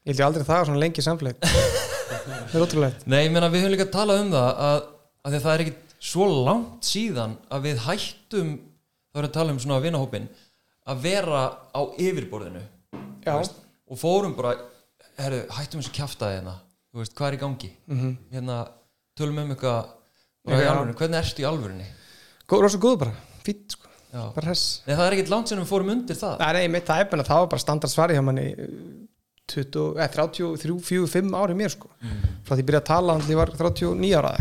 Ég 0.00 0.14
held 0.14 0.22
ég 0.22 0.26
aldrei 0.26 0.48
það 0.48 0.66
svona 0.66 0.80
lengi 0.80 1.02
samfélagt 1.04 1.46
Það 2.50 2.54
er 2.56 2.64
ótrúlegt. 2.64 3.02
Nei, 3.06 3.20
ég 3.26 3.32
meina 3.34 3.50
við 3.52 3.62
höfum 3.62 3.74
líka 3.76 3.86
að 3.86 3.94
tala 3.94 4.16
um 4.18 4.30
það 4.32 4.62
að, 4.66 4.78
að 5.22 5.36
það 5.36 5.52
er 5.52 5.62
ekkit 5.64 5.96
svo 6.10 6.26
langt 6.48 6.88
síðan 6.88 7.36
að 7.52 7.66
við 7.68 7.82
hættum 7.84 8.54
þá 8.58 9.18
erum 9.20 9.26
við 9.26 9.28
að 9.28 9.36
tala 9.36 9.54
um 9.54 9.60
svona 9.62 9.82
vinahópin 9.84 10.28
að 10.88 11.02
vera 11.04 11.42
á 11.76 11.80
yfirborðinu 12.00 12.62
og 13.26 13.98
fórum 13.98 14.36
bara 14.38 14.54
herru, 15.20 15.44
hættum 15.52 15.82
kjaftaði 15.84 16.40
hérna 16.40 16.56
þú 16.90 17.02
veist, 17.02 17.14
hvað 17.18 17.28
er 17.28 17.36
í 17.36 17.40
gangi? 17.40 17.70
Mhm. 17.90 18.16
hérna, 18.34 18.60
tölum 19.18 19.42
um 19.42 19.54
eitthvað 19.54 19.96
hvernig 20.48 21.20
ertu 21.20 21.44
í 21.44 21.48
alvörunni? 21.48 21.86
Góð, 22.48 22.64
rosa 22.64 22.80
góð 22.82 22.98
bara, 23.04 23.12
fýtt 23.44 23.76
sko. 23.76 23.86
Bara 24.10 24.54
Nei, 24.86 24.96
það 24.96 25.04
er 25.04 25.14
ekkit 25.14 25.30
langt 25.30 25.48
sem 25.48 25.58
við 25.60 25.68
fórum 25.70 25.92
undir 25.92 26.16
það. 26.18 26.40
Það 26.40 26.48
er 26.48 26.58
einmitt, 26.64 26.86
það 26.88 27.02
er 27.02 27.10
bara, 27.12 27.26
það 27.28 27.42
var 27.44 27.50
bara 27.52 27.62
standard 27.62 27.92
svari 27.92 28.16
hjá 28.16 28.24
manni 28.26 28.46
eh, 28.50 28.72
20, 29.52 29.84
eh, 30.00 30.10
33, 30.16 30.80
4, 30.82 31.06
5 31.12 31.36
ári 31.38 31.54
mér 31.58 31.70
sko. 31.70 31.92
Frá 32.42 32.56
því 32.56 32.64
ég 32.64 32.68
byrjaði 32.70 32.82
að 32.82 32.90
tala 32.90 33.14
þannig 33.14 33.28
að 33.28 33.34
ég 33.34 33.40
var 33.40 33.54
39 33.60 34.18
ára 34.18 34.32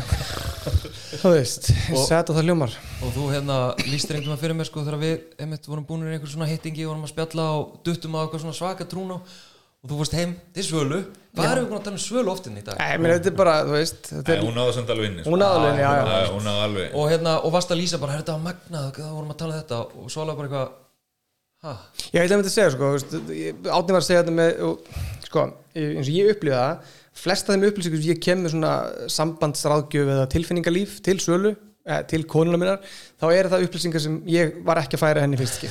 þú 1.22 1.32
veist, 1.34 1.70
og 1.94 2.04
það 2.10 2.46
ljómar 2.50 2.76
og 3.00 3.12
þú 3.14 3.28
hérna 3.32 3.58
lístir 3.88 4.16
einhvern 4.18 4.34
veginn 4.34 4.42
fyrir 4.42 4.56
mér 4.58 4.68
sko 4.68 4.82
þegar 4.84 5.00
við 5.00 5.14
einmitt 5.40 5.68
vorum 5.70 5.86
búinir 5.88 6.12
í 6.12 6.18
einhver 6.18 6.32
svona 6.32 6.48
hittingi 6.50 6.84
vorum 6.88 7.06
að 7.06 7.14
spjalla 7.14 7.46
og 7.56 7.78
duttum 7.86 8.16
á 8.16 8.20
eitthvað 8.24 8.44
svona 8.44 8.58
svaka 8.60 8.88
trún 8.88 9.14
og 9.16 9.38
og 9.80 9.88
þú 9.88 9.96
fórst 9.96 10.12
heim 10.18 10.32
til 10.52 10.64
Svölu. 10.66 10.98
Hvað 11.32 11.46
erum 11.54 11.64
við 11.64 11.70
búin 11.70 11.78
að 11.78 11.84
tala 11.86 11.96
um 11.96 12.02
Svölu 12.04 12.28
oftin 12.34 12.58
í 12.60 12.64
dag? 12.66 12.76
Nei, 12.76 12.98
menn, 13.00 13.14
þetta 13.14 13.30
er 13.30 13.36
bara, 13.38 13.54
þú 13.64 13.72
veist 13.78 14.10
þetta 14.10 14.26
Nei, 14.26 14.34
er, 14.34 14.42
hún 14.44 14.58
náða 14.58 14.74
samt 14.76 14.90
alveg 14.92 15.06
inni 15.08 15.22
sko. 15.24 15.30
hún 15.32 15.44
aðalinn, 15.46 15.78
já, 15.80 15.88
já, 15.96 16.02
Já, 16.10 16.26
hún 16.34 16.44
náða 16.44 16.66
alveg 16.66 16.98
og 17.00 17.06
hérna, 17.08 17.32
og 17.40 17.54
varst 17.54 17.72
að 17.72 17.80
lýsa 17.80 18.00
bara, 18.02 18.12
"Herra, 18.12 18.24
þetta 18.26 18.34
var 18.36 18.44
magnað 18.44 18.90
það 18.98 19.14
vorum 19.16 19.32
að 19.32 19.38
tala 19.40 19.54
um 19.54 19.60
þetta. 19.62 19.78
Og 20.02 20.10
svo 20.12 20.20
alveg 20.26 20.36
bara 20.36 20.48
eitthvað 20.50 20.68
ha, 21.64 21.72
Ég 22.12 22.20
ætla 22.20 22.34
að 22.34 22.40
mynda 22.42 22.50
að 22.52 22.56
segja, 22.58 22.70
sko, 22.74 22.84
þú 22.84 22.98
veist, 22.98 23.16
ég- 23.40 23.72
Árni 23.78 23.96
var 23.96 24.02
að 24.02 24.08
segja 24.10 24.22
þetta 24.22 24.36
með, 24.36 24.60
og, 24.68 24.78
sko, 25.24 25.40
eins 25.74 26.08
og 26.08 26.14
ég 26.20 26.30
upplifa 26.34 26.60
það, 26.60 26.78
flest 27.14 27.48
af 27.48 27.56
þeim 27.56 27.66
upplýsingum 27.70 28.02
sem 28.02 28.12
ég 28.12 28.20
kem 28.20 28.44
með 28.44 28.52
svona 28.52 28.74
sambandsráðgjöf 29.08 30.12
eða 30.12 30.28
tilfinningalíf 30.28 31.00
til 31.00 31.16
sölu, 31.16 31.56
eh, 31.56 31.69
til 32.10 32.24
konuna 32.28 32.58
minnar, 32.60 32.82
þá 33.20 33.24
eru 33.34 33.50
það 33.52 33.64
upplýsingar 33.66 34.02
sem 34.04 34.18
ég 34.30 34.58
var 34.66 34.82
ekki 34.82 34.98
að 34.98 35.02
færa 35.04 35.22
henni 35.24 35.38
fyrst 35.40 35.62
ekki. 35.62 35.70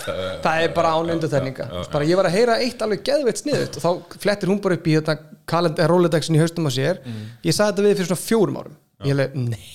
það 0.44 0.62
er 0.64 0.72
bara 0.76 0.94
án 0.96 1.12
undartekninga. 1.16 1.66
Bara 1.92 2.08
ég 2.08 2.20
var 2.20 2.28
að 2.30 2.36
heyra 2.38 2.56
eitt 2.64 2.80
alveg 2.86 3.04
geðveitt 3.06 3.42
sniðut 3.42 3.76
og 3.80 3.84
þá 3.84 4.16
flettir 4.24 4.50
hún 4.52 4.62
bara 4.64 4.78
upp 4.78 4.88
í 4.88 4.96
þetta 4.96 5.16
kalend- 5.50 5.82
Rolodexin 5.90 6.38
í 6.38 6.42
haustum 6.42 6.66
á 6.66 6.72
sér. 6.72 7.02
Ég 7.44 7.54
sagði 7.56 7.70
þetta 7.76 7.86
við 7.86 8.00
fyrir 8.00 8.10
svona 8.10 8.24
fjórum 8.24 8.58
árum. 8.62 8.80
Ég 9.04 9.20
hef 9.20 9.36
nei. 9.36 9.68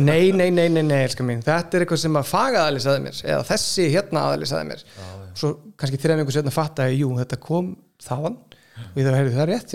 nei, 0.00 0.32
nei, 0.32 0.48
nei, 0.50 0.68
nei, 0.72 1.08
þetta 1.12 1.76
er 1.76 1.82
eitthvað 1.84 2.00
sem 2.00 2.14
að 2.16 2.28
fagaðali 2.30 2.80
saði 2.80 3.02
mér 3.04 3.18
eða 3.26 3.42
þessi 3.50 3.88
hérna 3.92 4.22
aðali 4.30 4.48
saði 4.48 4.68
mér 4.70 4.84
svo 5.36 5.50
kannski 5.76 6.00
þrjá 6.00 6.14
einhvers 6.16 6.38
hérna 6.40 6.54
fatta 6.54 6.86
ég, 6.88 7.02
jú, 7.02 7.10
þetta 7.18 7.38
kom 7.42 7.68
þaðan 8.00 8.38
og 8.40 8.96
ég 8.96 9.04
þarf 9.04 9.12
að 9.12 9.18
heyrðu 9.20 9.34
það 9.36 9.42
er 9.44 9.52
rétt 9.52 9.74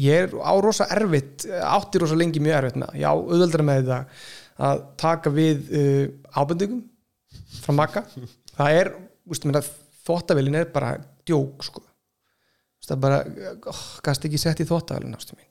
ég 0.00 0.24
er 0.24 0.32
á 0.40 0.52
rosa 0.62 0.86
erfitt 0.92 1.46
átti 1.48 2.00
rosa 2.00 2.16
lengi 2.16 2.40
mjög 2.40 2.58
erfitt 2.58 2.78
með 2.80 2.88
það. 2.88 3.00
já, 3.02 3.10
auðveldra 3.12 3.66
með 3.68 3.80
þetta 3.82 3.98
að 4.62 4.82
taka 5.00 5.32
við 5.32 5.72
uh, 5.76 6.04
ábendingum 6.36 6.82
frá 7.62 7.74
makka 7.76 8.04
það 8.56 8.78
er, 8.78 8.92
þóttavélin 10.06 10.60
er 10.60 10.70
bara 10.72 10.96
djók 11.26 11.64
sko. 11.66 11.82
Það 12.82 12.96
er 12.96 13.02
bara, 13.02 13.18
oh, 13.70 13.82
gæst 14.02 14.24
ekki 14.26 14.40
sett 14.42 14.62
í 14.62 14.66
þóttavélin 14.66 15.14
ástu 15.14 15.36
mín. 15.38 15.50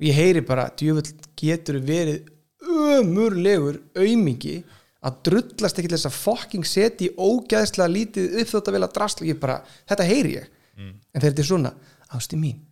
Og 0.00 0.06
ég 0.08 0.16
heyri 0.16 0.40
bara 0.46 0.70
djöfull 0.78 1.10
getur 1.36 1.76
verið 1.84 2.30
ömurlegur 2.62 3.82
aumingi 3.98 4.62
að 5.02 5.18
drullast 5.28 5.76
ekki 5.76 5.90
til 5.90 5.98
þess 5.98 6.08
að 6.08 6.16
fucking 6.22 6.66
setja 6.68 7.10
í 7.10 7.12
ógæðslega 7.18 7.92
lítið 7.92 8.38
uppþótt 8.40 8.70
að 8.70 8.76
vilja 8.78 8.90
drasla 8.96 9.28
ég 9.28 9.40
bara, 9.42 9.58
þetta 9.90 10.08
heyri 10.08 10.36
ég. 10.38 10.50
En 10.80 11.20
þegar 11.20 11.28
þetta 11.28 11.44
er 11.44 11.50
svona, 11.50 11.74
ástu 12.16 12.38
mín 12.40 12.62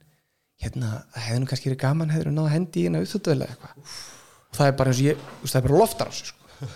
hérna, 0.61 0.95
það 1.15 1.27
hefði 1.27 1.41
nú 1.43 1.51
kannski 1.51 1.71
verið 1.71 1.83
gaman 1.85 2.15
hefur 2.15 2.33
náða 2.35 2.55
hendi 2.55 2.83
í 2.83 2.87
hérna 2.89 3.05
vilja 3.05 3.49
eitthvað. 3.49 3.95
Og 4.51 4.59
það 4.59 4.71
er 4.71 4.79
bara 4.81 4.93
eins 4.93 5.01
og 5.01 5.07
ég, 5.07 5.27
það 5.45 5.61
er 5.61 5.69
bara 5.69 5.81
loftar 5.83 6.11
á 6.11 6.13
sig 6.13 6.31
sko. 6.31 6.69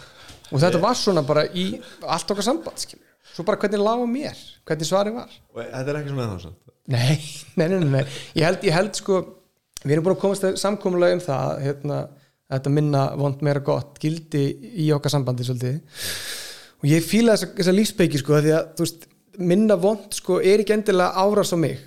og 0.50 0.60
þetta 0.62 0.80
var 0.80 0.98
svona 0.98 1.24
bara 1.26 1.44
í 1.50 1.64
allt 2.02 2.30
okkar 2.30 2.46
samband, 2.46 2.78
skilur 2.80 3.14
svo 3.34 3.44
bara 3.46 3.58
hvernig 3.58 3.82
lága 3.82 4.06
mér, 4.08 4.42
hvernig 4.66 4.88
svarið 4.88 5.16
var? 5.18 5.32
Og 5.54 5.62
þetta 5.62 5.90
er 5.90 5.98
ekki 6.00 6.12
svona 6.12 6.26
þá 6.30 6.44
samt? 6.44 6.74
Nei, 6.94 7.14
nei, 7.58 7.66
nei, 7.66 7.78
nei, 7.78 7.88
nei. 7.96 8.04
Ég, 8.36 8.44
held, 8.46 8.66
ég 8.66 8.76
held 8.76 9.00
sko 9.00 9.22
við 9.84 9.96
erum 9.96 10.06
búin 10.06 10.16
að 10.16 10.22
komast 10.22 10.46
að 10.46 10.60
samkomulega 10.62 11.18
um 11.18 11.24
það 11.24 11.64
hérna, 11.64 11.98
þetta 12.54 12.74
minna 12.76 13.06
vond 13.18 13.42
meira 13.44 13.62
gott 13.64 13.98
gildi 14.02 14.44
í 14.84 14.90
okkar 14.94 15.16
sambandi 15.16 15.46
svolítið. 15.46 15.80
Og 16.82 16.86
ég 16.92 17.04
fíla 17.04 17.34
þessa, 17.34 17.50
þessa 17.58 17.74
lífspeiki 17.74 18.20
sko 18.20 18.38
því 18.38 18.54
að 18.54 18.84
veist, 18.84 19.08
minna 19.40 19.76
vond 19.80 20.14
sko 20.14 20.38
er 20.38 20.62
ekki 20.62 20.76
endilega 20.76 21.24
árás 21.24 21.52
á 21.56 21.58
mig 21.58 21.82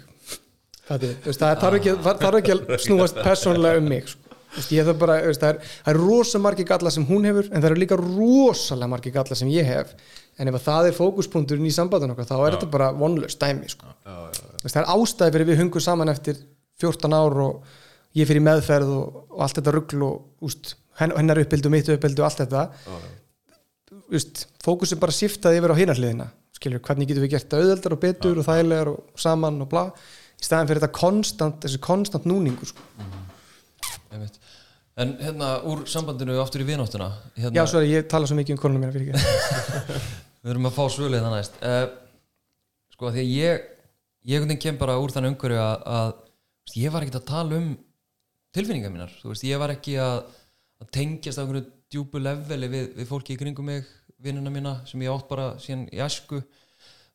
það 0.88 1.60
þarf 1.62 1.78
ekki, 1.80 1.94
ekki 2.40 2.56
að 2.56 2.80
snúast 2.84 3.20
persónulega 3.24 3.82
um 3.82 3.90
mig 3.92 4.08
sko. 4.12 4.24
Það, 4.58 4.94
bara, 4.98 5.18
það, 5.36 5.50
er, 5.50 5.74
er 5.92 6.00
rosa 6.00 6.40
margi 6.42 6.64
galla 6.66 6.90
sem 6.94 7.04
hún 7.06 7.28
hefur 7.28 7.50
en 7.52 7.60
það 7.60 7.68
eru 7.70 7.82
líka 7.82 7.98
rosalega 8.00 8.90
margi 8.90 9.12
galla 9.14 9.38
sem 9.38 9.50
ég 9.54 9.68
hef. 9.68 9.92
En 10.40 10.50
ef 10.50 10.58
að 10.58 10.64
það 10.66 10.88
er 10.90 10.96
fókuspunkturinn 10.98 11.68
í 11.68 11.74
sambandun 11.76 12.14
okkar 12.14 12.30
þá 12.30 12.36
er 12.38 12.56
þetta 12.56 12.70
bara 12.74 12.88
vonlust 12.96 13.42
dæmi 13.42 13.70
sko. 13.74 13.92
Þú 14.06 14.64
veist, 14.64 14.74
það 14.74 14.82
er 14.82 14.90
ástæði 14.96 15.36
fyrir 15.36 15.50
við 15.52 15.62
hungum 15.62 15.84
saman 15.84 16.14
eftir 16.14 16.40
14 16.82 17.18
ár 17.18 17.38
og 17.44 17.78
ég 18.18 18.30
fyrir 18.30 18.46
meðferð 18.48 18.96
og, 18.96 19.22
og 19.36 19.46
allt 19.46 19.60
þetta 19.60 19.76
rugl 19.76 20.08
og 20.08 20.48
úst, 20.48 20.74
hennar 21.02 21.44
uppbyldu, 21.44 21.74
mitt 21.74 21.92
uppbyldu 21.94 22.24
og 22.24 22.30
allt 22.30 22.44
þetta. 22.46 22.66
Úst, 24.18 24.46
fókusin 24.64 25.02
bara 25.02 25.16
siftaði 25.16 25.60
yfir 25.60 25.76
á 25.76 25.82
hinarliðina 25.84 26.32
hvernig 26.58 27.10
getum 27.10 27.22
við 27.22 27.36
gert 27.36 27.52
það 27.52 27.64
auðveldar 27.64 27.94
og 27.94 28.00
betur 28.02 28.40
og 28.42 28.46
þægilegar 28.48 28.90
og 28.90 29.22
saman 29.22 29.62
og 29.62 29.70
bla 29.70 29.84
í 30.38 30.46
staðan 30.46 30.70
fyrir 30.70 30.84
þetta 30.84 31.00
konstant, 31.00 31.62
þessi 31.64 31.82
konstant 31.84 32.28
núningu 32.30 32.68
sko. 32.70 32.84
Einmitt. 34.14 34.40
En 34.98 35.14
hérna 35.22 35.52
úr 35.70 35.84
sambandinu 35.90 36.40
aftur 36.42 36.64
í 36.64 36.68
vináttuna 36.68 37.12
hérna, 37.36 37.54
Já, 37.54 37.68
svo 37.70 37.84
er 37.84 37.92
ég 37.92 38.08
tala 38.10 38.30
svo 38.30 38.38
mikið 38.38 38.58
um 38.66 38.86
fyrir 38.90 39.12
ekki. 39.14 39.26
Við 40.42 40.54
erum 40.54 40.70
að 40.70 40.78
fá 40.78 40.84
svölið 40.94 41.26
það 41.26 41.36
næst. 41.36 41.58
Uh, 41.62 41.88
Sko 42.98 43.12
því 43.14 43.22
að 43.22 43.28
ég 43.30 43.66
ég 44.28 44.54
kem 44.58 44.78
bara 44.80 44.98
úr 44.98 45.12
þannig 45.14 45.36
umhverju 45.36 45.60
að, 45.62 45.84
að 45.86 46.80
ég 46.82 46.92
var 46.92 47.04
ekkert 47.06 47.20
að 47.20 47.28
tala 47.30 47.60
um 47.60 47.68
tilfinningar 48.58 48.90
mínar, 48.90 49.14
þú 49.22 49.30
veist, 49.30 49.46
ég 49.46 49.62
var 49.62 49.74
ekki 49.76 50.00
að, 50.02 50.24
að 50.82 50.90
tengjast 50.98 51.38
á 51.38 51.42
einhverju 51.44 51.68
djúpu 51.94 52.20
leveli 52.20 52.70
við, 52.74 52.88
við 52.98 53.10
fólki 53.12 53.36
í 53.36 53.40
kringum 53.40 53.70
mig 53.70 53.86
vinnuna 54.18 54.50
mína 54.50 54.74
sem 54.90 55.04
ég 55.06 55.14
átt 55.14 55.30
bara 55.30 55.52
síðan 55.62 55.86
í 55.94 56.02
æsku. 56.02 56.42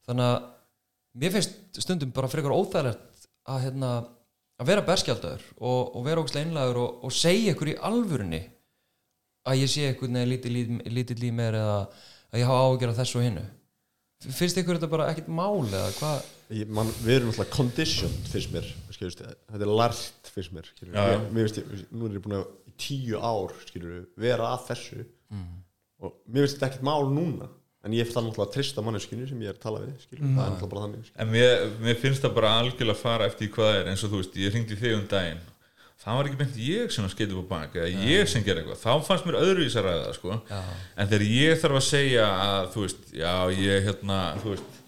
Þannig 0.06 0.28
að 0.28 0.46
mér 1.18 1.34
finnst 1.34 1.82
stundum 1.82 2.14
bara 2.14 2.30
frekar 2.30 2.54
óþægilegt 2.54 3.11
að 3.50 3.62
hérna 3.66 3.92
að 4.62 4.68
vera 4.68 4.84
berskjaldadur 4.86 5.46
og, 5.58 5.80
og 5.96 6.04
vera 6.06 6.22
ógæslega 6.22 6.46
einlægur 6.46 6.82
og, 6.82 7.00
og 7.06 7.14
segja 7.16 7.54
ykkur 7.54 7.72
í 7.72 7.78
alvörunni 7.88 8.42
að 9.48 9.64
ég 9.64 9.72
sé 9.72 9.88
eitthvað 9.88 10.14
neða 10.14 10.30
lítið 10.30 11.24
líf, 11.24 11.34
mér 11.34 11.58
eða 11.58 11.78
að 11.82 12.38
ég 12.42 12.48
hafa 12.48 12.68
ágjör 12.70 12.92
af 12.92 13.00
þessu 13.00 13.18
og 13.18 13.26
hinnu 13.26 13.44
finnst 14.30 14.60
ykkur 14.60 14.78
þetta 14.78 14.90
bara 14.92 15.08
ekkert 15.10 15.30
mál 15.34 15.64
eða 15.66 15.88
hvað? 15.96 16.28
Við 16.52 17.14
erum 17.16 17.32
alltaf 17.32 17.50
conditioned 17.54 18.28
fyrst 18.30 18.52
mér 18.54 18.68
skilur, 18.92 19.16
þetta 19.16 19.66
er 19.66 19.72
lært 19.80 20.30
fyrst 20.30 20.54
mér 20.54 20.68
skilur, 20.68 20.94
Já, 20.94 21.02
já. 21.08 21.16
Ég, 21.16 21.24
mér 21.32 21.48
finnst 21.48 21.58
ég, 21.58 21.82
nú 21.90 22.06
er 22.06 22.18
ég 22.18 22.24
búin 22.26 22.36
að 22.38 22.44
í 22.68 22.74
tíu 22.84 23.18
ár 23.18 23.56
skilur, 23.66 24.04
vera 24.20 24.52
að 24.52 24.68
þessu. 24.68 25.06
Og 26.02 26.14
mér 26.28 26.44
finnst 26.44 26.58
þetta 26.58 26.68
ekkert 26.70 26.86
mál 26.86 27.08
núna 27.10 27.48
en 27.82 27.94
ég 27.96 28.10
þarf 28.10 28.28
náttúrulega 28.28 28.48
að 28.48 28.56
trista 28.56 28.84
manneskinu 28.86 29.24
sem 29.26 29.40
ég 29.42 29.50
er 29.50 29.56
að 29.56 29.64
tala 29.64 29.80
við 29.82 29.94
skilur, 30.04 30.26
það 30.26 30.42
er 30.44 30.52
náttúrulega 30.52 30.72
bara 30.74 30.82
þannig 30.84 31.06
skilur. 31.06 31.22
En 31.24 31.32
mér, 31.32 31.64
mér 31.82 31.96
finnst 32.02 32.22
það 32.22 32.36
bara 32.36 32.52
algjörlega 32.60 32.94
að 32.94 33.00
fara 33.02 33.30
eftir 33.30 33.50
hvað 33.56 33.70
það 33.70 33.78
er. 33.80 33.88
Eins 33.90 34.04
og 34.06 34.12
þú 34.12 34.20
veist, 34.20 34.38
ég 34.38 34.54
hringdi 34.54 34.78
þig 34.78 34.94
um 34.98 35.08
daginn. 35.10 35.40
Það 36.02 36.16
var 36.18 36.28
ekki 36.28 36.38
beint 36.40 36.54
ég 36.58 36.90
sem 36.90 37.04
að 37.06 37.12
skeiði 37.12 37.34
upp 37.38 37.46
á 37.46 37.52
bak 37.52 37.74
eða 37.78 38.06
ég 38.10 38.30
sem 38.30 38.42
gerði 38.42 38.64
eitthvað, 38.64 38.80
þá 38.82 39.06
fannst 39.06 39.26
mér 39.28 39.36
öðruvís 39.38 39.76
að 39.78 39.84
ræða 39.86 40.06
það 40.08 40.16
sko, 40.16 40.38
en 40.50 41.10
þegar 41.12 41.24
ég 41.30 41.60
þarf 41.62 41.78
að 41.78 41.84
segja 41.86 42.24
að 42.42 42.70
þú 42.72 42.86
veist, 42.86 43.04
já 43.14 43.34
ég 43.54 43.86
hérna, 43.86 44.16
þú 44.42 44.48
veist 44.50 44.80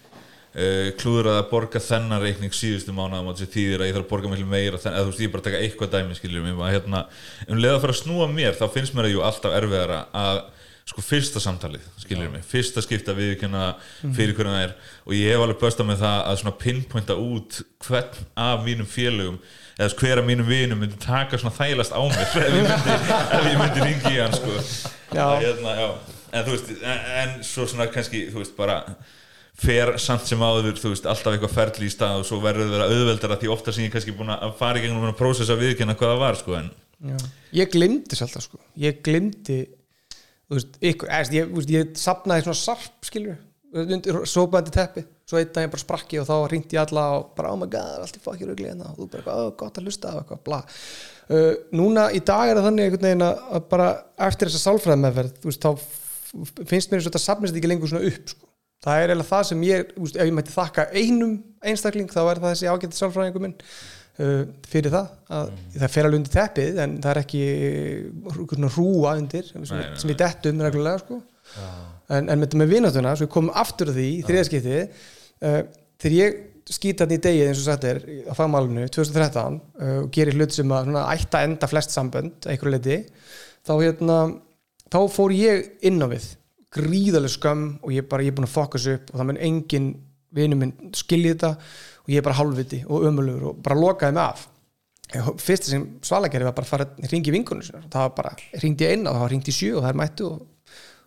uh, 0.59 0.89
klúður 0.99 1.29
að 1.37 1.41
borga 1.53 1.83
þennan 1.87 2.25
reikning 2.25 2.59
síðustu 2.59 2.97
mánuðum 2.97 3.31
og 3.31 3.39
þessi 3.39 3.55
þýðir 3.55 3.85
að 3.85 3.91
ég 3.93 3.95
þarf 3.95 4.09
að 4.09 4.11
borga 4.11 4.33
meira 4.43 4.83
þennan, 4.83 4.99
eða 4.99 5.07
þú 5.07 5.13
veist, 5.13 5.23
ég 5.23 5.31
er 5.31 5.35
bara 5.37 5.45
að 5.45 5.49
taka 5.53 5.63
eitthvað 5.63 5.95
dæmi 5.95 6.19
skiljum, 6.19 6.51
ég 6.51 6.75
hérna, 6.75 7.05
um 7.47 7.63
leið 7.63 7.77
að 7.77 7.83
fara 7.87 7.95
að 7.95 8.03
snúa 8.03 8.29
mér 8.35 8.59
þá 8.59 8.67
finnst 8.75 8.99
mér 8.99 9.07
að 9.07 9.15
jú 9.15 9.25
alltaf 9.31 9.55
erfiðara 9.61 10.03
að 10.19 10.43
sko 10.85 11.01
fyrsta 11.01 11.41
samtalið, 11.41 11.85
skiljur 12.03 12.29
mig? 12.33 12.45
Fyrsta 12.45 12.83
skipta 12.85 13.15
viðkynna 13.17 13.71
fyrir 14.03 14.35
hvernig 14.37 14.53
það 14.53 14.65
er. 14.67 14.75
Og 15.07 15.15
ég 15.17 15.33
hef 15.33 15.45
alveg 15.45 15.61
böstað 15.63 15.89
með 15.89 16.03
það 16.05 16.19
að 16.29 16.41
svona 16.43 16.57
pinpointa 16.61 17.17
út 17.21 17.61
hvern 17.87 18.27
af 18.45 18.67
mínum 18.67 18.89
félögum 18.89 19.39
eða 19.79 19.97
hver 19.99 20.21
af 20.21 20.29
mínum 20.29 20.47
vinum 20.47 20.79
myndi 20.85 21.01
taka 21.03 21.41
svona 21.41 21.57
þælast 21.57 21.97
á 21.97 22.01
mér 22.05 22.29
ef 22.29 22.37
ég 22.45 22.55
myndi, 22.69 22.99
ef 23.39 23.49
ég 23.49 23.59
myndi 23.59 23.89
ringi 23.89 24.13
í 24.13 24.21
hann 24.21 24.37
sko. 24.37 24.55
Að, 25.15 25.35
hérna, 25.43 25.75
en 26.31 26.47
þú 26.47 26.55
veist 26.55 26.73
en, 26.77 27.05
en 27.23 27.37
svo 27.49 27.67
svona 27.71 27.89
kannski, 27.91 28.27
þú 28.31 28.43
veist, 28.43 28.55
bara 28.59 28.81
fer 29.65 29.95
samt 30.03 30.27
sem 30.29 30.41
áður, 30.43 30.77
þú 30.79 30.93
veist, 30.93 31.09
alltaf 31.11 31.35
eitthvað 31.35 31.55
ferli 31.55 31.89
í 31.89 31.93
stað 31.95 32.21
og 32.23 32.29
svo 32.29 32.41
verður 32.43 32.73
það 32.75 32.85
auðveldara 32.91 33.39
því 33.41 33.51
ofta 33.55 33.75
sem 33.75 33.87
ég 33.87 33.95
kannski 33.95 34.15
búin 34.17 34.33
að 34.35 34.57
fara 34.59 34.81
í 34.81 34.85
gegnum 34.85 35.07
að 35.07 35.17
prósessa 35.19 35.57
viðkynna 35.59 35.95
hvað 35.99 36.13
það 36.15 36.23
var 36.25 36.39
sko 36.41 36.57
en 36.59 36.71
Já. 37.05 37.17
ég 37.61 37.71
glimti 37.75 38.15
þess 38.15 38.27
alltaf 38.27 38.47
sko. 38.49 38.61
Ég 38.81 39.03
glimti 39.07 39.59
þú 40.55 40.61
veist, 40.61 40.79
ykkur, 40.93 41.11
eða, 41.11 41.35
ég, 41.35 41.51
veist, 41.59 41.75
ég 41.75 41.99
sapnaði 41.99 42.47
svona 42.47 42.61
sarp 42.61 43.09
skilur, 43.09 43.41
sópaði 44.31 44.75
teppi. 44.75 45.05
Svo 45.25 45.41
einn 45.41 45.51
dag 45.51 45.65
ég 45.65 45.73
bara 45.73 45.83
sprakki 45.83 46.21
og 46.21 46.29
þá 46.29 46.35
ringdi 46.53 46.77
ég 46.77 46.85
alla 46.85 47.05
og 47.17 47.31
bara 47.35 47.51
oh 47.55 47.59
my 47.59 47.67
god, 47.73 48.05
allt 48.05 48.19
í 48.19 48.23
fokkir 48.23 48.53
ugli 48.53 48.69
hérna. 48.69 48.93
Og 48.93 49.01
þú 49.01 49.07
bara, 49.17 49.37
oh, 49.41 49.51
gott 49.59 49.81
að 49.81 49.89
hlusta 49.89 50.13
á 50.13 50.21
eitthvað, 50.21 50.43
bla. 50.47 50.61
Uh, 51.33 51.55
núna 51.73 52.11
í 52.13 52.21
dag 52.21 52.51
er 52.51 52.59
það 52.59 52.67
þannig 52.69 52.87
einhvern 52.87 53.07
veginn 53.09 53.25
að 53.25 53.63
bara 53.71 53.87
eftir 54.27 54.51
þessa 54.51 54.67
sálfræði 54.69 55.01
meðferð 55.01 55.39
þú 55.41 55.49
veist, 55.49 55.65
þá 55.65 55.71
finnst 56.69 56.91
mér 56.91 56.99
eins 56.99 57.07
og 57.07 57.15
þetta 57.15 57.23
sapnist 57.23 57.57
ekki 57.57 57.71
lengur 57.71 57.89
svona 57.89 58.11
upp 58.11 58.33
sko. 58.35 58.49
það 58.85 58.99
er 58.99 59.13
eiginlega 59.13 59.31
það 59.31 59.47
sem 59.49 59.63
ég, 59.65 59.87
þú 59.95 60.05
veist, 60.05 60.19
ef 60.19 60.29
ég 60.29 60.37
mætti 60.37 60.53
þakka 60.53 60.85
einum 60.93 61.35
einstakling 61.65 62.13
þá 62.13 62.21
er 62.25 62.43
það 62.43 62.51
þessi 62.51 62.69
ágætti 62.69 63.01
sálfræðingur 63.01 63.45
minn 63.47 63.57
fyrir 64.15 64.93
það 64.95 65.09
að 65.35 65.49
það 65.75 65.91
fer 65.91 66.07
alveg 66.07 66.21
undir 66.21 66.35
teppið 66.37 66.81
en 66.85 66.97
það 67.03 67.11
er 67.11 67.21
ekki 67.25 67.45
uh, 68.31 68.69
hrúa 68.77 69.15
undir 69.19 69.49
sem, 69.49 69.65
Nei, 69.67 69.81
nei, 69.81 69.99
sem 69.99 70.13
við 70.13 70.21
dettum 70.23 70.63
reglulega 70.63 71.03
sko. 71.03 71.21
en, 72.15 72.29
en 72.31 72.39
með, 72.39 72.55
með 72.61 72.75
vinatuna 72.77 73.15
svo 73.19 73.27
við 73.27 73.33
komum 73.35 73.57
aftur 73.59 73.91
því 73.95 74.05
í 74.13 74.21
þriðaskipti 74.29 74.77
uh, 74.85 75.59
þegar 75.99 76.17
ég 76.21 76.39
skýta 76.71 77.05
þetta 77.05 77.19
í 77.19 77.25
degið 77.27 77.51
eins 77.51 77.61
og 77.61 77.67
sagt 77.67 77.89
er 77.91 78.01
á 78.31 78.33
fagmálinu 78.39 78.87
2013 78.95 79.59
uh, 79.59 79.99
og 80.05 80.09
gerir 80.15 80.39
hlut 80.39 80.55
sem 80.55 80.71
að 80.73 80.87
svona, 80.87 81.05
ætta 81.13 81.43
enda 81.49 81.69
flest 81.69 81.93
sambönd 81.93 82.47
að 82.47 82.55
einhverju 82.55 82.77
leiti 82.77 83.01
þá, 83.67 83.75
hérna, 83.83 84.19
þá 84.95 84.99
fór 85.13 85.35
ég 85.35 85.69
inn 85.91 86.01
á 86.01 86.09
við. 86.13 86.31
Gríðaleg 86.75 87.35
skömm 87.35 87.67
og 87.83 87.93
ég 87.95 88.07
bara 88.11 88.25
ég 88.25 88.33
er 88.33 88.39
búin 88.39 88.49
að 88.49 88.55
fokka 88.57 88.81
þessu 88.81 88.97
upp 88.99 89.13
og 89.13 89.21
það 89.21 89.29
mun 89.29 89.43
engin 89.51 89.91
vinur 90.35 90.59
minn 90.59 90.73
skilji 90.97 91.35
þetta 91.35 91.53
og 92.05 92.13
ég 92.13 92.21
er 92.21 92.27
bara 92.27 92.39
hálfviti 92.39 92.83
og 92.87 93.07
ömulugur 93.09 93.53
og 93.53 93.63
bara 93.65 93.79
lokaði 93.79 94.17
mig 94.19 94.25
af 94.25 94.49
fyrst 95.41 95.69
sem 95.69 95.85
Svala 96.05 96.31
gerði 96.33 96.49
var 96.49 96.57
bara 96.57 96.67
að 96.67 96.73
fara 96.73 96.87
að 96.89 97.13
ringi 97.13 97.33
vinkunum 97.35 97.65
sinna 97.65 97.85
það 97.93 98.07
var 98.07 98.13
bara, 98.19 98.35
ringdi 98.63 98.87
ég 98.87 98.99
inn 98.99 99.07
og 99.07 99.15
það 99.15 99.25
var 99.25 99.33
ringt 99.35 99.51
í 99.51 99.55
sjö 99.55 99.71
og 99.77 99.85
það 99.85 99.91
er 99.91 99.99
mættu 100.01 100.29
og 100.31 100.43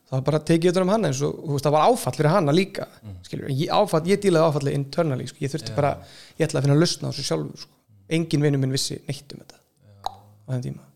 það 0.07 0.15
var 0.15 0.25
bara 0.29 0.41
tekið 0.47 0.71
utan 0.71 0.85
um 0.85 0.91
hann 0.93 1.07
eins 1.09 1.21
og 1.25 1.39
veist, 1.51 1.65
það 1.65 1.75
var 1.75 1.87
áfall 1.91 2.15
fyrir 2.15 2.31
hana 2.31 2.55
líka 2.55 2.87
mm. 3.01 3.15
ég, 3.51 3.65
áfall, 3.73 4.03
ég 4.07 4.21
dílaði 4.23 4.51
áfalli 4.51 4.75
internally 4.77 5.27
sko. 5.27 5.41
ég 5.43 5.53
þurfti 5.53 5.75
bara, 5.75 5.95
ég 6.37 6.47
ætlaði 6.47 6.61
að 6.61 6.67
finna 6.67 6.77
að 6.77 6.83
lusna 6.85 7.09
á 7.09 7.11
þessu 7.11 7.27
sjálfur 7.27 7.63
sko. 7.65 7.73
engin 8.17 8.45
vinur 8.47 8.63
minn 8.63 8.75
vissi 8.77 9.01
neitt 9.09 9.35
um 9.35 9.43
þetta 9.43 9.59
á 10.07 10.47
þenn 10.53 10.67
tíma. 10.69 10.86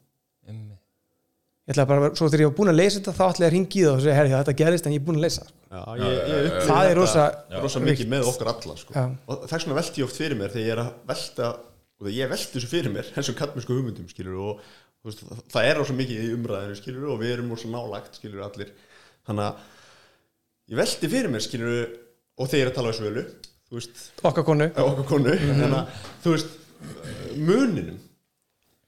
Ég 1.62 1.74
ætlaði 1.76 1.90
bara, 1.92 2.12
svo 2.18 2.28
þegar 2.28 2.42
ég 2.44 2.50
var 2.50 2.58
búin 2.58 2.72
að 2.72 2.80
leysa 2.80 2.98
þetta 3.00 3.14
þá 3.18 3.24
ætlaði 3.28 3.46
ég 3.46 3.50
að 3.50 3.56
ringi 3.56 3.80
í 3.80 3.84
það 3.86 3.92
og 3.94 4.04
segja, 4.04 4.16
herri, 4.18 4.32
þetta 4.34 4.56
gerist 4.62 4.88
en 4.88 4.96
ég 4.96 5.02
er 5.02 5.06
búin 5.08 5.20
að 5.20 5.26
leysa 5.26 5.42
það. 5.44 5.52
Já, 5.72 5.82
ég, 6.02 6.16
ég 6.32 6.48
upplifi 6.48 6.70
það 6.72 6.88
er 6.90 6.98
rosa 6.98 7.26
rosa 7.62 7.82
mikið 7.86 8.10
með 8.12 8.30
okkar 8.32 8.50
alla 8.52 8.78
sko. 8.82 9.04
Og 9.30 9.44
þess 9.46 9.66
vegna 9.68 9.78
velti 9.78 10.02
ég 10.02 10.08
oft 10.08 10.18
fyrir 10.20 10.40
mér 10.40 10.56
þegar 10.56 10.66
ég 10.66 10.74
er 10.76 10.82
að 10.82 10.90
velta 11.12 11.50
og 11.52 12.08
þegar 12.08 12.18
ég 12.18 12.32
velti 12.34 12.56
þessu 12.58 12.72
fyrir 12.72 12.96
mér 12.96 13.12
eins 13.14 13.30
og 13.32 13.38
kallmennsku 13.40 13.78
hugmyndum 13.78 14.10
skilur 14.10 14.40
og 14.42 14.66
veist, 15.06 15.22
það, 15.22 15.44
það 15.54 15.70
er 15.70 15.80
rosa 15.80 15.98
mikið 16.02 16.26
í 16.26 16.34
umræðinu 16.36 16.80
skilur 16.82 17.14
og 17.14 17.22
við 17.22 17.36
erum 17.38 17.54
rosa 17.54 17.72
nálagt 17.72 18.18
skilur 18.20 18.46
allir. 18.48 18.74
Þannig 19.30 19.48
að 19.48 20.74
ég 20.74 20.82
velti 20.82 21.12
fyrir 21.14 21.32
mér 21.32 21.46
skilur 21.46 21.80
og 22.42 22.50
þegar 22.50 22.62
ég 22.62 22.66
er 22.66 22.74
að 22.74 22.78
tala 22.82 22.92
á 22.92 22.98
svölu 22.98 23.26
þú 23.70 23.78
veist, 23.78 24.06
okkar 24.26 24.48
konu. 24.50 24.68
Á 24.76 24.82
okkar 24.82 25.08
konu. 25.14 25.38
Þannig 25.46 26.02
þú 26.26 26.36
veist 26.36 26.58
muninum 27.38 28.02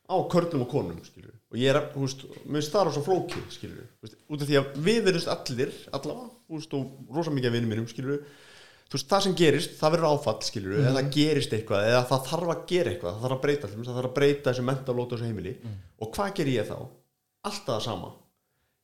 á 0.10 0.16
körlum 0.32 0.66
og 0.66 0.72
konum 0.72 1.04
skilur 1.06 1.34
og 1.54 1.60
ég 1.62 1.70
er 1.70 1.84
þú 1.93 2.06
veist, 2.08 2.24
mér 2.49 2.66
það 2.66 2.88
rosa 2.88 3.04
flókið 3.06 3.43
skilur, 3.54 3.91
veist, 4.01 4.18
út 4.26 4.41
af 4.41 4.49
því 4.49 4.58
að 4.58 4.80
við 4.88 5.04
verðumst 5.06 5.30
allir 5.34 5.76
allavega, 5.93 6.32
þú 6.49 6.58
veist, 6.58 6.74
og 6.80 7.14
rosa 7.14 7.34
mikið 7.36 7.49
af 7.49 7.56
vinnum 7.58 7.74
mínum 7.76 7.89
skilur, 7.91 8.24
þú 8.89 8.97
veist, 8.97 9.10
það 9.12 9.24
sem 9.28 9.36
gerist 9.38 9.78
það 9.78 9.95
verður 9.95 10.10
áfall, 10.10 10.39
skilur, 10.47 10.80
eða 10.82 10.95
það 10.97 11.12
gerist 11.14 11.54
eitthvað 11.54 11.91
eða 11.91 12.01
það 12.10 12.26
þarf 12.32 12.56
að 12.56 12.66
gera 12.74 12.93
eitthvað, 12.93 13.14
það 13.14 13.28
þarf 13.28 13.38
að 13.38 13.45
breyta 13.45 13.70
allir, 13.70 13.86
það 13.86 13.99
þarf 13.99 14.10
að 14.10 14.18
breyta 14.18 14.49
þessu 14.49 14.66
mentalóta 14.72 15.16
þessu 15.16 15.30
heimili. 15.30 15.56
Og 16.01 16.12
hvað 16.18 16.36
ger 16.39 16.51
ég 16.56 16.70
þá? 16.72 16.78
Alltaf 17.43 17.70
það 17.70 17.86
sama 17.86 18.12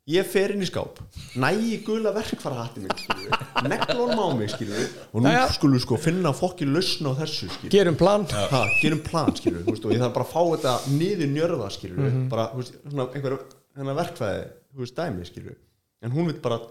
ég 0.10 0.30
fer 0.30 0.54
inn 0.56 0.64
í 0.66 0.70
skáp 0.70 1.02
nægi 1.40 1.80
gula 1.88 2.14
verkfara 2.16 2.64
hatti 2.64 2.84
mig 2.84 2.94
skilur, 3.04 3.44
neglunum 3.70 4.24
á 4.24 4.28
mig 4.38 4.54
skilur, 4.54 4.88
og 5.14 5.26
nú 5.26 5.34
skulum 5.56 5.78
við 5.78 5.86
sko 5.86 6.00
finna 6.02 6.34
fokki 6.36 6.68
lausna 6.70 7.14
á 7.14 7.20
þessu 7.22 7.50
skilur 7.54 7.76
gerum 7.76 8.00
plan. 8.00 8.26
Ha, 8.34 8.64
gerum 8.82 9.04
plan 9.06 9.36
skilur 9.38 9.66
þú 9.68 9.76
veist, 9.76 9.86
og 9.86 9.94
ég 9.96 10.02
þarf 10.04 10.16
bara 10.18 10.28
að 10.28 10.34
fá 10.34 10.42
þetta 10.56 10.96
niður 10.96 11.34
njörða 11.36 11.70
skilur 11.76 12.18
bara 12.32 12.50
þú 12.54 12.64
veist, 12.64 12.80
svona 12.88 13.10
einhver 13.14 13.38
hennar 13.80 14.00
verkfæði 14.02 14.48
þú 14.74 14.86
veist 14.86 15.00
dæmi 15.00 15.56
en 16.00 16.16
hún 16.16 16.30
vil 16.32 16.40
bara 16.42 16.62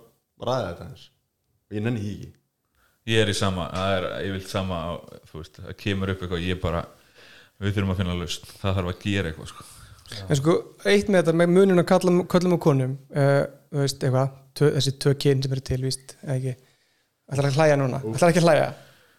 ræða 0.41 0.69
þetta 0.73 0.89
hans 0.89 1.09
og 1.69 1.77
ég 1.77 1.85
nenni 1.85 2.01
ekki. 2.01 2.31
Ég 3.09 3.23
er 3.25 3.31
í 3.33 3.37
sama, 3.37 3.69
það 3.73 4.07
er 4.21 4.39
sama 4.49 4.79
á, 4.85 4.91
þú 5.31 5.41
veist, 5.41 5.61
það 5.65 5.77
kemur 5.81 6.13
upp 6.13 6.23
eitthvað 6.25 6.45
ég 6.45 6.61
bara, 6.61 6.83
við 7.61 7.77
þurfum 7.77 7.93
að 7.95 8.01
finna 8.03 8.17
lausn. 8.19 8.49
Það 8.61 8.79
þarf 8.79 8.91
að 8.93 9.05
gera 9.05 9.31
eitthvað 9.31 9.51
sko. 9.53 9.67
En 10.25 10.41
sko, 10.41 10.57
eitt 10.89 11.09
með 11.11 11.23
þetta 11.23 11.37
með 11.43 11.55
munun 11.55 11.83
að 11.83 11.89
kalla, 11.93 12.17
kallum 12.33 12.57
og 12.57 12.65
konum 12.65 12.97
uh, 13.13 13.45
þú 13.69 13.85
veist, 13.85 14.03
eitthvað, 14.03 14.35
tvö, 14.59 14.73
þessi 14.79 14.97
tvö 15.05 15.15
kyn 15.25 15.45
sem 15.45 15.57
eru 15.57 15.65
til, 15.71 15.81
víst, 15.85 16.15
eða 16.25 16.37
ekki? 16.39 16.55
Ætlar 17.29 17.51
ekki 17.51 17.59
að 17.59 17.63
hlæja 17.63 17.81
núna, 17.81 18.03
ætlar 18.15 18.33
ekki 18.33 18.43
að 18.45 18.49
hlæja? 18.49 18.69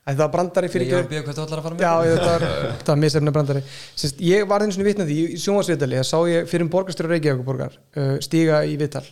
Það 0.09 0.21
var 0.23 0.29
brandari 0.33 0.69
fyrir 0.73 0.89
Ég 0.89 0.95
var 0.95 1.03
að 1.03 1.11
bíða 1.11 1.23
hvað 1.25 1.35
þú 1.37 1.43
ætlar 1.43 1.59
að 1.59 1.65
fara 1.67 1.75
með? 1.75 1.83
Já, 1.83 1.91
ég, 2.07 2.15
þetta 2.17 2.29
var, 2.33 2.45
þetta 2.79 2.93
var 2.93 2.99
misefna 3.03 3.33
brandari. 3.35 3.61
Sist, 4.01 4.21
Ég 4.25 4.47
var 4.49 4.63
einu 4.63 4.73
svona 4.73 4.87
vitnað 4.87 5.11
því 5.11 5.17
í 5.21 5.39
sjónvarsviðtali 5.43 5.99
að 5.99 6.07
sá 6.09 6.15
ég 6.31 6.49
fyrir 6.49 6.65
um 6.65 6.71
borgarstjóra 6.73 7.11
Reykjavíkuborgar 7.13 7.75
uh, 7.77 8.15
stíga 8.25 8.63
í 8.65 8.73
viðtal. 8.79 9.03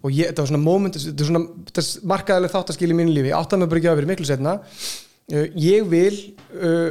Og 0.00 0.14
ég, 0.16 0.30
þetta 0.30 0.44
var 0.44 0.50
svona 0.52 0.62
moment, 0.64 0.96
þetta 0.96 1.26
var 1.26 1.30
svona 1.32 1.66
þetta 1.68 1.84
markaðileg 2.14 2.54
þáttaskil 2.54 2.88
í 2.88 2.96
mínu 3.02 3.16
lífi 3.18 3.34
átt 3.36 3.52
að 3.52 3.60
mig 3.60 3.72
bara 3.72 3.82
ekki 3.82 3.92
að 3.92 4.00
vera 4.00 4.12
miklu 4.14 4.28
setna 4.30 4.56
uh, 4.62 5.46
ég 5.60 5.90
vil 5.92 6.14
uh, 6.56 6.88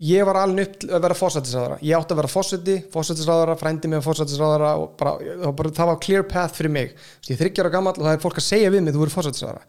ég 0.00 0.26
var 0.28 0.40
alveg 0.40 0.68
upp 0.68 0.84
að 0.88 1.04
vera 1.04 1.16
fósættisráðara 1.18 1.78
ég 1.84 1.96
átti 1.98 2.14
að 2.14 2.20
vera 2.22 2.32
fósætti, 2.32 2.76
fósættisráðara 2.92 3.56
frændi 3.60 3.90
mig 3.92 4.04
fósættisráðara 4.04 4.74
og 4.80 4.94
bara, 5.00 5.16
bara, 5.56 5.72
það 5.76 5.90
var 5.92 6.04
clear 6.04 6.28
path 6.28 6.56
fyrir 6.56 6.72
mig. 6.76 6.94
Sist, 7.20 7.32
ég 7.32 7.36
er 7.36 7.42
þryggjara 7.44 7.72
gammal 7.74 7.96
og 7.96 8.06
það 8.06 8.16
er 8.16 8.22
fólk 8.24 8.40
að 8.40 8.48
segja 8.48 8.70
við 8.72 8.86
mig 8.86 8.96
þú 8.96 9.06
eru 9.06 9.16
fósættisráðara 9.16 9.66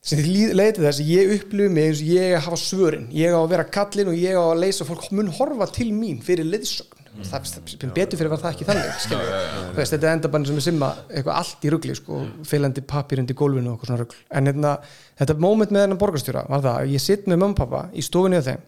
sem 0.00 0.16
því 0.24 0.46
leiti 0.56 0.80
þess 0.80 1.02
að 1.02 1.10
ég 1.12 1.34
upplifu 1.34 1.72
mig 1.74 1.90
eins 1.90 2.00
og 2.00 2.08
ég 2.08 2.46
hafa 2.46 2.56
svörin. 2.56 3.10
Ég 3.12 3.34
á 3.36 3.40
að 3.42 3.50
vera 3.52 3.66
kallinn 3.68 4.08
og 4.08 4.16
ég 4.16 4.32
á 4.32 4.44
að 4.46 4.62
leysa 4.62 4.86
fólk 4.88 5.10
mun 5.12 5.28
horfa 5.36 5.68
til 5.76 5.90
mín 5.92 6.22
fyrir 6.24 6.48
liðsögn 6.48 7.00
mm. 7.10 7.26
það, 7.28 7.46
það, 7.50 7.72
það 7.74 7.92
betur 7.96 8.20
fyrir 8.20 8.34
að 8.34 8.42
það 8.44 8.54
ekki 8.54 8.66
þannig 8.68 8.88
já, 8.88 8.96
já, 9.12 9.38
já, 9.44 9.62
Veist, 9.76 9.94
þetta 9.94 10.08
er 10.08 10.16
endabann 10.16 10.46
sem 10.48 10.60
er 10.60 10.66
simma 10.66 10.90
eitthvað 11.08 11.40
allt 11.42 11.66
í 11.66 11.72
ruggli 11.74 11.96
sko, 11.98 12.20
fylgandi 12.48 12.84
papir 12.94 13.22
undir 13.22 13.38
gólfinu 13.38 13.72
og 13.72 13.76
eitthvað 13.76 13.90
svona 13.90 14.02
ruggl 14.04 14.20
en 14.38 14.50
hérna, 14.50 14.74
þetta 15.20 15.38
moment 15.46 15.74
með 15.74 15.86
þennan 15.86 16.02
borgarstjóra 16.02 16.44
var 16.48 16.66
það 16.66 16.78
að 16.82 16.94
ég 16.94 17.04
sitt 17.04 17.30
með 17.30 17.42
mamma 17.42 17.56
og 17.56 17.60
pappa 17.60 17.82
í 17.92 18.04
stofunni 18.06 18.40
á 18.40 18.44
þeim 18.46 18.66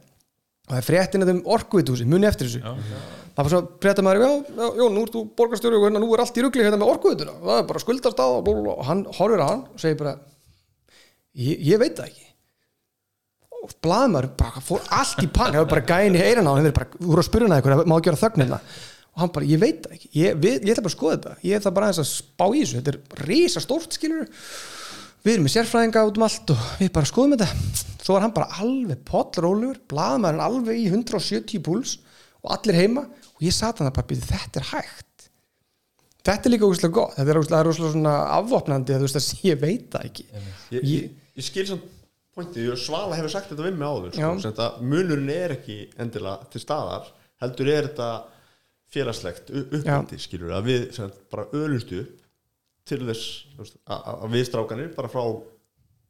það 0.73 0.81
er 0.81 0.87
fréttin 0.89 1.25
að 1.25 1.31
þeim 1.33 1.43
orkuvitusi 1.57 2.09
muni 2.09 2.29
eftir 2.29 2.49
þessu. 2.49 2.75
Það 3.33 3.47
var 3.47 3.53
svo 3.53 3.61
frétta 3.81 4.05
maður, 4.05 4.23
já, 4.25 4.33
já, 4.57 4.67
já, 4.77 4.85
nú 4.93 5.05
ert 5.07 5.15
þú 5.15 5.23
borgarstjóri 5.39 5.79
og 5.79 5.87
hérna, 5.87 6.01
nú 6.03 6.11
er 6.13 6.23
allt 6.25 6.37
í 6.37 6.45
ruggli 6.45 6.67
hérna 6.67 6.81
með 6.81 6.93
orkuvituna. 6.93 7.37
Það 7.45 7.61
er 7.61 7.69
bara 7.71 7.83
skuldast 7.85 8.21
á 8.21 8.27
og, 8.29 8.51
og 8.53 8.83
hann 8.89 9.07
horfir 9.17 9.45
á 9.45 9.47
hann 9.47 9.63
og 9.73 9.81
segir 9.81 9.99
bara 10.03 10.13
ég, 11.39 11.63
ég 11.73 11.81
veit 11.81 11.97
það 11.97 12.11
ekki. 12.11 12.29
Og 13.63 13.73
blaðmar 13.85 14.29
bara 14.37 14.65
fór 14.65 14.85
allt 14.93 15.23
í 15.23 15.31
pann. 15.33 15.55
Það 15.55 15.63
var 15.63 15.71
bara 15.77 15.87
gæin 15.93 16.19
í 16.19 16.25
eiran 16.25 16.51
á 16.51 16.53
hann 16.53 16.69
bara, 16.77 16.91
þú 16.99 17.13
voru 17.13 17.25
að 17.25 17.29
spyrja 17.31 17.49
hann 17.49 17.57
eitthvað, 17.57 17.85
ekki 17.93 18.05
gera 18.09 18.21
þögnina 18.21 18.61
og 19.13 19.21
hann 19.21 19.33
bara, 19.33 19.49
ég 19.49 19.61
veit 19.61 19.83
það 19.85 19.97
ekki, 19.97 20.09
ég, 20.17 20.37
við, 20.41 20.55
ég 20.65 20.73
ætla 20.73 20.85
bara 20.87 20.91
að 20.93 20.97
skoða 20.97 21.17
þetta. 21.17 21.35
Ég 21.45 21.59
ætla 21.59 21.73
bara 21.77 21.89
aðeins 21.91 22.01
að 22.01 22.09
spá 22.09 22.47
í 22.49 22.63
þessu. 22.63 22.79
Þetta 22.81 22.93
er 22.95 23.27
við 25.23 25.35
erum 25.35 25.47
með 25.47 25.55
sérfræðinga 25.57 26.05
út 26.09 26.19
um 26.21 26.27
allt 26.27 26.53
og 26.55 26.67
við 26.81 26.93
bara 26.97 27.11
skoðum 27.11 27.37
þetta. 27.37 27.49
Svo 28.03 28.17
var 28.17 28.27
hann 28.27 28.35
bara 28.35 28.61
alveg 28.63 29.05
pollrólur 29.07 29.81
blaðmærin 29.91 30.43
alveg 30.43 30.83
í 30.83 30.89
170 30.91 31.63
púls 31.65 31.97
og 32.43 32.53
allir 32.57 32.81
heima. 32.83 33.07
Og 33.37 33.47
ég 33.47 33.55
sat 33.55 33.81
hann 33.81 33.91
að 33.91 33.99
bara, 34.01 34.21
þetta 34.33 34.63
er 34.63 34.69
hægt. 34.73 35.29
Þetta 36.23 36.47
er 36.47 36.55
líka 36.55 36.69
ógustlega 36.69 36.97
gott. 36.99 37.17
Þetta 37.17 37.33
er 37.33 37.41
ógustlega 37.41 37.75
svona 37.79 38.15
afvopnandi 38.39 38.95
að 38.95 39.03
þú 39.03 39.09
veist 39.09 39.21
að 39.21 39.49
ég 39.49 39.63
veit 39.63 39.89
það 39.95 40.09
ekki. 40.11 40.29
Ég, 40.75 40.87
ég, 40.87 41.11
ég 41.39 41.47
skil 41.47 41.67
samt 41.71 41.91
pointið, 42.33 42.71
Svala 42.81 43.17
hefur 43.19 43.33
sagt 43.33 43.51
þetta 43.53 43.67
við 43.67 43.75
mig 43.77 43.89
áður 43.89 44.15
sko, 44.17 44.31
þetta 44.47 44.69
munurinn 44.81 45.33
er 45.35 45.57
ekki 45.59 45.79
endilega 46.01 46.49
til 46.53 46.63
staðar, 46.63 47.11
heldur 47.43 47.69
er 47.73 47.89
þetta 47.91 48.09
félagslegt 48.93 49.53
uppbyrti 49.53 50.21
skilur 50.21 50.55
að 50.57 50.69
við 50.71 50.87
bara 51.33 51.47
ölumstu 51.57 52.03
til 52.89 53.01
þess 53.07 53.67
að 53.87 54.31
við 54.33 54.47
strákanir 54.49 54.95
bara 54.97 55.11
frá 55.13 55.23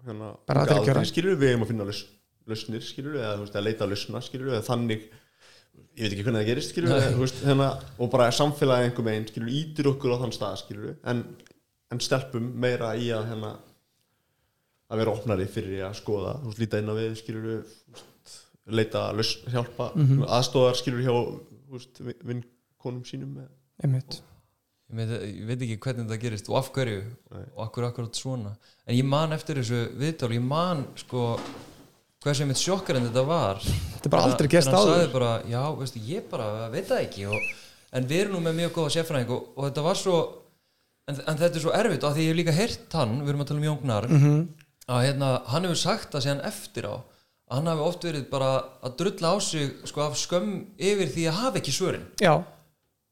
hérna, 0.07 0.35
bara 0.49 0.67
aldrei, 0.77 1.05
skilur 1.09 1.39
við 1.41 1.55
erum 1.55 1.67
að 1.67 1.73
finna 1.73 1.89
laus, 1.89 2.05
lausnir 2.49 2.85
skilur 2.85 3.17
við, 3.17 3.25
eða 3.25 3.41
veist, 3.43 3.59
að 3.59 3.67
leita 3.69 3.89
lausna 3.89 4.23
skilur 4.25 4.49
við, 4.51 4.57
eða 4.59 4.69
þannig 4.69 5.05
ég 5.93 6.07
veit 6.07 6.15
ekki 6.15 6.25
hvernig 6.27 6.43
það 6.43 6.49
gerist 6.51 6.73
skilur 6.75 6.95
við, 6.95 7.19
veist, 7.21 7.43
hérna, 7.47 7.69
og 7.99 8.13
bara 8.13 8.31
samfélagi 8.35 8.89
einhver 8.89 9.09
meginn 9.09 9.29
skilur 9.29 9.51
við, 9.51 9.61
ítir 9.61 9.91
okkur 9.93 10.17
á 10.17 10.23
þann 10.25 10.35
stað 10.37 10.57
skilur 10.63 10.89
við, 10.89 10.97
en, 11.13 11.23
en 11.93 12.03
stelpum 12.03 12.49
meira 12.65 12.95
í 12.97 13.13
að 13.15 13.29
hérna 13.33 13.53
að 14.93 15.03
vera 15.03 15.15
opnari 15.17 15.49
fyrir 15.49 15.87
að 15.89 15.97
skoða 16.01 16.35
veist, 16.47 16.61
líta 16.61 16.83
inn 16.83 16.93
á 16.93 16.95
við, 16.97 17.15
skilur 17.21 17.49
við 17.49 18.03
leita, 18.73 19.07
laus, 19.17 19.37
hjálpa 19.51 19.93
mm 19.93 20.05
-hmm. 20.07 20.29
aðstóðar, 20.39 20.77
skilur 20.79 21.03
við 21.03 21.09
hjá 21.09 21.17
vinnkonum 22.29 23.05
sínum 23.05 23.41
veit. 23.83 24.23
Ég, 24.93 24.99
veit, 24.99 25.13
ég 25.27 25.45
veit 25.49 25.65
ekki 25.67 25.79
hvernig 25.87 26.09
það 26.11 26.23
gerist 26.27 26.51
og 26.53 26.59
af 26.61 26.71
hverju 26.75 27.03
Nei. 27.03 27.45
og 27.57 27.61
akkur 27.67 27.89
akkurat 27.89 28.19
svona. 28.19 28.55
En 28.87 28.97
ég 28.97 29.07
man 29.09 29.33
eftir 29.33 29.61
þessu 29.61 29.83
viðtal 29.99 30.33
ég 30.37 30.45
man 30.45 30.85
sko 31.01 31.27
hvað 32.23 32.39
sem 32.39 32.51
mitt 32.53 32.61
sjokkar 32.61 33.01
en 33.01 33.09
þetta 33.09 33.25
var. 33.27 33.63
Þetta 33.65 34.09
er 34.09 34.15
bara 34.15 34.29
aldrei 34.29 34.51
gæst 34.53 34.71
á 34.71 34.81
bara, 35.13 35.33
já, 35.49 35.63
veistu, 35.79 36.03
ég 36.07 36.29
bara 36.31 36.69
veit 36.71 36.87
það 36.91 37.07
ekki 37.09 37.27
og, 37.33 37.51
en 37.93 38.07
við 38.07 38.27
erum 38.27 38.37
nú 38.37 38.45
með 38.45 38.61
mjög 38.61 38.77
góða 38.77 38.95
sérfræðing 38.99 39.33
og, 39.35 39.49
og 39.57 39.69
þetta 39.69 39.87
var 39.89 39.99
svo 39.99 40.19
en, 41.09 41.17
en 41.17 41.41
þetta 41.41 41.57
er 41.57 41.65
svo 41.65 41.75
erfitt 41.75 42.07
og 42.07 42.15
því 42.15 42.29
ég 42.29 42.31
hef 42.31 42.39
líka 42.39 42.55
heyrt 42.57 42.99
hann, 43.01 43.17
við 43.25 43.33
erum 43.33 43.43
að 43.43 43.51
tala 43.51 43.63
um 43.63 43.67
Jóngnar 43.71 44.09
mm 44.13 44.23
-hmm 44.23 44.45
að 44.91 45.07
hérna, 45.07 45.31
hann 45.53 45.67
hefur 45.67 45.79
sagt 45.79 46.15
það 46.15 46.25
síðan 46.27 46.45
eftir 46.49 46.89
á 46.89 46.95
að 46.95 47.59
hann 47.59 47.71
hafi 47.71 47.85
oft 47.85 48.07
verið 48.07 48.25
bara 48.33 48.51
að 48.83 48.97
drulla 49.03 49.35
á 49.35 49.37
sig 49.45 49.73
sko 49.89 50.05
af 50.07 50.19
skömm 50.19 50.53
yfir 50.81 51.11
því 51.13 51.27
að 51.29 51.39
hafa 51.39 51.61
ekki 51.61 51.75
svörin. 51.75 52.07
Já. 52.23 52.43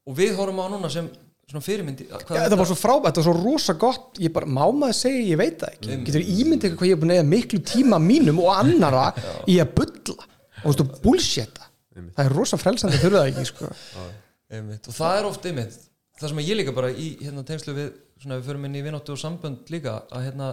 og 0.01 0.17
við 0.17 0.33
horfum 0.35 0.63
á 0.65 0.67
núna 0.73 0.89
sem 0.89 1.07
svona 1.51 1.65
fyrirmyndi 1.65 2.07
Já, 2.07 2.17
þetta 2.25 2.57
var 2.59 2.69
svo 2.69 2.77
frábært, 2.79 3.11
þetta 3.11 3.21
var 3.21 3.27
svo 3.27 3.35
rosa 3.37 3.75
gott. 3.79 4.19
Ég 4.23 4.33
bara, 4.33 4.47
má 4.47 4.63
maður 4.71 4.97
segja, 4.97 5.21
ég 5.33 5.39
veit 5.41 5.57
það 5.61 5.75
ekki. 5.75 5.97
Getur 6.07 6.23
ímyndið 6.23 6.67
eitthvað 6.69 6.79
hvað 6.79 6.89
ég 6.89 6.97
er 6.97 7.01
búin 7.01 7.13
að 7.13 7.19
eða 7.19 7.29
miklu 7.31 7.61
tíma 7.71 7.99
mínum 8.01 8.41
og 8.43 8.51
annara 8.55 9.05
í 9.51 9.59
að 9.61 9.75
bylla 9.79 10.17
og 10.61 10.75
þú 10.77 10.85
veist, 10.85 10.97
bullshita 11.03 11.69
það 12.15 12.25
er 12.25 12.35
rosa 12.35 12.59
frelsandi, 12.59 12.99
þurfa 13.01 13.23
það 13.23 13.31
ekki 13.31 13.47
sko. 13.49 13.71
og 14.91 14.95
það 14.95 15.17
er 15.17 15.29
oft 15.29 15.47
einmitt 15.49 15.79
það 16.21 16.33
sem 16.33 16.43
ég 16.45 16.59
líka 16.59 16.75
bara 16.75 16.91
í 16.91 17.07
hérna, 17.21 17.43
tegnslu 17.47 17.75
við, 17.75 17.89
svona 18.21 18.37
við 18.39 18.49
förum 18.51 18.67
inn 18.67 18.77
í 18.77 18.83
vinóttu 18.85 19.15
og 19.15 19.21
sambönd 19.21 19.71
líka 19.73 20.01
að 20.11 20.27
hérna 20.27 20.51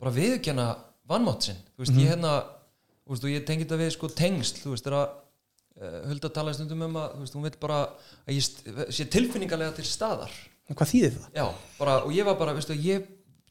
bara 0.00 0.12
viðkjana 0.16 0.68
vannmátt 1.10 1.50
sinn. 1.50 1.60
Þú 1.74 1.82
veist, 1.84 1.92
mm 1.92 1.98
-hmm. 1.98 2.04
ég 2.04 2.12
hérna 2.14 2.32
þú 3.04 3.12
veist, 3.12 3.24
og 3.24 3.30
ég 3.30 3.46
tengi 3.46 3.66
þetta 3.66 3.80
við 3.82 3.90
sko 3.96 4.08
tengsl 4.08 4.62
þú 4.62 4.70
veist, 4.72 4.84
það 4.84 4.92
er 4.92 4.98
að 5.00 5.08
hulda 5.80 6.28
að 6.28 6.34
tala 6.36 6.52
stundum 6.56 6.82
um 6.88 6.98
að, 7.00 7.14
veist, 7.22 7.36
hún 7.36 7.46
vil 7.46 7.54
bara 7.60 7.80
að 8.26 8.36
ég 8.36 8.90
sé 8.92 9.06
tilfinningarlega 9.08 9.78
til 9.78 9.86
staðar 9.88 10.34
Hvað 10.70 10.86
þýðir 10.92 11.14
það? 11.16 11.30
Já, 11.34 11.46
bara, 11.80 11.94
og 12.06 12.12
ég 12.14 12.26
var 12.28 12.36
bara, 12.38 12.52
veistu, 12.54 12.76
ég 12.78 13.08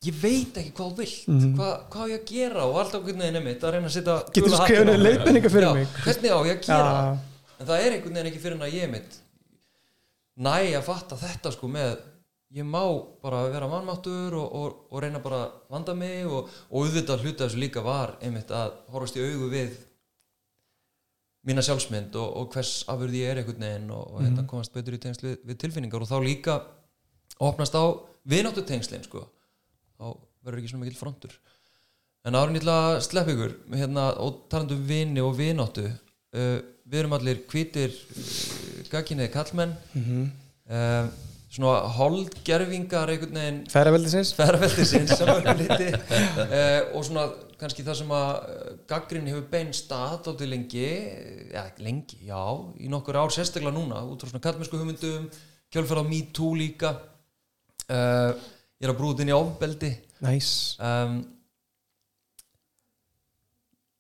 ég 0.07 0.15
veit 0.15 0.55
ekki 0.55 0.71
hvað 0.77 1.01
vilt 1.01 1.27
mm 1.27 1.39
-hmm. 1.39 1.55
hvað, 1.57 1.73
hvað 1.91 2.11
ég 2.11 2.19
að 2.21 2.29
gera 2.29 2.65
og 2.65 2.77
alltaf 2.79 2.99
einhvern 3.01 3.19
veginn 3.19 3.33
nefnitt 3.35 3.63
að 3.63 3.73
reyna 3.73 3.87
að 3.87 3.95
setja 3.95 4.13
Getur 4.33 4.53
þú 4.53 4.59
skrifinu 4.61 4.93
leifinninga 4.97 5.49
fyrir 5.49 5.67
já, 5.67 5.73
mig? 5.73 5.87
Hvernig 6.03 6.31
á 6.31 6.39
ég 6.39 6.53
að 6.55 6.67
gera 6.67 6.93
ja. 6.95 7.17
en 7.59 7.67
það 7.67 7.79
er 7.79 7.91
einhvern 7.91 8.13
veginn 8.13 8.29
ekki 8.31 8.43
fyrir 8.43 8.55
en 8.55 8.67
að 8.67 8.77
ég 8.79 8.89
mitt 8.93 9.19
næ 10.39 10.55
að 10.77 10.87
fatta 10.87 11.15
þetta 11.19 11.51
sko 11.51 11.67
með 11.67 11.97
ég 12.55 12.63
má 12.63 12.83
bara 13.21 13.43
vera 13.51 13.67
mannmáttur 13.67 14.33
og, 14.39 14.55
og, 14.55 14.87
og 14.89 15.03
reyna 15.03 15.19
bara 15.19 15.43
að 15.43 15.51
vanda 15.69 15.93
mig 15.93 16.25
og, 16.25 16.47
og 16.71 16.85
auðvitað 16.85 17.25
hluta 17.25 17.43
þessu 17.45 17.59
líka 17.59 17.83
var 17.83 18.15
einmitt 18.21 18.51
að 18.51 18.71
horfast 18.87 19.19
í 19.19 19.25
augu 19.25 19.51
við 19.51 19.75
mína 21.47 21.63
sjálfsmynd 21.63 22.15
og 22.19 22.49
hvers 22.53 22.83
afurði 22.91 23.23
ég 23.23 23.31
er 23.31 23.41
einhvern 23.41 23.63
veginn 23.63 23.91
og 23.95 24.17
mm. 24.17 24.25
þetta 24.25 24.47
komast 24.49 24.73
betur 24.75 24.97
í 24.97 25.01
tengslu 25.03 25.35
við 25.47 25.59
tilfinningar. 25.61 26.03
Og 26.03 26.09
þá 26.09 26.17
líka 26.23 26.57
opnast 27.39 27.77
á 27.79 27.83
vináttu 28.27 28.65
tengslinn 28.67 29.05
sko. 29.05 29.23
Þá 29.99 30.05
verður 30.43 30.61
ekki 30.61 30.73
svona 30.73 30.85
mikil 30.85 30.99
frontur. 30.99 31.37
En 32.27 32.35
árið 32.35 32.57
nýtla 32.57 32.75
slepp 33.03 33.31
ykkur 33.31 33.55
hérna, 33.71 34.09
og 34.19 34.43
talandu 34.51 34.75
um 34.75 34.83
vini 34.89 35.23
og 35.23 35.37
vináttu 35.37 35.85
uh, 35.87 36.59
við 36.83 36.99
erum 37.01 37.15
allir 37.15 37.41
hvítir 37.49 37.95
uh, 37.95 38.83
gagginniði 38.91 39.31
kallmenn 39.33 39.75
mm 39.93 40.03
-hmm. 40.03 40.25
uh, 40.75 41.28
svona 41.49 41.89
holdgerfingar 41.97 43.09
einhvern 43.09 43.37
veginn 43.39 43.61
Færaveldisins 43.71 44.33
Færaveldisins 44.37 45.15
uh, 45.25 45.37
og 46.95 47.05
svona 47.07 47.25
kannski 47.59 47.83
það 47.83 47.97
sem 47.99 48.11
að 48.15 48.29
eh, 48.31 48.75
gaggrinni 48.87 49.33
hefur 49.33 49.47
bein 49.51 49.71
stað 49.75 50.29
átti 50.31 50.47
lengi, 50.47 50.85
já 51.51 51.63
lengi 51.83 52.19
já, 52.23 52.43
í 52.79 52.87
nokkur 52.91 53.19
ár 53.19 53.33
sérstaklega 53.35 53.75
núna 53.75 54.05
út 54.07 54.21
frá 54.23 54.31
svona 54.31 54.45
kallmennsku 54.45 54.79
hugmyndum 54.79 55.25
kjölfæra 55.73 56.05
á 56.05 56.07
MeToo 56.07 56.53
líka. 56.57 56.93
Uh, 57.89 58.31
ég 58.79 58.87
er 58.87 58.93
að 58.93 58.99
brúða 58.99 59.25
inn 59.25 59.31
í 59.31 59.35
ofbeldi. 59.35 59.91
Nice. 60.23 60.77
um, 60.83 61.19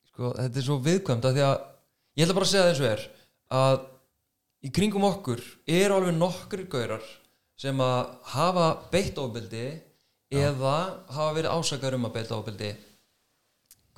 sko 0.09 0.33
þetta 0.35 0.59
er 0.59 0.65
svo 0.65 0.77
viðkvæmt 0.83 1.27
að 1.29 1.37
því 1.37 1.45
að 1.47 1.55
ég 2.19 2.25
ætla 2.25 2.35
bara 2.37 2.47
að 2.47 2.51
segja 2.51 2.63
það 2.65 2.71
eins 2.71 2.81
og 2.83 2.89
er 2.89 3.03
að 3.59 3.77
í 4.67 4.71
kringum 4.75 5.07
okkur 5.07 5.43
er 5.79 5.95
alveg 5.95 6.17
nokkur 6.17 6.65
gaurar 6.71 7.05
sem 7.59 7.81
að 7.83 8.13
hafa 8.33 8.67
beitt 8.93 9.17
ofbeldi 9.19 9.65
eða 10.29 10.75
hafa 11.09 11.31
verið 11.35 11.55
ásakar 11.57 11.97
um 11.97 12.07
að 12.07 12.15
beita 12.19 12.37
ofbeldi. 12.37 12.69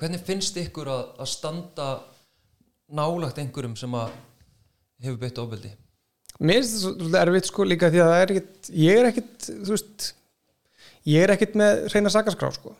Hvernig 0.00 0.24
finnst 0.26 0.56
ykkur 0.58 0.90
að, 0.90 1.04
að 1.22 1.30
standa 1.30 1.90
nálagt 2.92 3.38
einhverjum 3.38 3.76
sem 3.78 3.94
að 3.94 4.10
hefur 5.04 5.20
beitt 5.20 5.38
ofbeldi? 5.42 5.70
Mér 6.42 6.58
finnst 6.58 6.74
þetta 6.74 6.90
svolítið 6.96 7.20
erfitt 7.20 7.50
sko 7.50 7.68
líka 7.68 7.92
því 7.92 8.02
að 8.02 8.10
það 8.10 8.24
er 8.24 8.34
ekkit 8.34 8.72
ég 8.82 8.98
er 8.98 9.08
ekkit, 9.12 9.48
þú 9.52 9.76
veist 9.76 10.08
ég 11.12 11.24
er 11.24 11.34
ekkit 11.36 11.56
með 11.60 11.86
reyna 11.92 12.12
sakaskrá 12.12 12.50
sko. 12.56 12.74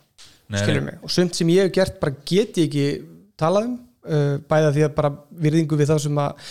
Skilur 0.53 0.85
mig, 0.85 0.99
og 1.01 1.13
sumt 1.13 1.37
sem 1.37 1.49
ég 1.53 1.69
hef 1.69 1.77
gert 1.79 2.01
bara 2.03 2.17
get 2.29 2.59
ég 2.61 2.67
ekki 2.67 2.87
talað 3.41 3.71
um 3.71 3.77
uh, 4.05 4.41
bæða 4.51 4.73
því 4.75 4.85
að 4.87 4.97
bara 4.99 5.13
virðingu 5.45 5.79
við 5.79 5.93
það 5.93 6.03
sem 6.07 6.19
að 6.21 6.51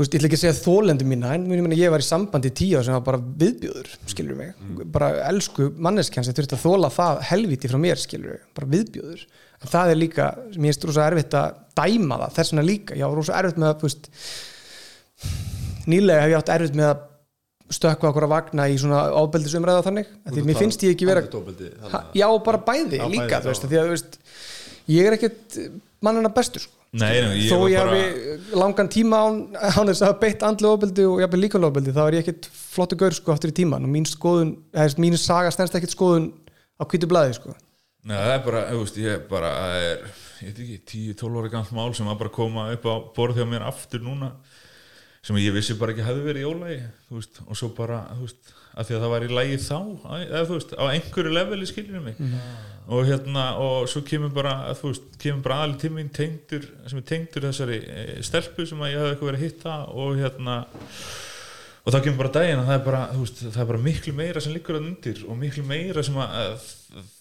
veist, 0.00 0.14
ég 0.14 0.20
ætla 0.20 0.30
ekki 0.30 0.38
að 0.38 0.42
segja 0.44 0.58
þólendu 0.60 1.06
mína 1.08 1.34
en 1.36 1.44
ég, 1.50 1.62
meina, 1.64 1.78
ég 1.78 1.92
var 1.92 2.02
í 2.02 2.06
sambandi 2.06 2.50
í 2.50 2.56
tíu 2.56 2.80
sem 2.84 2.96
var 2.96 3.04
bara 3.06 3.20
viðbjóður 3.42 3.90
skilur 4.10 4.38
mig, 4.38 4.54
bara 4.94 5.10
elsku 5.28 5.68
manneskjan 5.76 6.26
sem 6.26 6.36
þurfti 6.36 6.56
að 6.56 6.64
þóla 6.64 6.90
það 6.94 7.20
helviti 7.30 7.70
frá 7.70 7.80
mér 7.82 8.00
skilur 8.00 8.36
mig, 8.36 8.46
bara 8.56 8.70
viðbjóður. 8.74 9.26
En 9.60 9.72
það 9.74 9.92
er 9.92 10.00
líka, 10.00 10.30
mér 10.56 10.70
finnst 10.70 10.86
rosa 10.88 11.06
erfitt 11.10 11.36
að 11.36 11.60
dæma 11.76 12.20
það, 12.22 12.34
þess 12.38 12.54
vegna 12.54 12.64
líka, 12.64 12.96
já, 12.96 13.06
rosa 13.12 13.36
erfitt 13.36 13.60
með 13.60 13.72
að, 13.74 13.84
veist 13.84 14.10
nýlega 15.90 16.24
hef 16.24 16.32
ég 16.32 16.40
átt 16.40 16.52
erfitt 16.54 16.78
með 16.80 16.90
að 16.94 17.06
stökkva 17.70 18.10
okkur 18.10 18.26
að 18.26 18.32
vagna 18.32 18.66
í 18.70 18.78
svona 18.80 19.02
ábeldisumræða 19.14 19.84
þannig, 19.86 20.08
því 20.26 20.46
mér 20.48 20.58
finnst 20.58 20.82
ég 20.86 20.96
ekki 20.96 21.06
vera 21.06 21.22
já, 22.18 22.26
bara 22.46 22.62
bæði 22.66 22.98
Já, 22.98 23.04
líka, 23.12 23.38
bæði, 23.38 23.52
veist, 23.52 23.68
því 23.70 23.78
að, 23.78 24.18
ég 24.90 25.06
er 25.06 25.16
ekkert 25.18 25.60
mannina 26.04 26.32
bestur, 26.34 26.64
sko 26.64 26.80
Nei, 26.90 27.20
nei, 27.22 27.44
ég 27.44 27.52
þó 27.52 27.68
ég 27.70 27.78
bara 27.78 27.90
hafi 27.94 28.58
langan 28.58 28.88
tíma 28.90 29.18
án, 29.22 29.36
þess 29.86 30.02
að 30.02 30.16
beitt 30.24 30.40
andlu 30.42 30.72
ofbeldi 30.72 31.04
og 31.06 31.20
jafnvel 31.22 31.38
líka 31.44 31.60
ofbeldi, 31.62 31.92
þá 31.94 32.00
er 32.02 32.16
ég 32.16 32.24
ekkert 32.24 32.48
flottu 32.50 32.98
gaur 32.98 33.14
sko 33.14 33.34
aftur 33.34 33.52
í 33.52 33.54
tíman 33.60 33.86
og 33.86 33.92
mín 33.92 34.08
skoðun 34.10 34.56
eða, 34.74 34.96
mín 34.98 35.14
saga 35.20 35.52
stendst 35.54 35.76
ekkert 35.78 35.94
skoðun 35.94 36.26
á 36.74 36.82
hvítu 36.90 37.06
blaði 37.10 37.36
sko. 37.38 37.54
Nei, 38.02 38.16
það 38.16 38.32
er 38.32 38.42
bara, 38.48 38.64
þú 38.72 38.80
veist, 38.82 38.98
ég 39.04 39.22
bara 39.30 39.52
er, 39.76 40.02
ég 40.40 40.50
veit 40.50 40.60
ekki, 40.64 40.80
10-12 41.14 41.38
ára 41.38 41.52
gamalt 41.52 41.76
mál 41.78 41.94
sem 41.94 42.10
var 42.10 42.18
bara 42.24 42.32
að 42.32 42.38
koma 42.40 42.66
upp 42.74 42.90
á 42.90 42.94
borð 43.20 43.38
hjá 43.38 43.46
mér 43.46 43.68
aftur 43.70 44.02
núna 44.02 44.32
sem 45.22 45.38
ég 45.38 45.54
vissi 45.54 45.76
bara 45.78 45.94
ekki 45.94 46.08
hefði 46.08 46.26
verið 46.26 46.42
í 46.42 46.50
ólægi 46.50 46.80
þú 47.06 47.20
veist, 47.20 47.42
og 47.44 47.60
svo 47.60 47.70
bara, 47.76 48.00
þú 48.16 48.26
veist 48.26 48.54
að 48.80 48.88
því 48.88 48.96
að 48.96 49.04
það 49.04 49.12
var 49.14 49.24
í 49.26 49.30
lægi 49.36 49.56
þá, 49.66 49.78
eða 50.18 50.42
þú 50.48 50.58
veist 50.58 50.74
á 50.74 50.84
einhverju 50.88 51.32
leveli 51.36 51.68
skiljum 51.68 52.06
mig. 52.08 52.20
Og 52.90 53.06
hérna, 53.06 53.42
og 53.62 53.84
svo 53.92 54.00
kemur 54.02 54.32
bara 54.34 54.54
þú 54.78 54.90
veist, 54.90 55.10
kemur 55.22 55.44
bara 55.44 55.58
aðli 55.64 55.76
tíminn 55.84 56.08
tengdur 56.14 56.64
sem 56.90 56.98
er 56.98 57.06
tengdur 57.06 57.46
þessari 57.46 57.76
eh, 57.86 58.14
stelpu 58.26 58.66
sem 58.66 58.80
að 58.82 58.90
ég 58.94 59.02
hefði 59.02 59.12
eitthvað 59.12 59.30
verið 59.30 59.40
að 59.40 59.46
hitta 59.46 59.76
og 59.94 60.16
hérna 60.18 60.56
og 61.84 61.94
þá 61.94 62.00
kemur 62.04 62.18
bara 62.24 62.32
daginn 62.34 62.62
að 62.62 62.66
það 62.72 62.78
er 62.78 62.84
bara, 62.88 63.04
þú 63.12 63.22
veist, 63.22 63.44
það 63.46 63.62
er 63.62 63.70
bara 63.70 63.84
miklu 63.84 64.16
meira 64.16 64.42
sem 64.42 64.56
liggur 64.56 64.80
að 64.80 64.88
undir 64.88 65.22
og 65.28 65.38
miklu 65.38 65.64
meira 65.68 66.04
sem 66.06 66.18
að, 66.20 66.34
að 66.40 66.66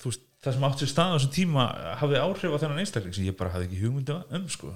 þú 0.02 0.11
veist, 0.11 0.26
það 0.40 0.56
sem 0.56 0.68
átt 0.69 0.81
sér 0.84 0.91
stað 0.95 1.14
á 1.14 1.15
þessum 1.19 1.36
tíma 1.36 1.65
hafði 2.02 2.22
áhrif 2.23 2.56
á 2.56 2.61
þennan 2.64 2.84
einstakling 2.84 3.15
sem 3.15 3.27
ég 3.27 3.38
bara 3.40 3.53
hafði 3.53 3.69
ekki 3.69 3.84
hugmyndu 3.84 4.19
um 4.40 4.49
sko 4.52 4.73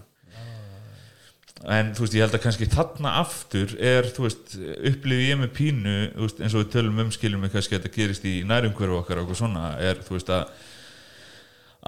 en 1.72 1.94
þú 1.96 2.04
veist, 2.04 2.16
ég 2.18 2.26
held 2.26 2.36
að 2.36 2.44
kannski 2.44 2.68
þarna 2.72 3.16
aftur 3.22 3.74
er, 3.80 4.10
þú 4.12 4.26
veist, 4.26 4.56
upplifi 4.92 5.30
ég 5.30 5.40
með 5.40 5.52
pínu, 5.56 5.98
veist, 6.20 6.42
eins 6.44 6.56
og 6.58 6.66
við 6.66 6.72
tölum 6.76 7.02
um 7.06 7.12
skiljum 7.16 7.44
með 7.46 7.56
kannski 7.56 7.78
að 7.78 7.84
þetta 7.86 7.98
gerist 7.98 8.28
í 8.28 8.36
nærumhverfu 8.50 9.00
okkar 9.00 9.22
og 9.24 9.36
svona, 9.38 9.74
er, 9.80 10.02
þú 10.04 10.18
veist, 10.18 10.32
að 10.34 10.50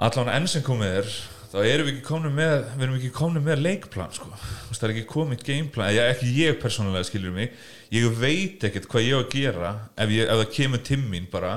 allan 0.06 0.32
enn 0.32 0.48
sem 0.48 0.64
komið 0.64 1.00
er 1.02 1.10
þá 1.46 1.58
erum 1.62 1.86
við 1.86 1.94
ekki 1.94 2.04
komin 2.04 2.34
með 2.36 2.56
við 2.82 3.06
komin 3.16 3.44
með 3.44 3.62
leikplan 3.64 4.12
sko. 4.12 4.28
Það 4.68 4.88
er 4.88 4.92
ekki 4.94 5.06
komið 5.08 5.44
gameplan, 5.46 5.92
eða 5.94 6.10
ekki 6.12 6.32
ég 6.36 6.58
persónulega 6.60 7.08
skiljum 7.08 7.36
mig, 7.38 7.54
ég 7.94 8.18
veit 8.20 8.66
ekkert 8.66 8.88
hvað 8.92 9.06
ég 9.06 9.16
á 9.16 9.20
að 9.22 9.32
gera 9.32 9.72
ef, 9.94 10.12
ég, 10.12 10.26
ef 10.26 10.40
það 10.42 10.54
kemur 10.58 10.84
timmin 10.84 11.28
bara 11.32 11.54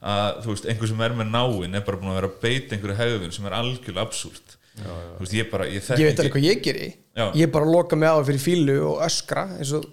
að 0.00 0.42
þú 0.44 0.54
veist, 0.54 0.68
einhver 0.70 0.90
sem 0.90 1.02
er 1.04 1.16
með 1.16 1.32
náinn 1.34 1.76
er 1.76 1.84
bara 1.86 2.00
búin 2.00 2.12
að 2.12 2.20
vera 2.20 2.30
að 2.30 2.38
beita 2.44 2.76
einhverju 2.76 2.98
hegðun 3.00 3.34
sem 3.36 3.48
er 3.48 3.56
algjörlega 3.58 4.06
absúrt 4.06 4.56
þú 4.84 5.24
veist, 5.24 5.36
ég 5.36 5.50
bara, 5.52 5.68
ég 5.70 5.86
þekki 5.86 6.02
ég 6.02 6.10
veit 6.10 6.22
alveg 6.22 6.36
hvað 6.36 6.46
ég 6.48 6.62
geri. 6.64 6.90
Já. 7.16 7.24
ég 7.36 7.52
bara 7.52 7.68
loka 7.68 7.98
mig 7.98 8.08
á 8.08 8.16
það 8.18 8.28
fyrir 8.30 8.44
fílu 8.44 8.76
og 8.92 9.02
öskra 9.06 9.46
eins 9.58 9.74
og 9.76 9.88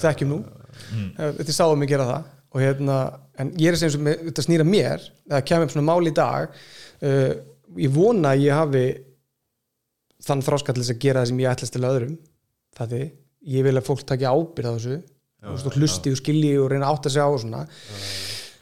þekkjum 0.00 0.34
nú. 0.34 0.40
Mm. 0.90 1.10
þetta 1.38 1.56
sáum 1.56 1.80
mig 1.80 1.90
gera 1.90 2.08
það. 2.08 2.28
Og 2.50 2.64
hérna, 2.64 2.96
en 3.38 3.52
ég 3.62 3.70
er 3.70 3.78
sem 3.78 3.92
sem 3.94 4.10
þetta 4.10 4.42
snýra 4.42 4.66
mér, 4.66 5.04
það 5.30 5.44
kemur 5.46 5.68
upp 5.68 5.74
svona 5.76 5.86
mál 5.86 6.10
í 6.10 6.14
dag 6.16 6.50
uh, 7.06 7.32
ég 7.78 7.94
vona 7.94 8.34
að 8.34 8.44
ég 8.46 8.56
hafi 8.56 8.84
þann 10.26 10.44
þráska 10.44 10.74
til 10.74 10.82
þess 10.82 10.94
að 10.94 11.00
gera 11.04 11.22
það 11.22 11.30
sem 11.30 11.40
ég 11.42 11.54
ætlast 11.54 11.76
til 11.76 11.86
öðrum. 11.86 12.18
Það 12.76 12.92
því, 12.94 13.00
ég 13.54 13.66
vil 13.66 13.76
að 13.78 13.86
fólk 13.86 14.04
takja 14.08 14.34
ábyrð 14.34 14.70
á 14.70 14.72
þessu. 14.76 14.98
Og 15.50 15.78
hlusti 15.78 16.12
og 16.12 16.20
skilji 16.20 16.52
og 16.60 16.68
reyna 16.72 16.90
að 16.90 16.98
átta 16.98 17.12
sig 17.12 17.24
á 17.24 17.28
og 17.28 17.40
svona. 17.40 17.62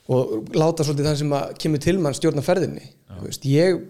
Og 0.09 0.53
láta 0.57 0.87
svolítið 0.87 1.09
þann 1.09 1.21
sem 1.23 1.35
að 1.37 1.55
kemur 1.65 1.83
til 1.85 1.97
mann 2.01 2.17
stjórna 2.17 2.45
ferðinni. 2.45 2.85
Þú 3.11 3.25
veist, 3.27 3.49
ég 3.51 3.81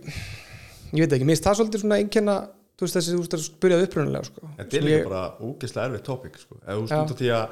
ég 0.94 1.02
veit 1.04 1.12
ekki, 1.16 1.26
mér 1.28 1.36
finnst 1.36 1.46
það 1.48 1.58
svolítið 1.60 1.82
svona 1.84 1.98
einkenna 2.02 2.36
þú 2.78 2.86
veist 2.86 2.96
þessi, 2.98 3.14
þú 3.14 3.22
veist, 3.22 3.34
að 3.34 3.44
spyrjaði 3.48 3.86
upprunalega 3.88 4.28
sko. 4.28 4.50
Þetta 4.58 4.76
er 4.78 4.84
líka 4.86 4.98
ég- 4.98 5.08
bara 5.08 5.22
ógeðslega 5.42 5.86
erfið 5.88 6.04
tópik 6.06 6.36
sko. 6.38 6.58
eða 6.62 6.76
þú 6.76 6.82
veist 6.84 6.94
Já. 6.94 7.00
út 7.02 7.10
af 7.14 7.18
því 7.18 7.30
að 7.38 7.48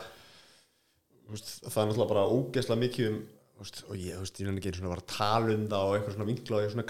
það 1.67 1.81
er 1.83 1.89
náttúrulega 1.91 2.13
bara 2.13 2.29
ógeðslega 2.31 2.83
mikið 2.85 3.09
um 3.11 3.17
veist, 3.59 3.83
og 3.89 3.97
ég, 3.97 4.19
veist, 4.21 4.39
ég 4.41 4.47
er 4.47 4.59
ekki 4.61 4.73
svona 4.77 4.93
vera 4.93 5.03
að 5.03 5.15
tala 5.17 5.55
um 5.57 5.65
það 5.73 5.87
og 5.87 5.97
eitthvað 5.97 6.15
svona 6.17 6.29
vinkla 6.31 6.57
og 6.57 6.63
svona 6.77 6.87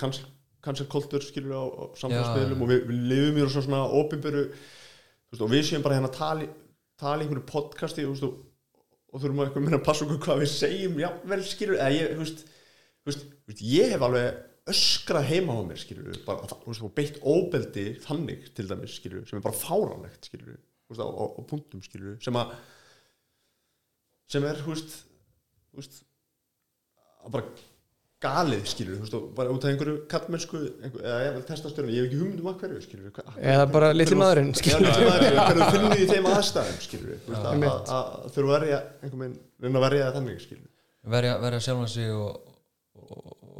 culture 0.90 1.23
skilur 1.23 1.55
á, 1.56 1.64
á 1.64 1.85
samfélagsmiðlum 1.97 2.59
Já. 2.59 2.62
og 2.62 2.70
við, 2.73 2.81
við 2.90 3.01
lifum 3.12 3.39
í 3.39 3.47
svona 3.56 3.81
veist, 5.31 5.43
og 5.47 5.51
við 5.55 5.64
séum 5.70 5.82
bara 5.86 5.97
hérna 5.97 6.10
að 6.10 6.18
tala, 6.18 6.48
tala 7.01 7.23
í 7.23 7.27
einhverju 7.27 7.47
podcasti 7.48 8.05
veist, 8.10 8.27
og, 8.27 8.43
og 9.14 9.23
þurfum 9.23 9.40
að 9.40 9.48
eitthvað 9.48 9.64
minna 9.64 9.81
að 9.81 9.86
passa 9.86 10.05
okkur 10.05 10.20
hvað 10.27 10.43
við 10.43 10.52
segjum 10.52 11.01
jafnvel 11.01 11.40
skilur 11.47 11.78
eða 11.78 11.97
ég, 11.97 12.12
þú 12.18 13.09
veist, 13.09 13.24
ég 13.62 13.94
hef 13.94 14.05
alveg 14.05 14.43
öskrað 14.72 15.28
heima 15.30 15.55
á 15.55 15.62
mér 15.68 15.78
skilur 15.78 16.16
bara, 16.26 16.48
veist, 16.66 16.82
og 16.82 16.94
beitt 16.97 17.20
óbeldi 17.22 17.84
þannig 18.02 18.48
til 18.56 18.66
dæmis 18.70 18.97
skilur 18.98 19.26
sem 19.28 19.38
er 19.38 19.44
bara 19.44 19.55
fáránlegt 19.60 20.26
skilur 20.30 20.56
veist, 20.56 21.01
á, 21.02 21.06
á, 21.06 21.24
á 21.38 21.40
punktum 21.47 21.84
skilur 21.86 22.16
sem 22.24 22.34
að 22.40 22.56
sem 24.32 24.43
er, 24.48 24.59
að 27.26 27.32
bara 27.36 27.44
galið 28.26 28.64
skilur, 28.70 29.02
og 29.14 29.24
bara 29.36 29.52
út 29.52 29.64
af 29.66 29.70
einhverju 29.70 29.97
kallmennsku, 30.10 30.59
einhver, 30.82 31.02
eða 31.05 31.18
ég 31.26 31.34
vil 31.36 31.43
testa 31.51 31.68
stjórn 31.70 31.90
ég 31.93 31.98
hef 32.01 32.06
ekki 32.09 32.20
hugmynd 32.22 32.40
um 32.43 32.48
að 32.51 32.62
hverju, 32.62 32.78
skilur 32.86 33.12
hva, 33.12 33.24
Eða 33.52 33.66
bara 33.74 33.90
litli 33.93 34.16
maðurinn, 34.18 34.52
hverju 34.56 35.68
finnir 35.74 36.01
í 36.01 36.06
þeim 36.10 36.28
aðstæðum 36.32 36.80
skilur, 36.86 37.18
að- 37.28 37.93
að 37.93 38.40
verja 38.55 38.80
einhvern 39.02 39.22
veginn, 39.26 39.80
verja 39.84 40.06
það 40.09 40.16
þannig 40.18 40.40
skilur, 40.47 40.70
verja, 41.16 41.34
verja 41.44 41.60
sjálfan 41.68 41.93
sig 41.93 42.10
og, 42.16 42.56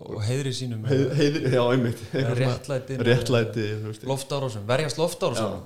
og, 0.07 0.21
heiðri 0.27 0.53
sínum 0.55 0.85
Heið- 0.87 1.13
heiðir, 1.19 1.47
já, 1.57 1.63
einmitt. 1.73 2.03
réttlæti 2.41 2.97
réttlæti, 3.09 3.65
loftárásum, 4.09 4.65
verjast 4.69 5.01
loftárásum. 5.01 5.57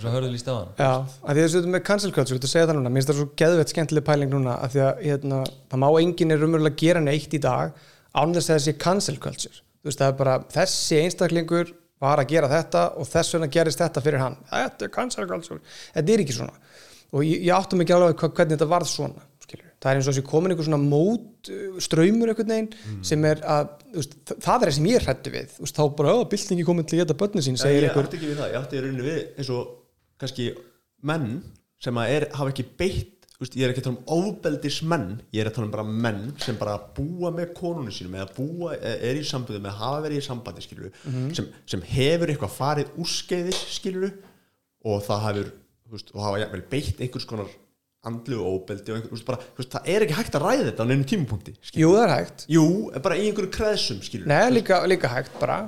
Svo 0.00 0.12
hörðu 0.14 0.30
líst 0.32 0.48
á 0.48 0.54
hann. 0.56 0.70
Já, 0.78 0.92
að 1.22 1.32
því 1.36 1.42
að 1.42 1.48
þessu 1.48 1.72
með 1.74 1.84
cancel 1.88 2.12
culture, 2.16 2.38
þetta 2.38 2.52
segja 2.52 2.68
það 2.70 2.78
núna, 2.80 2.92
mér 2.92 3.02
finnst 3.02 3.12
það 3.12 3.20
svo 3.20 3.28
geðvett 3.42 3.74
skemmtileg 3.74 4.06
pæling 4.08 4.32
núna, 4.32 4.56
að 4.64 4.74
því 4.76 4.82
að 4.86 5.02
hérna, 5.08 5.42
það 5.72 5.82
má 5.84 5.88
enginn 6.02 6.34
er 6.36 6.46
umverulega 6.48 6.80
gera 6.84 7.00
neitt 7.04 7.36
í 7.36 7.42
dag 7.42 7.72
án 8.14 8.34
þess 8.36 8.50
að 8.50 8.58
þessi 8.60 8.74
cancel 8.86 9.16
culture. 9.22 9.60
Þú 9.82 9.90
veist, 9.90 9.98
það 10.02 10.08
er 10.12 10.18
bara, 10.22 10.38
þessi 10.56 11.00
einstaklingur 11.02 11.72
var 12.02 12.18
að 12.22 12.28
gera 12.34 12.48
þetta 12.50 12.86
og 12.98 13.06
þess 13.06 13.34
vegna 13.36 13.48
gerist 13.54 13.78
þetta 13.82 14.02
fyrir 14.02 14.18
hann, 14.22 14.36
þetta 14.50 14.88
er 14.88 14.92
cancel 14.94 15.26
culture. 15.30 15.60
Þetta 15.94 16.12
er 16.16 16.22
ekki 16.24 16.34
svona. 16.38 16.56
Og 17.12 17.22
ég, 17.28 17.42
ég 17.44 17.52
áttum 17.52 17.82
ekki 17.84 17.92
alveg 17.94 18.16
hvernig 18.22 18.56
þetta 18.56 18.68
varð 18.70 18.88
svona. 18.90 19.22
Það 19.82 19.90
er 19.90 19.98
eins 20.00 20.08
og 20.08 20.14
þessi 20.14 20.24
komin 20.30 20.52
einhver 20.54 20.68
svona 20.68 20.80
mót 20.82 21.50
uh, 21.52 21.78
ströymur 21.82 22.30
einhvern 22.32 22.52
veginn 22.54 23.00
sem 23.08 23.24
er 23.28 23.42
að, 23.42 23.72
veist, 23.96 24.14
þa- 24.30 24.38
það 24.46 24.54
er 24.66 24.70
það 24.70 24.76
sem 24.78 24.90
ég 24.92 25.06
hrættu 25.08 25.32
við. 25.34 25.56
Veist, 25.64 25.78
þá 25.78 25.84
bara, 25.98 26.12
ó, 26.14 26.18
byltingi 26.30 26.66
komin 26.68 26.86
til 26.86 26.98
að 27.00 27.04
geta 27.04 27.18
börnin 27.24 27.46
sín 27.48 27.58
segir 27.60 27.82
ég 27.82 27.90
einhver. 27.90 28.06
átti 28.08 28.20
ekki 28.20 28.30
við 28.30 28.38
það, 28.44 28.52
ég 28.54 28.60
átti 28.62 28.78
í 28.78 28.84
rauninni 28.86 29.08
við 29.08 29.24
eins 29.42 29.50
og 29.56 29.72
kannski 30.22 30.52
menn 31.10 31.32
sem 31.82 31.98
að 31.98 32.14
er, 32.14 32.28
hafa 32.38 32.52
ekki 32.54 32.64
beitt 32.78 33.08
veist, 33.42 33.56
ég 33.58 33.64
er 33.66 33.72
ekki 33.72 33.82
að 33.82 33.86
tala 33.88 33.98
um 33.98 34.20
ofbeldismenn 34.22 35.08
ég 35.34 35.42
er 35.42 35.48
að 35.50 35.56
tala 35.56 35.66
um 35.66 35.72
bara 35.74 35.86
menn 36.06 36.20
sem 36.38 36.54
bara 36.60 36.76
búa 36.94 37.32
með 37.34 37.48
konunum 37.58 37.90
sínum 37.90 38.14
eða 38.20 38.28
búa, 38.36 38.76
er 38.78 39.18
í 39.18 39.24
sambandi 39.26 39.58
með 39.64 39.80
hafa 39.80 40.04
verið 40.04 40.20
í 40.20 40.26
sambandi 40.28 40.62
skilur 40.62 40.92
sem, 41.34 41.48
sem 41.66 41.82
hefur 41.90 42.30
eitthvað 42.30 42.54
farið 42.54 42.92
úrskeiðis 43.02 43.58
skilur 43.80 44.14
og 44.86 45.02
það 45.08 45.40
veist, 45.90 46.14
og 46.14 46.22
hafa 46.22 46.38
jafnvel 46.44 46.62
beitt 46.70 47.02
einhvers 47.02 47.26
konar 47.32 47.50
andlu 48.08 48.40
ofbeldi 48.42 48.90
og 48.90 48.96
einhver, 48.98 49.12
veist, 49.14 49.26
bara, 49.28 49.38
veist, 49.58 49.70
það 49.76 49.90
er 49.94 50.04
ekki 50.06 50.16
hægt 50.18 50.34
að 50.38 50.46
ræða 50.48 50.64
þetta 50.70 50.82
á 50.82 50.86
neinum 50.90 51.06
tímapunkti 51.12 51.52
skilurðu. 51.60 51.82
Jú, 51.84 51.90
það 51.94 52.04
er 52.08 52.14
hægt. 52.16 52.44
Jú, 52.50 52.64
bara 53.04 53.18
í 53.20 53.28
einhverju 53.30 53.52
kreðsum 53.54 54.00
skilur 54.02 54.26
Nei, 54.32 54.42
líka, 54.56 54.80
líka 54.90 55.10
hægt 55.12 55.36
bara. 55.40 55.60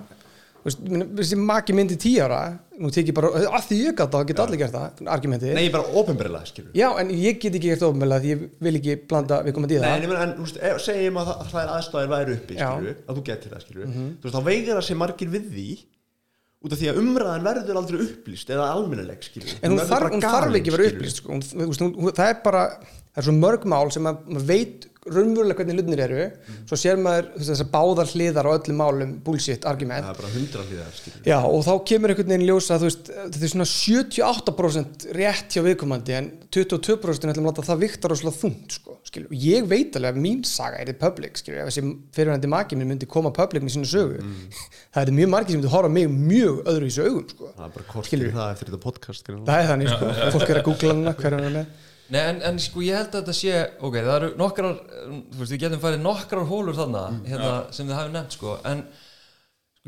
Maki 0.65 1.75
myndi 1.77 1.97
tíu 2.01 2.23
ára 2.25 2.59
Nú 2.81 2.89
tek 2.91 3.11
ég 3.11 3.15
bara, 3.15 3.29
að 3.37 3.67
því 3.69 3.77
ég 3.85 3.93
gæta, 3.99 4.19
þá 4.19 4.27
geta 4.31 4.45
allir 4.47 4.59
gert 4.63 4.73
það 4.75 5.03
Argumenti 5.13 5.51
Nei, 5.55 5.67
bara 5.71 5.85
ofinberilega 6.01 6.49
skilur 6.49 6.73
Já, 6.75 6.87
en 7.03 7.11
ég 7.13 7.37
get 7.43 7.55
ekki 7.59 7.69
gert 7.75 7.85
ofmjöla 7.87 8.17
Því 8.25 8.31
ég 8.33 8.47
vil 8.65 8.79
ekki 8.81 8.97
blanda 9.11 9.43
við 9.45 9.55
komandi 9.59 9.77
í 9.77 9.83
Nei, 9.83 9.91
það. 9.91 10.07
en, 10.07 10.09
meina, 10.09 10.25
en 10.25 10.71
ef- 10.73 10.81
segjum 10.87 11.21
að 11.21 11.31
það, 11.53 11.59
er 11.61 11.73
aðstæðir 11.77 12.11
væri 12.15 12.37
uppi, 12.39 12.57
skilur 12.57 12.97
að 13.05 13.19
þú 13.21 13.25
getur 13.29 13.53
það, 13.55 13.67
skilur 13.67 13.93
þú 13.93 14.07
veist, 14.25 14.35
þá 14.39 14.49
veigar 14.49 14.81
það 14.81 14.87
sé 14.89 14.97
margir 15.05 15.31
við 15.37 15.47
því 15.53 15.69
út 16.65 16.75
af 16.75 16.81
því 16.81 16.91
að 16.91 17.01
umræðan 17.03 17.45
verður 17.45 17.79
aldrei 17.81 17.99
upplýst 18.07 18.53
eða 18.55 18.71
almennileg, 18.73 19.25
skilur 19.27 19.55
En 19.61 19.75
hún, 19.75 19.83
þarf, 19.85 20.13
hún 20.15 20.25
þarf 20.25 20.59
ekki 20.61 20.73
vera 20.75 20.91
upplýst 20.91 21.21
sko. 21.21 21.35
hún, 21.37 21.45
hún, 21.61 21.95
hún, 21.99 22.15
Það 22.17 22.31
er 22.33 22.39
bara, 22.47 22.63
það 23.13 23.23
er 23.23 23.29
svo 23.29 23.37
mörg 23.37 23.67
mál 23.75 23.93
sem 23.95 24.09
að 24.09 24.23
maður 24.31 24.49
veit 24.49 24.89
raunverulega 25.05 25.59
hvernig 25.61 25.77
hlutinir 25.79 26.01
eru. 26.07 26.23
Svo 26.69 26.79
sér 26.81 26.97
maður 27.03 27.27
þessar 27.37 27.69
báðar 27.75 28.09
hliðar 28.15 28.49
á 28.49 28.51
öllum 28.57 28.79
málum 28.81 29.11
bullshit 29.27 29.67
argument. 29.69 30.07
Það 30.07 30.15
er 30.15 30.21
bara 30.23 30.33
hundra 30.35 30.65
hlýðar, 30.69 30.95
skilur 30.97 31.29
Já, 31.29 31.37
og 31.45 31.61
þá 31.67 31.73
kemur 31.91 32.15
einhvern 32.15 32.31
veginn 32.33 32.47
ljósa 32.49 32.79
þú 32.81 32.89
veist, 32.89 33.11
þetta 33.13 33.45
er 33.45 33.53
svona 33.53 33.69
78% 33.69 35.07
rétt 35.19 35.55
hjá 35.57 35.63
viðkomandi 35.67 36.17
en 36.19 36.31
22% 36.55 37.31
ætlum 37.33 37.49
að 37.49 37.51
láta 37.51 37.67
það 37.69 37.83
vikta 37.85 38.11
rosalega 38.13 38.41
þungt 38.41 38.77
sko. 38.79 38.97
skilur, 39.05 39.29
og 39.29 39.45
ég 39.45 39.67
veit 39.69 39.97
alveg 39.99 40.15
að 40.17 40.23
mín 40.25 40.43
saga 40.49 40.81
er 40.81 40.91
í 40.93 40.97
public, 40.99 41.37
skilur, 41.41 41.61
ef 41.65 41.71
þessi 41.71 41.85
fyrirvændi 42.17 42.51
maki 42.51 42.79
minn 42.81 42.89
myndi 42.95 43.09
koma 43.11 43.31
public 43.37 43.63
með 43.67 43.75
sínu 43.77 43.91
sögu. 43.91 44.23
Það 44.95 45.03
er 45.05 45.17
mjög 45.21 45.33
margir 45.35 45.55
sem 45.55 45.61
myndi 45.61 45.73
horfa 45.75 45.91
mig 45.93 46.09
mjög 46.15 46.63
öðru 46.73 46.89
í 46.89 46.95
sögum, 46.95 47.25
sko. 47.31 47.51
Það 47.59 47.67
er 47.69 47.75
bara 47.77 47.89
kort 47.93 48.09
Skilurðu? 48.09 48.31
fyrir 48.31 48.39
það 48.41 48.55
eftir 48.55 48.71
þetta 48.71 48.83
podcast 48.85 49.27
greinilega. 49.27 49.51
það 49.51 49.65
er 49.65 49.69
þannig, 49.73 49.93
sko, 49.95 50.31
fólk 50.39 50.53
er 50.55 50.61
að 50.61 50.67
googla 50.71 50.95
hana 50.95 51.15
hver 51.19 51.29
er 51.33 51.39
hana 51.41 51.53
með 51.59 51.91
Nei, 52.15 52.21
en, 52.23 52.37
en 52.47 52.61
sko 52.63 52.83
ég 52.85 52.95
held 52.95 53.11
að 53.11 53.25
þetta 53.25 53.35
sé 53.35 53.55
ok, 53.81 53.97
það 53.97 54.15
eru 54.17 54.29
nokkrar 54.39 54.77
þú 54.79 55.41
veist, 55.41 55.55
við 55.55 55.63
getum 55.65 55.83
farið 55.83 56.05
nokkrar 56.05 56.47
hólur 56.47 56.77
þarna 56.79 57.03
hérna, 57.27 57.55
sem 57.75 57.89
þið 57.89 57.99
hafið 57.99 58.15
nefnt 58.15 58.37
sko 58.37 58.53
en 58.71 58.85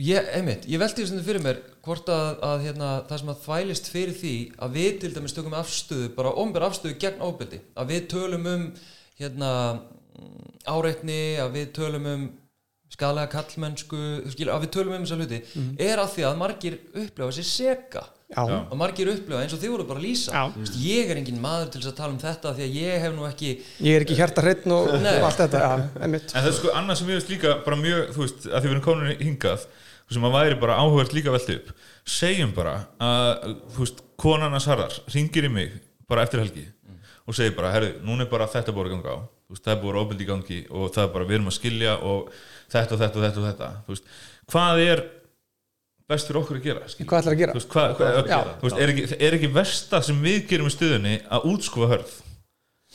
ég, 0.03 0.31
einmitt, 0.35 0.67
ég 0.71 0.83
velti 0.83 1.05
þess 1.05 1.15
að 1.15 1.29
fyrir 1.29 1.45
mér 1.45 1.61
hvort 1.87 2.11
að, 2.11 2.41
að 2.49 2.65
hérna, 2.67 2.89
það 3.07 3.23
sem 3.23 3.31
að 3.33 3.45
þvælist 3.45 3.93
fyrir 3.93 4.17
því 4.17 4.35
að 4.67 4.81
við 4.81 4.99
til 5.05 5.13
dæmis 5.15 5.37
tökum 5.37 5.55
afstöðu 5.61 6.09
bara 6.17 6.35
ombur 6.43 6.67
afstöðu 6.67 6.99
gegn 7.05 7.23
ábyrdi 7.23 7.63
að 7.79 7.95
við 7.95 8.11
tölum 8.17 8.51
um 8.57 8.67
hérna 9.21 9.53
mm, 9.77 10.51
áreitni, 10.67 11.21
að 11.45 11.55
við 11.61 11.71
tölum 11.79 12.11
um 12.11 12.27
skadalega 12.91 13.33
kallmennsku 13.37 14.03
að 14.27 14.67
við 14.67 14.71
tölum 14.75 14.99
um 14.99 15.07
þessa 15.07 15.21
hluti 15.21 15.41
er 15.87 16.03
að 16.03 16.13
því 16.17 16.27
að 16.27 16.39
margir 16.43 16.79
upplefa 16.91 17.39
sér 17.39 17.49
seka 17.53 18.05
já, 18.33 18.43
og 18.43 18.77
margir 18.81 19.11
upplifa 19.13 19.43
eins 19.45 19.55
og 19.55 19.61
þið 19.63 19.73
voru 19.75 19.87
bara 19.89 20.01
að 20.03 20.07
lýsa. 20.09 20.45
Veist, 20.57 20.79
ég 20.83 21.11
er 21.13 21.21
engin 21.21 21.41
maður 21.43 21.73
til 21.73 21.81
þess 21.83 21.93
að 21.93 21.99
tala 22.01 22.15
um 22.15 22.21
þetta 22.23 22.55
því 22.57 22.67
að 22.67 22.79
ég 22.81 23.05
hef 23.07 23.17
nú 23.17 23.27
ekki 23.29 23.51
ég 23.87 23.91
er 23.99 24.07
ekki 24.07 24.19
hjarta 24.19 24.45
hreitn 24.45 24.75
og 24.77 24.93
Nei. 25.05 25.13
allt 25.23 25.43
þetta, 25.45 25.65
einmitt. 26.03 26.31
En 26.35 26.43
það 26.43 26.51
er 26.53 26.57
sko 26.61 26.73
annað 26.81 27.01
sem 27.01 27.13
ég 27.13 27.21
veist 27.21 27.35
líka 27.35 27.57
bara 27.67 27.81
mjög, 27.81 28.01
þú 28.17 28.25
veist, 28.25 28.47
að 28.51 28.57
því 28.57 28.67
við 28.71 28.75
erum 28.77 28.87
komin 28.87 29.21
hingað 29.23 29.67
sem 30.17 30.27
að 30.29 30.37
væri 30.39 30.59
bara 30.63 30.79
áhugast 30.83 31.15
líka 31.17 31.35
velti 31.35 31.59
upp. 31.61 31.71
Segjum 32.07 32.55
bara 32.55 32.75
að 33.03 33.55
þú 33.75 33.85
veist, 33.85 34.03
konan 34.23 34.55
hans 34.55 34.69
harðar 34.71 34.99
ringir 35.15 35.47
í 35.49 35.53
mig 35.53 35.79
bara 36.07 36.23
eftir 36.27 36.43
helgi 36.43 36.67
og 37.27 37.35
segir 37.35 37.57
bara, 37.57 37.73
herru, 37.75 37.89
núna 38.07 38.23
er 38.23 38.31
bara 38.31 38.47
þetta 38.47 38.71
búið 38.75 38.87
að 38.87 38.93
ganga 38.95 39.15
á. 39.19 39.21
Þú 39.47 39.55
veist, 39.55 39.65
það 39.67 39.73
er 39.73 39.81
búið 39.83 39.97
ofbeldi 40.03 40.23
í 40.23 40.29
gangi 40.29 40.59
og 40.71 40.93
það 40.95 41.03
er 41.03 41.11
bara, 41.15 41.27
við 41.27 41.37
erum 41.39 41.51
að 41.51 41.57
skilja 41.57 41.95
og 42.07 42.29
þetta 42.71 42.95
og 42.95 43.01
þetta 43.03 43.19
og 43.19 43.25
þetta 43.27 43.41
og 43.41 43.47
þetta. 43.49 43.71
Þú 43.87 43.95
veist, 43.95 44.13
hvað 44.55 44.83
er 44.85 45.03
best 46.11 46.31
fyrir 46.31 46.41
okkur 46.43 46.61
að 46.61 46.69
gera 46.69 46.91
skilur? 46.91 47.09
hvað 47.11 47.25
ætlar 47.25 47.35
að 47.37 47.41
gera? 47.43 47.57
þú 47.57 47.61
veist, 47.61 47.73
hvað, 47.73 47.97
hvað, 47.99 48.31
Já. 48.31 48.39
þú 48.61 48.69
veist, 48.69 48.79
er, 48.83 48.93
ekki, 48.95 49.19
er 49.27 49.37
ekki 49.39 49.53
versta 49.57 50.03
sem 50.07 50.23
við 50.23 50.39
gerum 50.53 50.71
í 50.71 50.75
stuðunni 50.77 51.19
að 51.27 51.51
útskúfa 51.53 51.91
hörð 51.95 52.15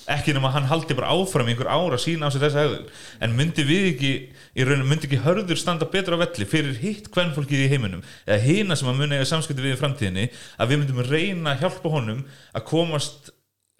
ekki 0.09 0.33
nema 0.33 0.49
að 0.49 0.55
hann 0.55 0.69
haldi 0.69 0.95
bara 0.97 1.11
áfram 1.13 1.49
í 1.49 1.53
einhver 1.53 1.69
ára 1.69 1.97
að 1.97 2.03
sína 2.05 2.29
á 2.29 2.33
sig 2.33 2.41
þessa 2.41 2.63
hegðun 2.63 2.88
en 3.21 3.35
myndi 3.38 3.65
við 3.67 3.89
ekki, 3.91 4.13
í 4.55 4.65
rauninu 4.65 4.88
myndi 4.89 5.09
ekki 5.09 5.19
hörður 5.25 5.59
standa 5.59 5.88
betur 5.91 6.15
á 6.17 6.23
velli 6.23 6.47
fyrir 6.49 6.79
hitt 6.81 7.11
kvennfólkið 7.13 7.65
í 7.65 7.69
heiminum 7.75 8.01
eða 8.25 8.39
hina 8.47 8.77
sem 8.79 8.89
að 8.89 8.97
muni 9.01 9.19
eiga 9.19 9.27
samskipti 9.29 9.65
við 9.65 9.75
í 9.75 9.81
framtíðinni 9.81 10.25
að 10.57 10.71
við 10.71 10.81
myndum 10.81 11.03
reyna 11.05 11.53
að 11.53 11.65
hjálpa 11.65 11.93
honum 11.93 12.23
að 12.55 12.65
komast 12.71 13.29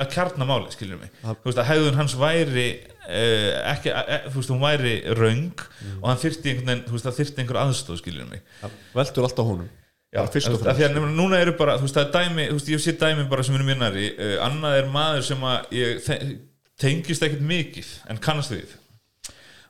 að 0.02 0.14
kjarna 0.16 0.48
máli, 0.50 0.70
skiljum 0.74 1.02
mig 1.02 1.16
þú 1.24 1.48
veist 1.48 1.62
að 1.62 1.70
hegðun 1.72 2.00
hans 2.00 2.18
væri 2.20 2.68
ekki, 3.08 3.92
uh, 3.92 4.26
þú 4.30 4.40
veist, 4.40 4.52
hún 4.54 4.62
væri 4.62 4.96
röng 5.18 5.64
og 6.02 6.10
hann 6.10 6.20
þyrfti 6.22 6.52
einhvern 6.52 6.74
veginn, 6.74 7.04
það 7.06 7.20
þyrfti 7.20 7.44
einhver 7.44 7.62
aðstóð, 7.64 8.02
skiljum 8.02 8.30
mig. 8.32 8.44
Það 8.62 8.76
veldur 9.00 9.28
alltaf 9.28 9.50
honum. 9.52 9.72
Já, 10.12 10.20
Bara 10.20 10.32
fyrst 10.34 10.50
og 10.50 10.52
þú 10.52 10.58
veist, 10.58 10.68
af 10.68 10.76
fremst 10.76 10.82
því 10.82 10.86
að 10.86 10.96
nefnilega 10.98 11.18
núna 11.22 11.38
eru 11.40 11.56
bara, 11.56 11.78
þú 11.80 11.88
veist, 11.88 11.98
það 11.98 12.06
er 12.06 12.14
dæmi, 12.18 12.46
þú 12.50 12.56
veist, 12.58 12.72
ég 12.74 12.84
sé 12.84 12.94
dæmi 13.00 13.26
bara 13.32 13.46
sem 13.48 13.56
er 13.56 13.66
minnari, 13.68 14.08
uh, 14.12 14.38
annað 14.46 14.78
er 14.82 14.90
maður 14.92 15.28
sem 15.30 15.46
að 15.48 15.76
ég 15.78 16.12
tengist 16.82 17.26
ekkert 17.26 17.46
mikið, 17.48 17.92
en 18.12 18.22
kannast 18.22 18.54
við. 18.54 18.78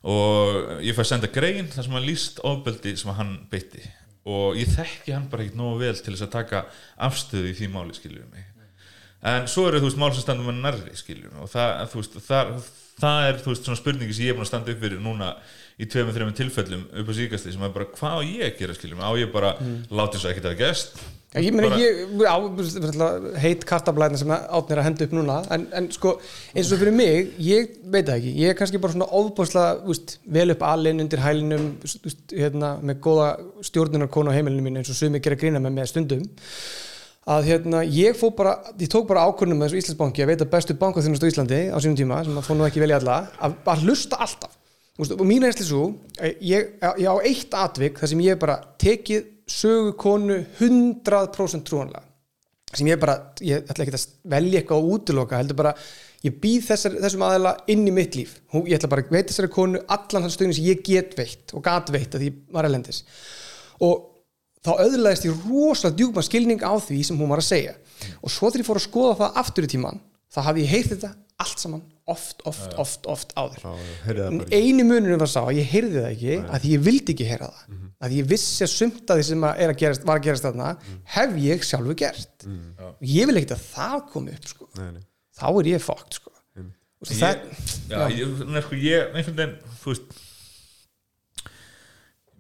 Og 0.02 0.82
ég 0.82 0.98
fæ 0.98 1.04
að 1.04 1.10
senda 1.12 1.30
grein 1.30 1.70
þar 1.70 1.86
sem 1.86 1.94
hann 1.94 2.08
líst 2.08 2.40
ofbeldi 2.48 2.96
sem 2.98 3.12
að 3.14 3.20
hann 3.20 3.36
beitti. 3.52 3.84
Og 4.26 4.58
ég 4.58 4.70
þekki 4.74 5.14
hann 5.14 5.28
bara 5.30 5.46
ekkert 5.46 5.60
nógu 5.60 5.82
vel 5.82 5.94
til 5.94 6.16
þess 6.16 6.26
að 6.26 6.34
taka 6.34 6.64
afstöðu 7.06 7.52
í 7.52 7.58
því 7.58 7.70
máli, 7.74 7.94
skiljum 7.98 8.34
mig. 8.34 8.48
En 9.22 9.46
svo 9.50 9.68
eru, 9.70 9.78
þú 9.78 9.92
veist, 9.92 10.00
mál 10.02 10.10
sem 10.16 10.24
standum 10.26 10.48
með 10.50 10.64
nærri, 10.64 10.96
skiljum 10.98 11.44
og 11.44 11.50
það, 11.52 11.84
þú 11.92 12.00
veist, 12.00 12.16
það, 12.26 12.54
það 13.00 13.30
er, 13.30 13.40
þú 13.42 13.54
veist, 13.54 13.66
svona 13.68 13.80
spurningi 13.80 14.18
sem 14.18 14.28
ég 14.28 14.34
er 14.34 14.38
búin 14.40 14.48
að 14.48 14.52
standa 14.52 14.74
upp 14.74 14.84
fyrir 14.84 15.02
núna 15.02 15.32
í 15.82 15.88
tveimur, 15.90 16.14
þreimur 16.18 16.38
tilfellum 16.38 16.86
upp 16.92 17.10
á 17.10 17.14
síkasti 17.18 17.56
sem 17.56 17.66
er 17.66 17.74
bara, 17.74 17.90
hvað 17.96 18.20
á 18.20 18.22
ég 18.28 18.46
að 18.50 18.60
gera, 18.60 18.78
skiljum 18.78 19.02
á 19.02 19.12
ég 19.18 19.34
bara, 19.34 19.56
mm. 19.62 19.82
láti 19.98 20.22
ekkert 20.22 20.52
að 20.52 20.62
gest 20.62 21.02
Já, 21.32 21.40
ég 21.40 21.54
meina, 21.56 21.70
Bara- 21.70 21.80
ég, 21.80 22.00
á, 22.28 22.36
náttúrulega 22.44 23.40
heit 23.40 23.62
kartablæðina 23.64 24.20
sem 24.20 24.32
átnir 24.36 24.80
að 24.82 24.84
henda 24.84 25.06
upp 25.06 25.14
núna. 25.16 25.38
En, 25.56 25.62
en 25.80 25.86
sko, 25.96 26.18
eins 26.52 26.74
og 26.76 26.82
fyrir 26.82 26.92
mig 26.92 27.30
ég 27.40 27.70
veit 27.88 28.04
það 28.04 28.18
ekki, 28.18 28.34
ég 28.36 28.52
er 28.52 28.58
kannski 28.60 28.82
bara 28.84 28.92
svona 28.98 29.08
óbúslega, 29.08 29.96
vel 30.28 30.52
upp 30.52 30.66
alinn 30.68 31.00
undir 31.00 31.24
hælinum, 31.24 31.70
úst, 31.88 32.36
hérna, 32.36 32.74
með 32.84 33.00
góða 33.08 33.30
stjórnunarkonu 33.64 34.28
á 34.28 34.36
heimilinu 34.36 34.66
mín 34.66 34.82
eins 34.82 34.92
og 34.92 35.00
sumi 35.00 35.24
gera 35.24 35.40
grína 35.40 35.64
með 35.64 35.78
með 35.80 35.88
stundum 35.94 36.28
að 37.30 37.48
hérna, 37.52 37.84
ég 37.86 38.16
fó 38.18 38.32
bara 38.34 38.56
ég 38.80 38.90
tók 38.90 39.06
bara 39.10 39.28
ákvörnum 39.30 39.60
með 39.62 39.70
þessu 39.70 39.82
Íslandsbanki 39.84 40.24
að 40.24 40.32
veita 40.32 40.48
bestu 40.50 40.76
bankaþjónustu 40.82 41.28
á 41.28 41.32
Íslandi 41.32 41.60
á 41.70 41.78
sínum 41.78 41.98
tíma 42.00 42.24
sem 42.26 42.40
að 42.40 42.48
fór 42.48 42.58
nú 42.58 42.66
ekki 42.66 42.82
vel 42.82 42.90
í 42.90 42.98
alla, 42.98 43.18
að, 43.38 43.58
að 43.70 43.84
hlusta 43.86 44.18
alltaf. 44.26 44.56
Úst, 45.02 45.14
og 45.16 45.26
mín 45.26 45.46
einsli 45.48 45.66
svo 45.66 45.86
ég, 46.44 46.74
ég 46.82 47.08
á 47.08 47.16
eitt 47.22 47.54
atvik 47.56 48.02
þar 48.02 48.12
sem 48.12 48.24
ég 48.26 48.40
bara 48.42 48.58
tekið 48.82 49.28
sögu 49.50 49.94
konu 50.00 50.42
100% 50.60 51.68
trúanlega 51.68 52.08
sem 52.76 52.88
ég 52.88 53.00
bara, 53.00 53.18
ég 53.44 53.66
ætla 53.68 53.86
ekki 53.86 53.98
að 53.98 54.06
velja 54.32 54.62
eitthvað 54.62 54.80
og 54.80 54.94
útiloka, 54.96 55.40
heldur 55.42 55.58
bara 55.60 55.74
ég 56.24 56.38
býð 56.40 56.70
þessar, 56.70 56.96
þessum 57.04 57.26
aðeila 57.28 57.52
inn 57.74 57.84
í 57.90 57.94
mitt 57.96 58.16
líf. 58.16 58.38
Hún, 58.54 58.68
ég 58.70 58.78
ætla 58.78 58.92
bara 58.94 59.04
að 59.04 59.16
veita 59.16 59.34
þessari 59.34 59.52
konu 59.52 59.82
allan 59.92 60.26
þann 60.26 60.34
stöðin 60.36 60.56
sem 60.58 60.68
ég 60.70 60.84
get 60.86 61.18
veitt 61.20 61.52
og 61.58 61.66
gat 61.66 61.92
veitt 61.94 62.16
að 62.16 62.26
því 62.26 62.32
var 62.56 62.70
elendis 62.70 63.04
og 63.82 64.11
þá 64.66 64.72
öðlaðist 64.86 65.28
ég 65.28 65.44
rosalega 65.48 65.98
djúpma 65.98 66.24
skilning 66.26 66.62
á 66.62 66.74
því 66.78 67.02
sem 67.08 67.20
hún 67.20 67.32
var 67.32 67.42
að 67.42 67.50
segja. 67.50 67.76
Og 68.22 68.34
svo 68.34 68.50
þegar 68.50 68.64
ég 68.64 68.70
fór 68.70 68.82
að 68.82 68.88
skoða 68.88 69.18
það 69.22 69.42
aftur 69.44 69.68
í 69.68 69.72
tíman 69.76 70.02
þá 70.32 70.40
hafði 70.48 70.66
ég 70.66 70.74
heyrt 70.76 70.94
þetta 70.96 71.12
allt 71.42 71.62
saman 71.62 71.82
oft, 72.12 72.42
oft, 72.46 72.74
oft, 72.82 73.08
oft 73.10 73.34
áður. 73.40 73.64
Já, 73.66 74.28
eini 74.54 74.84
munurinn 74.86 75.22
var 75.22 75.30
sá 75.32 75.42
að 75.42 75.58
ég 75.58 75.70
heyrði 75.72 75.98
það 75.98 76.10
ekki 76.12 76.36
að 76.42 76.64
því 76.66 76.74
ég 76.74 76.84
vildi 76.88 77.16
ekki 77.16 77.30
heyra 77.30 77.50
það. 77.50 77.78
Að 78.02 78.16
ég 78.18 78.28
vissi 78.32 78.66
að 78.66 78.72
sumt 78.74 79.14
að 79.14 79.22
því 79.22 79.28
sem 79.28 79.46
að 79.48 79.62
er 79.64 79.74
að 79.74 79.80
gerast, 79.82 80.06
var 80.10 80.20
að 80.22 80.28
gerast 80.28 80.48
þarna 80.48 80.70
hef 81.16 81.36
ég 81.42 81.66
sjálfu 81.66 81.96
gert. 82.02 82.48
Og 82.92 83.08
ég 83.14 83.30
vil 83.30 83.38
ekki 83.42 83.56
að 83.58 83.66
það 83.72 83.98
komi 84.14 84.36
upp 84.36 84.50
sko. 84.50 84.70
Nei, 84.80 84.90
nei. 84.98 85.04
þá 85.38 85.48
er 85.52 85.72
ég 85.72 85.86
fókt 85.86 86.20
sko. 86.20 86.34
Og 87.02 87.10
svo 87.10 87.18
það, 87.18 87.46
já, 87.90 88.02
ég, 88.14 88.42
nei, 88.46 88.62
sko, 88.62 88.78
ég, 88.78 89.08
einhvern 89.18 89.38
veginn, 89.40 89.78
þú 89.82 89.94
veist 89.96 90.20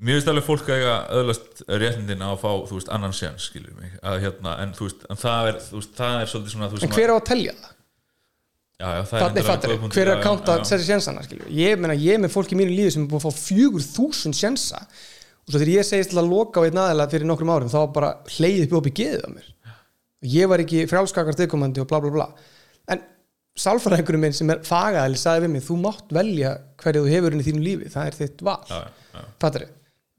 mér 0.01 0.17
finnst 0.17 0.31
alveg 0.31 0.45
fólk 0.47 0.69
að 0.73 0.81
öðlast 1.19 1.61
réttindin 1.69 2.23
á 2.25 2.29
að 2.31 2.41
fá, 2.41 2.51
þú 2.69 2.77
veist, 2.79 2.89
annan 2.95 3.13
séns 3.15 3.45
skilur 3.49 3.75
mig, 3.77 3.93
að 4.01 4.15
hérna, 4.25 4.55
en 4.63 4.73
þú 4.77 4.87
veist 4.87 5.05
en 5.07 5.21
það 5.21 5.51
er, 5.51 5.61
þú 5.67 5.77
veist, 5.77 5.93
það 5.99 6.15
er 6.17 6.31
svolítið 6.31 6.55
svona 6.55 6.69
þú 6.71 6.77
veist, 6.77 6.85
en 6.87 6.95
hver 6.97 7.13
á 7.13 7.15
að 7.15 7.25
telja 7.29 7.53
það? 7.59 7.71
já, 8.81 8.87
já, 8.87 9.01
það 9.11 9.17
er 9.21 9.47
fattur, 9.47 9.75
punktur, 9.83 9.95
hver 9.97 10.07
er 10.07 10.13
að 10.15 10.23
kánta 10.25 10.57
þessi 10.63 10.87
sjensana 10.89 11.25
skilju? 11.27 11.47
ég 11.57 11.81
meina 11.81 11.97
ég 12.01 12.21
með 12.21 12.33
fólk 12.33 12.49
í 12.51 12.59
mínu 12.59 12.73
lífi 12.73 12.95
sem 12.95 13.05
er 13.05 13.11
búin 13.11 13.21
að 13.21 13.27
fá 13.27 13.33
fjögur 13.45 13.83
þúsund 13.85 14.35
sjensa. 14.37 14.79
Og 15.41 15.49
svo 15.53 15.57
þegar 15.57 15.73
ég 15.73 15.85
segist 15.87 16.11
til 16.13 16.19
að 16.21 16.29
loka 16.29 16.61
á 16.61 16.65
einn 16.67 16.77
aðeila 16.77 17.09
fyrir 17.09 17.25
nokkrum 17.29 17.49
árum 17.49 17.69
þá 17.69 17.79
var 17.79 17.93
bara 17.95 18.11
hleyðið 18.29 18.67
upp 18.67 18.75
upp 18.77 18.89
í 18.89 18.93
geðið 18.99 19.23
á 19.25 19.29
mér. 19.33 19.47
Ég 20.29 20.49
var 20.49 20.61
ekki 20.61 20.85
en 22.89 23.01
sálfræðingurinn 23.59 24.23
minn 24.23 24.35
sem 24.35 24.49
er 24.53 24.61
fagaðil 24.65 25.17
sagði 25.19 25.45
við 25.45 25.53
mig 25.55 25.65
þú 25.65 25.77
mátt 25.83 26.13
velja 26.15 26.53
hverju 26.81 27.03
þú 27.03 27.11
hefur 27.11 27.35
inn 27.35 27.43
í 27.43 27.45
þínu 27.45 27.63
lífi 27.65 27.91
það 27.93 28.09
er 28.09 28.17
þitt 28.17 28.43
val. 28.47 28.61
Já, 28.69 28.79
já. 29.11 29.23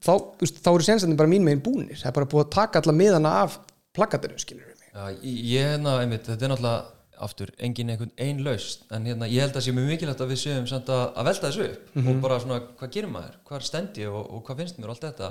Þá, 0.03 0.13
veist, 0.41 0.59
þá 0.63 0.71
eru 0.73 0.87
sjensanir 0.87 1.19
bara 1.19 1.31
mín 1.31 1.45
megin 1.45 1.63
búnir. 1.63 1.95
Það 1.99 2.09
er 2.09 2.17
bara 2.17 2.31
búið 2.33 2.45
að 2.45 2.55
taka 2.57 2.81
alla 2.81 2.95
miðana 2.97 3.37
af 3.43 3.59
plakatinu 3.95 4.41
skilur 4.41 4.67
við 4.67 4.81
mig. 4.81 4.89
Já, 4.93 5.03
ég 5.23 5.71
hérna, 5.71 5.95
einmitt, 6.01 6.27
þetta 6.27 6.47
er 6.47 6.53
náttúrulega 6.53 6.81
aftur, 7.23 7.51
engin 7.63 7.91
einhvern 7.93 8.11
ein 8.21 8.41
laust 8.43 8.83
en 8.93 9.05
hérna, 9.07 9.29
ég 9.29 9.45
held 9.45 9.57
að 9.57 9.65
sé 9.67 9.73
mjög 9.75 9.91
mikilvægt 9.91 10.23
að 10.25 10.31
við 10.33 10.39
séum 10.41 10.65
samt 10.67 10.89
að, 10.91 11.03
að 11.19 11.27
velta 11.29 11.51
þessu 11.51 11.67
upp 11.69 12.09
og 12.09 12.21
bara 12.25 12.39
svona, 12.43 12.57
hvað 12.79 12.91
gerir 12.95 13.11
maður, 13.13 13.37
hvað 13.47 13.67
stend 13.67 13.99
ég 14.01 14.11
og, 14.11 14.25
og 14.33 14.43
hvað 14.47 14.63
finnst 14.63 14.79
mér 14.79 14.89
og 14.89 14.95
allt 14.95 15.05
þetta? 15.07 15.29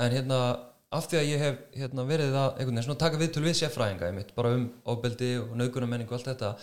En 0.00 0.16
hérna, 0.16 0.40
af 0.96 1.06
því 1.10 1.20
að 1.20 1.28
ég 1.28 1.44
hef 1.44 1.60
hérna, 1.76 2.06
verið 2.08 2.34
að, 2.34 2.48
einhvern 2.56 2.72
veginn, 2.72 2.86
svona 2.88 3.02
taka 3.04 3.20
viðtöl 3.20 3.44
við 3.44 3.58
sérfræðinga 3.60 4.08
einmitt, 4.08 4.32
bara 4.36 4.54
um 4.56 4.66
ofbeldi 4.94 5.30
og 5.42 5.52
naukunamenningu 5.60 6.10
og 6.10 6.18
allt 6.18 6.32
þetta 6.32 6.54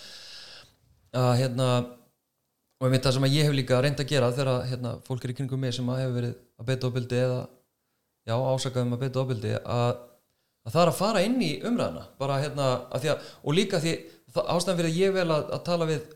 að 1.21 1.31
hérna 1.43 1.69
og 2.77 2.87
einmitt 2.87 3.05
það 3.07 3.15
sem 3.17 3.29
ég 3.29 3.47
hef 3.47 3.55
líka 3.57 3.79
reynd 3.81 4.01
að 4.03 4.11
gera 4.11 4.33
þegar 4.35 4.67
hérna, 4.69 4.97
fólk 5.07 5.23
er 5.25 5.33
í 5.33 5.37
kringum 5.37 5.61
mig 5.61 5.73
sem 5.75 5.87
hefur 5.89 6.17
verið 6.19 6.35
að 6.57 6.67
beita 6.69 6.89
ofbeldi 6.89 7.21
eða 7.23 7.39
já, 8.27 8.35
ásakaðum 8.35 8.97
að 8.97 9.03
beita 9.05 9.23
ofbeldi 9.23 9.55
að 9.63 10.03
að 10.67 10.75
það 10.75 10.83
er 10.83 10.91
að 10.91 10.99
fara 10.99 11.23
inn 11.23 11.39
í 11.39 11.53
umræðina 11.63 12.03
bara 12.19 12.41
hérna, 12.43 12.67
að 12.91 13.03
því 13.03 13.11
að, 13.13 13.31
og 13.39 13.55
líka 13.55 13.79
því 13.79 13.95
ástæðan 14.35 14.79
fyrir 14.81 14.91
að 14.91 14.99
ég 14.99 15.13
vel 15.15 15.27
að, 15.31 15.49
að 15.55 15.65
tala 15.69 15.87
við 15.87 16.13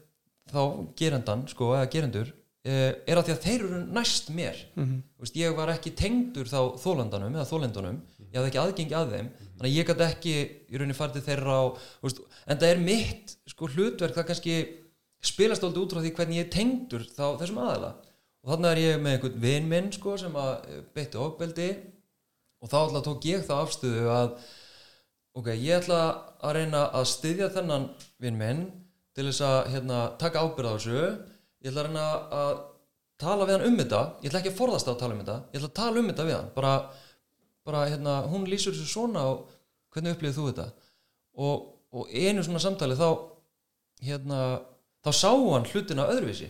þá 0.52 0.62
gerendan, 1.00 1.44
sko, 1.48 1.70
eða 1.78 1.90
gerendur 1.94 2.32
eh, 2.68 2.90
er 3.08 3.20
að 3.20 3.30
því 3.30 3.36
að 3.36 3.46
þeir 3.46 3.64
eru 3.70 3.80
næst 3.96 4.32
mér. 4.36 4.60
Mm 4.76 4.98
veist, 5.22 5.38
ég 5.38 5.56
var 5.56 5.72
ekki 5.72 5.94
tengdur 5.96 6.50
þá 6.50 6.76
þólandanum 6.82 7.36
eða 7.38 7.48
þólendunum 7.48 8.02
ég 8.32 8.38
hafði 8.40 8.50
ekki 8.50 8.62
aðgengi 8.62 8.96
að 8.98 9.16
þeim. 9.16 9.32
Þannig 9.40 9.70
að 9.70 9.76
ég 9.76 9.88
gæti 9.88 10.06
ekki 10.08 10.36
í 10.42 10.80
rauninni 10.80 10.98
farið 10.98 11.18
til 11.18 11.26
þeirra 11.28 11.58
á, 11.62 11.64
veist, 12.02 12.22
en 12.48 12.62
það 12.62 12.72
er 12.72 12.84
mitt 12.86 13.36
sko, 13.52 13.70
hlutverk 13.76 14.18
það 14.18 14.28
kannski 14.32 14.56
spilast 15.26 15.64
aldrei 15.66 15.84
út 15.84 15.94
frá 15.94 16.02
því 16.02 16.14
hvernig 16.18 16.40
ég 16.40 16.48
er 16.48 16.56
tengdur 16.56 17.04
þá 17.06 17.26
þessum 17.42 17.62
aðala 17.62 17.92
og 18.42 18.50
þannig 18.56 18.72
er 18.72 18.82
ég 18.82 19.02
með 19.02 19.16
einhvern 19.16 19.42
vin 19.44 19.70
minn 19.70 19.92
sko, 19.94 20.16
sem 20.18 20.36
að 20.38 20.52
eh, 20.66 20.82
beitti 20.96 21.20
ofbeldi. 21.22 21.70
Og 22.62 22.70
þá 22.70 22.78
alltaf 22.80 23.06
tók 23.06 23.28
ég 23.30 23.46
þá 23.46 23.54
afstöðu 23.58 24.08
að 24.14 24.34
ok, 25.38 25.48
ég 25.56 25.78
ætla 25.80 26.02
að 26.42 26.58
reyna 26.58 26.84
að 26.98 27.08
styðja 27.10 27.50
þennan 27.56 27.88
vinn 28.22 28.38
minn 28.38 28.66
til 29.16 29.28
þess 29.28 29.44
að 29.46 29.60
hérna, 29.76 30.02
taka 30.22 30.44
ábyrð 30.44 30.70
á 30.70 30.74
þessu. 30.76 31.06
Ég 31.62 31.72
ætla 31.72 31.84
að 31.84 31.90
reyna 31.90 32.08
að 32.42 32.52
tala 33.22 33.48
við 33.48 33.58
hann 33.58 33.68
um 33.70 33.80
þetta. 33.82 34.02
Ég 34.22 34.32
ætla 34.32 34.42
ekki 34.42 34.54
að 34.54 34.60
forðast 34.60 34.92
að 34.92 35.00
tala 35.02 35.16
um 35.16 35.24
þetta. 35.24 35.38
Ég 35.52 35.62
ætla 35.62 35.72
að 35.72 35.80
tala 35.82 36.02
um 36.02 36.12
þetta 36.12 36.28
við 36.28 36.38
hann. 36.38 36.52
Bara, 36.58 36.74
bara 37.70 37.84
hérna, 37.90 38.18
hún 38.32 38.50
lýsur 38.50 38.78
þessu 38.78 38.94
svona 38.94 39.26
og 39.30 39.44
hvernig 39.94 40.18
upplifið 40.18 40.38
þú 40.40 40.48
þetta? 40.50 40.68
Og, 41.42 41.68
og 41.98 42.14
einu 42.14 42.46
svona 42.46 42.62
samtali 42.62 42.98
þá 42.98 43.08
hérna, 44.06 44.42
þá 45.06 45.12
sá 45.18 45.30
hann 45.34 45.66
hlutina 45.72 46.06
öðruvísi. 46.12 46.50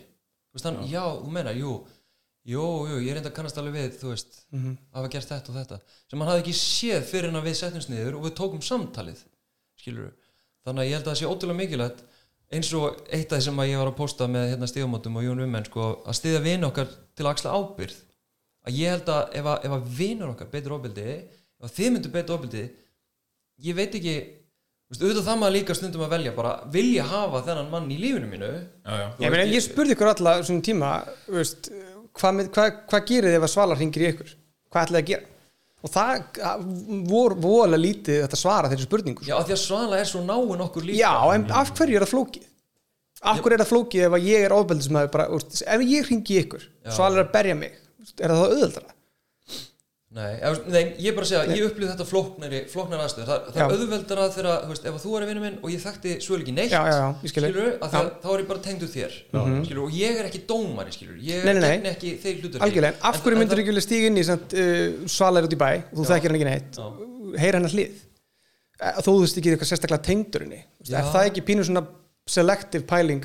Veist 0.53 0.65
hann, 0.67 0.81
já, 0.91 1.03
þú 1.23 1.31
meina, 1.31 1.53
jú 1.55 1.77
jú, 2.51 2.61
jú, 2.89 2.95
ég 3.05 3.13
reynda 3.13 3.29
að 3.29 3.35
kannast 3.37 3.57
alveg 3.61 3.75
við 3.77 3.97
þú 4.01 4.07
veist, 4.11 4.39
Mhm. 4.51 4.77
hafa 4.93 5.09
gert 5.13 5.29
þetta 5.29 5.49
og 5.51 5.55
þetta. 5.59 5.77
Sem 6.09 6.19
hann 6.19 6.27
hafði 6.31 6.41
ekki 6.41 6.55
séð 6.57 7.03
fyrir 7.05 7.29
en 7.29 7.35
að 7.37 7.45
við 7.47 7.55
settum 7.59 7.81
sniður 7.85 8.15
og 8.17 8.23
við 8.25 8.33
tókum 8.39 8.61
samtalið 8.65 9.19
skilur 9.77 10.11
þannig 10.65 10.81
að 10.81 10.89
ég 10.89 10.95
held 10.97 11.05
að 11.05 11.11
það 11.11 11.19
sé 11.21 11.29
ótrúlega 11.29 11.59
mikilvægt 11.61 12.01
eins 12.51 12.73
og 12.73 12.97
eitt 13.13 13.31
af 13.31 13.37
því 13.39 13.43
sem 13.45 13.61
ég 13.63 13.77
var 13.77 13.87
að 13.91 13.95
posta 14.01 14.27
með 14.27 14.49
hérna 14.51 14.67
stíðamótum 14.67 15.15
og 15.17 15.23
Jón 15.23 15.43
Ummenn 15.45 15.65
sko, 15.69 15.85
að 16.05 16.17
stiðja 16.17 16.41
vin 16.43 16.63
okkar 16.67 16.87
til 17.15 17.25
að 17.25 17.31
axla 17.31 17.53
ábyrð 17.55 17.95
að 18.67 18.73
ég 18.81 18.89
held 18.89 19.05
að 19.13 19.35
ef 19.39 19.45
að, 19.45 19.69
að 19.77 19.87
vinur 20.01 20.33
okkar 20.33 20.49
beitur 20.51 20.75
ofbeldi 20.75 21.05
ef 21.07 21.63
að 21.69 21.75
þið 21.77 21.91
myndu 21.93 22.09
beitur 22.11 22.35
ofbeldi 22.35 22.65
ég 23.69 23.75
veit 23.77 23.95
ekki 24.01 24.15
auðvitað 24.99 25.25
það 25.29 25.39
maður 25.41 25.55
líka 25.55 25.75
stundum 25.77 26.01
að 26.05 26.13
velja 26.17 26.31
bara 26.35 26.51
vilja 26.73 27.03
hafa 27.07 27.41
þennan 27.47 27.69
mann 27.71 27.91
í 27.93 27.97
lífinu 28.01 28.27
mínu 28.31 28.49
já, 28.51 28.91
já. 28.91 29.07
Ég, 29.23 29.31
meina, 29.31 29.45
ég 29.47 29.63
spurði 29.63 29.95
ykkur 29.95 30.09
alla 30.11 30.33
á 30.35 30.43
svona 30.43 30.65
tíma 30.67 30.89
þú 31.27 31.37
veist, 31.37 31.69
hvað, 32.19 32.35
með- 32.39 32.49
hvað, 32.57 32.71
hvað 32.91 33.05
gerir 33.11 33.29
þið 33.31 33.37
ef 33.39 33.45
að 33.47 33.53
svalar 33.55 33.79
hringir 33.79 34.03
í 34.03 34.09
ykkur 34.11 34.33
hvað 34.71 34.87
ætlaði 34.87 35.03
að 35.03 35.11
gera 35.11 35.29
og 35.81 35.89
það 35.95 36.65
voru 37.09 37.37
vorulega 37.41 37.81
lítið 37.81 38.19
þetta 38.25 38.37
svara 38.43 38.69
þeirri 38.69 38.85
spurningu 38.89 39.25
já, 39.25 39.33
af 39.39 39.47
því 39.47 39.55
að 39.55 39.61
Svala 39.63 39.97
er 40.01 40.09
svo 40.11 40.21
náinn 40.27 40.65
okkur 40.67 40.85
líka 40.85 40.99
Já, 41.01 41.13
en 41.33 41.45
af 41.61 41.71
hverju 41.77 41.97
er 41.97 42.05
það 42.05 42.11
flókið? 42.11 42.43
Af 43.21 43.39
hverju 43.41 43.55
er 43.55 43.63
það 43.63 43.71
flókið 43.71 44.05
ef 44.05 44.17
að 44.17 44.27
ég 44.27 44.45
er 44.45 44.53
ofbeldismæður 44.59 45.33
ef 45.75 45.85
ég 45.87 46.09
hringi 46.11 46.35
í 46.35 46.41
ykkur 46.43 46.67
svalar 46.91 47.21
er 47.23 47.25
að 47.25 47.33
berja 47.33 47.55
mig, 47.57 47.73
er 48.19 48.29
það 48.33 48.41
þá 48.41 48.45
auðveldara? 48.51 48.93
Nei, 50.11 50.33
nei, 50.67 50.81
ég 50.99 51.13
er 51.13 51.15
bara 51.15 51.23
að 51.23 51.29
segja, 51.29 51.55
ég 51.55 51.69
upplýði 51.69 51.87
þetta 51.93 52.05
flóknari, 52.09 52.57
flóknari 52.67 53.05
aðstöður, 53.05 53.29
það, 53.29 53.45
það 53.45 53.61
er 53.61 53.61
Já. 53.61 53.75
auðveldara 53.77 54.25
þegar, 54.35 54.49
þú 54.65 54.73
veist, 54.73 54.87
ef 54.89 54.97
að 54.97 55.05
þú 55.05 55.13
er 55.15 55.23
að 55.23 55.31
vinna 55.31 55.43
minn 55.45 55.55
og 55.61 55.71
ég 55.71 55.83
þekkti 55.85 56.15
svo 56.25 56.39
ekki 56.41 56.55
neitt, 56.57 56.73
Já, 56.73 56.81
já, 56.83 56.97
já, 56.97 57.31
skilur, 57.31 57.59
að 57.71 57.95
það, 57.95 58.09
þá 58.25 58.27
er 58.33 58.43
ég 58.43 58.49
bara 58.49 58.63
tengdur 58.65 58.91
þér, 58.91 59.15
skilur, 59.31 59.81
og 59.85 59.95
ég 59.95 60.19
er 60.19 60.27
ekki 60.27 60.43
dómari, 60.51 60.91
skilur, 60.97 61.15
ég 61.23 61.47
Nei, 61.47 61.53
nei, 61.55 61.63
gegni 61.77 61.93
ekki 61.93 62.13
þeir 62.25 62.43
hlutur 62.43 62.67
Algjörlega, 62.67 62.97
en 62.99 63.07
af 63.07 63.23
hverju 63.23 63.39
myndir 63.39 63.63
ekki 63.63 63.71
vilja 63.71 63.85
stíga 63.87 64.11
inn 64.11 64.19
í 64.19 64.27
uh, 64.27 65.07
svalar 65.15 65.47
út 65.47 65.55
í 65.55 65.61
bæ 65.63 65.69
þú 65.93 66.09
þekkir 66.11 66.35
hann 66.35 66.41
ekki 66.41 66.49
neitt, 66.51 66.81
heyra 67.39 67.61
hann 67.61 67.71
að 67.71 67.77
hlið 67.79 68.07
þó 68.81 69.11
þú 69.11 69.19
veist 69.21 69.37
ekki 69.37 69.53
eitthvað 69.53 69.69
sérstaklega 69.69 70.05
tengdur 70.05 70.45
henni. 70.45 70.63
Já. 70.87 70.97
er 70.99 71.09
það 71.13 71.27
ekki 71.29 71.43
pínu 71.45 71.65
svona 71.67 71.83
selective 72.29 72.87
pæling 72.89 73.21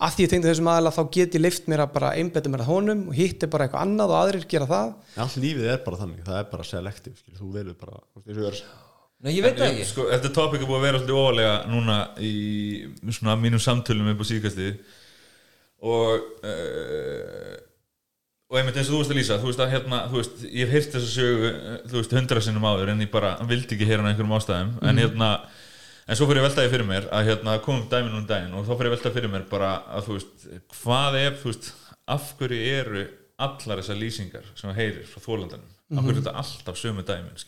að 0.00 0.06
að 0.08 0.14
því 0.16 0.24
ég 0.24 0.30
tengdi 0.32 0.48
þessum 0.50 0.68
aðala 0.72 0.92
þá 0.96 1.00
get 1.12 1.34
ég 1.36 1.42
lift 1.44 1.66
mér 1.70 1.82
að 1.84 1.90
bara 1.96 2.12
einbetta 2.16 2.52
mér 2.52 2.62
að 2.64 2.70
honum 2.72 3.02
og 3.10 3.18
hitt 3.18 3.42
er 3.44 3.50
bara 3.52 3.66
eitthvað 3.66 3.84
annað 3.84 4.12
og 4.14 4.20
aðrir 4.20 4.46
gera 4.48 4.68
það. 4.70 4.94
Allt 5.24 5.40
lífið 5.44 5.72
er 5.74 5.82
bara 5.84 6.00
þannig, 6.00 6.22
það 6.24 6.38
er 6.40 6.46
bara 6.54 6.68
selective 6.70 7.18
skil, 7.20 7.36
þú 7.40 7.50
velur 7.58 7.76
bara 7.80 8.00
Nei, 9.20 9.34
ég 9.36 9.44
veit 9.44 9.58
það 9.60 9.74
ekki. 9.74 9.84
sko, 9.84 10.06
Þetta 10.08 10.28
topic 10.32 10.62
er 10.62 10.68
búið 10.70 10.78
að 10.78 10.84
vera 10.86 11.00
svolítið 11.02 11.18
ofalega 11.20 11.56
núna 11.68 11.96
í 12.24 12.30
svona 13.12 13.34
mínum 13.36 13.60
samtölum 13.60 14.08
upp 14.14 14.22
á 14.24 14.30
síðkasti 14.30 14.68
og 15.84 16.22
uh, 16.48 17.58
og 18.50 18.58
einmitt 18.58 18.78
eins 18.80 18.88
og 18.88 18.96
þú 18.96 19.00
veist 19.02 19.12
að 19.12 19.18
lýsa 19.20 19.36
þú 19.42 19.50
veist 19.50 19.60
að 19.62 19.74
hérna, 19.74 19.98
þú 20.10 20.16
veist, 20.18 20.40
ég 20.48 20.64
hef 20.64 20.72
heyrt 20.74 20.94
þessa 20.96 21.10
sögu 21.12 21.50
eh, 21.50 21.74
þú 21.86 21.98
veist, 22.00 22.14
hundra 22.16 22.42
sinnum 22.42 22.64
áður 22.66 22.90
en 22.94 23.04
ég 23.04 23.12
bara 23.12 23.34
vildi 23.46 23.76
ekki 23.76 23.86
heyra 23.86 24.00
hann 24.02 24.10
einhverjum 24.10 24.34
ástæðum. 24.40 24.72
En 24.90 24.98
hérna, 25.04 25.28
en 26.10 26.18
svo 26.18 26.26
fyrir 26.26 26.42
ég 26.42 26.46
veltaði 26.48 26.72
fyrir 26.72 26.88
mér 26.88 27.06
að 27.14 27.28
hérna 27.30 27.54
komum 27.62 27.86
dæmin 27.90 28.18
um 28.18 28.26
daginn 28.26 28.56
og 28.58 28.66
þá 28.66 28.72
fyrir 28.74 28.90
ég 28.90 28.94
veltaði 28.96 29.16
fyrir 29.18 29.30
mér 29.30 29.46
bara 29.50 29.70
að 29.94 30.08
þú 30.08 30.16
veist 30.16 30.48
hvað 30.80 31.18
ef, 31.20 31.38
þú 31.44 31.52
veist, 31.52 31.70
af 32.10 32.32
hverju 32.40 32.60
eru 32.80 33.06
allar 33.40 33.80
þessar 33.80 34.00
lýsingar 34.00 34.50
sem 34.58 34.66
það 34.68 34.80
heyrir 34.82 35.06
frá 35.08 35.22
þólandanum, 35.24 35.70
af 35.94 36.02
hverju 36.04 36.16
er 36.16 36.20
þetta 36.20 36.36
alltaf 36.42 36.80
sömu 36.80 37.06
dæmin, 37.06 37.38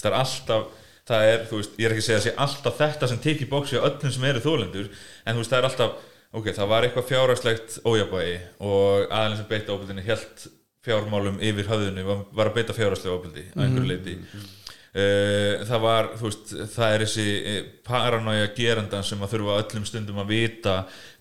það 0.00 0.10
er 0.10 0.18
alltaf 0.22 0.66
það 1.06 1.28
er, 1.30 1.46
þú 1.46 1.60
veist, 1.60 1.78
ég 1.78 1.86
er 1.86 1.94
ekki 1.94 2.02
að 2.02 2.08
segja 2.08 2.18
að 2.18 2.26
sé 2.26 2.34
alltaf 2.46 2.80
þetta 2.80 3.08
sem 3.12 3.22
tekið 3.22 3.50
bóksi 3.52 3.78
á 3.78 3.86
öllum 3.86 4.14
sem 4.16 4.24
eru 4.26 4.42
þólendur 4.42 4.88
en 4.90 5.36
þú 5.36 5.42
veist, 5.42 5.52
það 5.52 5.60
er 5.60 5.68
alltaf, 5.68 6.04
ok, 6.40 6.48
það 6.56 6.70
var 6.72 6.86
eitthvað 6.88 7.08
fjárhagslegt 7.12 7.76
ójabægi 7.86 8.36
og 8.66 9.06
aðeins 9.14 9.42
sem 9.42 9.50
beita 9.52 9.76
óbildinni 9.76 10.06
held 10.08 10.46
fjármálum 10.86 11.38
yfir 11.42 11.70
höfðinu, 11.70 12.08
var, 12.08 12.50
að 12.50 12.56
beita 12.58 12.74
fjárhagslega 12.74 13.20
óbildi 13.20 13.46
að 13.54 13.66
einhverju 13.68 13.92
leiti 13.92 14.16
Uh, 14.16 14.55
það 14.96 15.82
var, 15.82 16.08
þú 16.16 16.30
veist, 16.30 16.54
það 16.72 16.94
er 16.94 17.02
þessi 17.04 17.26
eh, 17.36 17.60
paranoia 17.84 18.48
gerandan 18.56 19.04
sem 19.04 19.20
að 19.20 19.34
þurfa 19.34 19.60
öllum 19.60 19.86
stundum 19.88 20.22
að 20.22 20.32
vita 20.32 20.76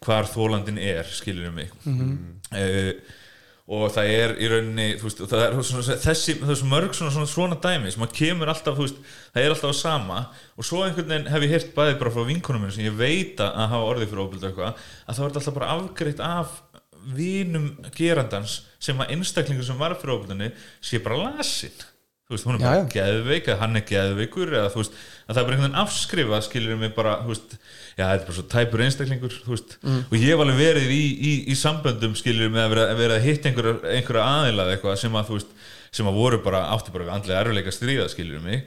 hvar 0.06 0.30
þólandin 0.32 0.80
er, 0.80 1.08
skiljum 1.12 1.58
mig. 1.60 1.74
Uh, 2.56 2.92
og 3.76 3.88
það 3.96 4.12
er 4.14 4.34
í 4.38 4.48
rauninni, 4.52 4.86
þú 5.02 5.08
veist, 5.08 5.24
það 5.32 5.44
er 5.44 5.56
svona, 5.66 5.98
þessi, 6.06 6.36
þessi 6.46 6.68
mörg 6.70 6.94
svona, 6.94 7.14
svona, 7.16 7.30
svona 7.32 7.58
dæmi 7.64 7.92
sem 7.92 8.06
að 8.06 8.14
kemur 8.20 8.52
alltaf, 8.54 8.78
þú 8.78 8.86
veist, 8.86 9.02
það 9.34 9.42
er 9.42 9.56
alltaf 9.56 9.74
sama. 9.80 10.20
Og 10.56 10.70
svo 10.70 10.84
einhvern 10.86 11.10
veginn 11.10 11.32
hef 11.34 11.48
ég 11.48 11.56
heyrt 11.56 11.74
bæði 11.76 11.98
bara 12.04 12.14
frá 12.14 12.28
vinkonum 12.30 12.64
minn 12.64 12.76
sem 12.76 12.86
ég 12.86 12.96
veit 13.00 13.42
að 13.44 13.58
hafa 13.74 13.90
orðið 13.90 14.14
fyrir 14.14 14.24
óbyldu 14.24 14.52
eitthvað, 14.52 14.86
að 15.04 15.18
það 15.18 15.26
var 15.26 15.34
þetta 15.34 15.44
alltaf 15.44 15.58
bara 15.58 15.74
afgreitt 15.74 16.24
af 16.24 16.62
vinum 17.16 17.68
gerandans 17.98 18.62
sem 18.82 19.02
að 19.02 19.12
einstaklingur 19.18 19.66
sem 19.68 19.82
var 19.82 19.98
fyrir 20.00 20.16
óbyldunni 20.16 20.54
sé 20.82 21.02
bara 21.04 21.20
lasin 21.28 21.76
þú 22.26 22.34
veist, 22.34 22.46
hún 22.48 22.56
er 22.58 22.62
bara 22.64 22.86
geðveik 22.90 23.48
eða 23.52 23.60
hann 23.62 23.78
er 23.78 23.84
geðveikur 23.86 24.54
eða 24.58 24.70
þú 24.74 24.80
veist, 24.82 24.96
að 25.28 25.36
það 25.36 25.42
er 25.42 25.46
bara 25.46 25.56
einhvern 25.56 25.66
veginn 25.68 25.82
afskrifa 25.84 26.40
skilur 26.42 26.80
mig 26.82 26.94
bara, 26.96 27.12
þú 27.22 27.30
veist 27.36 27.52
já, 27.54 28.02
þetta 28.02 28.16
er 28.16 28.26
bara 28.26 28.38
svo 28.40 28.46
tæpur 28.56 28.84
einstaklingur, 28.88 29.36
þú 29.46 29.54
veist. 29.54 29.76
Og 29.86 30.16
ég 30.18 30.26
hef 30.32 30.42
alveg 30.42 30.58
verið 30.64 30.90
í, 30.96 31.04
í, 31.14 31.34
í 31.54 31.58
samböndum 31.60 32.16
skilur 32.18 32.50
mig 32.50 32.64
að 32.66 32.74
vera, 32.74 32.88
vera 32.98 33.20
að 33.20 33.28
hitta 33.30 33.52
einhverja, 33.52 33.76
einhverja 33.94 34.26
aðila 34.40 34.66
eða 34.66 34.78
eitthvað 34.80 34.98
sem 35.04 35.20
að 35.22 35.30
þú 35.30 35.38
veist 35.38 35.54
sem 35.96 36.10
að 36.10 36.18
voru 36.20 36.42
bara, 36.44 36.66
átti 36.76 36.92
bara 36.92 37.06
við 37.08 37.14
andlega 37.16 37.44
erfileika 37.46 37.72
stríða 37.72 38.10
skilur 38.12 38.42
mig 38.44 38.66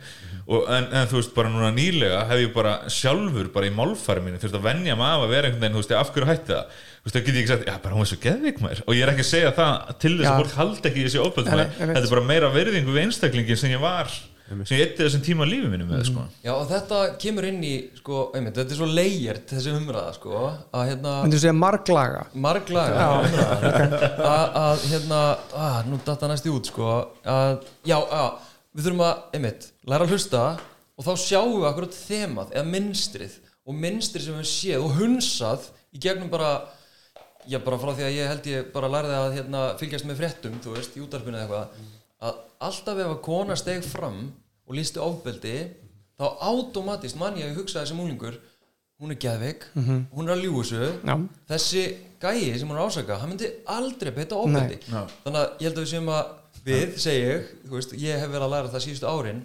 og, 0.48 0.62
en, 0.72 0.86
en 0.96 1.08
þú 1.10 1.18
veist 1.18 1.34
bara 1.36 1.50
núna 1.52 1.70
nýlega 1.76 2.22
hef 2.30 2.40
ég 2.40 2.54
bara 2.54 2.74
sjálfur 2.92 3.50
bara 3.52 3.68
í 3.68 3.74
málfæri 3.74 4.24
mínu 4.24 4.40
þurft 4.40 4.56
að 4.56 4.68
venja 4.70 4.96
maður 4.96 5.26
að 5.26 5.34
vera 5.34 5.50
einhvern 5.50 5.64
veginn, 5.66 5.76
þú 5.76 5.82
veist, 5.82 5.94
af 5.98 6.14
hverju 6.14 6.30
hætti 6.30 6.54
það? 6.54 6.80
Þú 6.98 7.08
veist, 7.08 7.18
það 7.18 7.26
get 7.26 7.34
ég 7.34 7.42
ekki 7.42 7.52
sagt, 7.52 7.68
já 7.68 7.76
bara 7.84 7.98
hún 7.98 8.06
er 8.06 8.10
svo 8.12 8.20
geðvik 8.24 8.64
maður. 8.64 8.82
Og 8.86 8.96
ég 8.96 9.04
er 9.04 9.12
ekki 9.12 9.26
að 9.26 9.30
segja 9.34 9.52
það 9.58 9.92
til 10.04 10.14
þess 10.16 10.24
Já. 10.24 10.32
að 10.32 10.40
fólk 10.42 10.56
haldi 10.62 10.90
ekki 10.90 11.04
þessi 11.04 11.20
ég 11.20 11.28
veit. 11.28 11.78
þetta 11.84 12.02
er 12.02 12.10
bara 12.14 12.26
meira 12.32 12.50
verðingu 12.56 12.96
við 12.96 13.04
einstaklingin 13.04 13.60
sem 13.60 13.76
ég 13.76 13.84
var 13.84 14.16
sem 14.48 14.78
ég 14.78 14.84
eitti 14.86 15.04
þessum 15.04 15.22
tíma 15.24 15.44
af 15.44 15.50
lífi 15.50 15.68
mínu 15.68 15.86
með 15.88 16.04
sko. 16.08 16.24
Já, 16.44 16.52
og 16.54 16.64
þetta 16.70 17.00
kemur 17.20 17.46
inn 17.50 17.60
í, 17.66 17.72
sko, 17.98 18.20
einmitt, 18.36 18.56
þetta 18.56 18.74
er 18.74 18.80
svo 18.80 18.88
layered, 18.88 19.44
þessi 19.50 19.74
umræða, 19.76 20.12
sko, 20.16 20.44
að 20.72 20.84
hérna, 20.88 21.14
myndir 21.24 21.36
þú 21.38 21.42
segja 21.42 21.56
marglaga? 21.58 22.22
Marglaga 22.46 23.08
umræða, 23.26 24.00
að, 24.16 24.44
að, 24.62 24.86
hérna, 24.94 25.22
að, 25.66 25.90
nú 25.90 26.00
datta 26.06 26.30
næst 26.32 26.48
í 26.48 26.54
út, 26.54 26.70
sko, 26.72 26.94
að, 27.28 27.58
já, 27.88 27.98
já, 28.00 28.24
við 28.72 28.88
þurfum 28.88 29.04
að, 29.04 29.20
einmitt, 29.36 29.68
læra 29.92 30.06
að 30.06 30.14
hlusta 30.14 30.42
og 30.98 31.06
þá 31.06 31.12
sjáum 31.22 31.54
við 31.58 31.68
akkurat 31.68 31.94
þemað, 31.94 32.54
eða 32.56 32.72
minnstrið, 32.72 33.36
og 33.68 33.78
minnstrið 33.84 34.24
sem 34.24 34.34
við 34.34 34.42
höfum 34.42 34.50
séð 34.50 34.86
og 34.86 34.98
hunsað 34.98 35.68
í 35.94 36.00
gegnum 36.02 36.32
bara, 36.32 36.50
já, 37.46 37.58
bara 37.62 37.78
frá 37.80 37.92
því 37.94 38.06
að 38.08 38.16
ég 38.16 38.32
held 38.32 38.50
ég 38.50 38.72
bara 38.74 38.90
lærði 38.92 39.16
að, 39.18 39.28
hérna, 39.38 39.62
fylgjast 39.80 40.08
með 40.08 40.20
fréttum, 40.22 40.58
þú 40.64 40.74
veist, 40.74 40.96
í 40.98 41.04
útarpinu 41.04 41.38
eða 41.38 41.46
eitthvað, 41.46 41.86
að 42.18 42.40
alltaf 42.68 42.98
ef 43.04 43.12
að 43.12 43.20
kona 43.28 43.56
steg 43.58 43.84
fram 43.86 44.22
og 44.68 44.74
lísti 44.76 45.00
ofbeldi 45.00 45.56
þá 46.18 46.24
automatist 46.50 47.18
mann 47.20 47.38
ég 47.38 47.52
að 47.52 47.60
hugsa 47.60 47.84
þessi 47.84 47.96
múlingur 47.96 48.40
hún 48.98 49.14
er 49.14 49.20
geðveik, 49.22 49.68
hún 50.10 50.26
er 50.26 50.34
að 50.34 50.42
ljúga 50.42 50.64
þessu 50.66 50.88
Já. 51.06 51.14
þessi 51.52 51.82
gæi 52.18 52.58
sem 52.58 52.66
hún 52.66 52.74
er 52.74 52.88
ásaka 52.88 53.20
hann 53.20 53.30
myndi 53.30 53.52
aldrei 53.70 54.10
beita 54.16 54.40
ofbeldi 54.40 54.80
Já. 54.88 55.04
þannig 55.22 55.38
að 55.38 55.62
ég 55.62 55.68
held 55.68 55.78
að 55.78 55.84
við 55.84 55.92
séum 55.92 56.10
að 56.10 56.32
við, 56.66 56.96
segi 56.98 57.20
ég, 57.22 57.52
veist, 57.70 57.94
ég 58.02 58.18
hef 58.18 58.32
verið 58.32 58.46
að 58.48 58.54
læra 58.56 58.72
það 58.72 58.84
síðustu 58.88 59.06
árin 59.12 59.44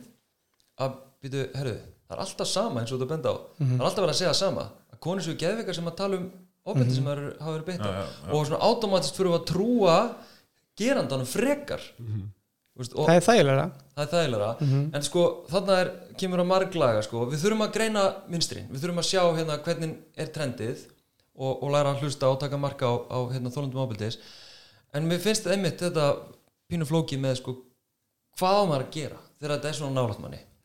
að 0.81 0.95
býtu, 1.23 1.43
herru, 1.55 1.75
það 2.07 2.15
er 2.17 2.23
alltaf 2.25 2.47
sama 2.49 2.81
eins 2.81 2.91
og 2.95 3.01
þú 3.03 3.09
benda 3.13 3.33
á. 3.33 3.35
Það 3.59 3.73
er 3.79 3.87
alltaf 3.87 4.03
verið 4.05 4.13
að 4.15 4.21
segja 4.21 4.33
sama. 4.37 4.67
Að 4.93 4.99
konur 5.05 5.23
séu 5.25 5.37
geðveikar 5.39 5.75
sem 5.77 5.87
að 5.91 5.97
tala 5.99 6.17
um 6.21 6.29
ofbeldi 6.63 6.95
sem 6.95 7.07
er, 7.11 7.23
hafa 7.39 7.57
verið 7.57 7.65
beitt 7.71 7.83
á. 7.83 7.91
Og 8.31 8.45
svona 8.47 8.61
automatist 8.63 9.17
fyrir 9.19 9.35
að 9.35 9.45
trúa 9.51 9.97
gerandanum 10.79 11.27
frekar. 11.29 11.83
Þú 12.73 12.81
veist, 12.81 12.93
og 12.97 13.05
það 13.05 13.15
er 13.19 13.25
þægilega 13.27 13.63
það 13.93 14.03
er 14.03 14.07
þægilega 14.09 14.47
en 14.97 15.03
sko 15.05 15.23
þarna 15.51 15.75
er, 15.83 15.89
kemur 16.17 16.41
að 16.41 16.47
marglaga 16.49 17.01
sko. 17.05 17.25
við 17.29 17.43
þurfum 17.43 17.61
að 17.67 17.73
greina 17.75 18.05
minstrin 18.33 18.71
við 18.71 18.81
þurfum 18.81 19.01
að 19.03 19.05
sjá 19.11 19.21
hérna 19.37 19.57
hvernig 19.67 19.91
er 20.17 20.31
trendið 20.33 20.79
og, 21.37 21.51
og 21.61 21.69
læra 21.69 21.91
að 21.93 22.01
hlusta 22.01 22.31
og 22.33 22.39
taka 22.41 22.57
marka 22.57 22.89
á, 22.89 22.93
á 23.13 23.17
hérna, 23.29 23.51
þólundum 23.53 23.83
ábyldis 23.85 24.17
en 24.97 25.05
mér 25.05 25.21
finnst 25.21 25.45
einmitt 25.45 25.85
þetta 25.85 26.07
pínu 26.65 26.89
flóki 26.89 27.21
með 27.21 27.43
sko 27.43 27.53
hvað 28.39 28.57
á 28.57 28.63
maður 28.65 28.87
að 28.87 28.97
gera 28.97 29.21
þegar 29.37 29.53
þetta 29.53 29.69
er 29.69 29.77
svona 29.77 29.97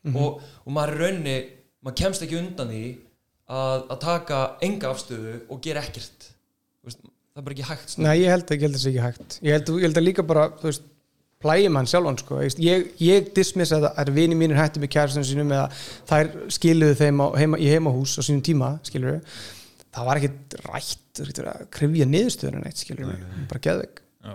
nálægt 0.03 0.15
manni 0.15 0.25
og, 0.25 0.43
og 0.65 0.75
maður 0.75 0.95
í 0.95 0.99
rauninni 1.03 1.37
maður 1.85 1.97
kemst 2.03 2.25
ekki 2.25 2.39
undan 2.39 2.73
því 2.73 2.83
að, 3.49 3.87
að 3.89 3.97
taka 4.03 4.41
enga 4.65 4.93
afstöðu 4.93 5.35
og 5.49 5.61
gera 5.63 5.83
ekkert. 5.85 6.29
Þú 6.79 6.89
veist, 6.89 7.01
það 7.03 7.41
er 7.41 7.47
bara 7.47 7.57
ekki 7.57 7.67
hægt 7.69 7.97
Nei, 7.99 8.13
ég 8.21 8.33
held 8.33 8.45
að, 8.45 8.55
ég 8.55 8.65
held 8.65 8.73
að 8.73 8.79
það 8.79 8.85
sé 8.85 8.93
ekki 8.93 9.05
hægt. 9.05 9.37
Ég 9.41 9.57
held, 9.57 9.69
ég 9.75 9.87
held 9.87 10.01
að 10.01 10.07
líka 10.07 10.25
bara, 10.29 10.47
þú 10.59 10.69
veist 10.69 10.87
plægjum 11.39 11.79
hann 11.79 11.87
sjálfan, 11.87 12.19
sko. 12.19 12.41
Ég, 12.59 12.89
ég 12.99 13.31
dismiss 13.35 13.71
að 13.75 13.87
það 13.87 14.01
er 14.03 14.11
vini 14.17 14.37
mínir 14.39 14.59
hætti 14.59 14.81
með 14.83 14.91
kærastunum 14.95 15.27
sínum 15.27 15.53
eða 15.55 15.69
þær 16.09 16.31
skiluðu 16.51 16.99
þeim 16.99 17.23
á, 17.23 17.27
heima, 17.39 17.59
í 17.59 17.71
heimahús 17.71 18.17
á 18.19 18.21
sínum 18.27 18.43
tíma, 18.43 18.73
skilur 18.87 19.21
það 19.95 20.09
var 20.09 20.19
ekkit 20.19 20.57
rætt 20.67 21.23
að 21.23 21.63
krifja 21.73 22.07
niðurstöðuna 22.09 22.63
neitt 22.65 22.83
skilur 22.83 23.07
við, 23.09 23.23
bara 23.49 23.63
geðveik. 23.65 24.03
Já. 24.19 24.33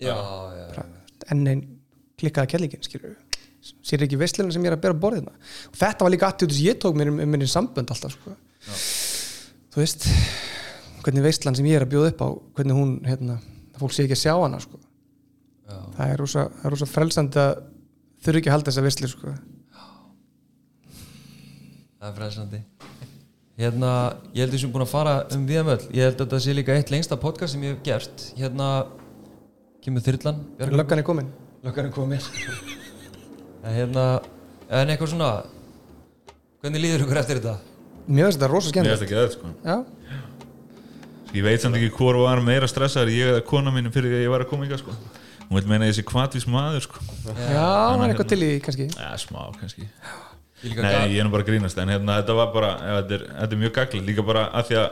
já, 0.00 0.14
já, 0.56 0.64
já. 0.72 0.86
enn 1.34 1.46
einn 1.52 1.64
klikkaða 2.18 2.50
kellingin 2.54 2.84
skilur 2.84 3.12
við 3.12 3.27
sér 3.84 4.04
ekki 4.06 4.18
veistlunum 4.20 4.52
sem 4.54 4.64
ég 4.64 4.72
er 4.72 4.76
að 4.78 4.84
bera 4.86 4.98
borðina 5.02 5.32
og 5.70 5.78
þetta 5.78 6.06
var 6.06 6.14
líka 6.14 6.28
attitúti 6.30 6.58
sem 6.58 6.68
ég 6.70 6.80
tók 6.82 6.98
mér 6.98 7.12
um, 7.12 7.20
um 7.24 7.32
minni 7.34 7.48
sambönd 7.50 7.92
alltaf 7.94 8.14
sko. 8.16 8.34
þú 9.74 9.82
veist 9.82 10.08
hvernig 11.04 11.24
veistlan 11.24 11.56
sem 11.56 11.68
ég 11.68 11.78
er 11.78 11.86
að 11.86 11.94
bjóða 11.94 12.12
upp 12.12 12.24
á 12.24 12.28
hvernig 12.58 12.78
hún, 12.78 12.94
hérna, 13.06 13.38
að 13.74 13.82
fólk 13.82 13.94
sé 13.96 14.04
ekki 14.04 14.16
að 14.18 14.24
sjá 14.24 14.34
hana 14.34 14.60
sko. 14.60 14.80
Það 15.68 16.04
er 16.12 16.20
rosa, 16.20 16.44
það 16.60 16.74
rosa 16.74 16.88
frelsandi 16.88 17.40
að 17.42 17.62
þurfi 18.24 18.40
ekki 18.40 18.50
að 18.50 18.56
halda 18.56 18.70
þessa 18.70 18.86
veistlu 18.86 19.10
sko. 19.12 19.34
það 21.98 22.08
er 22.08 22.16
fræðsandi 22.18 22.62
hérna, 23.58 23.92
ég 24.36 24.44
held 24.44 24.54
að 24.54 24.62
sem 24.62 24.72
búin 24.74 24.86
að 24.86 24.92
fara 24.92 25.14
um 25.34 25.46
viðamöll, 25.48 25.80
ég 25.90 26.06
held 26.06 26.14
að 26.14 26.24
þetta 26.24 26.42
sé 26.44 26.54
líka 26.54 26.78
eitt 26.78 26.92
lengsta 26.94 27.18
podcast 27.18 27.56
sem 27.56 27.66
ég 27.66 27.74
hef 27.74 27.84
gert. 27.86 28.26
Hérna 28.38 28.70
kemur 29.82 30.06
þyrlan 30.06 30.44
löggan 30.70 31.02
er 31.02 31.06
komin. 31.06 31.32
Löggan 31.66 31.90
er 31.90 31.96
komin 31.96 32.76
en 33.68 33.76
hérna, 33.76 34.04
en 34.68 34.92
eitthvað 34.92 35.12
svona 35.12 35.30
hvernig 36.62 36.82
líður 36.82 37.04
ykkur 37.06 37.20
eftir 37.22 37.40
þetta? 37.42 37.56
mér 38.08 38.28
finnst 38.28 38.40
þetta 38.40 38.50
rosa 38.50 38.68
Mér 38.68 38.74
skemmt 38.74 38.90
finnst 38.92 39.06
ekki 39.06 39.18
það 39.18 39.32
sko. 39.36 39.54
Já, 39.68 39.78
Ég 41.36 41.44
veit 41.44 41.60
samt 41.60 41.76
ekki 41.76 41.90
hvor 41.92 42.16
var 42.22 42.40
meira 42.40 42.68
stressaður 42.70 43.10
ég 43.12 43.34
eða 43.34 43.40
kona 43.44 43.72
mín 43.74 43.90
fyrir 43.92 44.14
því 44.14 44.16
að 44.16 44.24
ég 44.24 44.30
var 44.32 44.44
að 44.46 44.48
koma 44.48 44.64
ykkar 44.64 44.80
sko. 44.80 44.94
Hún 45.48 45.58
vil 45.58 45.68
meina 45.68 45.88
sé 45.92 46.04
kvatvís 46.08 46.46
maður 46.48 46.86
sko. 46.86 47.02
Já, 47.26 47.66
það 47.68 48.04
er 48.04 48.14
eitthvað 48.14 48.30
til 48.32 48.38
í 48.38 48.48
því 48.48 48.62
kannski? 48.64 48.86
Já, 48.96 49.10
smá 49.20 49.42
kannski. 49.60 49.88
Ég 50.62 50.72
líka 50.72 50.86
Nei, 50.86 51.12
ég 51.12 51.20
er 51.20 51.28
nú 51.28 51.34
bara 51.34 51.44
að 51.44 51.50
grínast 51.52 51.78
en 51.78 51.92
hérna, 51.92 52.16
þetta 52.22 52.38
var 52.40 52.48
bara, 52.54 52.70
ef 52.80 52.96
þetta 53.02 53.16
er, 53.18 53.26
þetta 53.42 53.56
er 53.56 53.60
mjög 53.62 53.74
gagli 53.76 54.00
líka 54.08 54.24
bara 54.26 54.46
að 54.58 54.70
því 54.70 54.78
að 54.80 54.88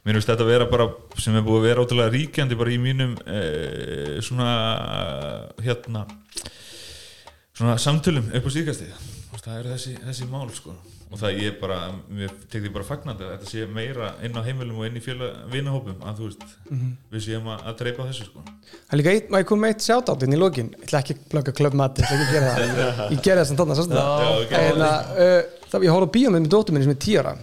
mér 0.00 0.18
finnst 0.18 0.32
þetta 0.32 0.44
að 0.44 0.50
vera 0.50 0.66
bara 0.74 0.88
sem 1.22 1.38
er 1.38 1.46
búið 1.46 1.60
að 1.60 1.68
vera 1.68 1.84
ótrúlega 1.86 2.14
ríkjandi 2.16 2.58
bara 2.60 2.74
í 2.74 2.80
mínum 2.82 3.14
eh, 3.24 4.18
svona 4.26 4.50
hérna 5.62 6.04
svona 7.60 7.76
samtölum 7.80 8.30
upp 8.32 8.48
á 8.48 8.50
síðkastið. 8.56 9.08
Það 9.40 9.56
er 9.56 9.66
þessi, 9.72 9.92
þessi 10.04 10.26
mál 10.28 10.48
sko. 10.52 10.72
Og 11.10 11.18
það 11.18 11.38
ég 11.42 11.56
bara, 11.58 11.76
mér 12.12 12.30
tek 12.52 12.62
því 12.62 12.70
bara 12.74 12.86
fagnandi 12.86 13.24
að 13.26 13.30
þetta 13.32 13.48
sé 13.50 13.64
meira 13.66 14.10
inn 14.26 14.36
á 14.36 14.46
heimilum 14.46 14.78
og 14.78 14.86
inn 14.86 14.98
í 15.00 15.02
félag 15.02 15.40
vinahópum 15.50 16.04
að 16.06 16.20
þú 16.20 16.28
veist 16.28 16.44
við 17.10 17.24
séum 17.24 17.48
að, 17.50 17.64
að 17.66 17.78
dreipa 17.80 18.06
þessu 18.06 18.26
sko. 18.28 18.44
Það 18.44 18.94
er 18.94 19.00
líka 19.00 19.14
eitt, 19.16 19.32
maður 19.32 19.48
kom 19.50 19.62
með 19.64 19.72
eitt 19.74 19.86
sjátátt 19.88 20.26
inn 20.26 20.36
í 20.36 20.38
lokin? 20.38 20.68
Ég 20.76 20.84
ætla 20.86 21.00
ekki 21.00 21.16
að 21.16 21.24
plugga 21.32 21.54
klubbmati, 21.60 22.04
ég 22.04 22.12
ætla 22.12 22.20
ekki 22.20 22.28
að 22.28 22.36
gera 22.36 22.52
það. 23.00 23.14
Ég 23.16 23.24
gerði 23.26 23.42
það 23.42 23.50
sem 23.50 23.96
ok. 24.04 24.54
hérna, 24.54 24.92
uh, 25.16 25.82
ég 25.88 25.98
á 25.98 26.14
bíómið 26.14 26.44
með 26.44 26.52
dóttur 26.54 26.76
minni 26.76 26.86
sem 26.86 26.94
er 26.94 27.02
tíara 27.08 27.34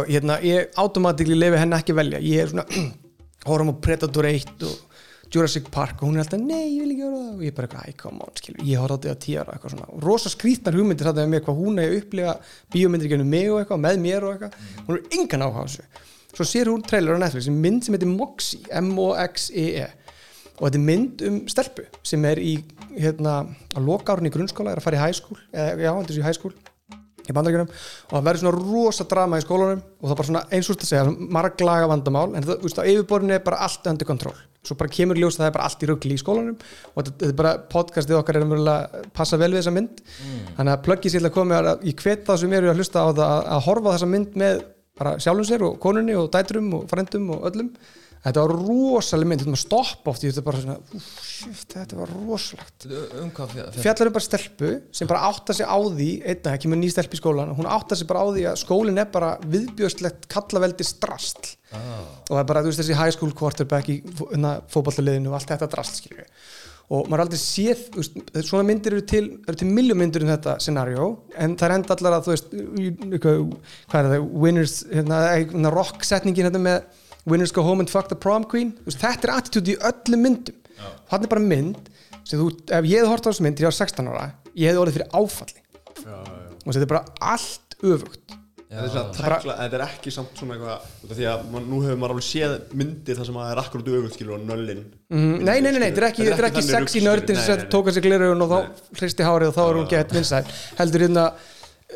og 0.00 0.10
hérna, 0.10 0.40
ég 0.44 0.80
automatíkli 0.82 1.38
lefi 1.38 1.62
henni 1.62 1.78
ekki 1.78 1.94
að 1.94 2.02
velja. 2.02 2.24
Ég 2.26 2.42
er 2.42 2.50
svona, 2.50 2.66
horfum 3.48 3.70
á 3.70 3.82
Predator 3.86 4.30
1 4.34 4.66
og 4.66 4.89
Jurassic 5.30 5.68
Park 5.70 6.00
og 6.02 6.08
hún 6.08 6.18
er 6.18 6.24
alltaf, 6.24 6.40
nei, 6.42 6.74
ég 6.74 6.82
vil 6.82 6.94
ekki 6.94 7.06
vera 7.06 7.20
það. 7.20 7.32
Og 7.36 7.44
ég 7.44 7.52
er 7.52 7.56
bara, 7.56 7.68
eitthvað, 7.70 7.90
æ, 7.92 7.96
come 8.00 8.24
on, 8.26 8.34
skilur, 8.40 8.64
ég 8.66 8.82
horfði 8.82 8.98
á 8.98 9.02
þetta 9.04 9.24
tíara 9.24 9.54
eitthvað 9.54 9.74
svona, 9.76 9.88
og 9.94 10.04
rosa 10.06 10.32
skrítnar 10.32 10.78
hugmyndir 10.78 11.10
þetta 11.10 11.26
með 11.30 11.44
hvað 11.46 11.60
hún 11.60 11.78
er 11.78 11.90
að 11.90 11.98
upplifa 12.00 12.34
bíómyndir 12.74 13.12
gennum 13.12 13.30
mig 13.30 13.50
og 13.52 13.60
eitthvað, 13.60 13.82
með 13.86 14.02
mér 14.02 14.26
og 14.26 14.34
eitthvað. 14.34 14.58
Hún 14.88 14.98
er 14.98 15.18
engan 15.20 15.46
áhuga 15.46 15.62
á 15.62 15.66
þessu. 15.68 16.06
Svo 16.30 16.46
sér 16.46 16.70
hún 16.70 16.82
trailer 16.86 17.18
á 17.18 17.22
Netflix, 17.22 17.46
sem 17.46 17.62
mynd 17.62 17.86
sem 17.86 17.94
heitir 17.94 18.10
Moxie 18.10 18.80
M-O-X-E-E 18.80 19.88
og 20.60 20.66
þetta 20.66 20.76
er 20.76 20.84
mynd 20.84 21.22
um 21.24 21.38
stelpu 21.48 21.86
sem 22.06 22.24
er 22.28 22.40
í 22.42 22.58
hérna, 22.92 23.38
að 23.72 23.86
loka 23.86 24.12
árun 24.12 24.28
í 24.28 24.32
grunnskóla 24.34 24.74
er 24.74 24.82
að 24.82 24.86
fara 24.86 25.08
í 25.08 25.16
school, 25.16 25.38
eða, 25.54 25.78
já, 25.80 25.90
þetta 25.94 26.14
er 26.14 26.20
í 26.20 26.36
school 26.36 26.52
í 27.30 27.36
bandaríkjunum 27.36 27.70
og 27.70 28.14
það 28.14 28.26
verður 28.28 28.42
svona 28.44 28.60
rosa 28.60 29.06
drama 29.10 29.40
í 29.40 29.44
skólanum 29.44 29.80
og 29.80 30.04
það 30.04 30.14
er 30.14 30.20
bara 30.20 30.30
svona 30.30 30.42
eins 30.50 30.68
og 30.68 30.76
þetta 30.76 30.88
segja 30.90 31.34
marglaga 31.38 31.90
vandamál 31.90 32.28
en 32.34 32.46
það, 32.46 32.56
þú 32.60 32.68
veist, 32.68 32.80
á 32.80 32.90
yfirborðinu 32.90 33.36
er 33.36 33.44
bara 33.46 33.60
allt 33.66 33.90
under 33.92 34.08
control. 34.08 34.34
Svo 34.60 34.76
bara 34.76 34.92
kemur 34.92 35.16
í 35.16 35.22
ljós 35.22 35.38
að 35.38 35.44
það 35.44 35.48
er 35.50 35.54
bara 35.54 35.68
allt 35.70 35.84
í 35.84 35.88
ruggli 35.88 36.16
í 36.16 36.20
skólanum 36.20 36.58
og 36.58 36.98
þetta, 36.98 37.14
þetta 37.22 37.30
er 37.30 37.38
bara 37.38 37.54
podcastið 37.72 38.18
okkar 38.18 38.40
er 38.40 38.44
að 38.58 38.98
passa 39.16 39.38
vel 39.40 39.52
við 39.54 39.62
þessa 39.62 39.76
mynd. 39.76 40.02
Þannig 40.58 40.74
að 40.74 40.82
pluggið 40.88 41.14
sér 41.14 41.30
að 41.30 41.34
koma 41.38 41.62
að 41.62 41.86
ég 41.88 42.04
hvet 42.04 42.26
það 42.26 42.42
sem 42.42 42.58
eru 42.58 42.70
að 42.72 42.82
hlusta 42.82 43.06
á 43.06 43.08
það 43.08 43.24
að, 43.38 43.62
horfa 43.70 43.94
þessa 43.96 44.10
mynd 44.10 44.36
með 44.42 44.60
bara 45.00 45.16
sjálfum 45.22 45.48
sér 45.48 45.64
og 45.64 45.80
konunni 45.80 46.16
og 46.18 46.28
dætrum 46.34 46.68
og 46.76 46.84
frendum 46.90 47.30
og 47.32 47.48
öllum 47.48 47.72
þetta 48.20 48.44
var 48.44 48.52
rosaleg 48.52 49.30
mynd, 49.30 49.42
þetta 49.42 49.54
var 49.54 49.62
stopp 49.62 50.10
oft 50.12 50.24
þetta 50.26 50.44
bara 50.44 50.60
svona, 50.60 50.76
úf, 50.98 51.62
þetta 51.72 51.98
var 51.98 52.12
rosalegt. 52.12 52.86
Um 53.20 53.32
fjallar 53.80 54.10
um 54.10 54.16
bara 54.16 54.26
stelpu 54.26 54.72
sem 54.96 55.10
bara 55.10 55.24
átta 55.30 55.56
sig 55.56 55.68
á 55.68 55.78
því 55.80 56.10
einna, 56.20 56.54
ekki 56.54 56.72
með 56.72 56.82
ný 56.82 56.92
stelp 56.92 57.16
í 57.16 57.20
skólan 57.20 57.54
hún 57.56 57.70
átta 57.70 57.98
sig 57.98 58.08
bara 58.10 58.24
á 58.24 58.28
því 58.28 58.46
að 58.52 58.60
skólinn 58.64 59.00
er 59.00 59.10
bara 59.12 59.34
viðbjöðslegt 59.46 60.28
kallaveldi 60.32 60.86
strastl 60.86 61.54
og 61.72 62.32
það 62.34 62.42
er 62.42 62.50
bara, 62.52 62.64
veist, 62.66 62.82
þessi 62.82 62.98
high 62.98 63.14
school 63.14 63.32
quarterback 63.36 63.92
í 63.92 64.00
fótballaliðinu 64.10 65.32
og 65.32 65.38
allt 65.38 65.54
þetta 65.54 65.70
drastl 65.76 66.02
skilur 66.02 66.24
við 66.24 66.58
og 66.90 67.06
maður 67.06 67.20
er 67.20 67.28
aldrei 67.28 67.38
séð, 67.38 67.82
veist, 67.94 68.16
svona 68.48 68.66
myndir 68.66 68.96
eru 68.96 69.04
til, 69.06 69.26
eru 69.46 69.58
til 69.60 69.68
miljón 69.70 70.00
myndir 70.00 70.24
um 70.24 70.32
þetta 70.32 70.56
scenario 70.62 71.04
en 71.38 71.54
það 71.58 71.68
er 71.68 71.74
enda 71.76 71.96
allar 71.96 72.16
að, 72.16 72.24
þú 72.26 72.32
veist 72.34 72.56
hvað 73.22 74.00
er 74.00 74.08
það, 74.10 74.24
winners 74.42 74.74
hérna, 74.90 75.20
hérna, 75.36 75.70
rock 75.70 76.02
setningin 76.06 76.48
hérna 76.48 76.62
með 76.64 76.99
winners 77.30 77.52
go 77.54 77.62
home 77.66 77.80
and 77.84 77.90
fuck 77.92 78.08
the 78.10 78.18
prom 78.18 78.44
queen. 78.44 78.74
Veist, 78.86 79.00
þetta 79.02 79.28
er 79.28 79.34
attitude 79.38 79.74
í 79.74 79.78
öllum 79.90 80.26
myndum. 80.26 80.58
Hann 81.12 81.24
er 81.26 81.30
bara 81.30 81.42
mynd 81.44 81.88
sem 82.24 82.38
þú, 82.40 82.50
ef 82.70 82.84
ég 82.88 83.00
hefði 83.00 83.10
hort 83.12 83.26
á 83.26 83.30
þessu 83.30 83.44
mynd 83.46 83.58
þegar 83.58 83.68
ég 83.68 83.72
var 83.72 83.78
16 83.80 84.10
ára, 84.12 84.26
ég 84.54 84.70
hefði 84.70 84.82
orðið 84.84 84.98
fyrir 84.98 85.16
áfalli. 85.20 85.64
Og 86.60 86.70
þetta 86.74 86.84
er 86.86 86.92
bara 86.92 87.04
allt 87.32 87.76
öfugt. 87.80 88.36
Þetta 88.70 88.84
er, 88.86 88.90
svona 88.92 89.12
bara- 89.18 89.38
tækla, 89.42 89.54
þetta 89.58 89.76
er 89.80 89.82
ekki 89.82 90.10
samt 90.14 90.36
svona 90.38 90.54
eitthvað 90.54 90.82
út 91.02 91.10
af 91.10 91.16
því 91.18 91.24
að 91.26 91.40
man, 91.50 91.64
nú 91.66 91.78
hefur 91.82 91.96
maður 91.98 92.12
alveg 92.14 92.26
séð 92.28 92.52
myndir 92.78 93.16
þar 93.18 93.26
sem 93.26 93.38
að 93.40 93.46
það 93.46 93.54
er 93.56 93.60
akkurat 93.64 93.88
öfugt 93.96 94.14
skilur 94.14 94.34
og 94.36 94.44
nöllin. 94.46 94.82
Mm, 95.10 95.32
nei, 95.42 95.56
nei, 95.58 95.70
nei, 95.72 95.80
nei, 95.80 95.88
þetta 95.88 96.02
er 96.04 96.06
ekki, 96.12 96.26
þetta 96.28 96.44
er 96.44 96.48
ekki 96.50 96.62
þannig 96.62 96.76
sexy 96.92 97.02
nördin 97.02 97.40
sem 97.40 97.56
Nei, 97.56 97.64
nei, 97.64 97.70
tók 97.74 97.90
að 97.90 97.96
sig 97.96 98.04
gleraugun 98.06 98.44
og 98.46 98.52
þá 98.52 98.58
hristi 99.00 99.26
hárið 99.26 99.50
og 99.50 99.56
þá 99.56 99.62
er 99.64 99.78
hún 99.80 99.88
gett 99.90 100.14
vinsæl. 100.14 100.44
Heldur 100.78 101.04
hérna 101.08 101.24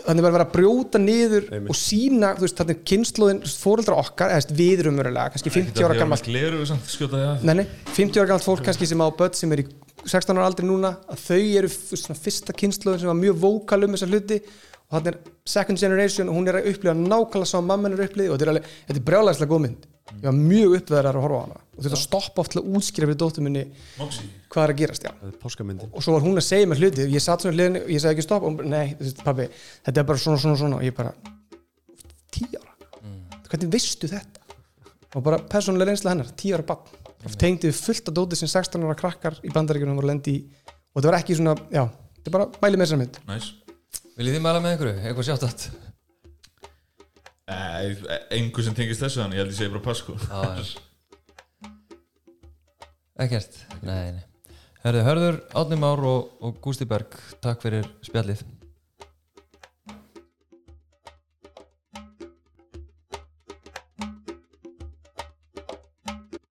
þannig 0.05 0.27
að 0.27 0.35
vera 0.35 0.47
að 0.47 0.53
brjóta 0.55 1.01
niður 1.01 1.47
Einmitt. 1.49 1.71
og 1.73 1.79
sína, 1.79 2.33
þú 2.37 2.45
veist, 2.45 2.59
þannig 2.61 2.83
kynnslóðin 2.91 3.41
fóreldra 3.49 3.97
okkar, 4.03 4.35
eða 4.35 4.59
við 4.59 4.83
erum 4.85 5.01
verulega 5.01 5.33
kannski 5.35 5.53
50 5.55 5.87
ára 5.87 5.99
gammalt 6.01 6.29
Gleru 6.29 6.67
samt 6.69 6.91
skjóta 6.91 7.21
því 7.21 7.31
að 7.31 7.47
nei, 7.49 7.55
nei, 7.63 7.65
50 7.95 8.21
ára 8.21 8.31
gammalt 8.33 8.49
fólk 8.49 8.65
kannski 8.67 8.91
sem 8.91 9.05
á 9.05 9.09
börn 9.15 9.39
sem 9.39 9.55
er 9.57 9.65
í 9.65 9.67
16 10.05 10.37
ára 10.37 10.51
aldri 10.51 10.69
núna 10.69 10.97
að 11.09 11.25
þau 11.25 11.41
eru 11.63 11.73
svona 11.73 12.19
fyrsta 12.21 12.57
kynnslóðin 12.57 13.05
sem 13.05 13.13
var 13.13 13.21
mjög 13.23 13.41
vókal 13.47 13.81
um 13.87 13.97
þessa 13.97 14.11
hluti 14.11 14.41
og 14.43 14.99
þannig 14.99 15.11
er 15.15 15.19
second 15.55 15.81
generation 15.81 16.31
og 16.31 16.39
hún 16.39 16.51
er 16.51 16.61
að 16.61 16.71
upplifa 16.75 16.97
nákvæmlega 16.99 17.49
sá 17.49 17.59
mamman 17.65 17.97
er 17.97 18.05
upplifið 18.05 18.35
og 18.35 18.43
þetta 18.43 18.59
er 18.59 18.99
er 18.99 19.07
brjálæslega 19.09 19.53
góð 19.55 19.65
mynd 19.69 19.87
ég 20.13 20.27
var 20.27 20.37
mjög 20.37 20.77
uppveðar 20.79 21.09
að 21.11 21.25
horfa 21.25 21.39
á 21.41 21.45
hana. 21.45 21.61
Og 21.75 21.85
þetta 21.87 22.01
stoppa 22.01 22.43
oft 22.43 22.53
til 22.55 22.61
að 22.61 22.75
útskýra 22.77 23.09
fyrir 23.09 23.19
dóttur 23.21 23.45
minni 23.45 23.65
Moxie. 23.99 24.27
hvað 24.53 24.67
er 24.67 24.73
að 24.75 24.81
gerast, 24.83 25.07
já. 25.07 25.13
Er 25.25 25.33
og 25.91 26.05
svo 26.05 26.15
var 26.15 26.27
hún 26.27 26.39
að 26.39 26.47
segja 26.47 26.69
mér 26.71 26.83
hluti. 26.83 27.07
Ég 27.11 27.25
satt 27.25 27.45
svona 27.45 27.57
hliðin, 27.57 27.81
ég 27.89 28.03
sagði 28.03 28.15
ekki 28.15 28.27
stopp. 28.27 28.45
Og 28.45 28.53
hún 28.53 28.59
bara, 28.61 28.71
nei, 28.71 28.93
þú 28.99 29.09
veist, 29.09 29.25
pabbi, 29.25 29.49
þetta 29.89 30.03
er 30.03 30.09
bara 30.11 30.23
svona, 30.25 30.43
svona, 30.45 30.61
svona. 30.61 30.79
Og 30.79 30.87
ég 30.87 30.95
bara, 30.95 31.15
tí 32.37 32.47
ára? 32.53 32.77
Hvernig 33.49 33.73
veistu 33.73 34.11
þetta? 34.13 34.45
Og 35.15 35.25
bara 35.25 35.41
persónulega 35.51 35.93
reynsla 35.93 36.15
hennar, 36.15 36.31
tí 36.37 36.53
ára 36.55 36.67
bann 36.69 36.85
mm. 37.25 37.37
tengdi 37.41 37.71
við 37.71 37.81
fullt 37.81 38.11
af 38.11 38.17
dóti 38.19 38.39
sem 38.39 38.51
16 38.51 38.85
ára 38.85 38.97
krakkar 38.99 39.41
í 39.43 39.53
bandaríkjunum 39.55 39.99
voru 40.01 40.13
lendi 40.13 40.39
í. 40.39 40.47
Og 40.95 41.01
þetta 41.01 41.11
var 41.11 41.21
ekki 41.23 41.39
svona, 41.39 41.57
já, 41.73 41.87
þetta 42.21 42.31
er 42.31 42.37
bara 42.39 42.51
mæli 42.63 42.81
með 42.81 42.89
þessar 42.89 43.03
mynd. 43.03 43.21
Næs 43.31 43.53
Viljið 44.15 44.37
þið 44.37 44.45
mæla 44.45 44.63
með 44.63 44.77
einhverju? 44.77 44.99
Eitthvað 45.03 45.27
sjátt 45.27 45.49
að 47.51 48.05
Engu 48.35 48.65
sem 48.65 48.77
tengist 48.77 49.03
þessu 49.05 49.21
þannig, 49.23 49.39
ég 49.39 49.45
held 49.45 49.53
ég 49.53 49.59
segi 49.59 49.73
bara 49.75 49.85
pass 49.85 50.05
sko 50.05 50.17
Ekkert. 53.15 53.61
Nei, 53.87 54.17
nei. 54.17 54.25
Herðu, 54.83 55.03
Hörður, 55.07 55.37
Átni 55.55 55.77
Már 55.79 56.01
og, 56.03 56.33
og 56.45 56.57
Gústi 56.65 56.85
Berg 56.89 57.15
Takk 57.45 57.63
fyrir 57.63 57.87
spjallið 58.05 58.43